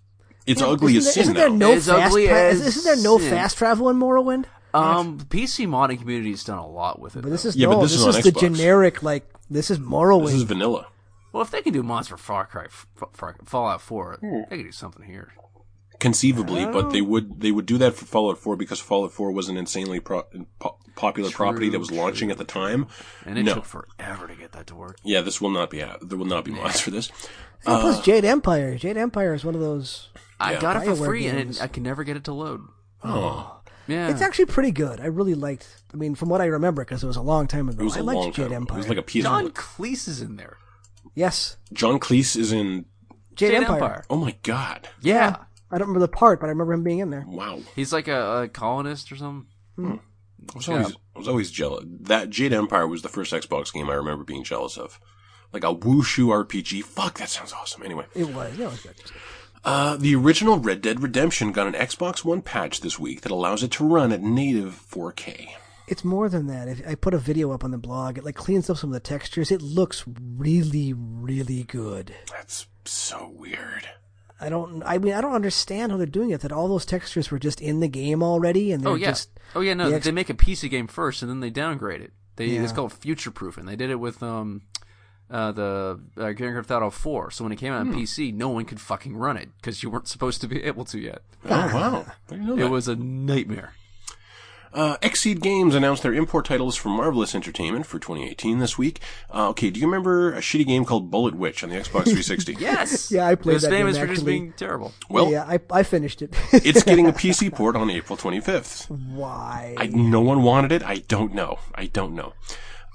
It's 0.47 0.61
ugly 0.63 0.97
isn't 0.97 0.99
as 0.99 1.05
there, 1.05 1.13
sin 1.13 1.23
isn't 1.23 1.35
there 1.37 1.51
no 1.51 1.73
As 1.75 1.87
fast 1.87 2.07
ugly 2.13 2.27
tra- 2.27 2.43
as 2.51 2.61
isn't 2.67 2.85
there 2.85 3.05
no 3.05 3.19
sin. 3.19 3.31
fast 3.31 3.59
travel 3.59 3.89
in 3.89 3.97
Morrowind? 3.99 4.47
Um, 4.75 5.19
the 5.19 5.25
PC 5.27 5.69
modding 5.69 6.01
community 6.01 6.31
has 6.31 6.43
done 6.43 6.59
a 6.59 6.67
lot 6.67 6.99
with 6.99 7.15
it. 7.15 7.23
But 7.23 7.31
this 7.31 7.45
though. 7.45 7.51
is 7.51 7.57
Yeah, 7.57 7.69
no, 7.69 7.77
but 7.77 7.83
this 7.83 7.93
this, 7.93 8.01
is 8.01 8.07
on 8.07 8.17
is 8.19 8.25
the 8.25 8.33
Xbox. 8.33 8.41
generic 8.41 9.03
like 9.05 9.29
this 9.49 9.71
is 9.71 9.79
Morrowind. 9.79 10.25
This 10.27 10.35
is 10.35 10.43
vanilla. 10.43 10.89
Well, 11.33 11.43
if 11.43 11.51
they 11.51 11.63
can 11.63 11.73
do 11.73 11.83
mods 11.83 12.09
for 12.09 12.17
Far 12.17 12.47
Cry, 12.47 12.65
F- 12.67 12.87
Far, 13.13 13.37
Fallout 13.45 13.81
Four, 13.81 14.19
Hmm. 14.21 14.43
they 14.51 14.57
can 14.59 14.67
do 14.67 14.73
something 14.73 15.05
here. 15.07 15.33
Conceivably, 16.01 16.65
but 16.67 16.91
they 16.91 17.01
would 17.01 17.41
they 17.41 17.53
would 17.53 17.65
do 17.67 17.79
that 17.79 17.95
for 17.95 18.05
Fallout 18.07 18.37
4 18.39 18.57
because 18.57 18.81
Fallout 18.81 19.13
4 19.13 19.31
was 19.31 19.49
an 19.49 19.57
insanely 19.57 20.01
pro- 20.01 20.25
po- 20.59 20.77
popular 20.97 21.31
property 21.31 21.69
that 21.69 21.79
was 21.79 21.93
launching 21.93 22.33
at 22.33 22.39
the 22.39 22.45
time. 22.45 22.89
And 23.25 23.39
it 23.39 23.45
no, 23.45 23.55
took 23.55 23.65
forever 23.65 24.27
to 24.27 24.35
get 24.35 24.51
that 24.53 24.67
to 24.69 24.75
work. 24.75 24.97
yeah, 25.05 25.21
this 25.21 25.41
will 25.41 25.51
not 25.51 25.71
be 25.71 25.81
out. 25.81 26.09
There 26.09 26.19
will 26.19 26.27
not 26.27 26.45
be 26.45 26.51
mods 26.51 26.81
for 26.81 26.91
this. 26.91 27.09
And 27.65 27.75
uh, 27.77 27.81
plus 27.83 28.05
Jade 28.05 28.25
Empire. 28.25 28.77
Jade 28.77 28.97
Empire 28.97 29.33
is 29.33 29.45
one 29.45 29.55
of 29.55 29.61
those. 29.61 30.09
I 30.41 30.55
Yeah. 30.55 30.61
got 30.61 30.77
it 30.79 30.85
for 30.87 30.95
BioWare 30.97 31.05
free, 31.05 31.27
and 31.29 31.39
games. 31.39 31.61
it, 31.61 31.63
I 31.63 31.69
can 31.69 31.85
never 31.85 32.03
get 32.03 32.17
it 32.17 32.25
to 32.25 32.33
load. 32.33 32.63
Oh, 33.05 33.61
Yeah, 33.87 34.09
It's 34.09 34.23
actually 34.23 34.47
pretty 34.47 34.73
good. 34.73 34.99
I 35.01 35.07
really 35.07 35.35
liked. 35.35 35.69
I 35.95 35.97
mean, 35.97 36.17
from 36.17 36.29
what 36.31 36.41
I 36.41 36.47
remember, 36.47 36.83
because 36.85 37.05
it 37.05 37.07
was 37.07 37.17
a 37.17 37.23
long 37.23 37.47
time 37.47 37.69
ago. 37.69 37.81
it 37.81 37.85
was 37.85 37.97
I 37.97 38.01
a 38.01 38.03
liked 38.03 38.17
long 38.19 38.33
Jade 38.33 38.51
time. 38.51 38.63
It 38.65 38.73
was 38.73 38.89
like 38.89 38.99
a 38.99 39.03
piece 39.03 39.23
John 39.23 39.47
of 39.47 39.55
Cleese 39.55 40.09
is 40.09 40.21
in 40.21 40.35
there. 40.37 40.57
Yes, 41.15 41.57
John 41.73 41.99
Cleese 42.01 42.37
is 42.37 42.53
in. 42.53 42.85
Jade, 43.35 43.53
Jade 43.53 43.55
Empire. 43.63 43.75
Empire. 43.77 44.05
Oh 44.11 44.17
my 44.17 44.37
god! 44.43 44.89
Yeah. 45.01 45.37
I 45.71 45.79
don't 45.79 45.89
remember 45.89 46.01
the 46.07 46.09
part, 46.13 46.39
but 46.39 46.47
I 46.47 46.51
remember 46.51 46.75
him 46.75 46.85
being 46.85 46.99
in 46.99 47.09
there. 47.09 47.25
Wow. 47.27 47.61
he's 47.75 47.95
like 47.95 48.07
a, 48.07 48.43
a 48.43 48.49
colonist 48.49 49.11
or 49.11 49.17
something. 49.17 49.47
I 49.79 49.99
was 50.55 50.69
always 50.69 50.93
I 51.17 51.19
was 51.19 51.29
always 51.29 51.51
jealous. 51.51 51.85
That 52.03 52.29
Jade 52.29 52.53
Empire 52.53 52.87
was 52.87 53.01
the 53.01 53.09
first 53.09 53.33
Xbox 53.33 53.73
game 53.73 53.89
I 53.89 53.95
remember 53.95 54.23
being 54.25 54.45
jealous 54.45 54.77
of. 54.77 55.01
Like 55.51 55.65
a 55.65 55.75
wushu 55.75 56.27
RPG. 56.29 56.83
Fuck, 56.85 57.19
that 57.19 57.31
sounds 57.31 57.53
awesome. 57.55 57.83
Anyway, 57.83 58.05
It 58.15 58.29
was. 58.35 58.55
Yeah, 58.59 58.67
it 58.67 58.71
was 58.73 58.81
good. 58.81 58.95
uh, 59.65 59.97
the 59.97 60.15
original 60.15 60.59
Red 60.59 60.83
Dead 60.83 61.03
Redemption 61.03 61.53
got 61.53 61.67
an 61.67 61.73
Xbox 61.75 62.23
One 62.25 62.43
patch 62.43 62.81
this 62.83 62.99
week 62.99 63.23
that 63.23 63.33
allows 63.33 63.63
it 63.63 63.71
to 63.73 63.87
run 63.87 64.13
at 64.13 64.21
native 64.23 64.79
4K. 64.91 65.49
It's 65.93 66.05
more 66.05 66.29
than 66.29 66.47
that. 66.49 66.69
If 66.69 66.83
I 66.89 66.95
put 66.95 67.15
a 67.15 67.19
video 67.19 67.53
up 67.53 67.63
on 67.65 67.71
the 67.71 67.79
blog, 67.79 68.17
it 68.19 68.25
like 68.25 68.35
cleans 68.35 68.69
up 68.71 68.79
some 68.79 68.91
of 68.91 68.95
the 68.95 69.01
textures. 69.01 69.51
It 69.51 69.63
looks 69.63 70.05
really, 70.39 70.93
really 70.97 71.65
good. 71.65 72.15
That's 72.31 72.67
so 72.85 73.31
weird. 73.37 73.89
I 74.41 74.49
don't. 74.49 74.83
I 74.85 74.99
mean, 74.99 75.13
I 75.13 75.21
don't 75.21 75.35
understand 75.35 75.93
how 75.93 75.99
they're 75.99 76.07
doing 76.07 76.31
it. 76.31 76.41
That 76.41 76.51
all 76.51 76.67
those 76.67 76.85
textures 76.87 77.31
were 77.31 77.39
just 77.39 77.61
in 77.61 77.81
the 77.81 77.89
game 77.89 78.23
already, 78.23 78.73
and 78.73 78.83
they're 78.83 78.93
Oh 78.93 78.97
yeah. 78.97 79.09
just 79.11 79.31
oh 79.55 79.61
yeah. 79.61 79.75
No, 79.75 79.89
the 79.91 79.97
ex- 79.97 80.05
they 80.07 80.11
make 80.13 80.31
a 80.31 80.35
PC 80.35 80.69
game 80.71 80.87
first, 80.89 81.23
and 81.23 81.31
then 81.31 81.41
they 81.41 81.51
downgrade 81.51 82.01
it. 82.01 82.13
They 82.37 82.47
Yeah. 82.47 82.63
it's 82.65 82.73
called 82.73 82.93
future 82.93 83.31
proofing. 83.31 83.67
They 83.67 83.77
did 83.77 83.91
it 83.91 84.01
with 84.01 84.23
um 84.23 84.63
uh, 85.31 85.53
the 85.53 86.01
uh, 86.17 86.33
Grand 86.33 86.57
Theft 86.57 86.71
Auto 86.71 86.91
4. 86.91 87.31
So 87.31 87.45
when 87.45 87.53
it 87.53 87.57
came 87.57 87.73
out 87.73 87.87
Hmm. 87.87 87.93
on 87.95 87.99
PC, 88.01 88.35
no 88.35 88.49
one 88.49 88.65
could 88.65 88.81
fucking 88.81 89.17
run 89.17 89.37
it 89.37 89.49
because 89.59 89.83
you 89.83 89.91
weren't 89.91 90.09
supposed 90.09 90.41
to 90.41 90.49
be 90.49 90.63
able 90.65 90.85
to 90.87 90.99
yet. 90.99 91.23
Oh 91.45 91.51
wow! 91.51 92.07
Didn't 92.29 92.47
know 92.47 92.57
that. 92.57 92.65
It 92.65 92.69
was 92.71 92.89
a 92.89 92.97
nightmare. 92.97 93.75
Uh, 94.75 94.97
Xseed 94.99 95.41
Games 95.41 95.75
announced 95.75 96.03
their 96.03 96.15
import 96.15 96.47
titles 96.47 96.77
for 96.77 96.89
Marvelous 96.89 97.35
Entertainment 97.35 97.85
for 97.87 97.99
2018 97.99 98.59
this 98.59 98.79
week. 98.79 99.01
Uh, 99.33 99.49
okay, 99.51 99.69
do 99.71 99.79
you 99.79 99.87
remember 99.87 100.33
a 100.33 100.39
shitty 100.41 100.67
game 100.67 100.85
called 100.85 101.11
Bullet 101.11 101.35
Witch 101.35 101.63
on 101.63 101.71
the 101.71 101.77
Xbox 101.77 102.05
360? 102.05 102.57
Yes. 102.61 103.11
Yeah, 103.11 103.27
I 103.27 103.35
played 103.35 103.53
It 103.53 103.55
was 103.55 103.63
that 103.63 103.71
game, 103.71 103.79
famous 103.81 103.99
for 103.99 104.07
just 104.07 104.25
being 104.25 104.53
terrible. 104.55 104.93
Well, 105.11 105.31
yeah, 105.31 105.45
I 105.45 105.59
I 105.71 105.83
finished 105.83 106.23
it. 106.23 106.35
it's 106.53 106.83
getting 106.85 107.07
a 107.07 107.13
PC 107.23 107.53
port 107.53 107.77
on 107.77 107.91
April 107.91 108.17
25th. 108.17 108.89
Why? 108.91 109.75
I, 109.77 109.87
no 109.89 110.21
one 110.21 110.43
wanted 110.43 110.73
it. 110.73 110.83
I 110.83 110.99
don't 111.09 111.35
know. 111.35 111.59
I 111.75 111.87
don't 111.87 112.15
know. 112.15 112.33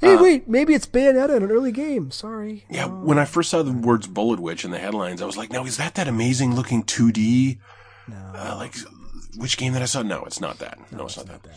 hey, 0.02 0.16
wait, 0.16 0.48
maybe 0.48 0.74
it's 0.74 0.86
Bayonetta 0.88 1.38
in 1.38 1.44
an 1.44 1.52
early 1.52 1.72
game. 1.72 2.12
Sorry. 2.12 2.66
Yeah, 2.70 2.86
when 2.86 3.18
I 3.20 3.26
first 3.26 3.50
saw 3.50 3.62
the 3.64 3.72
words 3.72 4.08
Bullet 4.08 4.40
Witch 4.40 4.64
in 4.66 4.72
the 4.72 4.80
headlines, 4.80 5.22
I 5.22 5.26
was 5.26 5.38
like, 5.38 5.52
now 5.52 5.66
is 5.66 5.78
that 5.78 5.96
that 5.96 6.08
amazing 6.08 6.56
looking 6.56 6.84
2D? 6.84 7.58
No. 8.08 8.16
Uh, 8.36 8.56
like, 8.58 8.76
which 9.38 9.58
game 9.58 9.74
that 9.74 9.82
I 9.82 9.86
saw? 9.86 10.02
No, 10.02 10.24
it's 10.26 10.42
not 10.42 10.60
that. 10.60 10.80
No, 10.92 11.06
it's, 11.06 11.18
not, 11.18 11.28
that. 11.28 11.44
that. 11.44 11.54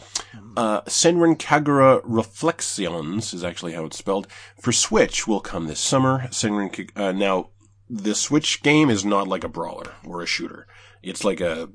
Uh, 0.56 0.80
Senran 0.82 1.36
Kagura 1.36 2.02
Reflexions 2.02 3.32
is 3.34 3.44
actually 3.44 3.72
how 3.72 3.84
it's 3.84 3.98
spelled. 3.98 4.26
For 4.60 4.72
Switch 4.72 5.26
will 5.26 5.40
come 5.40 5.66
this 5.66 5.80
summer. 5.80 6.28
Senran, 6.28 6.90
uh, 6.96 7.12
now, 7.12 7.50
the 7.88 8.14
Switch 8.14 8.62
game 8.62 8.90
is 8.90 9.04
not 9.04 9.28
like 9.28 9.44
a 9.44 9.48
brawler 9.48 9.94
or 10.06 10.22
a 10.22 10.26
shooter. 10.26 10.66
It's 11.02 11.24
like 11.24 11.40
a 11.40 11.70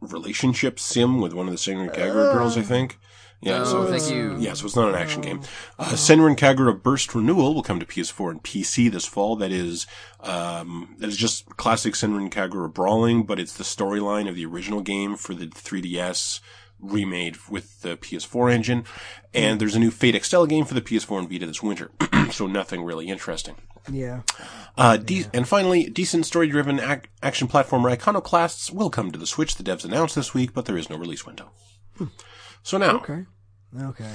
relationship 0.00 0.78
sim 0.78 1.20
with 1.20 1.34
one 1.34 1.46
of 1.46 1.52
the 1.52 1.58
Senran 1.58 1.94
Kagura 1.94 2.32
girls, 2.32 2.56
I 2.56 2.62
think. 2.62 2.98
Yeah, 3.42 3.62
Oh, 3.62 3.64
so 3.64 3.84
thank 3.84 3.96
it's, 4.02 4.10
you. 4.10 4.36
yeah, 4.38 4.52
so 4.52 4.66
it's 4.66 4.76
not 4.76 4.90
an 4.90 4.94
action 4.94 5.22
game. 5.22 5.40
Uh, 5.78 5.92
Senran 5.92 6.36
Kagura 6.36 6.80
Burst 6.82 7.14
Renewal 7.14 7.54
will 7.54 7.62
come 7.62 7.80
to 7.80 7.86
PS4 7.86 8.30
and 8.32 8.42
PC 8.42 8.90
this 8.92 9.06
fall. 9.06 9.34
That 9.36 9.50
is, 9.50 9.86
um, 10.20 10.94
that 10.98 11.08
is 11.08 11.16
just 11.16 11.46
classic 11.56 11.94
Senran 11.94 12.30
Kagura 12.30 12.72
brawling, 12.72 13.22
but 13.24 13.40
it's 13.40 13.54
the 13.56 13.64
storyline 13.64 14.28
of 14.28 14.34
the 14.34 14.44
original 14.44 14.82
game 14.82 15.16
for 15.16 15.32
the 15.32 15.46
3DS 15.46 16.40
remade 16.78 17.36
with 17.48 17.80
the 17.80 17.96
PS4 17.96 18.52
engine. 18.52 18.84
And 19.32 19.58
there's 19.58 19.74
a 19.74 19.80
new 19.80 19.90
Fate 19.90 20.14
Extella 20.14 20.46
game 20.48 20.66
for 20.66 20.74
the 20.74 20.82
PS4 20.82 21.20
and 21.20 21.30
Vita 21.30 21.46
this 21.46 21.62
winter. 21.62 21.90
so 22.30 22.46
nothing 22.46 22.82
really 22.84 23.08
interesting. 23.08 23.54
Yeah. 23.90 24.20
Uh, 24.76 24.98
de- 24.98 25.24
and 25.32 25.48
finally, 25.48 25.88
decent 25.88 26.26
story-driven 26.26 26.78
ac- 26.80 27.08
action 27.22 27.48
platformer 27.48 27.90
Iconoclasts 27.90 28.70
will 28.70 28.90
come 28.90 29.10
to 29.12 29.18
the 29.18 29.26
Switch. 29.26 29.56
The 29.56 29.62
devs 29.64 29.86
announced 29.86 30.14
this 30.14 30.34
week, 30.34 30.52
but 30.52 30.66
there 30.66 30.76
is 30.76 30.90
no 30.90 30.96
release 30.98 31.24
window. 31.24 31.52
So 32.62 32.78
now, 32.78 32.96
Okay. 32.96 33.24
Okay. 33.80 34.12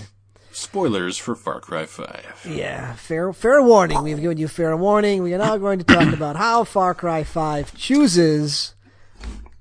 spoilers 0.51 1.17
for 1.17 1.35
Far 1.35 1.59
Cry 1.59 1.85
5. 1.85 2.47
Yeah, 2.49 2.93
fair 2.95 3.33
fair 3.33 3.61
warning. 3.61 4.01
We've 4.03 4.19
given 4.21 4.37
you 4.37 4.47
fair 4.47 4.75
warning. 4.77 5.23
We 5.23 5.33
are 5.33 5.37
now 5.37 5.57
going 5.57 5.79
to 5.79 5.85
talk 5.85 6.13
about 6.13 6.35
how 6.35 6.63
Far 6.63 6.93
Cry 6.93 7.23
5 7.23 7.75
chooses 7.75 8.75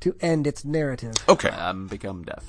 to 0.00 0.14
end 0.20 0.46
its 0.46 0.64
narrative. 0.64 1.14
Okay, 1.28 1.48
I'm 1.50 1.86
become 1.86 2.24
deaf. 2.24 2.44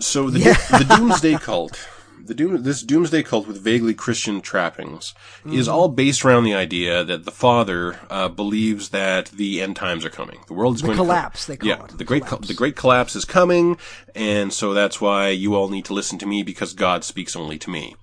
so 0.00 0.30
the, 0.30 0.38
the 0.40 0.84
Doomsday 0.96 1.34
Cult, 1.38 1.88
the 2.24 2.34
Doom, 2.34 2.62
this 2.62 2.82
Doomsday 2.82 3.22
Cult 3.22 3.46
with 3.46 3.60
vaguely 3.60 3.94
Christian 3.94 4.40
trappings, 4.40 5.14
is 5.44 5.68
all 5.68 5.88
based 5.88 6.24
around 6.24 6.44
the 6.44 6.54
idea 6.54 7.04
that 7.04 7.24
the 7.24 7.30
Father 7.30 7.98
uh, 8.10 8.28
believes 8.28 8.90
that 8.90 9.26
the 9.26 9.60
end 9.60 9.76
times 9.76 10.04
are 10.04 10.10
coming. 10.10 10.40
The 10.46 10.54
world 10.54 10.76
is 10.76 10.82
going 10.82 10.96
collapse, 10.96 11.46
to 11.46 11.52
they 11.52 11.56
call 11.56 11.68
yeah, 11.68 11.84
it. 11.84 11.98
the 11.98 12.04
great 12.04 12.26
Collapse. 12.26 12.48
the 12.48 12.54
great 12.54 12.76
collapse 12.76 13.16
is 13.16 13.24
coming, 13.24 13.76
and 14.14 14.52
so 14.52 14.72
that's 14.72 15.00
why 15.00 15.28
you 15.28 15.54
all 15.54 15.68
need 15.68 15.84
to 15.86 15.94
listen 15.94 16.18
to 16.18 16.26
me 16.26 16.42
because 16.42 16.72
God 16.72 17.04
speaks 17.04 17.34
only 17.34 17.58
to 17.58 17.70
me. 17.70 17.96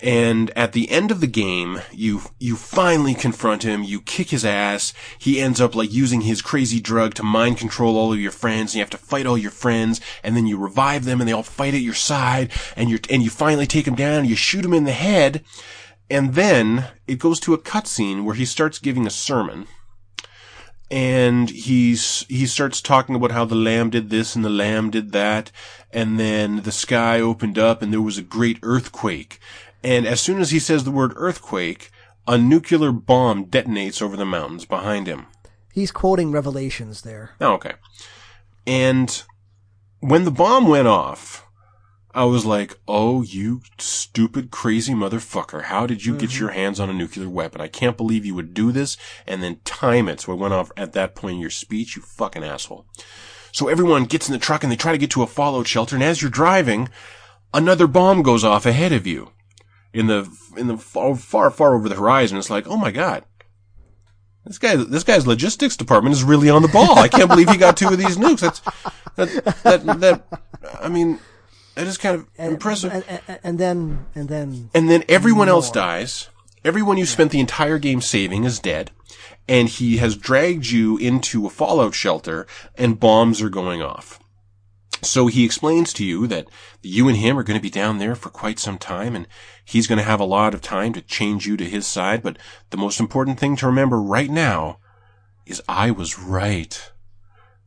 And 0.00 0.52
at 0.56 0.72
the 0.72 0.90
end 0.90 1.10
of 1.10 1.20
the 1.20 1.26
game, 1.26 1.80
you, 1.90 2.22
you 2.38 2.54
finally 2.54 3.14
confront 3.14 3.64
him, 3.64 3.82
you 3.82 4.00
kick 4.00 4.30
his 4.30 4.44
ass, 4.44 4.92
he 5.18 5.40
ends 5.40 5.60
up 5.60 5.74
like 5.74 5.92
using 5.92 6.20
his 6.20 6.40
crazy 6.40 6.78
drug 6.78 7.14
to 7.14 7.24
mind 7.24 7.58
control 7.58 7.96
all 7.96 8.12
of 8.12 8.20
your 8.20 8.30
friends, 8.30 8.70
and 8.70 8.74
you 8.76 8.80
have 8.82 8.90
to 8.90 8.98
fight 8.98 9.26
all 9.26 9.36
your 9.36 9.50
friends, 9.50 10.00
and 10.22 10.36
then 10.36 10.46
you 10.46 10.56
revive 10.56 11.04
them, 11.04 11.20
and 11.20 11.28
they 11.28 11.32
all 11.32 11.42
fight 11.42 11.74
at 11.74 11.80
your 11.80 11.94
side, 11.94 12.52
and 12.76 12.88
you 12.90 13.00
and 13.10 13.24
you 13.24 13.30
finally 13.30 13.66
take 13.66 13.88
him 13.88 13.96
down, 13.96 14.24
you 14.24 14.36
shoot 14.36 14.64
him 14.64 14.74
in 14.74 14.84
the 14.84 14.92
head, 14.92 15.42
and 16.08 16.34
then 16.34 16.86
it 17.08 17.18
goes 17.18 17.40
to 17.40 17.54
a 17.54 17.58
cutscene 17.58 18.22
where 18.22 18.36
he 18.36 18.44
starts 18.44 18.78
giving 18.78 19.04
a 19.04 19.10
sermon, 19.10 19.66
and 20.90 21.50
he's 21.50 22.24
he 22.28 22.46
starts 22.46 22.80
talking 22.80 23.14
about 23.14 23.32
how 23.32 23.44
the 23.44 23.54
lamb 23.54 23.90
did 23.90 24.10
this 24.10 24.34
and 24.34 24.44
the 24.44 24.50
lamb 24.50 24.90
did 24.90 25.12
that. 25.12 25.50
And 25.90 26.20
then 26.20 26.62
the 26.62 26.72
sky 26.72 27.20
opened 27.20 27.58
up 27.58 27.82
and 27.82 27.92
there 27.92 28.00
was 28.00 28.18
a 28.18 28.22
great 28.22 28.58
earthquake 28.62 29.40
and 29.82 30.06
as 30.06 30.20
soon 30.20 30.40
as 30.40 30.50
he 30.50 30.58
says 30.58 30.84
the 30.84 30.90
word 30.90 31.12
earthquake 31.16 31.90
a 32.26 32.36
nuclear 32.36 32.92
bomb 32.92 33.46
detonates 33.46 34.02
over 34.02 34.16
the 34.16 34.24
mountains 34.26 34.64
behind 34.64 35.06
him 35.06 35.26
He's 35.72 35.92
quoting 35.92 36.32
Revelations 36.32 37.02
there. 37.02 37.32
oh, 37.40 37.54
okay 37.54 37.74
and 38.66 39.22
when 40.00 40.24
the 40.24 40.30
bomb 40.30 40.68
went 40.68 40.88
off 40.88 41.48
I 42.14 42.24
was 42.24 42.44
like, 42.44 42.76
oh, 42.88 43.22
you 43.22 43.60
stupid, 43.78 44.50
crazy 44.50 44.92
motherfucker. 44.92 45.64
How 45.64 45.86
did 45.86 46.04
you 46.04 46.16
get 46.16 46.30
mm-hmm. 46.30 46.40
your 46.40 46.50
hands 46.50 46.80
on 46.80 46.90
a 46.90 46.92
nuclear 46.92 47.28
weapon? 47.28 47.60
I 47.60 47.68
can't 47.68 47.96
believe 47.96 48.26
you 48.26 48.34
would 48.34 48.54
do 48.54 48.72
this 48.72 48.96
and 49.24 49.40
then 49.40 49.60
time 49.64 50.08
it 50.08 50.20
so 50.20 50.32
it 50.32 50.36
went 50.36 50.54
off 50.54 50.72
at 50.76 50.94
that 50.94 51.14
point 51.14 51.34
in 51.34 51.40
your 51.40 51.48
speech, 51.50 51.94
you 51.94 52.02
fucking 52.02 52.42
asshole. 52.42 52.86
So 53.52 53.68
everyone 53.68 54.04
gets 54.04 54.28
in 54.28 54.32
the 54.32 54.38
truck 54.38 54.64
and 54.64 54.72
they 54.72 54.76
try 54.76 54.90
to 54.90 54.98
get 54.98 55.10
to 55.12 55.22
a 55.22 55.28
fallout 55.28 55.68
shelter 55.68 55.94
and 55.94 56.02
as 56.02 56.20
you're 56.20 56.30
driving, 56.30 56.88
another 57.54 57.86
bomb 57.86 58.22
goes 58.22 58.42
off 58.42 58.66
ahead 58.66 58.92
of 58.92 59.06
you. 59.06 59.30
In 59.98 60.06
the, 60.06 60.30
in 60.56 60.68
the 60.68 60.76
far, 60.76 61.16
far, 61.16 61.50
far 61.50 61.74
over 61.74 61.88
the 61.88 61.96
horizon. 61.96 62.38
It's 62.38 62.50
like, 62.50 62.68
oh 62.68 62.76
my 62.76 62.92
god. 62.92 63.24
This 64.44 64.58
guy, 64.58 64.76
this 64.76 65.02
guy's 65.02 65.26
logistics 65.26 65.76
department 65.76 66.14
is 66.14 66.22
really 66.22 66.48
on 66.48 66.62
the 66.62 66.68
ball. 66.68 66.96
I 66.98 67.08
can't 67.08 67.28
believe 67.28 67.50
he 67.50 67.56
got 67.56 67.76
two 67.76 67.88
of 67.88 67.98
these 67.98 68.16
nukes. 68.16 68.40
That's, 69.16 69.34
that, 69.64 69.84
that, 69.84 70.00
that, 70.00 70.42
I 70.80 70.88
mean, 70.88 71.18
that 71.74 71.88
is 71.88 71.98
kind 71.98 72.14
of 72.14 72.28
impressive. 72.36 72.92
And, 72.92 73.04
and, 73.08 73.40
and 73.42 73.58
then, 73.58 74.06
and 74.14 74.28
then, 74.28 74.70
And 74.72 74.88
then 74.88 75.02
everyone 75.08 75.48
else 75.48 75.68
dies. 75.70 76.28
Everyone 76.64 76.96
you 76.96 77.04
spent 77.04 77.32
the 77.32 77.40
entire 77.40 77.78
game 77.78 78.00
saving 78.00 78.44
is 78.44 78.60
dead. 78.60 78.92
And 79.48 79.68
he 79.68 79.96
has 79.96 80.16
dragged 80.16 80.66
you 80.66 80.96
into 80.96 81.44
a 81.44 81.50
fallout 81.50 81.94
shelter 81.94 82.46
and 82.76 83.00
bombs 83.00 83.42
are 83.42 83.50
going 83.50 83.82
off. 83.82 84.20
So 85.02 85.26
he 85.26 85.44
explains 85.44 85.92
to 85.94 86.04
you 86.04 86.26
that 86.26 86.48
you 86.82 87.08
and 87.08 87.16
him 87.16 87.38
are 87.38 87.42
going 87.42 87.58
to 87.58 87.62
be 87.62 87.70
down 87.70 87.98
there 87.98 88.14
for 88.14 88.30
quite 88.30 88.58
some 88.58 88.78
time 88.78 89.14
and 89.14 89.26
he's 89.64 89.86
going 89.86 89.98
to 89.98 90.04
have 90.04 90.20
a 90.20 90.24
lot 90.24 90.54
of 90.54 90.60
time 90.60 90.92
to 90.94 91.00
change 91.02 91.46
you 91.46 91.56
to 91.56 91.64
his 91.64 91.86
side. 91.86 92.22
But 92.22 92.38
the 92.70 92.76
most 92.76 93.00
important 93.00 93.38
thing 93.38 93.56
to 93.56 93.66
remember 93.66 94.00
right 94.00 94.30
now 94.30 94.78
is 95.46 95.62
I 95.68 95.90
was 95.90 96.18
right. 96.18 96.92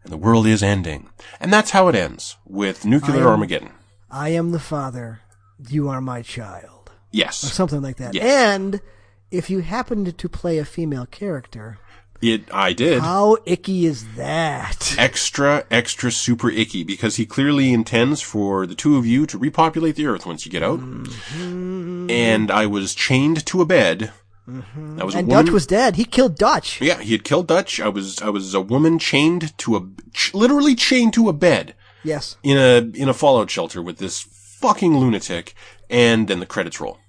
And 0.03 0.11
the 0.11 0.17
world 0.17 0.47
is 0.47 0.63
ending. 0.63 1.09
And 1.39 1.53
that's 1.53 1.71
how 1.71 1.87
it 1.87 1.95
ends 1.95 2.37
with 2.45 2.85
nuclear 2.85 3.19
I 3.19 3.21
am- 3.21 3.27
Armageddon. 3.27 3.69
I 4.09 4.29
am 4.29 4.51
the 4.51 4.59
father, 4.59 5.21
you 5.69 5.87
are 5.87 6.01
my 6.01 6.21
child. 6.21 6.91
Yes. 7.11 7.43
Or 7.43 7.47
Something 7.47 7.81
like 7.81 7.97
that. 7.97 8.13
Yes. 8.13 8.23
And 8.23 8.81
if 9.29 9.49
you 9.49 9.59
happened 9.59 10.17
to 10.17 10.29
play 10.29 10.57
a 10.57 10.65
female 10.65 11.05
character, 11.05 11.77
It, 12.21 12.43
I 12.53 12.73
did. 12.73 13.01
how 13.01 13.37
icky 13.45 13.85
is 13.85 14.05
that? 14.15 14.93
extra, 14.97 15.65
extra 15.71 16.11
super 16.11 16.49
icky 16.51 16.83
because 16.83 17.15
he 17.15 17.25
clearly 17.25 17.73
intends 17.73 18.21
for 18.21 18.67
the 18.67 18.75
two 18.75 18.95
of 18.97 19.05
you 19.07 19.25
to 19.25 19.37
repopulate 19.39 19.95
the 19.95 20.05
earth 20.05 20.25
once 20.27 20.45
you 20.45 20.51
get 20.51 20.61
out. 20.61 20.79
Mm-hmm. 20.79 22.11
And 22.11 22.51
I 22.51 22.67
was 22.67 22.93
chained 22.93 23.43
to 23.47 23.61
a 23.61 23.65
bed. 23.65 24.11
Mm-hmm. 24.47 25.01
I 25.01 25.03
was 25.03 25.15
a 25.15 25.19
And 25.19 25.27
woman. 25.29 25.45
Dutch 25.45 25.51
was 25.53 25.65
dead. 25.65 25.95
He 25.95 26.03
killed 26.05 26.37
Dutch. 26.37 26.79
yeah, 26.81 26.99
he 27.01 27.11
had 27.13 27.23
killed 27.23 27.47
Dutch. 27.47 27.79
I 27.79 27.87
was, 27.89 28.21
I 28.21 28.29
was 28.29 28.53
a 28.53 28.61
woman 28.61 28.99
chained 28.99 29.57
to 29.59 29.75
a, 29.77 29.87
ch- 30.13 30.33
literally 30.35 30.75
chained 30.75 31.13
to 31.13 31.27
a 31.29 31.33
bed 31.33 31.73
Yes. 32.03 32.37
in 32.43 32.57
a, 32.57 32.77
in 32.99 33.09
a 33.09 33.13
fallout 33.13 33.49
shelter 33.49 33.81
with 33.81 33.97
this 33.97 34.19
fucking 34.21 34.95
lunatic. 34.95 35.55
And 35.89 36.27
then 36.27 36.39
the 36.39 36.45
credits 36.45 36.79
roll. 36.79 36.99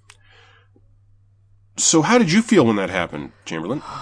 So 1.76 2.02
how 2.02 2.18
did 2.18 2.30
you 2.32 2.42
feel 2.42 2.64
when 2.66 2.76
that 2.76 2.90
happened, 2.90 3.32
Chamberlain? 3.44 3.82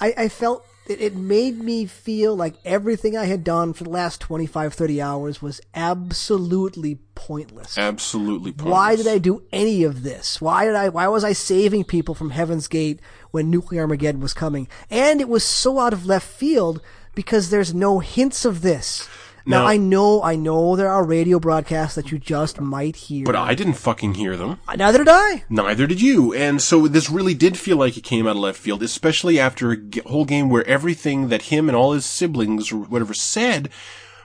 I, 0.00 0.14
I 0.16 0.28
felt 0.28 0.64
it, 0.88 1.00
it 1.00 1.16
made 1.16 1.58
me 1.58 1.86
feel 1.86 2.34
like 2.34 2.54
everything 2.64 3.16
I 3.16 3.26
had 3.26 3.44
done 3.44 3.72
for 3.74 3.84
the 3.84 3.90
last 3.90 4.20
25, 4.20 4.72
30 4.72 5.02
hours 5.02 5.42
was 5.42 5.60
absolutely 5.74 6.96
pointless. 7.14 7.76
Absolutely. 7.76 8.52
Pointless. 8.52 8.72
Why 8.72 8.96
did 8.96 9.06
I 9.06 9.18
do 9.18 9.42
any 9.52 9.84
of 9.84 10.02
this? 10.02 10.40
Why 10.40 10.64
did 10.64 10.74
I, 10.74 10.88
why 10.88 11.06
was 11.08 11.24
I 11.24 11.32
saving 11.32 11.84
people 11.84 12.14
from 12.14 12.30
Heaven's 12.30 12.68
Gate 12.68 13.00
when 13.30 13.50
nuclear 13.50 13.82
Armageddon 13.82 14.20
was 14.20 14.34
coming? 14.34 14.66
And 14.90 15.20
it 15.20 15.28
was 15.28 15.44
so 15.44 15.78
out 15.78 15.92
of 15.92 16.06
left 16.06 16.26
field 16.26 16.80
because 17.14 17.50
there's 17.50 17.74
no 17.74 17.98
hints 17.98 18.44
of 18.44 18.62
this. 18.62 19.08
Now 19.48 19.62
No. 19.62 19.66
I 19.66 19.78
know, 19.78 20.22
I 20.22 20.36
know 20.36 20.76
there 20.76 20.90
are 20.90 21.02
radio 21.02 21.40
broadcasts 21.40 21.94
that 21.94 22.12
you 22.12 22.18
just 22.18 22.60
might 22.60 22.96
hear. 22.96 23.24
But 23.24 23.34
I 23.34 23.54
didn't 23.54 23.74
fucking 23.74 24.14
hear 24.14 24.36
them. 24.36 24.60
Uh, 24.68 24.76
neither 24.76 24.98
did 24.98 25.08
I. 25.08 25.44
Neither 25.48 25.86
did 25.86 26.02
you. 26.02 26.34
And 26.34 26.60
so 26.60 26.86
this 26.86 27.08
really 27.08 27.32
did 27.32 27.56
feel 27.56 27.78
like 27.78 27.96
it 27.96 28.04
came 28.04 28.26
out 28.26 28.36
of 28.36 28.42
left 28.42 28.60
field, 28.60 28.82
especially 28.82 29.40
after 29.40 29.72
a 29.72 29.78
whole 30.06 30.26
game 30.26 30.50
where 30.50 30.66
everything 30.66 31.28
that 31.28 31.42
him 31.42 31.70
and 31.70 31.74
all 31.74 31.92
his 31.94 32.04
siblings 32.04 32.70
or 32.70 32.76
whatever 32.76 33.14
said 33.14 33.70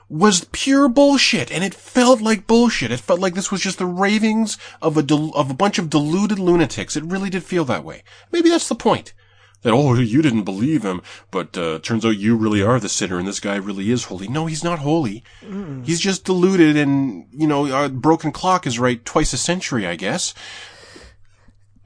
was 0.09 0.45
pure 0.51 0.89
bullshit. 0.89 1.49
And 1.53 1.63
it 1.63 1.74
felt 1.74 2.19
like 2.19 2.45
bullshit. 2.45 2.91
It 2.91 2.99
felt 2.99 3.21
like 3.21 3.34
this 3.34 3.49
was 3.49 3.61
just 3.61 3.78
the 3.78 3.86
ravings 3.86 4.57
of 4.82 4.97
a, 4.97 5.03
del- 5.03 5.32
of 5.36 5.49
a 5.49 5.53
bunch 5.55 5.80
of 5.80 5.89
deluded 5.89 6.38
lunatics. 6.38 6.97
It 6.97 7.05
really 7.05 7.30
did 7.30 7.45
feel 7.45 7.63
that 7.65 7.86
way. 7.86 8.03
Maybe 8.30 8.49
that's 8.49 8.67
the 8.67 8.76
point. 8.76 9.13
That, 9.64 9.74
oh, 9.74 9.95
you 9.95 10.22
didn't 10.22 10.43
believe 10.43 10.84
him, 10.84 11.01
but, 11.32 11.57
uh, 11.57 11.80
turns 11.80 12.05
out 12.05 12.18
you 12.18 12.36
really 12.36 12.61
are 12.61 12.80
the 12.80 12.89
sinner 12.89 13.18
and 13.18 13.28
this 13.28 13.39
guy 13.39 13.55
really 13.55 13.89
is 13.91 14.05
holy. 14.05 14.28
No, 14.28 14.45
he's 14.45 14.64
not 14.64 14.80
holy. 14.80 15.24
He's 15.84 15.99
just 16.01 16.26
deluded 16.26 16.76
and, 16.78 17.26
you 17.32 17.47
know, 17.47 17.66
a 17.86 17.89
broken 17.89 18.32
clock 18.32 18.68
is 18.68 18.78
right 18.78 19.03
twice 19.05 19.34
a 19.34 19.38
century, 19.38 19.88
I 19.88 19.95
guess. 19.95 20.34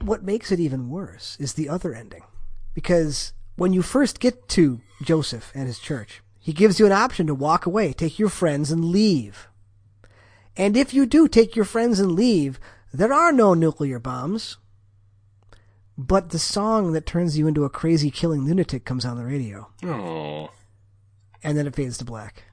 what 0.02 0.22
makes 0.22 0.52
it 0.52 0.60
even 0.60 0.90
worse 0.90 1.36
is 1.40 1.54
the 1.54 1.68
other 1.68 1.94
ending. 1.94 2.22
Because 2.74 3.32
when 3.56 3.72
you 3.72 3.82
first 3.82 4.20
get 4.20 4.48
to 4.50 4.80
Joseph 5.02 5.50
and 5.54 5.66
his 5.66 5.78
church, 5.78 6.22
he 6.38 6.52
gives 6.52 6.78
you 6.78 6.86
an 6.86 6.92
option 6.92 7.26
to 7.26 7.34
walk 7.34 7.66
away, 7.66 7.92
take 7.92 8.18
your 8.18 8.28
friends, 8.28 8.70
and 8.70 8.84
leave. 8.84 9.48
And 10.56 10.76
if 10.76 10.94
you 10.94 11.06
do 11.06 11.28
take 11.28 11.56
your 11.56 11.64
friends 11.64 12.00
and 12.00 12.12
leave, 12.12 12.58
there 12.92 13.12
are 13.12 13.32
no 13.32 13.54
nuclear 13.54 13.98
bombs. 13.98 14.56
But 16.00 16.30
the 16.30 16.38
song 16.38 16.92
that 16.92 17.06
turns 17.06 17.36
you 17.36 17.48
into 17.48 17.64
a 17.64 17.68
crazy 17.70 18.08
killing 18.10 18.44
lunatic 18.44 18.84
comes 18.84 19.04
on 19.04 19.16
the 19.16 19.24
radio 19.24 19.68
Oh. 19.82 20.48
and 21.42 21.58
then 21.58 21.66
it 21.66 21.74
fades 21.74 21.98
to 21.98 22.04
black. 22.04 22.44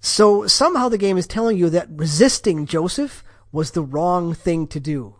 So 0.00 0.46
somehow 0.46 0.88
the 0.88 0.98
game 0.98 1.18
is 1.18 1.26
telling 1.26 1.58
you 1.58 1.68
that 1.70 1.88
resisting 1.90 2.64
Joseph 2.66 3.22
was 3.52 3.72
the 3.72 3.82
wrong 3.82 4.32
thing 4.34 4.66
to 4.68 4.80
do. 4.80 5.16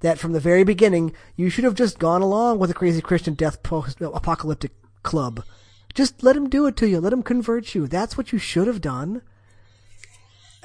That 0.00 0.18
from 0.18 0.32
the 0.32 0.40
very 0.40 0.64
beginning, 0.64 1.12
you 1.36 1.48
should 1.48 1.64
have 1.64 1.74
just 1.74 1.98
gone 1.98 2.22
along 2.22 2.58
with 2.58 2.70
the 2.70 2.74
crazy 2.74 3.00
Christian 3.00 3.34
death 3.34 3.62
post 3.62 4.00
uh, 4.02 4.10
apocalyptic 4.10 4.72
club. 5.02 5.44
Just 5.94 6.22
let 6.22 6.36
him 6.36 6.48
do 6.48 6.66
it 6.66 6.76
to 6.76 6.88
you. 6.88 7.00
Let 7.00 7.12
him 7.12 7.22
convert 7.22 7.74
you. 7.74 7.86
That's 7.86 8.16
what 8.18 8.32
you 8.32 8.38
should 8.38 8.66
have 8.66 8.80
done. 8.80 9.22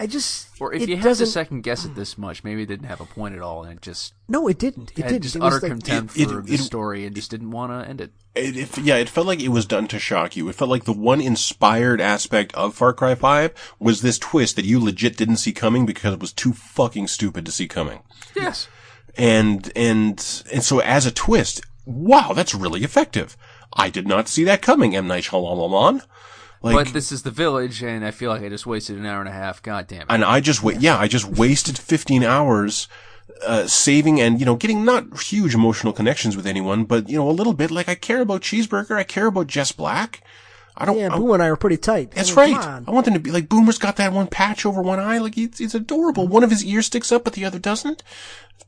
I 0.02 0.08
just 0.08 0.47
Or 0.60 0.74
if 0.74 0.82
it 0.82 0.89
you 0.89 0.95
have 0.95 1.04
to 1.04 1.10
doesn't. 1.10 1.28
second 1.28 1.62
guess 1.62 1.86
it 1.86 1.93
this 1.93 2.18
much, 2.18 2.43
maybe 2.43 2.64
it 2.64 2.66
didn't 2.66 2.88
have 2.88 3.02
a 3.02 3.06
point 3.06 3.36
at 3.36 3.41
all, 3.41 3.64
and 3.64 3.72
it 3.74 3.82
just 3.82 4.14
no, 4.28 4.47
it 4.47 4.58
didn't. 4.58 4.91
It 4.97 5.04
had 5.04 5.10
didn't. 5.10 5.22
just 5.24 5.36
It 5.36 5.41
was 5.43 5.54
utter 5.56 5.62
like- 5.68 5.72
contempt 5.74 6.18
It- 6.18 6.28
for 6.30 6.39
it- 6.39 6.45
the 6.47 6.54
it- 6.56 6.60
story 6.60 7.06
and 7.06 7.16
just 7.16 7.30
didn't 7.30 7.52
want 7.52 7.72
to 7.72 7.88
end 7.88 8.02
it. 8.02 8.12
It, 8.34 8.58
it, 8.58 8.78
yeah, 8.80 8.95
it 8.95 9.10
felt 9.10 9.28
like 9.28 9.41
it 9.41 9.49
was 9.49 9.66
done 9.66 9.88
to 9.89 9.99
shock 9.99 10.36
you. 10.36 10.47
It 10.49 10.56
felt 10.56 10.70
like 10.72 10.86
the 10.86 10.93
one 10.93 11.22
inspired 11.22 12.02
aspect 12.02 12.54
of 12.56 12.74
Far 12.74 12.93
Cry 12.93 13.14
5 13.14 13.54
was 13.80 14.02
this 14.02 14.18
twist 14.18 14.56
that 14.56 14.66
you 14.66 14.80
legit 14.80 15.18
didn't 15.18 15.38
see 15.38 15.52
coming 15.52 15.86
because 15.86 16.14
it 16.16 16.20
was 16.22 16.34
too 16.34 16.54
fucking 16.54 17.08
stupid 17.08 17.45
to 17.45 17.52
see 17.52 17.68
coming. 17.68 17.99
Yes. 18.36 18.68
And, 19.18 19.72
and, 19.76 20.43
and 20.52 20.64
so 20.64 20.80
as 20.80 21.06
a 21.06 21.12
twist, 21.12 21.62
wow, 21.86 22.32
that's 22.34 22.56
really 22.56 22.84
effective. 22.84 23.36
I 23.74 23.89
did 23.89 24.08
not 24.08 24.28
see 24.30 24.43
that 24.45 24.62
coming, 24.62 24.95
M. 24.95 25.08
Night 25.08 25.26
Shyamalan. 25.26 26.02
Like, 26.64 26.76
But 26.76 26.93
this 26.93 27.12
is 27.12 27.24
the 27.24 27.32
village, 27.32 27.82
and 27.82 28.05
I 28.05 28.12
feel 28.12 28.30
like 28.30 28.43
I 28.43 28.49
just 28.49 28.66
wasted 28.68 28.97
an 28.97 29.05
hour 29.05 29.20
and 29.20 29.28
a 29.30 29.32
half. 29.34 29.64
God 29.64 29.88
damn 29.88 30.01
it. 30.01 30.07
and 30.09 30.24
I 30.24 30.39
just 30.41 30.62
wait. 30.62 30.80
Yeah, 30.80 30.97
I 30.97 31.07
just 31.07 31.26
wasted 31.26 31.78
15 31.78 32.24
hours 32.24 32.88
uh, 33.45 33.66
saving 33.66 34.22
and 34.22 34.39
you 34.39 34.45
know 34.45 34.55
getting 34.55 34.86
not 34.86 35.20
huge 35.24 35.55
emotional 35.55 35.91
connections 35.93 36.36
with 36.36 36.45
anyone, 36.45 36.84
but 36.86 37.09
you 37.09 37.16
know 37.18 37.28
a 37.30 37.32
little 37.32 37.53
bit. 37.53 37.72
Like 37.72 37.89
I 37.89 37.95
care 37.95 38.22
about 38.22 38.41
Cheeseburger, 38.41 38.95
I 38.95 39.03
care 39.03 39.26
about 39.26 39.47
Jess 39.47 39.72
Black. 39.72 40.24
I 40.78 40.86
don't. 40.86 40.97
Yeah, 40.99 41.14
I- 41.14 41.18
Boo 41.18 41.34
and 41.34 41.41
I 41.41 41.47
are 41.47 41.55
pretty 41.55 41.78
tight. 41.78 42.12
that's 42.12 42.38
I 42.38 42.45
mean, 42.45 42.55
right. 42.55 42.84
I 42.88 42.91
want 42.91 43.05
them 43.05 43.16
to 43.16 43.20
be 43.20 43.32
like 43.32 43.49
Boomer's 43.49 43.78
got 43.80 43.95
that 43.97 44.14
one 44.14 44.28
patch 44.28 44.64
over 44.66 44.82
one 44.84 44.99
eye. 44.99 45.18
Like 45.18 45.36
he's, 45.36 45.57
he's 45.57 45.74
adorable. 45.76 46.28
One 46.28 46.43
of 46.43 46.49
his 46.51 46.64
ears 46.64 46.86
sticks 46.86 47.12
up, 47.12 47.24
but 47.24 47.34
the 47.34 47.43
other 47.45 47.59
doesn't. 47.59 48.03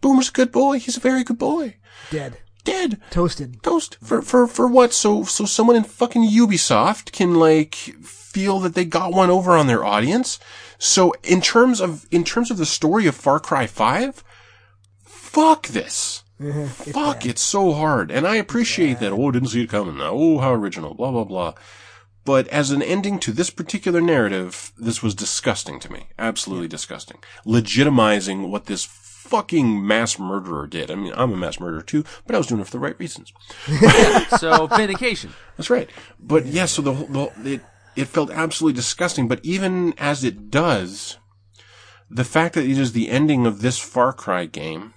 Boomer's 0.02 0.30
a 0.30 0.34
good 0.34 0.52
boy. 0.52 0.80
He's 0.80 0.98
a 0.98 1.00
very 1.00 1.24
good 1.24 1.38
boy. 1.38 1.76
Dead. 2.10 2.38
Dead. 2.64 3.00
Toasted. 3.10 3.62
Toast 3.64 3.98
for 4.04 4.22
for 4.22 4.48
for 4.48 4.68
what? 4.68 4.94
So 4.94 5.24
so 5.24 5.46
someone 5.46 5.76
in 5.76 5.84
fucking 5.84 6.28
Ubisoft 6.30 7.12
can 7.12 7.36
like 7.36 7.76
feel 7.76 8.60
that 8.60 8.76
they 8.76 8.86
got 8.86 9.14
one 9.14 9.30
over 9.30 9.56
on 9.56 9.68
their 9.68 9.86
audience. 9.86 10.40
So 10.78 11.14
in 11.24 11.42
terms 11.42 11.80
of 11.80 12.06
in 12.12 12.24
terms 12.24 12.52
of 12.52 12.58
the 12.58 12.66
story 12.66 13.08
of 13.08 13.16
Far 13.16 13.40
Cry 13.40 13.68
Five, 13.68 14.24
fuck 15.04 15.68
this. 15.68 16.24
fuck, 16.74 17.26
it's 17.26 17.42
so 17.42 17.74
hard, 17.74 18.12
and 18.12 18.28
I 18.28 18.36
appreciate 18.36 19.00
that. 19.00 19.14
Oh, 19.14 19.32
didn't 19.32 19.50
see 19.50 19.64
it 19.64 19.70
coming. 19.70 19.98
Oh, 20.02 20.40
how 20.40 20.54
original. 20.54 20.94
Blah 20.94 21.12
blah 21.12 21.24
blah. 21.24 21.54
But 22.26 22.48
as 22.48 22.72
an 22.72 22.82
ending 22.82 23.20
to 23.20 23.34
this 23.34 23.50
particular 23.50 24.00
narrative, 24.00 24.72
this 24.78 25.04
was 25.04 25.14
disgusting 25.14 25.80
to 25.82 25.92
me. 25.92 26.08
Absolutely 26.18 26.70
disgusting. 26.70 27.18
Legitimizing 27.46 28.50
what 28.50 28.66
this 28.66 28.86
fucking 29.24 29.86
mass 29.88 30.20
murderer 30.20 30.68
did. 30.68 30.92
I 30.92 30.96
mean, 30.96 31.14
I'm 31.16 31.32
a 31.32 31.38
mass 31.38 31.60
murderer 31.60 31.82
too, 31.82 32.04
but 32.26 32.36
I 32.36 32.38
was 32.38 32.48
doing 32.48 32.62
it 32.62 32.66
for 32.66 32.72
the 32.72 32.80
right 32.80 33.00
reasons. 33.00 33.32
So 34.40 34.68
vindication. 34.68 35.34
That's 35.58 35.70
right. 35.70 35.90
But 36.20 36.46
yeah, 36.46 36.66
so 36.66 36.82
the, 36.82 36.92
the 36.94 37.54
it 37.54 37.62
it 37.96 38.06
felt 38.08 38.32
absolutely 38.32 38.76
disgusting. 38.76 39.28
But 39.28 39.40
even 39.44 39.94
as 39.98 40.24
it 40.24 40.50
does, 40.52 41.18
the 42.10 42.24
fact 42.26 42.56
that 42.56 42.66
it 42.66 42.78
is 42.78 42.92
the 42.92 43.10
ending 43.10 43.46
of 43.46 43.62
this 43.62 43.80
Far 43.80 44.12
Cry 44.14 44.46
game 44.46 44.94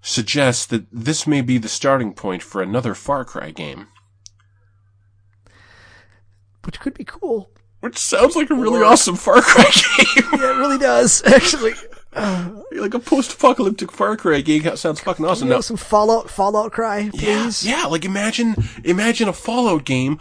suggests 0.00 0.66
that 0.66 0.86
this 0.90 1.26
may 1.26 1.40
be 1.42 1.58
the 1.58 1.68
starting 1.68 2.12
point 2.14 2.42
for 2.42 2.60
another 2.62 2.94
Far 2.94 3.24
Cry 3.24 3.50
game, 3.50 3.86
Which 6.64 6.80
could 6.80 6.94
be 6.94 7.04
cool. 7.04 7.50
which 7.80 7.98
sounds 7.98 8.34
like 8.36 8.50
a 8.50 8.54
really 8.54 8.82
awesome 8.82 9.16
Far 9.16 9.40
Cry 9.42 9.64
game. 9.96 10.40
Yeah, 10.40 10.50
it 10.54 10.58
really 10.58 10.78
does, 10.78 11.22
actually. 11.26 11.74
like 12.72 12.94
a 12.94 12.98
post-apocalyptic 12.98 13.90
Far 13.90 14.16
Cry 14.16 14.40
game 14.40 14.76
sounds 14.76 15.00
fucking 15.00 15.24
awesome. 15.24 15.48
You 15.48 15.54
Now, 15.54 15.60
some 15.60 15.76
Fallout, 15.76 16.28
Fallout 16.30 16.72
cry, 16.72 17.10
yeah, 17.14 17.42
please. 17.44 17.64
yeah, 17.66 17.86
like 17.86 18.04
imagine 18.04 18.54
imagine 18.84 19.28
a 19.28 19.32
Fallout 19.32 19.84
game 19.84 20.18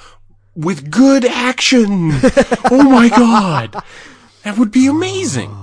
with 0.55 0.89
good 0.89 1.25
action. 1.25 2.11
oh 2.71 2.83
my 2.89 3.09
god. 3.09 3.75
That 4.43 4.57
would 4.57 4.71
be 4.71 4.87
amazing. 4.87 5.55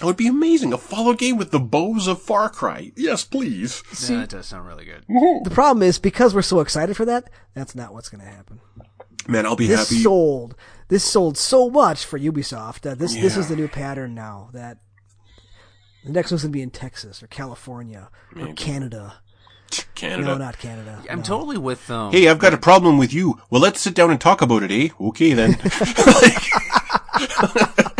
That 0.00 0.06
would 0.06 0.16
be 0.16 0.26
amazing. 0.26 0.72
A 0.72 0.78
Fallout 0.78 1.18
game 1.18 1.36
with 1.38 1.50
the 1.52 1.60
bows 1.60 2.06
of 2.06 2.20
Far 2.20 2.48
Cry. 2.50 2.92
Yes, 2.96 3.24
please. 3.24 3.82
Yeah, 4.08 4.20
that 4.20 4.28
does 4.30 4.46
sound 4.46 4.66
really 4.66 4.84
good. 4.84 5.04
Mm-hmm. 5.08 5.44
The 5.44 5.50
problem 5.54 5.82
is 5.82 5.98
because 5.98 6.34
we're 6.34 6.42
so 6.42 6.60
excited 6.60 6.96
for 6.96 7.04
that, 7.06 7.30
that's 7.54 7.74
not 7.74 7.94
what's 7.94 8.08
going 8.10 8.22
to 8.24 8.30
happen. 8.30 8.60
Man, 9.26 9.46
I'll 9.46 9.56
be 9.56 9.66
This 9.68 9.88
happy. 9.88 10.02
sold. 10.02 10.54
This 10.88 11.04
sold 11.04 11.38
so 11.38 11.70
much 11.70 12.04
for 12.04 12.18
Ubisoft 12.18 12.80
that 12.80 12.98
this 12.98 13.14
this 13.14 13.38
is 13.38 13.48
the 13.48 13.56
new 13.56 13.68
pattern 13.68 14.14
now. 14.14 14.50
That 14.52 14.78
the 16.04 16.12
next 16.12 16.30
one's 16.30 16.42
going 16.42 16.52
to 16.52 16.56
be 16.56 16.62
in 16.62 16.70
Texas 16.70 17.22
or 17.22 17.26
California 17.26 18.10
or 18.38 18.52
Canada. 18.54 19.14
Canada. 19.94 20.28
No, 20.28 20.36
not 20.36 20.58
Canada. 20.58 21.02
I'm 21.10 21.18
No. 21.18 21.24
totally 21.24 21.58
with 21.58 21.86
them. 21.86 22.12
Hey, 22.12 22.28
I've 22.28 22.38
got 22.38 22.54
a 22.54 22.58
problem 22.58 22.98
with 22.98 23.12
you. 23.12 23.40
Well, 23.50 23.60
let's 23.60 23.80
sit 23.80 23.94
down 23.94 24.10
and 24.10 24.20
talk 24.20 24.42
about 24.42 24.62
it, 24.62 24.70
eh? 24.70 24.88
Okay 25.00 25.32
then. 25.32 25.56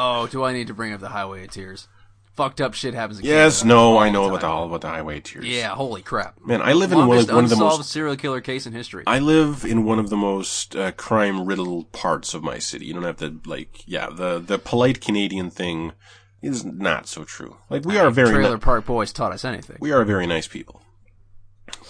Oh, 0.00 0.28
do 0.28 0.44
I 0.44 0.52
need 0.52 0.68
to 0.68 0.74
bring 0.74 0.92
up 0.92 1.00
the 1.00 1.08
Highway 1.08 1.42
of 1.44 1.50
Tears? 1.50 1.88
Fucked 2.36 2.60
up 2.60 2.72
shit 2.72 2.94
happens. 2.94 3.18
In 3.18 3.24
yes, 3.26 3.62
Canada 3.62 3.74
no, 3.74 3.80
all 3.94 3.98
I 3.98 4.10
know 4.10 4.20
time. 4.22 4.28
about 4.30 4.40
the 4.42 4.46
all 4.46 4.66
about 4.66 4.80
the 4.82 4.88
highway 4.88 5.16
of 5.16 5.24
tears. 5.24 5.44
Yeah, 5.44 5.70
holy 5.70 6.02
crap. 6.02 6.36
Man, 6.46 6.62
I 6.62 6.72
live 6.72 6.92
in 6.92 6.98
one 6.98 7.08
Longest 7.08 7.30
of, 7.30 7.34
one 7.34 7.44
of 7.44 7.50
the 7.50 7.56
unsolved 7.56 7.78
most 7.80 7.90
serial 7.90 8.14
killer 8.14 8.40
case 8.40 8.64
in 8.64 8.72
history. 8.72 9.02
I 9.08 9.18
live 9.18 9.64
in 9.64 9.84
one 9.84 9.98
of 9.98 10.08
the 10.08 10.16
most 10.16 10.76
uh, 10.76 10.92
crime 10.92 11.46
riddled 11.46 11.90
parts 11.90 12.34
of 12.34 12.44
my 12.44 12.60
city. 12.60 12.86
You 12.86 12.94
don't 12.94 13.02
have 13.02 13.16
to 13.16 13.40
like, 13.44 13.82
yeah, 13.88 14.08
the 14.08 14.38
the 14.38 14.56
polite 14.60 15.00
Canadian 15.00 15.50
thing 15.50 15.94
is 16.42 16.64
not 16.64 17.06
so 17.08 17.24
true. 17.24 17.56
Like 17.70 17.84
we 17.84 17.98
are 17.98 18.10
very 18.10 18.30
Trailer 18.34 18.56
ni- 18.56 18.60
Park 18.60 18.86
Boys 18.86 19.12
taught 19.12 19.32
us 19.32 19.44
anything. 19.44 19.76
we 19.80 19.92
are 19.92 20.04
very 20.04 20.26
nice 20.26 20.46
people, 20.48 20.82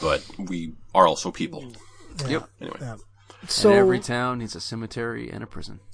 but 0.00 0.24
we 0.38 0.72
are 0.94 1.06
also 1.06 1.30
people. 1.30 1.72
Yep. 2.26 2.48
Anyway, 2.60 2.94
So 3.46 3.70
and 3.70 3.78
every 3.78 4.00
town 4.00 4.38
needs 4.38 4.56
a 4.56 4.60
cemetery 4.60 5.30
and 5.30 5.42
a 5.42 5.46
prison. 5.46 5.80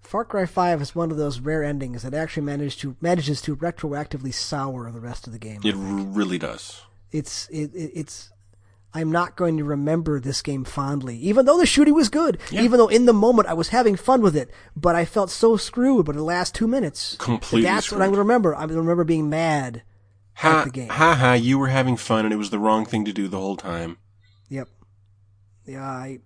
Far 0.00 0.24
Cry 0.24 0.46
Five 0.46 0.80
is 0.82 0.94
one 0.94 1.10
of 1.10 1.16
those 1.16 1.40
rare 1.40 1.64
endings 1.64 2.02
that 2.02 2.14
actually 2.14 2.44
manages 2.44 2.76
to 2.76 2.96
manages 3.00 3.40
to 3.42 3.56
retroactively 3.56 4.32
sour 4.32 4.90
the 4.92 5.00
rest 5.00 5.26
of 5.26 5.32
the 5.32 5.38
game. 5.38 5.60
it 5.64 5.74
r- 5.74 5.80
really 5.80 6.38
does. 6.38 6.82
It's 7.10 7.48
it, 7.48 7.74
it, 7.74 7.90
it's. 7.94 8.30
I'm 8.96 9.10
not 9.10 9.34
going 9.34 9.56
to 9.56 9.64
remember 9.64 10.20
this 10.20 10.40
game 10.40 10.64
fondly, 10.64 11.16
even 11.16 11.46
though 11.46 11.58
the 11.58 11.66
shooting 11.66 11.94
was 11.94 12.08
good. 12.08 12.38
Even 12.52 12.78
though 12.78 12.86
in 12.86 13.06
the 13.06 13.12
moment 13.12 13.48
I 13.48 13.54
was 13.54 13.68
having 13.70 13.96
fun 13.96 14.22
with 14.22 14.36
it, 14.36 14.52
but 14.76 14.94
I 14.94 15.04
felt 15.04 15.30
so 15.30 15.56
screwed. 15.56 16.06
But 16.06 16.14
the 16.14 16.22
last 16.22 16.54
two 16.54 16.68
minutes, 16.68 17.16
Completely 17.18 17.68
That's 17.68 17.90
what 17.90 18.00
I'm 18.00 18.08
going 18.08 18.14
to 18.14 18.20
remember. 18.20 18.54
I'm 18.54 18.68
going 18.68 18.76
to 18.76 18.80
remember 18.80 19.02
being 19.02 19.28
mad. 19.28 19.82
Ha 20.36 20.64
the 20.64 20.70
game. 20.70 20.88
ha 20.88 21.14
ha! 21.14 21.34
You 21.34 21.58
were 21.58 21.68
having 21.68 21.96
fun, 21.96 22.24
and 22.24 22.32
it 22.32 22.36
was 22.36 22.50
the 22.50 22.58
wrong 22.58 22.84
thing 22.84 23.04
to 23.04 23.12
do 23.12 23.28
the 23.28 23.38
whole 23.38 23.56
time. 23.56 23.98
Yep. 24.48 24.68
Yeah. 25.64 25.82
I. 25.84 26.18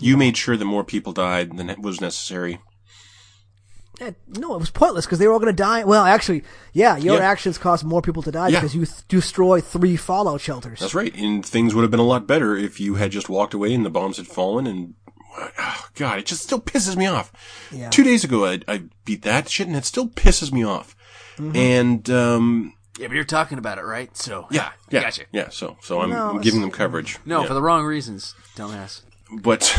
You 0.00 0.16
made 0.16 0.36
sure 0.36 0.56
that 0.56 0.64
more 0.64 0.84
people 0.84 1.12
died 1.12 1.56
than 1.56 1.74
was 1.80 2.00
necessary. 2.00 2.58
Eh, 4.00 4.12
No, 4.38 4.54
it 4.54 4.58
was 4.58 4.70
pointless 4.70 5.06
because 5.06 5.18
they 5.18 5.26
were 5.26 5.32
all 5.32 5.38
going 5.38 5.54
to 5.54 5.62
die. 5.62 5.84
Well, 5.84 6.04
actually, 6.04 6.42
yeah, 6.72 6.96
your 6.96 7.16
Yeah. 7.18 7.28
actions 7.30 7.58
caused 7.58 7.84
more 7.84 8.02
people 8.02 8.22
to 8.22 8.30
die 8.32 8.48
Yeah. 8.48 8.60
because 8.60 8.74
you 8.74 8.84
th- 8.86 9.06
destroy 9.08 9.60
three 9.60 9.96
Fallout 9.96 10.40
shelters. 10.40 10.80
That's 10.80 10.94
right. 10.94 11.14
And 11.14 11.44
things 11.44 11.74
would 11.74 11.82
have 11.82 11.90
been 11.90 12.00
a 12.00 12.04
lot 12.04 12.26
better 12.26 12.56
if 12.56 12.80
you 12.80 12.94
had 12.96 13.10
just 13.12 13.28
walked 13.28 13.54
away 13.54 13.72
and 13.74 13.84
the 13.84 13.90
bombs 13.90 14.16
had 14.16 14.26
fallen. 14.26 14.66
And 14.66 14.94
oh, 15.58 15.86
God, 15.94 16.18
it 16.18 16.26
just 16.26 16.42
still 16.42 16.60
pisses 16.60 16.96
me 16.96 17.06
off. 17.06 17.32
Yeah. 17.72 17.90
Two 17.90 18.04
days 18.04 18.24
ago, 18.24 18.44
I, 18.46 18.60
I 18.68 18.82
beat 19.04 19.22
that 19.22 19.48
shit, 19.48 19.66
and 19.66 19.76
it 19.76 19.84
still 19.84 20.08
pisses 20.08 20.52
me 20.52 20.64
off. 20.64 20.94
Mm-hmm. 21.36 21.56
And 21.56 22.10
um, 22.10 22.74
Yeah, 22.98 23.08
but 23.08 23.14
you're 23.14 23.24
talking 23.24 23.58
about 23.58 23.78
it, 23.78 23.82
right? 23.84 24.16
So 24.16 24.46
yeah, 24.50 24.70
yeah, 24.90 25.00
gotcha. 25.02 25.22
yeah. 25.32 25.48
So, 25.50 25.76
so 25.82 26.00
I'm, 26.00 26.10
No, 26.10 26.30
I'm 26.30 26.40
giving 26.40 26.60
them 26.60 26.70
coverage. 26.70 27.18
No, 27.24 27.40
Yeah. 27.42 27.48
for 27.48 27.54
the 27.54 27.62
wrong 27.62 27.84
reasons, 27.84 28.34
dumbass. 28.56 29.02
But 29.42 29.76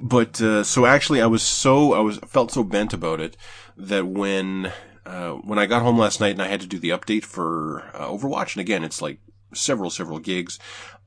but 0.00 0.40
uh, 0.40 0.62
so 0.64 0.86
actually 0.86 1.20
I 1.20 1.26
was 1.26 1.42
so 1.42 1.92
I 1.92 2.00
was 2.00 2.18
felt 2.18 2.50
so 2.52 2.62
bent 2.64 2.92
about 2.92 3.20
it 3.20 3.36
that 3.76 4.06
when 4.06 4.72
uh, 5.06 5.32
when 5.32 5.58
I 5.58 5.66
got 5.66 5.82
home 5.82 5.98
last 5.98 6.20
night 6.20 6.32
and 6.32 6.42
I 6.42 6.48
had 6.48 6.60
to 6.60 6.66
do 6.66 6.78
the 6.78 6.90
update 6.90 7.24
for 7.24 7.84
uh, 7.94 8.06
Overwatch 8.08 8.54
and 8.54 8.60
again 8.60 8.84
it's 8.84 9.00
like 9.02 9.18
several 9.54 9.90
several 9.90 10.18
gigs 10.18 10.58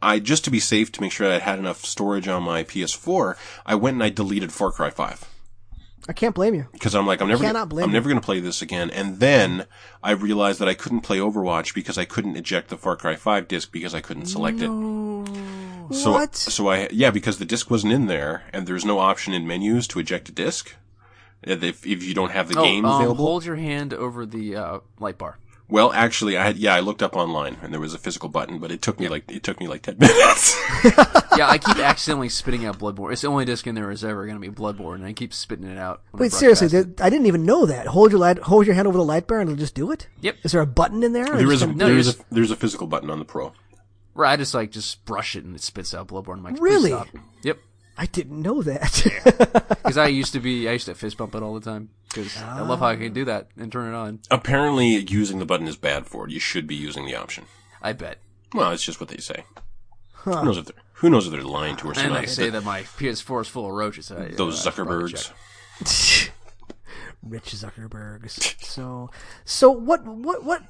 I 0.02 0.20
just 0.20 0.44
to 0.46 0.52
be 0.52 0.60
safe 0.60 0.92
to 0.94 1.02
make 1.02 1.12
sure 1.12 1.32
I 1.32 1.38
had 1.38 1.60
enough 1.60 1.86
storage 1.86 2.28
on 2.28 2.44
my 2.44 2.64
PS4 2.64 3.36
I 3.66 3.76
went 3.76 3.96
and 3.96 4.04
I 4.04 4.10
deleted 4.10 4.52
Far 4.52 4.72
Cry 4.72 4.90
5 4.90 5.28
I 6.10 6.14
can't 6.14 6.34
blame 6.34 6.56
you. 6.56 6.66
because 6.74 6.96
I'm 6.96 7.06
like 7.06 7.22
I'm 7.22 7.28
never 7.28 7.44
gonna, 7.44 7.66
blame 7.68 7.84
I'm 7.84 7.90
you. 7.92 7.94
never 7.94 8.10
going 8.10 8.20
to 8.20 8.26
play 8.26 8.40
this 8.40 8.64
again 8.64 8.90
and 8.90 9.20
then 9.20 9.68
I 10.02 10.12
realized 10.12 10.60
that 10.60 10.68
I 10.68 10.74
couldn't 10.74 11.02
play 11.02 11.20
Overwatch 11.20 11.76
because 11.76 12.00
I 12.00 12.06
couldn't 12.06 12.36
eject 12.36 12.70
the 12.70 12.78
Far 12.78 12.96
Cry 12.96 13.16
5 13.16 13.48
disc 13.48 13.72
because 13.72 13.94
I 13.94 14.02
couldn't 14.02 14.26
select 14.26 14.60
it 14.62 14.70
so, 15.92 16.12
What? 16.12 16.36
So 16.36 16.70
I, 16.70 16.88
yeah, 16.92 17.12
because 17.12 17.38
the 17.40 17.46
disc 17.46 17.70
wasn't 17.70 17.94
in 17.94 18.08
there, 18.08 18.44
and 18.54 18.68
there's 18.68 18.86
no 18.86 19.00
option 19.00 19.34
in 19.34 19.48
menus 19.48 19.88
to 19.88 20.00
eject 20.00 20.30
a 20.30 20.32
disc. 20.32 20.76
If, 21.44 21.64
if 21.64 22.04
you 22.04 22.14
don't 22.14 22.32
have 22.32 22.50
the 22.50 22.60
Oh, 22.60 22.64
game 22.64 22.86
um, 22.86 22.96
available. 23.02 23.26
hold 23.26 23.46
your 23.46 23.56
hand 23.56 23.94
over 23.94 24.26
the 24.28 24.56
uh, 24.56 24.80
light 25.00 25.18
bar. 25.18 25.40
well, 25.68 25.92
actually, 25.94 26.38
I 26.38 26.44
had, 26.46 26.58
yeah, 26.58 26.76
I 26.76 26.82
looked 26.82 27.02
up 27.02 27.16
online, 27.16 27.58
and 27.64 27.74
there 27.74 27.80
was 27.80 27.94
a 27.96 27.98
physical 27.98 28.30
button, 28.30 28.60
but 28.60 28.72
it 28.72 28.82
took 28.84 29.00
me 29.00 29.08
like, 29.10 29.32
it 29.32 29.42
took 29.42 29.60
me 29.60 29.68
like 29.68 29.82
10 29.82 29.98
minutes. 30.00 30.58
Yeah, 31.38 31.48
I 31.50 31.58
keep 31.60 31.78
accidentally 31.80 32.28
spitting 32.28 32.66
out 32.66 32.78
Bloodborne. 32.78 33.14
It's 33.14 33.22
the 33.22 33.30
only 33.30 33.46
disc 33.46 33.66
in 33.66 33.74
there 33.74 33.90
is 33.90 34.04
ever 34.04 34.26
going 34.28 34.40
to 34.40 34.42
be 34.42 34.54
Bloodborne, 34.54 34.96
and 34.96 35.06
I 35.06 35.14
keep 35.14 35.34
spitting 35.34 35.66
it 35.66 35.78
out. 35.78 36.02
when 36.12 36.20
I 36.20 36.24
Wait, 36.26 36.34
seriously, 36.34 36.68
it. 36.78 37.00
I 37.00 37.10
didn't 37.10 37.26
even 37.28 37.46
know 37.46 37.66
that. 37.66 37.88
Hold 37.88 38.12
your 38.12 38.20
light, 38.20 38.38
hold 38.40 38.66
your 38.66 38.76
hand 38.76 38.86
over 38.86 38.98
the 38.98 39.04
light 39.06 39.28
bar, 39.28 39.40
and 39.40 39.50
it'll 39.50 39.58
just 39.58 39.74
do 39.74 39.92
it. 39.92 40.08
Yep. 40.20 40.36
Is 40.44 40.52
there 40.52 40.60
a 40.60 40.66
button 40.68 41.04
in 41.04 41.14
there? 41.14 41.24
or 41.34 41.38
there 41.38 41.48
just 41.48 41.54
is 41.54 41.62
a, 41.62 41.68
No, 41.68 41.86
there 41.86 41.94
you 41.94 42.00
is 42.02 42.20
a, 42.20 42.24
there's 42.32 42.52
a 42.52 42.58
physical 42.58 42.86
button 42.86 43.10
on 43.10 43.18
the 43.20 43.24
Pro. 43.26 43.54
Right, 44.14 44.34
I 44.34 44.36
just 44.38 44.54
like 44.54 44.72
just 44.72 45.06
brush 45.06 45.36
it 45.36 45.44
and 45.46 45.56
it 45.56 45.62
spits 45.62 45.94
out 45.94 46.08
Bloodborne. 46.08 46.38
I'm 46.38 46.44
like, 46.44 46.60
Really? 46.60 46.94
Yep. 47.44 47.58
I 47.98 48.06
didn't 48.08 48.42
know 48.42 48.62
that. 48.64 49.70
Because 49.70 49.98
I 49.98 50.08
used 50.08 50.34
to 50.34 50.40
be, 50.40 50.68
I 50.68 50.74
used 50.74 50.86
to 50.88 50.96
fist 50.96 51.18
bump 51.18 51.36
it 51.36 51.44
all 51.44 51.54
the 51.54 51.62
time. 51.62 51.90
Because 52.08 52.36
I 52.42 52.62
love 52.62 52.80
how 52.80 52.88
I 52.88 52.96
can 52.96 53.14
do 53.14 53.26
that 53.26 53.50
and 53.58 53.72
turn 53.72 53.94
it 53.94 53.96
on. 53.96 54.20
Apparently, 54.32 54.88
using 54.98 55.40
the 55.40 55.46
button 55.46 55.68
is 55.68 55.78
bad 55.78 56.08
for 56.08 56.26
it. 56.26 56.32
You 56.32 56.40
should 56.40 56.68
be 56.68 56.76
using 56.76 57.06
the 57.06 57.16
option. 57.16 57.46
I 57.82 57.94
bet. 57.94 58.18
Well, 58.54 58.72
it's 58.72 58.84
just 58.84 59.00
what 59.00 59.10
they 59.10 59.18
say. 59.18 59.46
Who 60.24 60.32
knows 60.44 60.58
if 60.58 60.66
they're, 60.66 60.76
who 60.94 61.10
knows 61.10 61.26
if 61.28 61.32
they're 61.32 61.42
lying 61.44 61.76
to 61.78 61.90
us 61.92 61.98
or 61.98 62.02
And 62.02 62.14
not? 62.14 62.22
they 62.22 62.28
say 62.28 62.50
that 62.50 62.64
my 62.64 62.82
PS4 62.82 63.42
is 63.42 63.48
full 63.48 63.66
of 63.66 63.72
roaches. 63.72 64.12
I, 64.12 64.30
Those 64.30 64.66
uh, 64.66 64.70
I 64.70 64.74
should 64.74 64.86
probably 64.88 65.14
Zuckerbergs. 65.14 66.30
Rich 67.24 67.52
Zuckerbergs. 67.52 68.64
So, 68.64 69.10
so 69.46 69.70
what, 69.72 70.04
what, 70.06 70.44
what, 70.44 70.64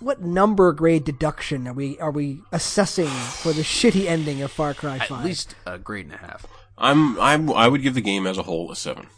what 0.00 0.20
number 0.22 0.72
grade 0.72 1.04
deduction 1.04 1.68
are 1.68 1.72
we 1.72 1.98
are 1.98 2.10
we 2.10 2.40
assessing 2.52 3.06
for 3.06 3.52
the 3.52 3.62
shitty 3.62 4.06
ending 4.06 4.42
of 4.42 4.50
Far 4.50 4.74
Cry 4.74 4.98
Five? 4.98 5.20
At 5.20 5.24
least 5.24 5.54
a 5.66 5.78
grade 5.78 6.06
and 6.06 6.14
a 6.14 6.18
half. 6.18 6.46
I'm, 6.78 7.20
I'm, 7.20 7.52
I 7.52 7.68
would 7.68 7.82
give 7.82 7.92
the 7.94 8.00
game 8.00 8.26
as 8.26 8.38
a 8.38 8.42
whole 8.44 8.72
a 8.72 8.76
seven. 8.76 9.08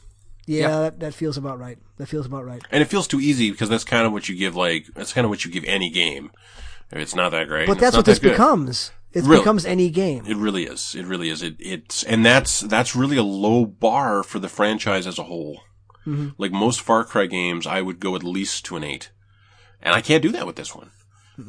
yeah, 0.46 0.60
yeah. 0.62 0.80
That, 0.80 1.00
that 1.00 1.14
feels 1.14 1.36
about 1.36 1.60
right. 1.60 1.78
That 1.98 2.06
feels 2.06 2.26
about 2.26 2.44
right. 2.44 2.60
And 2.72 2.82
it 2.82 2.86
feels 2.86 3.06
too 3.06 3.20
easy 3.20 3.52
because 3.52 3.68
that's 3.68 3.84
kind 3.84 4.04
of 4.04 4.12
what 4.12 4.28
you 4.28 4.36
give 4.36 4.56
like 4.56 4.86
that's 4.94 5.12
kind 5.12 5.24
of 5.24 5.30
what 5.30 5.44
you 5.44 5.50
give 5.50 5.64
any 5.64 5.88
game. 5.90 6.32
If 6.90 6.98
it's 6.98 7.14
not 7.14 7.30
that 7.30 7.48
great, 7.48 7.68
But 7.68 7.78
that's 7.78 7.94
not 7.94 8.00
what 8.00 8.06
this 8.06 8.18
good. 8.18 8.32
becomes. 8.32 8.90
It 9.12 9.24
Really? 9.24 9.38
becomes 9.40 9.64
any 9.64 9.90
game. 9.90 10.24
It 10.26 10.36
really 10.36 10.64
is. 10.64 10.94
It 10.94 11.04
really 11.06 11.28
is. 11.30 11.42
It 11.42 11.56
it's 11.58 12.02
and 12.02 12.24
that's 12.26 12.60
that's 12.60 12.96
really 12.96 13.16
a 13.16 13.22
low 13.22 13.64
bar 13.66 14.22
for 14.22 14.38
the 14.40 14.48
franchise 14.48 15.06
as 15.06 15.18
a 15.18 15.24
whole. 15.24 15.60
Mm-hmm. 16.06 16.30
Like 16.38 16.50
most 16.50 16.80
Far 16.80 17.04
Cry 17.04 17.26
games, 17.26 17.66
I 17.66 17.80
would 17.82 18.00
go 18.00 18.16
at 18.16 18.24
least 18.24 18.64
to 18.66 18.76
an 18.76 18.82
eight, 18.84 19.10
and 19.82 19.94
I 19.94 20.00
can't 20.00 20.22
do 20.22 20.32
that 20.32 20.46
with 20.46 20.56
this 20.56 20.74
one. 20.74 20.90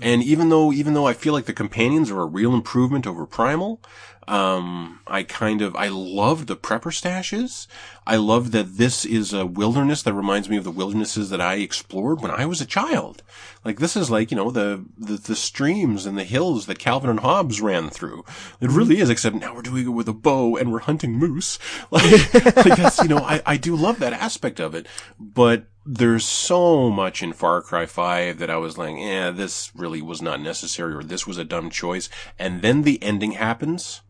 And 0.02 0.24
even 0.24 0.50
though, 0.50 0.72
even 0.72 0.94
though 0.94 1.08
I 1.08 1.14
feel 1.14 1.34
like 1.34 1.46
the 1.46 1.54
companions 1.54 2.10
are 2.10 2.22
a 2.22 2.26
real 2.26 2.54
improvement 2.54 3.06
over 3.06 3.26
Primal, 3.26 3.82
um, 4.28 5.00
I 5.08 5.24
kind 5.24 5.62
of, 5.62 5.76
I 5.76 5.88
love 5.90 6.48
the 6.48 6.56
prepper 6.56 6.92
stashes. 6.92 7.68
I 8.06 8.16
love 8.18 8.52
that 8.52 8.78
this 8.78 9.06
is 9.06 9.34
a 9.34 9.46
wilderness 9.46 10.04
that 10.04 10.14
reminds 10.14 10.50
me 10.50 10.58
of 10.58 10.64
the 10.64 10.72
wildernesses 10.72 11.30
that 11.30 11.42
I 11.42 11.56
explored 11.56 12.22
when 12.22 12.32
I 12.32 12.46
was 12.46 12.62
a 12.62 12.66
child. 12.66 13.24
Like 13.64 13.80
this 13.80 13.96
is 13.96 14.12
like, 14.12 14.32
you 14.32 14.38
know, 14.38 14.52
the, 14.52 14.86
the, 14.98 15.14
the 15.14 15.36
streams 15.36 16.06
and 16.06 16.18
the 16.18 16.24
hills 16.24 16.66
that 16.66 16.80
Calvin 16.80 17.10
and 17.10 17.20
Hobbes 17.20 17.62
ran 17.62 17.90
through. 17.90 18.26
It 18.60 18.70
really 18.70 19.00
is, 19.00 19.10
except 19.10 19.36
now 19.36 19.56
we're 19.56 19.62
doing 19.62 19.86
it 19.86 19.90
with 19.90 20.10
a 20.10 20.14
bow 20.14 20.58
and 20.58 20.72
we're 20.72 20.80
hunting 20.80 21.14
moose. 21.14 21.60
Like, 21.92 22.34
like 22.34 22.78
that's, 22.78 23.00
you 23.04 23.10
know, 23.10 23.20
I, 23.20 23.42
I 23.46 23.58
do 23.58 23.76
love 23.76 24.00
that 24.00 24.14
aspect 24.14 24.60
of 24.60 24.74
it, 24.74 24.88
but 25.20 25.66
there's 25.86 26.26
so 26.26 26.90
much 26.90 27.22
in 27.22 27.34
Far 27.34 27.62
Cry 27.62 27.86
5 27.86 28.40
that 28.40 28.50
I 28.50 28.58
was 28.58 28.78
like, 28.78 28.96
yeah, 28.98 29.32
this 29.32 29.72
really 29.76 30.02
was 30.02 30.22
not 30.22 30.42
necessary 30.42 30.94
or 30.94 31.04
this 31.04 31.28
was 31.28 31.38
a 31.38 31.44
dumb 31.44 31.70
choice. 31.70 32.10
And 32.40 32.62
then 32.62 32.84
the 32.84 33.02
ending 33.04 33.34
happens. 33.34 34.02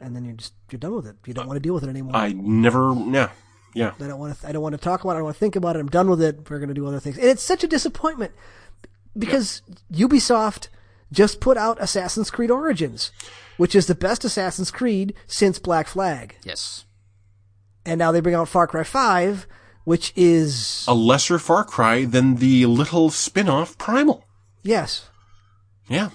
And 0.00 0.14
then 0.14 0.24
you're 0.24 0.34
just 0.34 0.54
you're 0.70 0.78
done 0.78 0.94
with 0.94 1.06
it. 1.06 1.16
You 1.26 1.34
don't 1.34 1.44
uh, 1.44 1.48
want 1.48 1.56
to 1.56 1.60
deal 1.62 1.74
with 1.74 1.84
it 1.84 1.88
anymore. 1.88 2.14
I 2.14 2.32
never, 2.32 2.94
yeah, 3.10 3.30
yeah. 3.74 3.92
I 4.00 4.06
don't 4.06 4.18
want 4.18 4.38
to. 4.40 4.48
I 4.48 4.52
don't 4.52 4.62
want 4.62 4.74
to 4.74 4.80
talk 4.80 5.02
about 5.02 5.12
it. 5.12 5.14
I 5.14 5.18
don't 5.18 5.24
want 5.24 5.36
to 5.36 5.40
think 5.40 5.56
about 5.56 5.76
it. 5.76 5.80
I'm 5.80 5.88
done 5.88 6.08
with 6.08 6.22
it. 6.22 6.48
We're 6.48 6.58
going 6.58 6.68
to 6.68 6.74
do 6.74 6.86
other 6.86 7.00
things, 7.00 7.16
and 7.18 7.26
it's 7.26 7.42
such 7.42 7.64
a 7.64 7.66
disappointment 7.68 8.32
because 9.16 9.62
Ubisoft 9.92 10.68
just 11.12 11.40
put 11.40 11.56
out 11.56 11.78
Assassin's 11.80 12.30
Creed 12.30 12.50
Origins, 12.50 13.10
which 13.56 13.74
is 13.74 13.86
the 13.86 13.94
best 13.94 14.24
Assassin's 14.24 14.70
Creed 14.70 15.14
since 15.26 15.58
Black 15.58 15.88
Flag, 15.88 16.36
Yes. 16.44 16.84
and 17.84 17.98
now 17.98 18.12
they 18.12 18.20
bring 18.20 18.34
out 18.36 18.46
Far 18.48 18.66
Cry 18.68 18.84
Five, 18.84 19.46
which 19.84 20.12
is 20.14 20.84
A 20.86 20.94
lesser 20.94 21.38
Far 21.40 21.64
Cry 21.64 22.04
than 22.04 22.36
the 22.36 22.66
little 22.66 23.10
spin-off 23.10 23.76
Primal. 23.78 24.24
yes, 24.62 25.08
Yeah. 25.88 26.10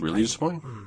Really 0.00 0.22
disappointing. 0.22 0.60
Hmm. 0.60 0.84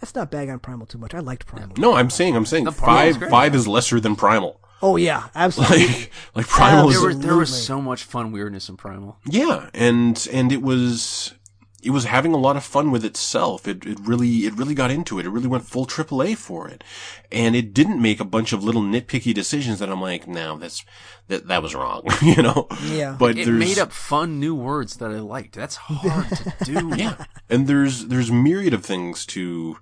That's 0.00 0.14
not 0.14 0.30
bag 0.30 0.48
on 0.48 0.58
Primal 0.58 0.86
too 0.86 0.98
much. 0.98 1.14
I 1.14 1.20
liked 1.20 1.46
Primal. 1.46 1.76
No, 1.78 1.94
I'm 1.94 2.10
saying, 2.10 2.34
I'm 2.36 2.46
saying 2.46 2.64
The 2.64 2.72
Primal 2.72 2.96
five, 2.96 3.18
great. 3.18 3.30
five 3.30 3.54
is 3.54 3.68
lesser 3.68 4.00
than 4.00 4.16
Primal. 4.16 4.60
Oh 4.82 4.96
yeah, 4.96 5.28
absolutely. 5.34 5.86
Like, 5.86 6.10
like 6.34 6.46
Primal 6.48 6.86
uh, 6.86 6.88
is, 6.88 6.98
There 6.98 7.06
was 7.08 7.18
there 7.20 7.36
was 7.36 7.64
so 7.66 7.80
much 7.82 8.04
fun 8.04 8.32
weirdness 8.32 8.68
in 8.70 8.76
Primal. 8.78 9.18
yeah, 9.26 9.68
and, 9.74 10.26
and 10.32 10.50
it 10.52 10.62
was, 10.62 11.34
it 11.82 11.90
was 11.90 12.04
having 12.04 12.32
a 12.32 12.38
lot 12.38 12.56
of 12.56 12.64
fun 12.64 12.90
with 12.90 13.04
itself. 13.04 13.66
It, 13.66 13.86
it 13.86 13.98
really, 14.00 14.46
it 14.46 14.54
really 14.54 14.74
got 14.74 14.90
into 14.90 15.18
it. 15.18 15.26
It 15.26 15.30
really 15.30 15.48
went 15.48 15.66
full 15.66 15.86
AAA 15.86 16.36
for 16.36 16.68
it. 16.68 16.84
And 17.32 17.56
it 17.56 17.72
didn't 17.72 18.02
make 18.02 18.20
a 18.20 18.24
bunch 18.24 18.52
of 18.52 18.62
little 18.62 18.82
nitpicky 18.82 19.32
decisions 19.32 19.78
that 19.78 19.88
I'm 19.88 20.00
like, 20.00 20.28
no, 20.28 20.58
that's, 20.58 20.84
that, 21.28 21.46
that 21.48 21.62
was 21.62 21.74
wrong, 21.74 22.02
you 22.22 22.42
know? 22.42 22.66
Yeah. 22.84 23.16
But 23.18 23.38
It 23.38 23.46
there's, 23.46 23.58
made 23.58 23.78
up 23.78 23.92
fun 23.92 24.38
new 24.38 24.54
words 24.54 24.96
that 24.98 25.10
I 25.10 25.20
liked. 25.20 25.54
That's 25.54 25.76
hard 25.76 26.28
to 26.28 26.54
do. 26.64 26.92
Yeah. 26.96 27.24
And 27.48 27.66
there's 27.66 28.06
there's 28.08 28.30
myriad 28.30 28.74
of 28.74 28.84
things 28.84 29.24
to 29.26 29.78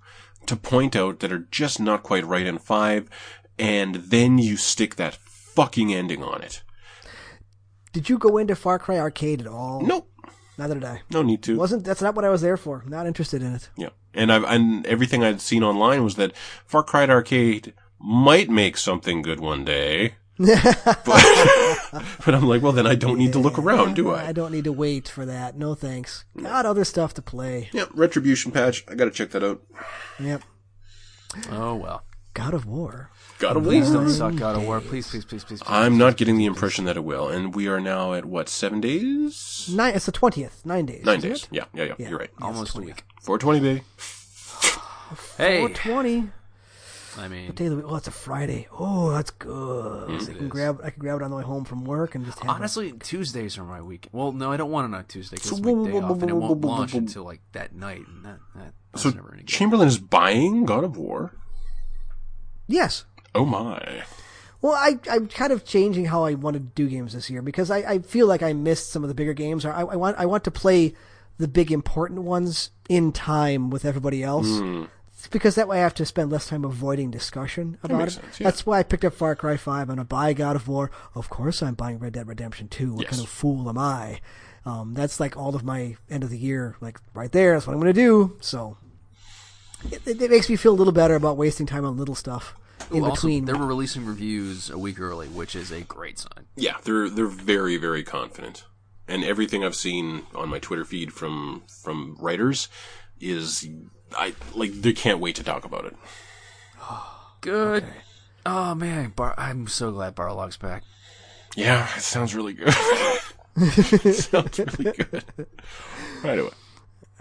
to 0.47 0.57
point 0.57 0.97
out 0.97 1.20
that 1.20 1.33
are 1.33 1.47
just 1.51 1.81
not 1.81 2.03
quite 2.03 2.25
right 2.25 2.47
in 2.47 2.59
five, 2.59 3.11
and 3.59 3.97
then 3.97 4.39
you 4.39 4.57
stick 4.57 4.97
that 4.97 5.15
fucking 5.15 5.93
ending 5.93 6.23
on 6.23 6.43
it. 6.43 6.62
Did 7.93 8.09
you 8.09 8.19
go 8.19 8.37
into 8.39 8.55
Far 8.55 8.79
Cry 8.79 8.99
Arcade 8.99 9.41
at 9.41 9.47
all? 9.47 9.81
Nope. 9.83 10.09
Neither 10.59 10.74
did 10.74 10.85
I. 10.85 11.02
No 11.10 11.22
need 11.22 11.43
to. 11.44 11.56
Wasn't 11.56 11.85
that's 11.85 12.02
not 12.02 12.14
what 12.14 12.24
I 12.24 12.28
was 12.30 12.43
there 12.43 12.56
for? 12.56 12.85
Not 12.86 13.06
interested 13.06 13.43
in 13.43 13.55
it. 13.55 13.70
Yeah. 13.76 13.90
And 14.14 14.32
I've 14.32 14.44
and 14.44 14.85
everything 14.86 15.22
I'd 15.24 15.40
seen 15.40 15.62
online 15.62 16.05
was 16.05 16.16
that 16.16 16.36
Far 16.66 16.82
Cry 16.82 17.06
Arcade 17.06 17.72
might 18.01 18.51
make 18.51 18.76
something 18.76 19.22
good 19.22 19.40
one 19.40 19.64
day. 19.64 20.14
but, 20.39 21.05
but 21.05 22.32
I'm 22.35 22.47
like, 22.47 22.62
well, 22.62 22.70
then 22.70 22.86
I 22.86 22.94
don't 22.94 23.18
need 23.18 23.32
to 23.32 23.40
look 23.40 23.59
around, 23.59 23.97
do 23.97 24.10
I 24.10 24.26
I? 24.28 24.32
don't 24.32 24.52
need 24.52 24.64
to 24.64 24.72
wait 24.72 25.09
for 25.09 25.26
that. 25.26 25.56
No 25.56 25.74
thanks. 25.74 26.24
Got 26.40 26.64
other 26.64 26.85
stuff 26.85 27.12
to 27.14 27.22
play. 27.22 27.70
Yeah, 27.72 27.86
Retribution 27.93 28.52
patch. 28.52 28.85
I 28.89 28.94
gotta 28.94 29.10
check 29.10 29.30
that 29.30 29.43
out. 29.43 29.62
Yep. 30.20 30.43
Oh 31.51 31.74
well. 31.74 32.05
God 32.35 32.55
of 32.55 32.66
War. 32.66 33.10
God 33.39 33.56
of 33.56 33.62
Please 33.62 33.89
War. 33.90 34.02
don't 34.05 34.10
suck 34.10 34.36
God 34.36 34.56
of 34.56 34.65
War. 34.65 34.81
Please, 34.81 35.09
please, 35.09 35.24
please, 35.24 35.44
please. 35.44 35.60
please. 35.60 35.69
I'm 35.69 35.97
not 35.97 36.16
getting 36.16 36.36
the 36.39 36.47
impression 36.47 36.85
that 36.86 36.97
it 36.97 37.05
will. 37.05 37.28
And 37.28 37.55
we 37.55 37.69
are 37.69 37.81
now 37.81 38.12
at 38.15 38.24
what, 38.24 38.48
seven 38.48 38.81
days? 38.81 39.70
Nine. 39.73 39.94
It's 39.94 40.06
the 40.06 40.12
twentieth. 40.12 40.65
Nine 40.66 40.86
days. 40.86 41.05
Nine 41.05 41.20
days. 41.20 41.47
Yeah, 41.51 41.65
yeah, 41.73 41.85
yeah, 41.85 41.94
Yeah. 41.98 42.09
You're 42.10 42.19
right. 42.19 42.31
almost 42.43 42.77
a 42.77 42.81
week. 42.81 43.05
420, 43.23 43.60
baby. 43.60 43.82
Hey, 45.39 45.60
Four 45.60 45.70
twenty. 45.70 46.28
I 47.16 47.27
mean, 47.28 47.47
what 47.47 47.56
Day 47.56 47.65
of 47.65 47.70
the 47.70 47.77
week. 47.78 47.86
Oh, 47.89 47.97
it's 47.97 48.06
a 48.09 48.10
Friday. 48.12 48.69
Oh, 48.70 49.10
that's 49.10 49.31
good. 49.31 50.09
Mm, 50.09 50.31
I 50.31 50.35
can 50.35 50.48
grab. 50.48 50.81
I 50.85 50.90
can 50.90 51.01
grab 51.01 51.16
it 51.20 51.24
on 51.24 51.31
the 51.31 51.36
way 51.36 51.43
home 51.43 51.65
from 51.65 51.85
work 51.85 52.15
and 52.15 52.24
just 52.27 52.39
have 52.40 52.48
it. 52.48 52.52
honestly, 52.52 52.93
Tuesdays 52.93 53.56
are 53.56 53.65
my 53.65 53.81
week. 53.81 54.09
Well, 54.12 54.32
no, 54.32 54.52
I 54.52 54.56
don't 54.59 54.70
want 54.70 54.93
it 54.93 54.97
on 54.97 55.05
Tuesday 55.06 55.36
because 55.36 55.52
it's 55.52 55.60
So- 55.66 55.74
my 55.77 55.90
day 55.90 55.98
off, 55.98 56.20
and 56.20 56.31
it 56.31 56.35
won't 56.35 56.60
launch 56.65 56.93
until 56.94 57.24
like 57.24 57.40
that 57.52 57.74
night, 57.74 58.05
and 58.06 58.24
that, 58.27 58.39
that 58.55 58.74
that's 58.93 59.02
So 59.02 59.10
never 59.10 59.32
any. 59.32 59.44
Chamberlain 59.44 59.89
is 59.89 59.98
buying 59.98 60.65
God 60.66 60.85
of 60.85 60.97
War. 60.98 61.32
Yes. 62.66 63.05
Oh 63.39 63.44
my! 63.47 64.02
Well, 64.60 64.73
I, 64.74 64.98
I'm 65.10 65.28
kind 65.28 65.52
of 65.52 65.65
changing 65.65 66.06
how 66.06 66.24
I 66.24 66.35
want 66.35 66.55
to 66.55 66.60
do 66.60 66.89
games 66.89 67.12
this 67.12 67.31
year 67.31 67.43
because 67.43 67.70
I, 67.70 67.78
I 67.78 67.98
feel 68.01 68.27
like 68.27 68.43
I 68.43 68.52
missed 68.52 68.90
some 68.90 69.05
of 69.05 69.09
the 69.09 69.15
bigger 69.15 69.32
games. 69.35 69.65
Or 69.65 69.73
I, 69.73 69.82
I 69.82 69.97
want 69.97 70.16
I 70.19 70.27
want 70.27 70.44
to 70.44 70.51
play 70.51 70.94
the 71.39 71.47
big 71.48 71.70
important 71.70 72.23
ones 72.23 72.70
in 72.89 73.12
time 73.12 73.70
with 73.70 73.85
everybody 73.85 74.23
else. 74.24 74.48
It's 75.12 75.28
because 75.28 75.55
that 75.56 75.66
way 75.69 75.78
I 75.78 75.82
have 75.82 75.94
to 75.94 76.06
spend 76.06 76.31
less 76.31 76.48
time 76.48 76.65
avoiding 76.65 77.10
discussion 77.10 77.78
about 77.82 77.98
makes 77.98 78.16
it. 78.16 78.20
sense, 78.20 78.40
yeah. 78.40 78.44
That's 78.44 78.65
why 78.66 78.78
I 78.78 78.82
picked 78.85 79.05
up 79.05 79.12
Far 79.15 79.35
Cry 79.36 79.56
5. 79.56 79.81
I'm 79.82 79.86
going 79.86 79.98
to 79.98 80.05
buy 80.05 80.32
God 80.32 80.55
of 80.56 80.69
War. 80.69 80.90
Of 81.15 81.28
course, 81.28 81.60
I'm 81.62 81.74
buying 81.74 81.98
Red 81.98 82.12
Dead 82.12 82.27
Redemption 82.28 82.69
2. 82.69 82.93
What 82.94 83.02
Yes. 83.02 83.10
kind 83.10 83.23
of 83.23 83.28
fool 83.28 83.69
am 83.69 83.78
I? 83.78 84.20
Um, 84.65 84.94
that's 84.94 85.19
like 85.19 85.36
all 85.36 85.55
of 85.56 85.65
my 85.65 85.97
end 86.10 86.23
of 86.24 86.31
the 86.31 86.39
year, 86.39 86.77
like 86.81 86.98
right 87.15 87.32
there. 87.32 87.55
That's 87.55 87.66
what 87.66 87.73
I'm 87.74 87.81
going 87.81 87.93
to 87.94 88.01
do. 88.01 88.36
So 88.40 88.77
it, 89.90 90.06
it 90.06 90.31
makes 90.31 90.48
me 90.48 90.56
feel 90.56 90.73
a 90.73 90.77
little 90.78 90.93
better 90.93 91.15
about 91.16 91.36
wasting 91.36 91.66
time 91.66 91.85
on 91.85 91.97
little 91.97 92.15
stuff 92.15 92.55
in 92.91 93.03
Ooh, 93.03 93.05
also, 93.07 93.27
between. 93.29 93.45
they 93.45 93.53
were 93.53 93.67
releasing 93.67 94.05
reviews 94.07 94.71
a 94.71 94.79
week 94.79 95.01
early, 95.01 95.29
which 95.29 95.55
is 95.55 95.71
a 95.71 95.83
great 95.83 96.19
sign. 96.19 96.47
Yeah, 96.57 96.77
they're 96.85 97.09
they're 97.09 97.27
very 97.27 97.77
very 97.77 98.03
confident, 98.03 98.65
and 99.07 99.25
everything 99.25 99.65
I've 99.65 99.75
seen 99.77 100.23
on 100.35 100.49
my 100.49 100.59
Twitter 100.59 100.85
feed 100.85 101.13
from 101.13 101.63
from 101.83 102.17
writers 102.21 102.69
is 103.21 103.69
I 104.17 104.35
like 104.55 104.73
they 104.73 104.93
can't 104.93 105.21
wait 105.21 105.37
to 105.37 105.45
talk 105.45 105.65
about 105.65 105.85
it. 105.85 105.97
Good. 107.41 107.85
Oh 108.47 108.75
man, 108.75 109.11
Bar- 109.15 109.35
I'm 109.37 109.67
so 109.67 109.91
glad 109.93 110.15
Barlog's 110.15 110.57
back. 110.57 110.83
Yeah, 111.57 111.89
it 111.97 112.03
sounds 112.03 112.35
really 112.35 112.53
good. 112.55 112.73
sounds 114.15 114.59
really 114.59 114.93
good. 114.93 115.25
Right 116.23 116.39
away. 116.39 116.51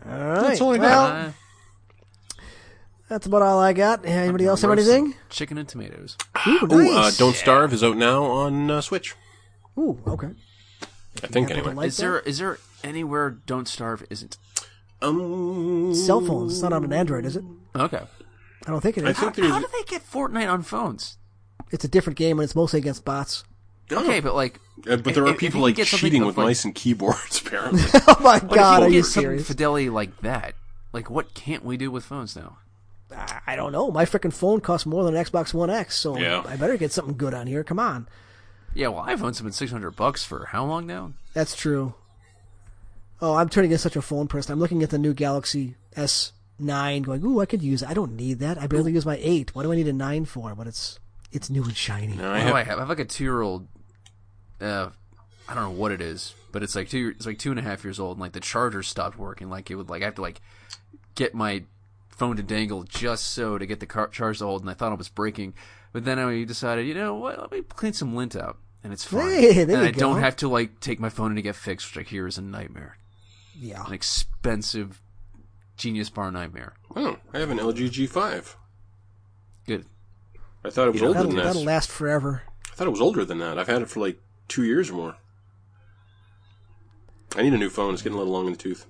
all 0.06 0.12
right. 0.18 0.42
That's 0.42 0.62
all 0.62 0.74
I 0.74 0.78
got. 0.78 1.34
That's 3.10 3.26
about 3.26 3.42
all 3.42 3.60
I 3.60 3.74
got. 3.74 4.06
Anybody 4.06 4.46
else 4.46 4.62
have 4.62 4.70
roast 4.70 4.88
anything? 4.90 5.16
Chicken 5.30 5.58
and 5.58 5.68
tomatoes. 5.68 6.18
Ooh, 6.48 6.68
Ooh, 6.72 6.92
uh. 6.98 7.12
Don't 7.18 7.36
Starve 7.36 7.72
is 7.74 7.84
out 7.84 7.96
now 7.98 8.24
on 8.26 8.70
uh, 8.70 8.82
Switch. 8.82 9.16
Ooh, 9.78 10.00
okay. 10.06 10.28
I 11.24 11.28
think 11.28 11.48
Have 11.50 11.52
anyway. 11.52 11.56
people 11.56 11.74
like 11.74 11.88
Is 11.88 11.98
there 11.98 12.20
is 12.20 12.38
there 12.40 12.58
anywhere 12.84 13.30
Don't 13.32 13.68
Starve 13.68 14.06
isn't? 14.10 14.38
Um, 15.02 15.94
Cell 15.96 16.22
phones. 16.22 16.54
It's 16.54 16.62
not 16.62 16.74
on 16.74 16.84
an 16.84 16.94
Android, 16.94 17.26
is 17.26 17.36
it? 17.36 17.44
Okay. 17.76 18.02
I 18.66 18.70
don't 18.72 18.82
think 18.82 18.98
it 18.98 19.04
is. 19.06 19.10
I 19.10 19.14
think 19.32 19.36
How 19.38 19.60
there's. 19.60 19.66
do 19.66 19.70
they 19.78 19.84
get 19.90 20.04
Fortnite 20.10 20.52
on 20.52 20.62
phones? 20.64 21.18
It's 21.72 21.86
a 21.86 21.88
different 21.88 22.18
game 22.18 22.40
and 22.40 22.44
it's 22.44 22.56
mostly 22.56 22.80
against 22.80 23.06
bots. 23.06 23.44
Okay, 23.92 24.20
but 24.20 24.36
like, 24.36 24.60
Uh, 24.90 24.98
but 24.98 25.14
there 25.14 25.26
if- 25.28 25.36
are 25.36 25.38
people 25.38 25.62
like 25.62 25.78
cheating 25.78 26.26
with 26.26 26.38
like- 26.38 26.48
mice 26.48 26.66
and 26.66 26.76
keyboards, 26.76 27.42
apparently. 27.46 27.82
Oh 28.08 28.18
my 28.22 28.40
god, 28.40 28.84
are 28.84 28.88
if 28.88 28.92
you 28.92 28.98
you 28.98 29.02
get 29.04 29.06
some 29.10 29.22
serious? 29.24 29.48
fidelity 29.48 29.90
like 29.90 30.20
that, 30.22 30.56
like 30.92 31.10
what 31.10 31.34
can't 31.34 31.64
we 31.64 31.78
do 31.78 31.90
with 31.90 32.04
phones 32.04 32.36
now? 32.36 32.58
I- 33.16 33.40
I 33.48 33.56
don't 33.56 33.72
know. 33.72 33.90
My 33.92 34.06
freaking 34.06 34.34
phone 34.34 34.60
costs 34.60 34.86
more 34.86 35.04
than 35.04 35.16
an 35.16 35.24
Xbox 35.24 35.54
One 35.54 35.70
X, 35.70 35.96
so 35.96 36.18
Yeah. 36.18 36.44
I 36.48 36.56
better 36.58 36.78
get 36.78 36.92
something 36.92 37.16
good 37.16 37.34
on 37.34 37.48
here. 37.48 37.64
Come 37.64 37.80
on. 37.80 38.08
Yeah, 38.74 38.90
well, 38.90 39.04
iPhones 39.06 39.38
have 39.38 39.44
been 39.44 39.54
six 39.54 39.72
hundred 39.72 39.92
bucks 39.96 40.24
for 40.24 40.46
how 40.48 40.66
long 40.66 40.86
now? 40.86 41.14
That's 41.34 41.56
true. 41.56 41.94
Oh, 43.22 43.34
I'm 43.36 43.50
turning 43.50 43.72
into 43.72 43.82
such 43.82 43.96
a 43.96 44.02
phone 44.02 44.28
person. 44.28 44.54
I'm 44.54 44.60
looking 44.60 44.84
at 44.84 44.92
the 44.92 45.00
new 45.00 45.14
Galaxy 45.14 45.76
S9 45.96 47.02
going, 47.04 47.24
ooh, 47.26 47.40
I 47.40 47.46
could 47.48 47.64
use 47.64 47.82
it. 47.82 47.90
I 47.90 47.94
don't 47.96 48.16
need 48.16 48.40
that. 48.40 48.62
I 48.62 48.68
barely 48.68 48.92
use 48.92 49.06
my 49.06 49.18
8. 49.20 49.56
What 49.56 49.64
do 49.64 49.72
I 49.72 49.76
need 49.76 49.88
a 49.88 49.94
9 49.94 50.26
for? 50.26 50.54
But 50.54 50.68
it's 50.68 51.00
it's 51.32 51.50
new 51.50 51.64
and 51.64 51.76
shiny. 51.76 52.14
No, 52.16 52.30
I 52.30 52.34
What 52.34 52.42
have, 52.42 52.48
do 52.50 52.56
I 52.56 52.64
have? 52.64 52.78
I 52.78 52.82
have 52.82 52.90
like 52.90 53.00
a 53.00 53.06
two 53.06 53.24
year 53.24 53.42
old. 53.42 53.68
Uh, 54.62 54.90
I 55.50 55.54
don't 55.56 55.64
know 55.64 55.72
what 55.72 55.92
it 55.92 56.02
is, 56.02 56.34
but 56.52 56.62
it's 56.64 56.76
like 56.76 56.90
two. 56.90 57.14
It's 57.16 57.26
like 57.26 57.40
two 57.40 57.50
and 57.52 57.60
a 57.60 57.64
half 57.64 57.84
years 57.84 58.00
old, 58.00 58.18
and 58.18 58.22
like 58.22 58.34
the 58.34 58.40
charger 58.40 58.84
stopped 58.84 59.18
working. 59.18 59.50
Like 59.50 59.72
it 59.72 59.76
would 59.76 59.90
like 59.90 60.02
I 60.04 60.06
have 60.06 60.16
to 60.16 60.22
like 60.22 60.42
get 61.16 61.34
my 61.34 61.64
phone 62.18 62.36
to 62.38 62.44
dangle 62.44 62.84
just 62.84 63.30
so 63.30 63.58
to 63.58 63.66
get 63.66 63.80
the 63.80 63.86
car- 63.86 64.08
charge 64.10 64.40
to 64.40 64.46
hold, 64.46 64.62
and 64.62 64.70
I 64.70 64.74
thought 64.74 64.92
it 64.92 64.98
was 64.98 65.10
breaking. 65.10 65.54
But 65.94 66.04
then 66.06 66.20
I 66.20 66.44
decided, 66.44 66.86
you 66.88 66.94
know 66.94 67.16
what? 67.16 67.40
Let 67.40 67.52
me 67.52 67.62
clean 67.62 67.94
some 67.94 68.16
lint 68.16 68.36
out, 68.36 68.58
and 68.84 68.92
it's 68.92 69.04
fine. 69.06 69.30
Hey, 69.30 69.64
there 69.64 69.78
and 69.78 69.86
you 69.86 69.88
I 69.88 69.92
don't 69.92 70.20
have 70.20 70.36
to 70.38 70.48
like 70.50 70.80
take 70.80 71.00
my 71.00 71.10
phone 71.10 71.32
in 71.32 71.36
to 71.38 71.42
get 71.42 71.56
fixed, 71.56 71.96
which 71.96 72.06
I 72.06 72.10
hear 72.10 72.28
is 72.28 72.38
a 72.38 72.42
nightmare, 72.42 72.98
Yeah. 73.58 73.86
an 73.86 73.94
expensive 73.94 75.02
Genius 75.78 76.10
Bar 76.10 76.32
nightmare. 76.32 76.74
oh, 76.96 77.18
I 77.34 77.40
have 77.40 77.52
an 77.52 77.60
LG 77.60 77.90
G5. 77.90 78.56
Good. 79.66 79.86
I 80.66 80.70
thought 80.70 80.88
it 80.88 80.94
was 80.94 81.02
older 81.04 81.14
That'll, 81.14 81.28
than 81.30 81.38
that. 81.38 81.46
That'll 81.46 81.64
last 81.64 81.90
forever. 81.92 82.44
I 82.72 82.76
thought 82.76 82.88
it 82.88 82.92
was 82.92 83.02
older 83.02 83.24
than 83.24 83.38
that. 83.40 83.58
I've 83.60 83.68
had 83.68 83.82
it 83.84 83.90
for 83.90 84.00
like 84.00 84.20
two 84.48 84.64
years 84.64 84.90
or 84.90 84.94
more. 84.94 85.16
I 87.36 87.44
need 87.44 87.54
a 87.54 87.58
new 87.58 87.70
phone. 87.70 87.94
It's 87.94 88.02
getting 88.02 88.16
a 88.16 88.20
little 88.20 88.34
long 88.34 88.48
in 88.48 88.54
the 88.54 88.58
tooth. 88.58 88.86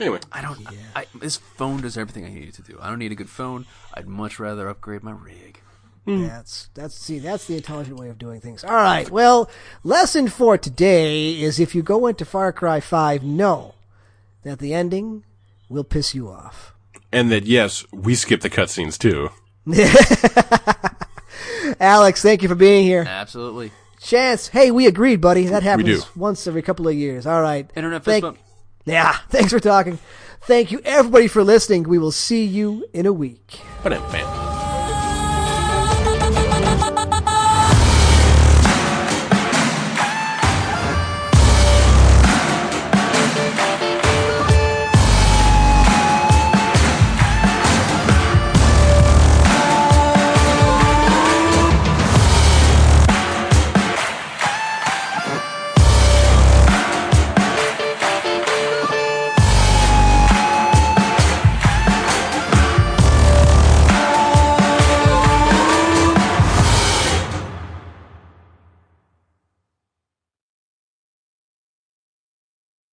Anyway, 0.00 0.18
I 0.32 0.42
don't. 0.42 0.58
I, 0.96 1.06
this 1.14 1.36
phone 1.36 1.82
does 1.82 1.96
everything 1.98 2.24
I 2.24 2.30
need 2.30 2.48
it 2.48 2.54
to 2.54 2.62
do. 2.62 2.78
I 2.80 2.88
don't 2.88 2.98
need 2.98 3.12
a 3.12 3.16
good 3.16 3.28
phone. 3.30 3.66
I'd 3.94 4.08
much 4.08 4.40
rather 4.40 4.68
upgrade 4.68 5.02
my 5.02 5.12
rig. 5.12 5.60
Hmm. 6.06 6.26
That's 6.26 6.68
that's 6.74 6.94
see 6.96 7.18
that's 7.20 7.46
the 7.46 7.56
intelligent 7.56 7.98
way 7.98 8.08
of 8.08 8.18
doing 8.18 8.40
things. 8.40 8.64
All 8.64 8.72
right. 8.72 9.08
Well, 9.10 9.48
lesson 9.84 10.28
for 10.28 10.58
today 10.58 11.40
is 11.40 11.60
if 11.60 11.74
you 11.74 11.82
go 11.82 12.06
into 12.06 12.24
Far 12.24 12.52
Cry 12.52 12.80
Five, 12.80 13.22
know 13.22 13.74
that 14.42 14.58
the 14.58 14.74
ending 14.74 15.24
will 15.68 15.84
piss 15.84 16.14
you 16.14 16.28
off. 16.28 16.74
and 17.12 17.30
that 17.30 17.44
yes, 17.46 17.84
we 17.92 18.14
skip 18.16 18.40
the 18.40 18.50
cutscenes 18.50 18.98
too. 18.98 19.30
Alex, 21.80 22.22
thank 22.22 22.42
you 22.42 22.48
for 22.48 22.54
being 22.54 22.84
here. 22.84 23.04
Absolutely. 23.06 23.70
Chance, 24.00 24.48
hey, 24.48 24.70
we 24.72 24.86
agreed, 24.86 25.20
buddy. 25.20 25.46
That 25.46 25.62
happens 25.62 26.14
once 26.16 26.46
every 26.48 26.62
couple 26.62 26.88
of 26.88 26.94
years. 26.94 27.26
All 27.26 27.40
right. 27.40 27.70
Internet 27.76 28.04
Thank- 28.04 28.24
fist 28.24 28.34
bump. 28.34 28.38
Yeah. 28.84 29.12
Thanks 29.28 29.52
for 29.52 29.60
talking. 29.60 29.98
Thank 30.42 30.72
you, 30.72 30.80
everybody, 30.84 31.28
for 31.28 31.44
listening. 31.44 31.84
We 31.84 31.98
will 31.98 32.12
see 32.12 32.44
you 32.44 32.84
in 32.92 33.06
a 33.06 33.12
week. 33.12 33.60
But 33.82 33.92
I'm 33.92 34.02
fan. 34.10 34.51